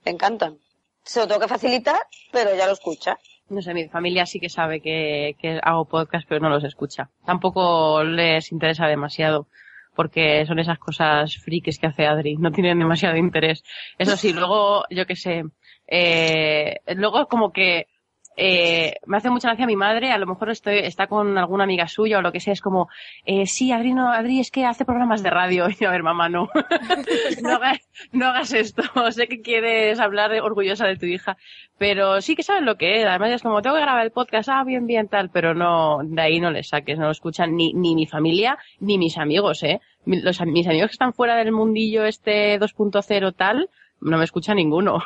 Le 0.05 0.11
encantan. 0.11 0.59
Se 1.03 1.19
lo 1.19 1.27
tengo 1.27 1.41
que 1.41 1.47
facilitar, 1.47 1.99
pero 2.31 2.55
ya 2.55 2.67
lo 2.67 2.73
escucha. 2.73 3.19
No 3.49 3.61
sé, 3.61 3.73
mi 3.73 3.87
familia 3.87 4.25
sí 4.25 4.39
que 4.39 4.49
sabe 4.49 4.81
que, 4.81 5.35
que 5.39 5.59
hago 5.61 5.85
podcast, 5.85 6.27
pero 6.27 6.41
no 6.41 6.49
los 6.49 6.63
escucha. 6.63 7.09
Tampoco 7.25 8.03
les 8.03 8.51
interesa 8.51 8.87
demasiado, 8.87 9.47
porque 9.95 10.45
son 10.45 10.59
esas 10.59 10.79
cosas 10.79 11.37
frikis 11.37 11.77
que 11.77 11.87
hace 11.87 12.05
Adri, 12.07 12.37
no 12.37 12.51
tienen 12.51 12.79
demasiado 12.79 13.17
interés. 13.17 13.63
Eso 13.97 14.17
sí, 14.17 14.33
luego, 14.33 14.85
yo 14.89 15.05
qué 15.05 15.15
sé, 15.15 15.43
eh, 15.87 16.79
luego 16.95 17.27
como 17.27 17.51
que 17.51 17.87
eh, 18.35 18.95
me 19.05 19.17
hace 19.17 19.29
mucha 19.29 19.49
gracia 19.49 19.67
mi 19.67 19.75
madre, 19.75 20.11
a 20.11 20.17
lo 20.17 20.25
mejor 20.25 20.49
estoy, 20.49 20.79
está 20.79 21.07
con 21.07 21.37
alguna 21.37 21.63
amiga 21.65 21.87
suya 21.87 22.17
o 22.17 22.21
lo 22.21 22.31
que 22.31 22.39
sea, 22.39 22.53
es 22.53 22.61
como, 22.61 22.89
eh, 23.25 23.45
sí, 23.45 23.71
Adri, 23.71 23.93
no, 23.93 24.11
Adri 24.11 24.39
es 24.39 24.49
que 24.49 24.65
hace 24.65 24.85
programas 24.85 25.23
de 25.23 25.29
radio. 25.29 25.67
Y 25.73 25.75
yo, 25.75 25.89
a 25.89 25.91
ver, 25.91 26.03
mamá, 26.03 26.29
no. 26.29 26.49
no, 27.41 27.49
hagas, 27.49 27.79
no 28.11 28.27
hagas 28.27 28.53
esto. 28.53 28.83
sé 29.11 29.27
que 29.27 29.41
quieres 29.41 29.99
hablar 29.99 30.31
orgullosa 30.41 30.85
de 30.85 30.97
tu 30.97 31.05
hija, 31.05 31.37
pero 31.77 32.21
sí 32.21 32.35
que 32.35 32.43
sabes 32.43 32.63
lo 32.63 32.75
que 32.75 33.01
es. 33.01 33.05
Además 33.05 33.31
es 33.31 33.41
como, 33.41 33.61
tengo 33.61 33.75
que 33.75 33.81
grabar 33.81 34.03
el 34.03 34.11
podcast, 34.11 34.49
ah, 34.49 34.63
bien, 34.63 34.87
bien, 34.87 35.07
tal, 35.07 35.29
pero 35.29 35.53
no, 35.53 35.99
de 36.03 36.21
ahí 36.21 36.39
no 36.39 36.51
le 36.51 36.63
saques, 36.63 36.97
no 36.97 37.05
lo 37.05 37.11
escuchan 37.11 37.55
ni, 37.55 37.73
ni 37.73 37.95
mi 37.95 38.05
familia, 38.05 38.57
ni 38.79 38.97
mis 38.97 39.17
amigos, 39.17 39.63
eh. 39.63 39.81
Los, 40.05 40.41
mis 40.41 40.67
amigos 40.67 40.89
que 40.89 40.93
están 40.93 41.13
fuera 41.13 41.35
del 41.35 41.51
mundillo 41.51 42.05
este 42.05 42.59
2.0 42.59 43.33
tal, 43.35 43.69
no 44.01 44.17
me 44.17 44.25
escucha 44.25 44.53
ninguno. 44.53 45.01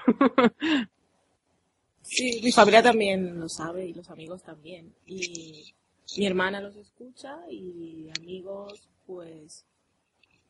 Sí, 2.08 2.39
mi 2.43 2.51
familia 2.51 2.82
también 2.82 3.39
lo 3.39 3.49
sabe 3.49 3.86
y 3.86 3.93
los 3.93 4.10
amigos 4.10 4.41
también. 4.43 4.93
Y 5.05 5.74
mi 6.18 6.26
hermana 6.26 6.62
los 6.62 6.76
escucha 6.78 7.38
y 7.49 8.10
amigos, 8.18 8.88
pues, 9.05 9.66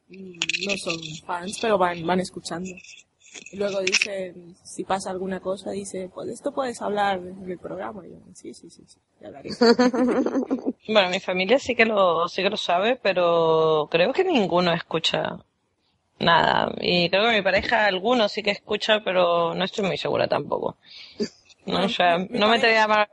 no 0.09 0.77
son 0.77 0.99
fans, 1.25 1.57
pero 1.59 1.77
van, 1.77 2.05
van 2.05 2.19
escuchando. 2.19 2.69
Y 3.51 3.57
luego 3.57 3.81
dicen, 3.81 4.55
si 4.63 4.83
pasa 4.83 5.09
alguna 5.11 5.39
cosa, 5.39 5.71
dice, 5.71 6.09
pues 6.13 6.29
esto 6.29 6.53
puedes 6.53 6.81
hablar 6.81 7.17
en 7.17 7.49
el 7.49 7.57
programa. 7.57 8.05
Y 8.05 8.11
yo, 8.11 8.17
sí, 8.33 8.53
sí, 8.53 8.69
sí, 8.69 8.83
sí, 8.87 8.99
ya 9.19 9.27
hablaré. 9.27 9.49
Bueno, 10.89 11.09
mi 11.09 11.19
familia 11.19 11.59
sí 11.59 11.75
que 11.75 11.85
lo, 11.85 12.29
sí 12.29 12.41
que 12.41 12.49
lo 12.49 12.55
sabe, 12.55 12.95
pero 12.95 13.89
creo 13.91 14.13
que 14.13 14.23
ninguno 14.23 14.73
escucha 14.73 15.37
nada. 16.17 16.73
Y 16.79 17.09
creo 17.09 17.25
que 17.25 17.35
mi 17.35 17.41
pareja, 17.41 17.85
algunos 17.85 18.31
sí 18.31 18.41
que 18.41 18.51
escucha, 18.51 19.03
pero 19.03 19.53
no 19.53 19.65
estoy 19.65 19.85
muy 19.85 19.97
segura 19.97 20.29
tampoco. 20.29 20.77
No, 21.67 21.79
no 21.79 21.87
me 21.87 22.59
pareja- 22.59 22.61
te 22.61 22.73
llamar. 22.73 23.09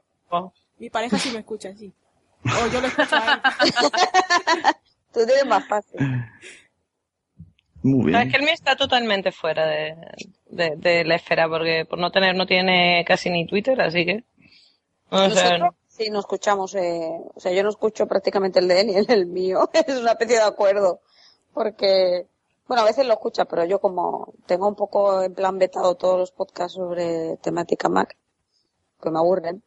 Mi 0.78 0.90
pareja 0.90 1.18
sí 1.18 1.31
me 1.31 1.40
escucha, 1.40 1.72
sí. 1.76 1.93
O 2.44 2.66
yo 2.72 2.81
lo 2.81 2.86
escucho 2.89 3.16
a 3.16 3.35
él. 3.35 3.40
Tú 5.12 5.24
tienes 5.26 5.47
más 5.47 5.66
fácil. 5.68 6.01
Muy 7.82 8.12
No, 8.12 8.18
bien. 8.18 8.20
es 8.22 8.31
que 8.31 8.36
el 8.39 8.43
mío 8.44 8.55
está 8.55 8.76
totalmente 8.76 9.31
fuera 9.31 9.66
de, 9.66 9.94
de, 10.47 10.76
de 10.76 11.05
la 11.05 11.16
esfera, 11.16 11.48
porque 11.48 11.85
por 11.89 11.98
no 11.98 12.10
tener, 12.10 12.35
no 12.35 12.47
tiene 12.47 13.05
casi 13.06 13.31
ni 13.31 13.47
Twitter, 13.47 13.81
así 13.81 14.05
que. 14.06 14.24
O 15.10 15.18
sea, 15.18 15.28
Nosotros 15.59 15.74
sí 15.89 16.10
no 16.10 16.20
escuchamos, 16.20 16.74
eh, 16.74 17.09
o 17.35 17.39
sea, 17.40 17.52
yo 17.52 17.62
no 17.62 17.68
escucho 17.68 18.06
prácticamente 18.09 18.59
el 18.59 18.68
de 18.68 18.81
él 18.81 18.86
ni 18.89 18.94
el, 18.97 19.10
el 19.10 19.26
mío. 19.26 19.70
es 19.86 19.97
una 20.01 20.12
especie 20.12 20.36
de 20.36 20.43
acuerdo. 20.44 21.01
Porque, 21.52 22.26
bueno, 22.66 22.82
a 22.82 22.86
veces 22.86 23.06
lo 23.06 23.12
escucha, 23.12 23.44
pero 23.44 23.64
yo 23.64 23.78
como 23.81 24.32
tengo 24.47 24.66
un 24.66 24.74
poco 24.74 25.22
en 25.22 25.35
plan 25.35 25.59
vetado 25.59 25.94
todos 25.94 26.18
los 26.18 26.32
podcasts 26.32 26.74
sobre 26.74 27.36
temática 27.36 27.89
Mac, 27.89 28.16
que 29.05 29.10
me 29.10 29.18
aburren, 29.18 29.62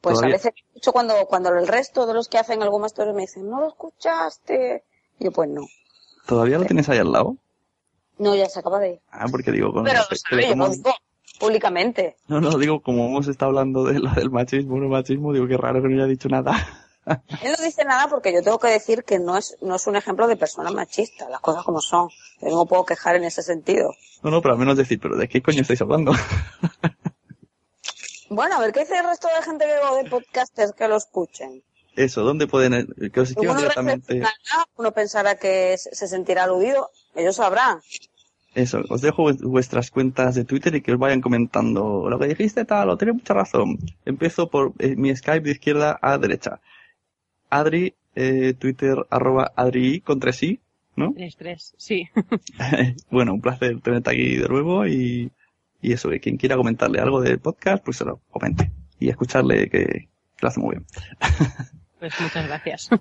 pues 0.00 0.16
Todavía- 0.16 0.34
a 0.34 0.38
veces 0.38 0.52
escucho 0.68 0.92
cuando, 0.92 1.14
cuando 1.26 1.50
el 1.50 1.66
resto 1.68 2.06
de 2.06 2.14
los 2.14 2.28
que 2.28 2.38
hacen 2.38 2.62
algo 2.62 2.78
más 2.78 2.94
me 2.98 3.22
dicen, 3.22 3.48
no 3.48 3.60
lo 3.60 3.68
escuchaste. 3.68 4.84
Y 5.18 5.24
yo, 5.24 5.30
pues 5.32 5.48
no. 5.48 5.62
¿Todavía 6.26 6.58
lo 6.58 6.64
tienes 6.64 6.88
ahí 6.88 6.98
al 6.98 7.12
lado? 7.12 7.36
No, 8.18 8.34
ya 8.34 8.48
se 8.48 8.58
acaba 8.60 8.78
de 8.80 8.92
ir. 8.94 9.00
Ah, 9.10 9.26
porque 9.30 9.50
digo, 9.52 9.72
con 9.72 9.84
Pero 9.84 9.98
lo 10.00 10.00
respecto 10.08 10.28
sabe, 10.30 10.42
de 10.42 10.48
yo 10.48 10.56
lo 10.56 10.64
cómo- 10.64 10.74
digo 10.76 10.94
públicamente. 11.40 12.16
No, 12.28 12.40
no, 12.40 12.56
digo, 12.58 12.80
como 12.80 13.06
hemos 13.06 13.28
estado 13.28 13.50
hablando 13.50 13.84
de 13.84 13.98
lo 13.98 14.10
del 14.10 14.30
machismo, 14.30 14.78
no 14.78 14.88
machismo, 14.88 15.32
digo, 15.32 15.46
qué 15.48 15.56
raro 15.56 15.82
que 15.82 15.88
no 15.88 15.96
haya 15.96 16.06
dicho 16.06 16.28
nada. 16.28 16.52
Él 17.42 17.54
no 17.58 17.64
dice 17.64 17.84
nada 17.84 18.08
porque 18.08 18.32
yo 18.32 18.42
tengo 18.42 18.58
que 18.58 18.68
decir 18.68 19.04
que 19.04 19.18
no 19.18 19.36
es, 19.36 19.56
no 19.60 19.74
es 19.76 19.86
un 19.86 19.96
ejemplo 19.96 20.26
de 20.26 20.36
persona 20.36 20.70
machista, 20.70 21.28
las 21.28 21.40
cosas 21.40 21.62
como 21.64 21.80
son. 21.80 22.08
Yo 22.40 22.48
no 22.50 22.60
me 22.60 22.66
puedo 22.66 22.84
quejar 22.86 23.16
en 23.16 23.24
ese 23.24 23.42
sentido. 23.42 23.92
No, 24.22 24.30
no, 24.30 24.40
pero 24.40 24.54
al 24.54 24.58
menos 24.60 24.76
decir, 24.76 24.98
¿pero 25.00 25.16
de 25.16 25.28
qué 25.28 25.42
coño 25.42 25.60
estáis 25.62 25.82
hablando? 25.82 26.12
Bueno, 28.30 28.56
a 28.56 28.60
ver 28.60 28.72
qué 28.72 28.80
dice 28.80 28.96
el 28.98 29.04
resto 29.06 29.28
de 29.28 29.42
gente 29.44 29.64
que 29.64 29.72
veo 29.72 29.96
de 30.02 30.08
podcasters 30.10 30.72
que 30.72 30.88
lo 30.88 30.96
escuchen. 30.96 31.62
Eso, 31.96 32.22
¿dónde 32.22 32.46
pueden, 32.46 32.88
que 33.12 33.20
os 33.20 33.30
escriban 33.30 33.52
Uno 33.56 33.60
directamente? 33.62 34.22
uno 34.76 34.92
pensará 34.92 35.36
que 35.36 35.76
se 35.78 35.94
se 35.94 36.08
sentirá 36.08 36.44
aludido, 36.44 36.90
ellos 37.14 37.36
sabrán. 37.36 37.78
Eso, 38.54 38.80
os 38.88 39.00
dejo 39.00 39.24
vu- 39.24 39.48
vuestras 39.48 39.90
cuentas 39.90 40.34
de 40.34 40.44
Twitter 40.44 40.74
y 40.74 40.80
que 40.80 40.92
os 40.92 40.98
vayan 40.98 41.20
comentando 41.20 42.08
lo 42.08 42.18
que 42.18 42.26
dijiste 42.28 42.64
tal, 42.64 42.88
o 42.90 42.96
tienes 42.96 43.16
mucha 43.16 43.34
razón. 43.34 43.78
Empiezo 44.04 44.48
por 44.48 44.72
eh, 44.78 44.96
mi 44.96 45.14
Skype 45.14 45.40
de 45.44 45.52
izquierda 45.52 45.98
a 46.02 46.18
derecha. 46.18 46.60
Adri, 47.50 47.94
eh, 48.16 48.54
Twitter, 48.58 48.96
arroba 49.10 49.52
Adri 49.54 50.00
con 50.00 50.18
tres 50.20 50.42
i, 50.42 50.60
¿no? 50.96 51.12
Tres, 51.14 51.36
tres, 51.36 51.74
sí. 51.76 52.08
bueno, 53.10 53.34
un 53.34 53.40
placer 53.40 53.80
tenerte 53.80 54.10
aquí 54.10 54.36
de 54.36 54.48
nuevo 54.48 54.86
y, 54.86 55.30
y 55.84 55.92
eso, 55.92 56.08
que 56.08 56.18
quien 56.18 56.38
quiera 56.38 56.56
comentarle 56.56 56.98
algo 56.98 57.20
del 57.20 57.40
podcast, 57.40 57.84
pues 57.84 57.98
se 57.98 58.06
lo 58.06 58.22
comente. 58.30 58.72
Y 58.98 59.10
escucharle 59.10 59.68
que, 59.68 59.84
que 59.84 60.08
lo 60.40 60.48
hace 60.48 60.60
muy 60.60 60.76
bien. 60.76 60.86
Pues 61.98 62.12
muchas 62.20 62.46
gracias. 62.46 62.90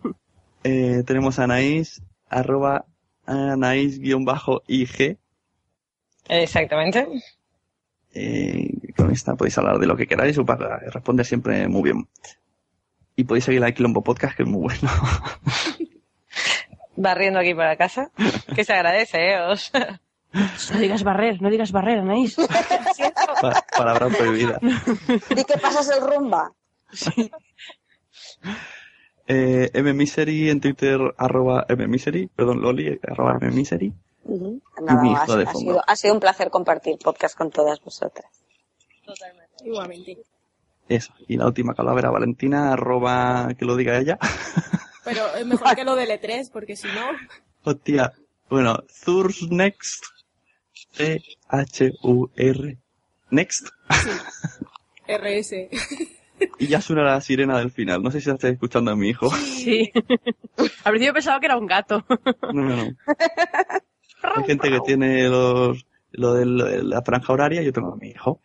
Eh, 0.65 1.03
tenemos 1.05 1.39
a 1.39 1.43
Anaís, 1.43 2.01
arroba 2.29 2.85
Anaís-IG. 3.25 5.17
Exactamente. 6.29 7.05
Eh, 8.13 8.69
con 8.95 9.11
esta 9.11 9.35
podéis 9.35 9.57
hablar 9.57 9.79
de 9.79 9.87
lo 9.87 9.97
que 9.97 10.07
queráis 10.07 10.37
o 10.37 10.45
para 10.45 10.77
responder 10.77 11.25
siempre 11.25 11.67
muy 11.67 11.83
bien. 11.83 12.07
Y 13.17 13.25
podéis 13.25 13.43
seguir 13.43 13.59
la 13.59 13.73
Quilombo 13.73 14.05
Podcast, 14.05 14.37
que 14.37 14.43
es 14.43 14.49
muy 14.49 14.61
bueno. 14.61 14.89
Barriendo 16.95 17.41
aquí 17.41 17.53
para 17.53 17.75
casa. 17.75 18.09
Que 18.55 18.63
se 18.63 18.71
agradece, 18.71 19.33
¿eh? 19.33 19.41
O 19.41 19.57
sea, 19.57 19.99
No 20.33 20.79
digas 20.79 21.03
barrer, 21.03 21.41
no 21.41 21.49
digas 21.49 21.71
barrer, 21.71 21.99
Anaís. 21.99 22.35
Pa- 23.41 23.63
palabra 23.77 24.09
prohibida. 24.09 24.59
¿Y 25.29 25.43
qué 25.43 25.57
pasas 25.61 25.89
el 25.89 26.01
rumba? 26.01 26.51
Eh, 29.27 29.71
mmisery 29.81 30.49
en 30.49 30.59
Twitter, 30.59 30.99
arroba 31.17 31.65
mmisery, 31.69 32.27
perdón, 32.27 32.61
loli, 32.61 32.99
arroba 33.07 33.37
mmisery. 33.39 33.93
Y 34.25 34.61
Nada, 34.81 35.01
mi 35.01 35.13
ha, 35.15 35.25
de 35.35 35.45
sido, 35.53 35.81
ha 35.85 35.95
sido 35.95 36.13
un 36.13 36.19
placer 36.19 36.49
compartir 36.49 36.97
podcast 36.97 37.37
con 37.37 37.51
todas 37.51 37.79
vosotras. 37.81 38.25
Igualmente. 39.63 40.17
Eso. 40.89 41.13
Y 41.27 41.37
la 41.37 41.45
última 41.47 41.73
calavera, 41.73 42.09
Valentina, 42.09 42.73
arroba, 42.73 43.49
que 43.57 43.65
lo 43.65 43.75
diga 43.75 43.97
ella. 43.97 44.17
Pero 45.05 45.35
es 45.35 45.45
mejor 45.45 45.75
que 45.75 45.83
lo 45.83 45.95
del 45.95 46.09
E3, 46.09 46.49
porque 46.51 46.75
si 46.75 46.87
no, 46.87 47.05
Hostia. 47.63 48.13
Bueno, 48.49 48.77
Thurs 49.05 49.43
Next. 49.49 50.03
C-H-U-R. 50.93 52.77
Next. 53.31 53.69
RS. 55.07 55.53
Y 56.59 56.67
ya 56.67 56.81
suena 56.81 57.03
la 57.03 57.21
sirena 57.21 57.57
del 57.57 57.71
final. 57.71 58.01
No 58.01 58.11
sé 58.11 58.19
si 58.19 58.27
la 58.27 58.35
estáis 58.35 58.55
escuchando 58.55 58.91
a 58.91 58.95
mi 58.95 59.09
hijo. 59.09 59.29
Sí. 59.31 59.91
Al 60.83 60.91
principio 60.91 61.13
pensaba 61.13 61.39
que 61.39 61.45
era 61.45 61.57
un 61.57 61.67
gato. 61.67 62.05
No, 62.53 62.63
no, 62.63 62.75
no. 62.75 62.83
Hay 64.35 64.43
gente 64.45 64.69
que 64.69 64.79
tiene 64.81 65.29
los, 65.29 65.85
lo 66.11 66.33
de 66.33 66.83
la 66.83 67.01
franja 67.01 67.31
horaria 67.31 67.61
y 67.61 67.65
yo 67.65 67.73
tengo 67.73 67.93
a 67.93 67.97
mi 67.97 68.09
hijo. 68.09 68.41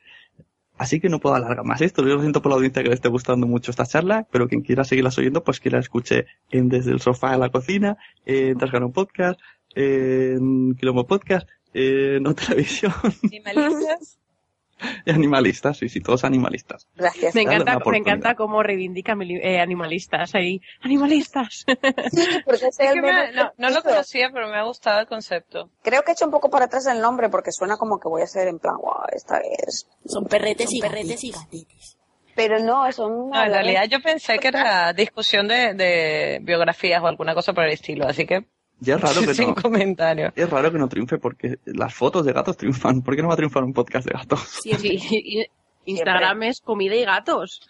Así 0.76 1.00
que 1.00 1.08
no 1.08 1.18
puedo 1.18 1.34
alargar 1.34 1.64
más 1.64 1.80
esto. 1.80 2.02
Yo 2.02 2.14
lo 2.14 2.20
siento 2.20 2.42
por 2.42 2.50
la 2.50 2.56
audiencia 2.56 2.82
que 2.82 2.88
le 2.88 2.94
esté 2.94 3.08
gustando 3.08 3.46
mucho 3.46 3.70
esta 3.70 3.86
charla, 3.86 4.26
pero 4.30 4.48
quien 4.48 4.62
quiera 4.62 4.84
seguirlas 4.84 5.18
oyendo, 5.18 5.42
pues 5.42 5.60
que 5.60 5.70
la 5.70 5.78
escuche 5.78 6.26
en 6.50 6.68
Desde 6.68 6.92
el 6.92 7.00
Sofá 7.00 7.32
a 7.32 7.38
la 7.38 7.50
Cocina, 7.50 7.96
en 8.26 8.58
Trasgano 8.58 8.92
Podcast, 8.92 9.40
en 9.74 10.74
Quilombo 10.76 11.06
Podcast, 11.06 11.48
en 11.74 12.22
No 12.22 12.34
Televisión, 12.34 12.92
Animalistas. 13.22 14.18
y 15.04 15.10
Animalistas, 15.10 15.76
sí, 15.78 15.88
sí, 15.88 16.00
todos 16.00 16.24
animalistas. 16.24 16.86
Gracias. 16.94 17.34
Me 17.34 17.42
encanta, 17.42 17.78
me 17.84 17.96
encanta 17.98 18.34
cómo 18.36 18.62
reivindica 18.62 19.16
eh, 19.20 19.58
animalistas 19.60 20.34
ahí. 20.34 20.60
¡Animalistas! 20.82 21.64
Sí, 21.66 22.26
porque 22.44 22.66
Es 22.68 22.78
el 22.78 23.02
me- 23.02 23.32
no, 23.32 23.52
no 23.56 23.70
lo 23.70 23.82
conocía, 23.82 24.30
pero 24.32 24.48
me 24.48 24.56
ha 24.56 24.62
gustado 24.62 25.00
el 25.00 25.06
concepto. 25.06 25.70
Creo 25.82 26.02
que 26.02 26.12
he 26.12 26.14
hecho 26.14 26.26
un 26.26 26.30
poco 26.30 26.48
para 26.48 26.66
atrás 26.66 26.86
el 26.86 27.00
nombre 27.00 27.28
porque 27.28 27.50
suena 27.50 27.76
como 27.76 27.98
que 27.98 28.08
voy 28.08 28.22
a 28.22 28.26
ser 28.26 28.46
en 28.48 28.58
plan, 28.60 28.76
wow, 28.76 29.02
esta 29.12 29.38
es. 29.38 29.88
son 30.06 30.24
perretes 30.26 30.72
y 30.72 30.80
perretes 30.80 31.24
y 31.24 31.32
gatetes. 31.32 31.96
Pero 32.36 32.60
no, 32.60 32.90
son. 32.92 33.30
No, 33.30 33.44
en 33.44 33.50
realidad 33.52 33.86
yo 33.90 34.00
pensé 34.00 34.38
que 34.38 34.46
era 34.46 34.92
discusión 34.92 35.48
de, 35.48 35.74
de 35.74 36.38
biografías 36.40 37.02
o 37.02 37.08
alguna 37.08 37.34
cosa 37.34 37.52
por 37.52 37.64
el 37.64 37.72
estilo, 37.72 38.06
así 38.06 38.26
que 38.26 38.46
Ya 38.80 38.94
es 38.96 39.00
raro 39.00 39.20
que 39.22 39.34
sin 39.34 39.48
no, 39.48 39.54
comentario. 39.54 40.32
es 40.36 40.50
raro 40.50 40.70
que 40.72 40.78
no 40.78 40.88
triunfe 40.88 41.18
porque 41.18 41.58
las 41.64 41.94
fotos 41.94 42.24
de 42.24 42.32
gatos 42.32 42.56
triunfan. 42.56 43.02
¿Por 43.02 43.16
qué 43.16 43.22
no 43.22 43.28
va 43.28 43.34
a 43.34 43.36
triunfar 43.36 43.64
un 43.64 43.72
podcast 43.72 44.06
de 44.06 44.12
gatos? 44.12 44.40
Sí, 44.62 44.70
y- 44.82 45.46
Instagram 45.84 46.42
es 46.42 46.60
comida 46.60 46.94
y 46.94 47.04
gatos. 47.04 47.62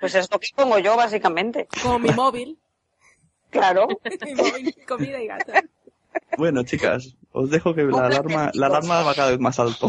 Pues 0.00 0.14
es 0.16 0.28
lo 0.32 0.40
que 0.40 0.48
pongo 0.56 0.78
yo, 0.80 0.96
básicamente. 0.96 1.68
Como 1.82 1.98
mi 2.00 2.10
móvil. 2.10 2.58
Claro. 3.50 3.86
Comida 4.88 5.20
y 5.22 5.26
gato. 5.28 5.52
Bueno, 6.36 6.62
chicas, 6.64 7.14
os 7.32 7.50
dejo 7.50 7.72
que 7.74 7.84
la 7.84 8.06
alarma, 8.06 8.50
la 8.54 8.66
alarma 8.66 9.02
va 9.02 9.14
cada 9.14 9.30
vez 9.30 9.38
más 9.38 9.60
alto. 9.60 9.88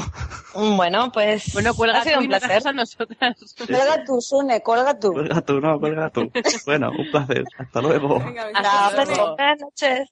Bueno, 0.53 1.11
pues 1.11 1.52
Bueno, 1.53 1.73
cuelga 1.73 1.99
ha 1.99 2.03
sido 2.03 2.18
tú 2.18 2.22
un 2.23 2.27
placer. 2.27 2.68
a 2.68 2.73
nosotras. 2.73 3.35
Cuelga 3.57 4.03
tú, 4.06 4.22
Sune, 4.22 4.61
cuelga 4.61 4.99
tú. 4.99 5.11
Cuelga 5.14 5.41
tú, 5.41 5.60
no, 5.60 5.80
cuelga 5.80 6.10
tú. 6.11 6.31
Bueno, 6.65 6.91
un 6.91 7.10
placer. 7.10 7.44
Hasta 7.57 7.81
luego. 7.81 8.18
Hasta 8.53 9.06
luego. 9.06 9.35
Buenas 9.35 9.60
noches. 9.61 10.07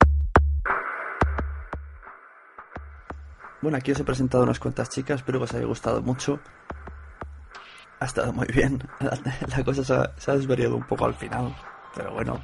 Bueno, 3.62 3.78
aquí 3.78 3.92
os 3.92 4.00
he 4.00 4.04
presentado 4.04 4.44
unas 4.44 4.60
cuantas 4.60 4.90
chicas, 4.90 5.18
espero 5.18 5.38
que 5.40 5.44
os 5.44 5.54
haya 5.54 5.66
gustado 5.66 6.02
mucho. 6.02 6.40
Ha 8.00 8.06
estado 8.06 8.34
muy 8.34 8.48
bien. 8.48 8.82
La, 9.00 9.64
cosa 9.64 10.12
se 10.18 10.32
ha, 10.32 10.36
desvariado 10.36 10.76
un 10.76 10.84
poco 10.84 11.06
al 11.06 11.14
final, 11.14 11.56
pero 11.96 12.12
bueno, 12.12 12.42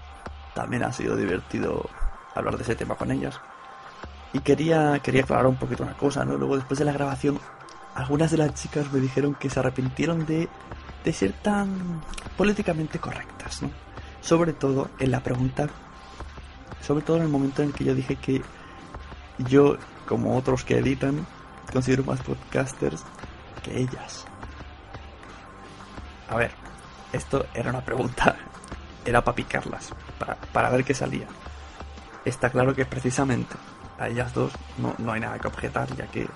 también 0.54 0.84
ha 0.84 0.92
sido 0.92 1.16
divertido 1.16 1.90
hablar 2.36 2.56
de 2.58 2.64
ese 2.64 2.76
tema 2.76 2.94
con 2.94 3.12
ellas. 3.12 3.40
Y 4.32 4.42
quería, 4.42 5.00
quería 5.00 5.24
aclarar 5.24 5.48
un 5.48 5.56
poquito 5.56 5.82
una 5.82 5.98
cosa, 5.98 6.24
¿no? 6.24 6.38
Luego, 6.38 6.56
después 6.56 6.78
de 6.78 6.86
la 6.86 6.92
grabación, 6.92 7.40
algunas 7.96 8.30
de 8.30 8.38
las 8.38 8.54
chicas 8.54 8.92
me 8.94 9.00
dijeron 9.00 9.34
que 9.34 9.50
se 9.50 9.60
arrepintieron 9.60 10.24
de, 10.28 10.48
de 11.04 11.14
ser 11.14 11.32
tan 11.42 12.00
políticamente 12.38 13.00
correctas, 13.00 13.64
¿no? 13.64 13.72
Sobre 14.22 14.54
todo 14.54 14.92
en 15.00 15.10
la 15.10 15.24
pregunta, 15.24 15.68
sobre 16.82 17.04
todo 17.04 17.18
en 17.18 17.24
el 17.24 17.30
momento 17.30 17.64
en 17.64 17.72
que 17.72 17.86
yo 17.86 17.96
dije 17.96 18.18
que 18.18 18.44
yo, 19.40 19.78
como 20.08 20.36
otros 20.36 20.64
que 20.64 20.80
editan, 20.80 21.28
considero 21.72 22.04
más 22.04 22.22
podcasters 22.22 23.04
que 23.64 23.78
ellas. 23.80 24.26
A 26.30 26.36
ver, 26.36 26.52
esto 27.14 27.46
era 27.54 27.70
una 27.70 27.82
pregunta, 27.82 28.36
era 29.06 29.24
para 29.24 29.36
picarlas, 29.36 29.94
para, 30.18 30.36
para 30.36 30.70
ver 30.70 30.84
qué 30.84 30.94
salía. 30.94 31.28
Está 32.26 32.50
claro 32.50 32.74
que 32.74 32.86
precisamente 32.86 33.56
a 34.00 34.10
ellas 34.10 34.34
dos 34.34 34.52
no, 34.78 34.96
no 34.98 35.12
hay 35.12 35.22
nada 35.22 35.40
que 35.40 35.48
objetar, 35.48 35.88
ya 35.96 36.08
que, 36.08 36.28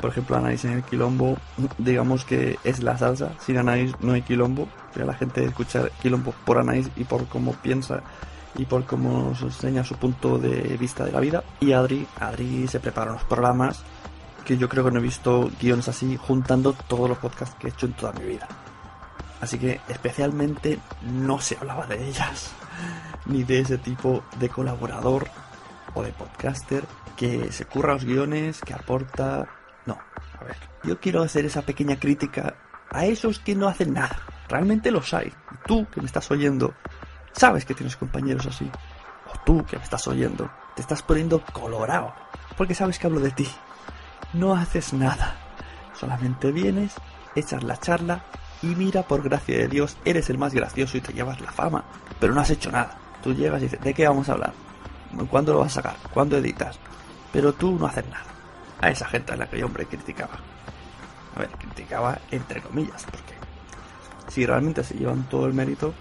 por 0.00 0.10
ejemplo, 0.10 0.36
Anaís 0.36 0.64
en 0.64 0.72
el 0.72 0.82
quilombo, 0.82 1.36
digamos 1.78 2.24
que 2.24 2.58
es 2.64 2.82
la 2.82 2.98
salsa, 2.98 3.32
sin 3.40 3.58
Anaís 3.58 3.94
no 4.00 4.12
hay 4.12 4.22
quilombo, 4.22 4.68
la 4.94 5.14
gente 5.14 5.44
escucha 5.44 5.88
quilombo 6.00 6.34
por 6.44 6.58
Anaís 6.58 6.90
y 6.96 7.04
por 7.04 7.26
cómo 7.28 7.52
piensa 7.52 8.02
y 8.56 8.64
por 8.64 8.84
cómo 8.84 9.30
nos 9.30 9.42
enseña 9.42 9.84
su 9.84 9.96
punto 9.96 10.38
de 10.38 10.76
vista 10.76 11.04
de 11.04 11.12
la 11.12 11.20
vida. 11.20 11.42
Y 11.60 11.72
Adri, 11.72 12.06
Adri 12.20 12.68
se 12.68 12.80
prepara 12.80 13.12
unos 13.12 13.24
programas 13.24 13.82
que 14.44 14.58
yo 14.58 14.68
creo 14.68 14.84
que 14.84 14.90
no 14.90 14.98
he 14.98 15.02
visto 15.02 15.50
guiones 15.60 15.88
así 15.88 16.16
juntando 16.16 16.72
todos 16.72 17.08
los 17.08 17.18
podcasts 17.18 17.56
que 17.58 17.68
he 17.68 17.70
hecho 17.70 17.86
en 17.86 17.92
toda 17.92 18.12
mi 18.12 18.24
vida. 18.24 18.48
Así 19.40 19.58
que 19.58 19.80
especialmente 19.88 20.78
no 21.02 21.40
se 21.40 21.56
hablaba 21.56 21.86
de 21.86 22.08
ellas, 22.08 22.52
ni 23.26 23.42
de 23.44 23.60
ese 23.60 23.78
tipo 23.78 24.22
de 24.38 24.48
colaborador 24.48 25.28
o 25.94 26.02
de 26.02 26.12
podcaster 26.12 26.84
que 27.16 27.52
se 27.52 27.64
curra 27.66 27.94
los 27.94 28.04
guiones, 28.04 28.60
que 28.60 28.74
aporta... 28.74 29.46
No, 29.86 29.98
a 30.38 30.44
ver, 30.44 30.56
yo 30.84 31.00
quiero 31.00 31.22
hacer 31.22 31.44
esa 31.44 31.62
pequeña 31.62 31.98
crítica 31.98 32.54
a 32.90 33.06
esos 33.06 33.38
que 33.38 33.54
no 33.54 33.68
hacen 33.68 33.94
nada. 33.94 34.20
Realmente 34.48 34.90
los 34.90 35.12
hay. 35.14 35.28
Y 35.28 35.66
tú 35.66 35.86
que 35.90 36.00
me 36.00 36.06
estás 36.06 36.30
oyendo, 36.30 36.74
sabes 37.32 37.64
que 37.64 37.74
tienes 37.74 37.96
compañeros 37.96 38.46
así. 38.46 38.70
O 39.32 39.38
tú 39.44 39.64
que 39.64 39.76
me 39.76 39.82
estás 39.82 40.06
oyendo, 40.08 40.50
te 40.74 40.82
estás 40.82 41.02
poniendo 41.02 41.42
colorado, 41.52 42.12
porque 42.56 42.74
sabes 42.74 42.98
que 42.98 43.06
hablo 43.06 43.20
de 43.20 43.30
ti. 43.30 43.48
No 44.32 44.54
haces 44.54 44.92
nada. 44.92 45.36
Solamente 45.94 46.52
vienes, 46.52 46.94
echas 47.34 47.62
la 47.62 47.78
charla 47.78 48.24
y 48.62 48.74
mira, 48.74 49.02
por 49.02 49.22
gracia 49.22 49.58
de 49.58 49.68
Dios, 49.68 49.96
eres 50.04 50.30
el 50.30 50.38
más 50.38 50.54
gracioso 50.54 50.96
y 50.96 51.00
te 51.00 51.12
llevas 51.12 51.40
la 51.40 51.50
fama. 51.50 51.84
Pero 52.20 52.34
no 52.34 52.40
has 52.40 52.50
hecho 52.50 52.70
nada. 52.70 52.96
Tú 53.22 53.34
llegas 53.34 53.60
y 53.60 53.64
dices, 53.64 53.80
¿de 53.80 53.94
qué 53.94 54.06
vamos 54.06 54.28
a 54.28 54.32
hablar? 54.32 54.52
¿Cuándo 55.30 55.52
lo 55.52 55.60
vas 55.60 55.72
a 55.72 55.82
sacar? 55.82 55.96
¿Cuándo 56.14 56.36
editas? 56.36 56.78
Pero 57.32 57.52
tú 57.52 57.78
no 57.78 57.86
haces 57.86 58.06
nada. 58.06 58.24
A 58.80 58.90
esa 58.90 59.06
gente 59.06 59.32
a 59.32 59.36
la 59.36 59.46
que 59.48 59.58
yo, 59.58 59.66
hombre, 59.66 59.86
criticaba. 59.86 60.38
A 61.36 61.40
ver, 61.40 61.50
criticaba 61.50 62.18
entre 62.30 62.60
comillas, 62.60 63.04
porque 63.04 63.34
si 64.28 64.46
realmente 64.46 64.84
se 64.84 64.94
llevan 64.94 65.24
todo 65.24 65.46
el 65.46 65.54
mérito 65.54 65.94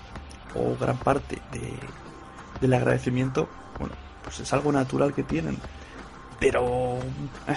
o 0.56 0.76
gran 0.80 0.98
parte 0.98 1.42
de, 1.52 1.74
del 2.60 2.74
agradecimiento, 2.74 3.48
bueno, 3.80 3.96
pues 4.24 4.40
es 4.40 4.54
algo 4.54 4.72
natural 4.72 5.14
que 5.14 5.24
tienen. 5.24 5.58
Pero 6.40 6.98
eh, 7.48 7.56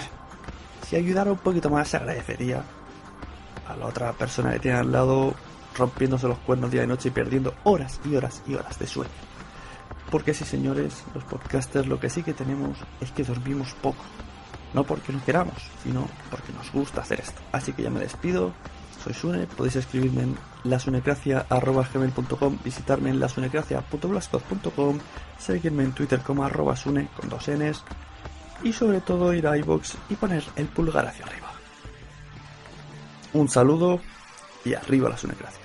si 0.87 0.95
ayudara 0.95 1.31
un 1.31 1.37
poquito 1.37 1.69
más 1.69 1.87
se 1.87 1.97
agradecería 1.97 2.63
a 3.67 3.75
la 3.75 3.87
otra 3.87 4.13
persona 4.13 4.51
que 4.53 4.59
tiene 4.59 4.77
al 4.77 4.91
lado 4.91 5.33
rompiéndose 5.75 6.27
los 6.27 6.37
cuernos 6.39 6.71
día 6.71 6.83
y 6.83 6.87
noche 6.87 7.09
y 7.09 7.11
perdiendo 7.11 7.53
horas 7.63 7.99
y 8.05 8.15
horas 8.15 8.41
y 8.47 8.55
horas 8.55 8.77
de 8.79 8.87
sueño. 8.87 9.11
Porque 10.11 10.33
sí, 10.33 10.45
señores, 10.45 11.03
los 11.13 11.23
podcasters 11.23 11.87
lo 11.87 11.99
que 11.99 12.09
sí 12.09 12.23
que 12.23 12.33
tenemos 12.33 12.77
es 13.01 13.11
que 13.11 13.23
dormimos 13.23 13.73
poco. 13.81 14.03
No 14.73 14.83
porque 14.83 15.13
no 15.13 15.23
queramos, 15.23 15.55
sino 15.83 16.07
porque 16.29 16.51
nos 16.53 16.71
gusta 16.71 17.01
hacer 17.01 17.21
esto. 17.21 17.41
Así 17.51 17.73
que 17.73 17.83
ya 17.83 17.89
me 17.89 17.99
despido. 17.99 18.53
Soy 19.03 19.13
Sune, 19.13 19.47
podéis 19.47 19.77
escribirme 19.77 20.23
en 20.23 20.37
lasunecracia.gmail.com, 20.65 22.57
visitarme 22.63 23.09
en 23.09 23.19
lasunecracia.blogspot.com, 23.19 24.99
seguirme 25.39 25.83
en 25.83 25.93
Twitter 25.93 26.19
como 26.19 26.43
arroba 26.43 26.75
sune 26.75 27.07
con 27.15 27.29
dos 27.29 27.47
n's 27.47 27.83
y 28.63 28.73
sobre 28.73 29.01
todo 29.01 29.33
ir 29.33 29.47
a 29.47 29.57
iBox 29.57 29.95
y 30.09 30.15
poner 30.15 30.43
el 30.55 30.67
pulgar 30.67 31.07
hacia 31.07 31.25
arriba. 31.25 31.51
Un 33.33 33.49
saludo 33.49 33.99
y 34.63 34.73
arriba 34.73 35.09
la 35.09 35.17
sunecracia. 35.17 35.64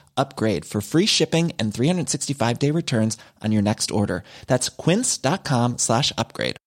upgrade 0.17 0.65
for 0.65 0.81
free 0.81 1.05
shipping 1.05 1.51
and 1.59 1.73
365 1.73 2.59
day 2.59 2.71
returns 2.71 3.17
on 3.41 3.51
your 3.51 3.61
next 3.61 3.91
order. 3.91 4.23
That's 4.47 4.69
quince.com 4.69 5.77
slash 5.77 6.11
upgrade. 6.17 6.57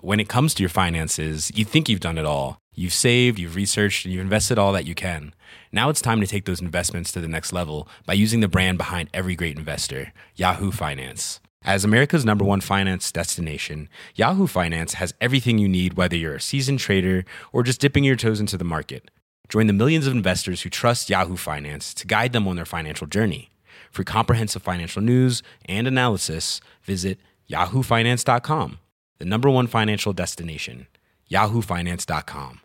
When 0.00 0.18
it 0.18 0.28
comes 0.28 0.54
to 0.54 0.62
your 0.62 0.70
finances, 0.70 1.52
you 1.54 1.64
think 1.64 1.88
you've 1.88 2.00
done 2.00 2.18
it 2.18 2.26
all. 2.26 2.58
You've 2.74 2.92
saved, 2.92 3.38
you've 3.38 3.54
researched, 3.54 4.04
and 4.04 4.12
you've 4.12 4.22
invested 4.22 4.58
all 4.58 4.72
that 4.72 4.86
you 4.86 4.94
can. 4.94 5.34
Now 5.70 5.90
it's 5.90 6.00
time 6.00 6.20
to 6.20 6.26
take 6.26 6.44
those 6.44 6.60
investments 6.60 7.12
to 7.12 7.20
the 7.20 7.28
next 7.28 7.52
level 7.52 7.86
by 8.06 8.14
using 8.14 8.40
the 8.40 8.48
brand 8.48 8.78
behind 8.78 9.10
every 9.14 9.36
great 9.36 9.56
investor, 9.56 10.12
Yahoo 10.34 10.72
Finance. 10.72 11.38
As 11.64 11.84
America's 11.84 12.24
number 12.24 12.44
one 12.44 12.60
finance 12.60 13.12
destination, 13.12 13.88
Yahoo 14.16 14.48
Finance 14.48 14.94
has 14.94 15.14
everything 15.20 15.58
you 15.58 15.68
need, 15.68 15.94
whether 15.94 16.16
you're 16.16 16.34
a 16.34 16.40
seasoned 16.40 16.80
trader 16.80 17.24
or 17.52 17.62
just 17.62 17.80
dipping 17.80 18.02
your 18.02 18.16
toes 18.16 18.40
into 18.40 18.56
the 18.56 18.64
market. 18.64 19.10
Join 19.52 19.66
the 19.66 19.74
millions 19.74 20.06
of 20.06 20.14
investors 20.14 20.62
who 20.62 20.70
trust 20.70 21.10
Yahoo 21.10 21.36
Finance 21.36 21.92
to 21.92 22.06
guide 22.06 22.32
them 22.32 22.48
on 22.48 22.56
their 22.56 22.64
financial 22.64 23.06
journey. 23.06 23.50
For 23.90 24.02
comprehensive 24.02 24.62
financial 24.62 25.02
news 25.02 25.42
and 25.68 25.86
analysis, 25.86 26.62
visit 26.82 27.18
yahoofinance.com, 27.50 28.78
the 29.18 29.26
number 29.26 29.50
one 29.50 29.66
financial 29.66 30.14
destination, 30.14 30.86
yahoofinance.com. 31.30 32.60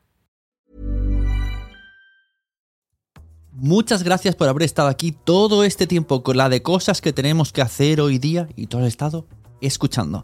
Muchas 3.51 4.03
gracias 4.03 4.35
por 4.35 4.47
haber 4.47 4.63
estado 4.63 4.87
aquí 4.87 5.11
todo 5.11 5.65
este 5.65 5.87
tiempo 5.87 6.23
con 6.23 6.37
la 6.37 6.47
de 6.47 6.61
cosas 6.61 7.01
que 7.01 7.11
tenemos 7.11 7.51
que 7.51 7.61
hacer 7.61 7.99
hoy 7.99 8.17
día 8.17 8.47
y 8.55 8.67
todo 8.67 8.83
el 8.83 8.87
estado 8.87 9.25
escuchando. 9.59 10.23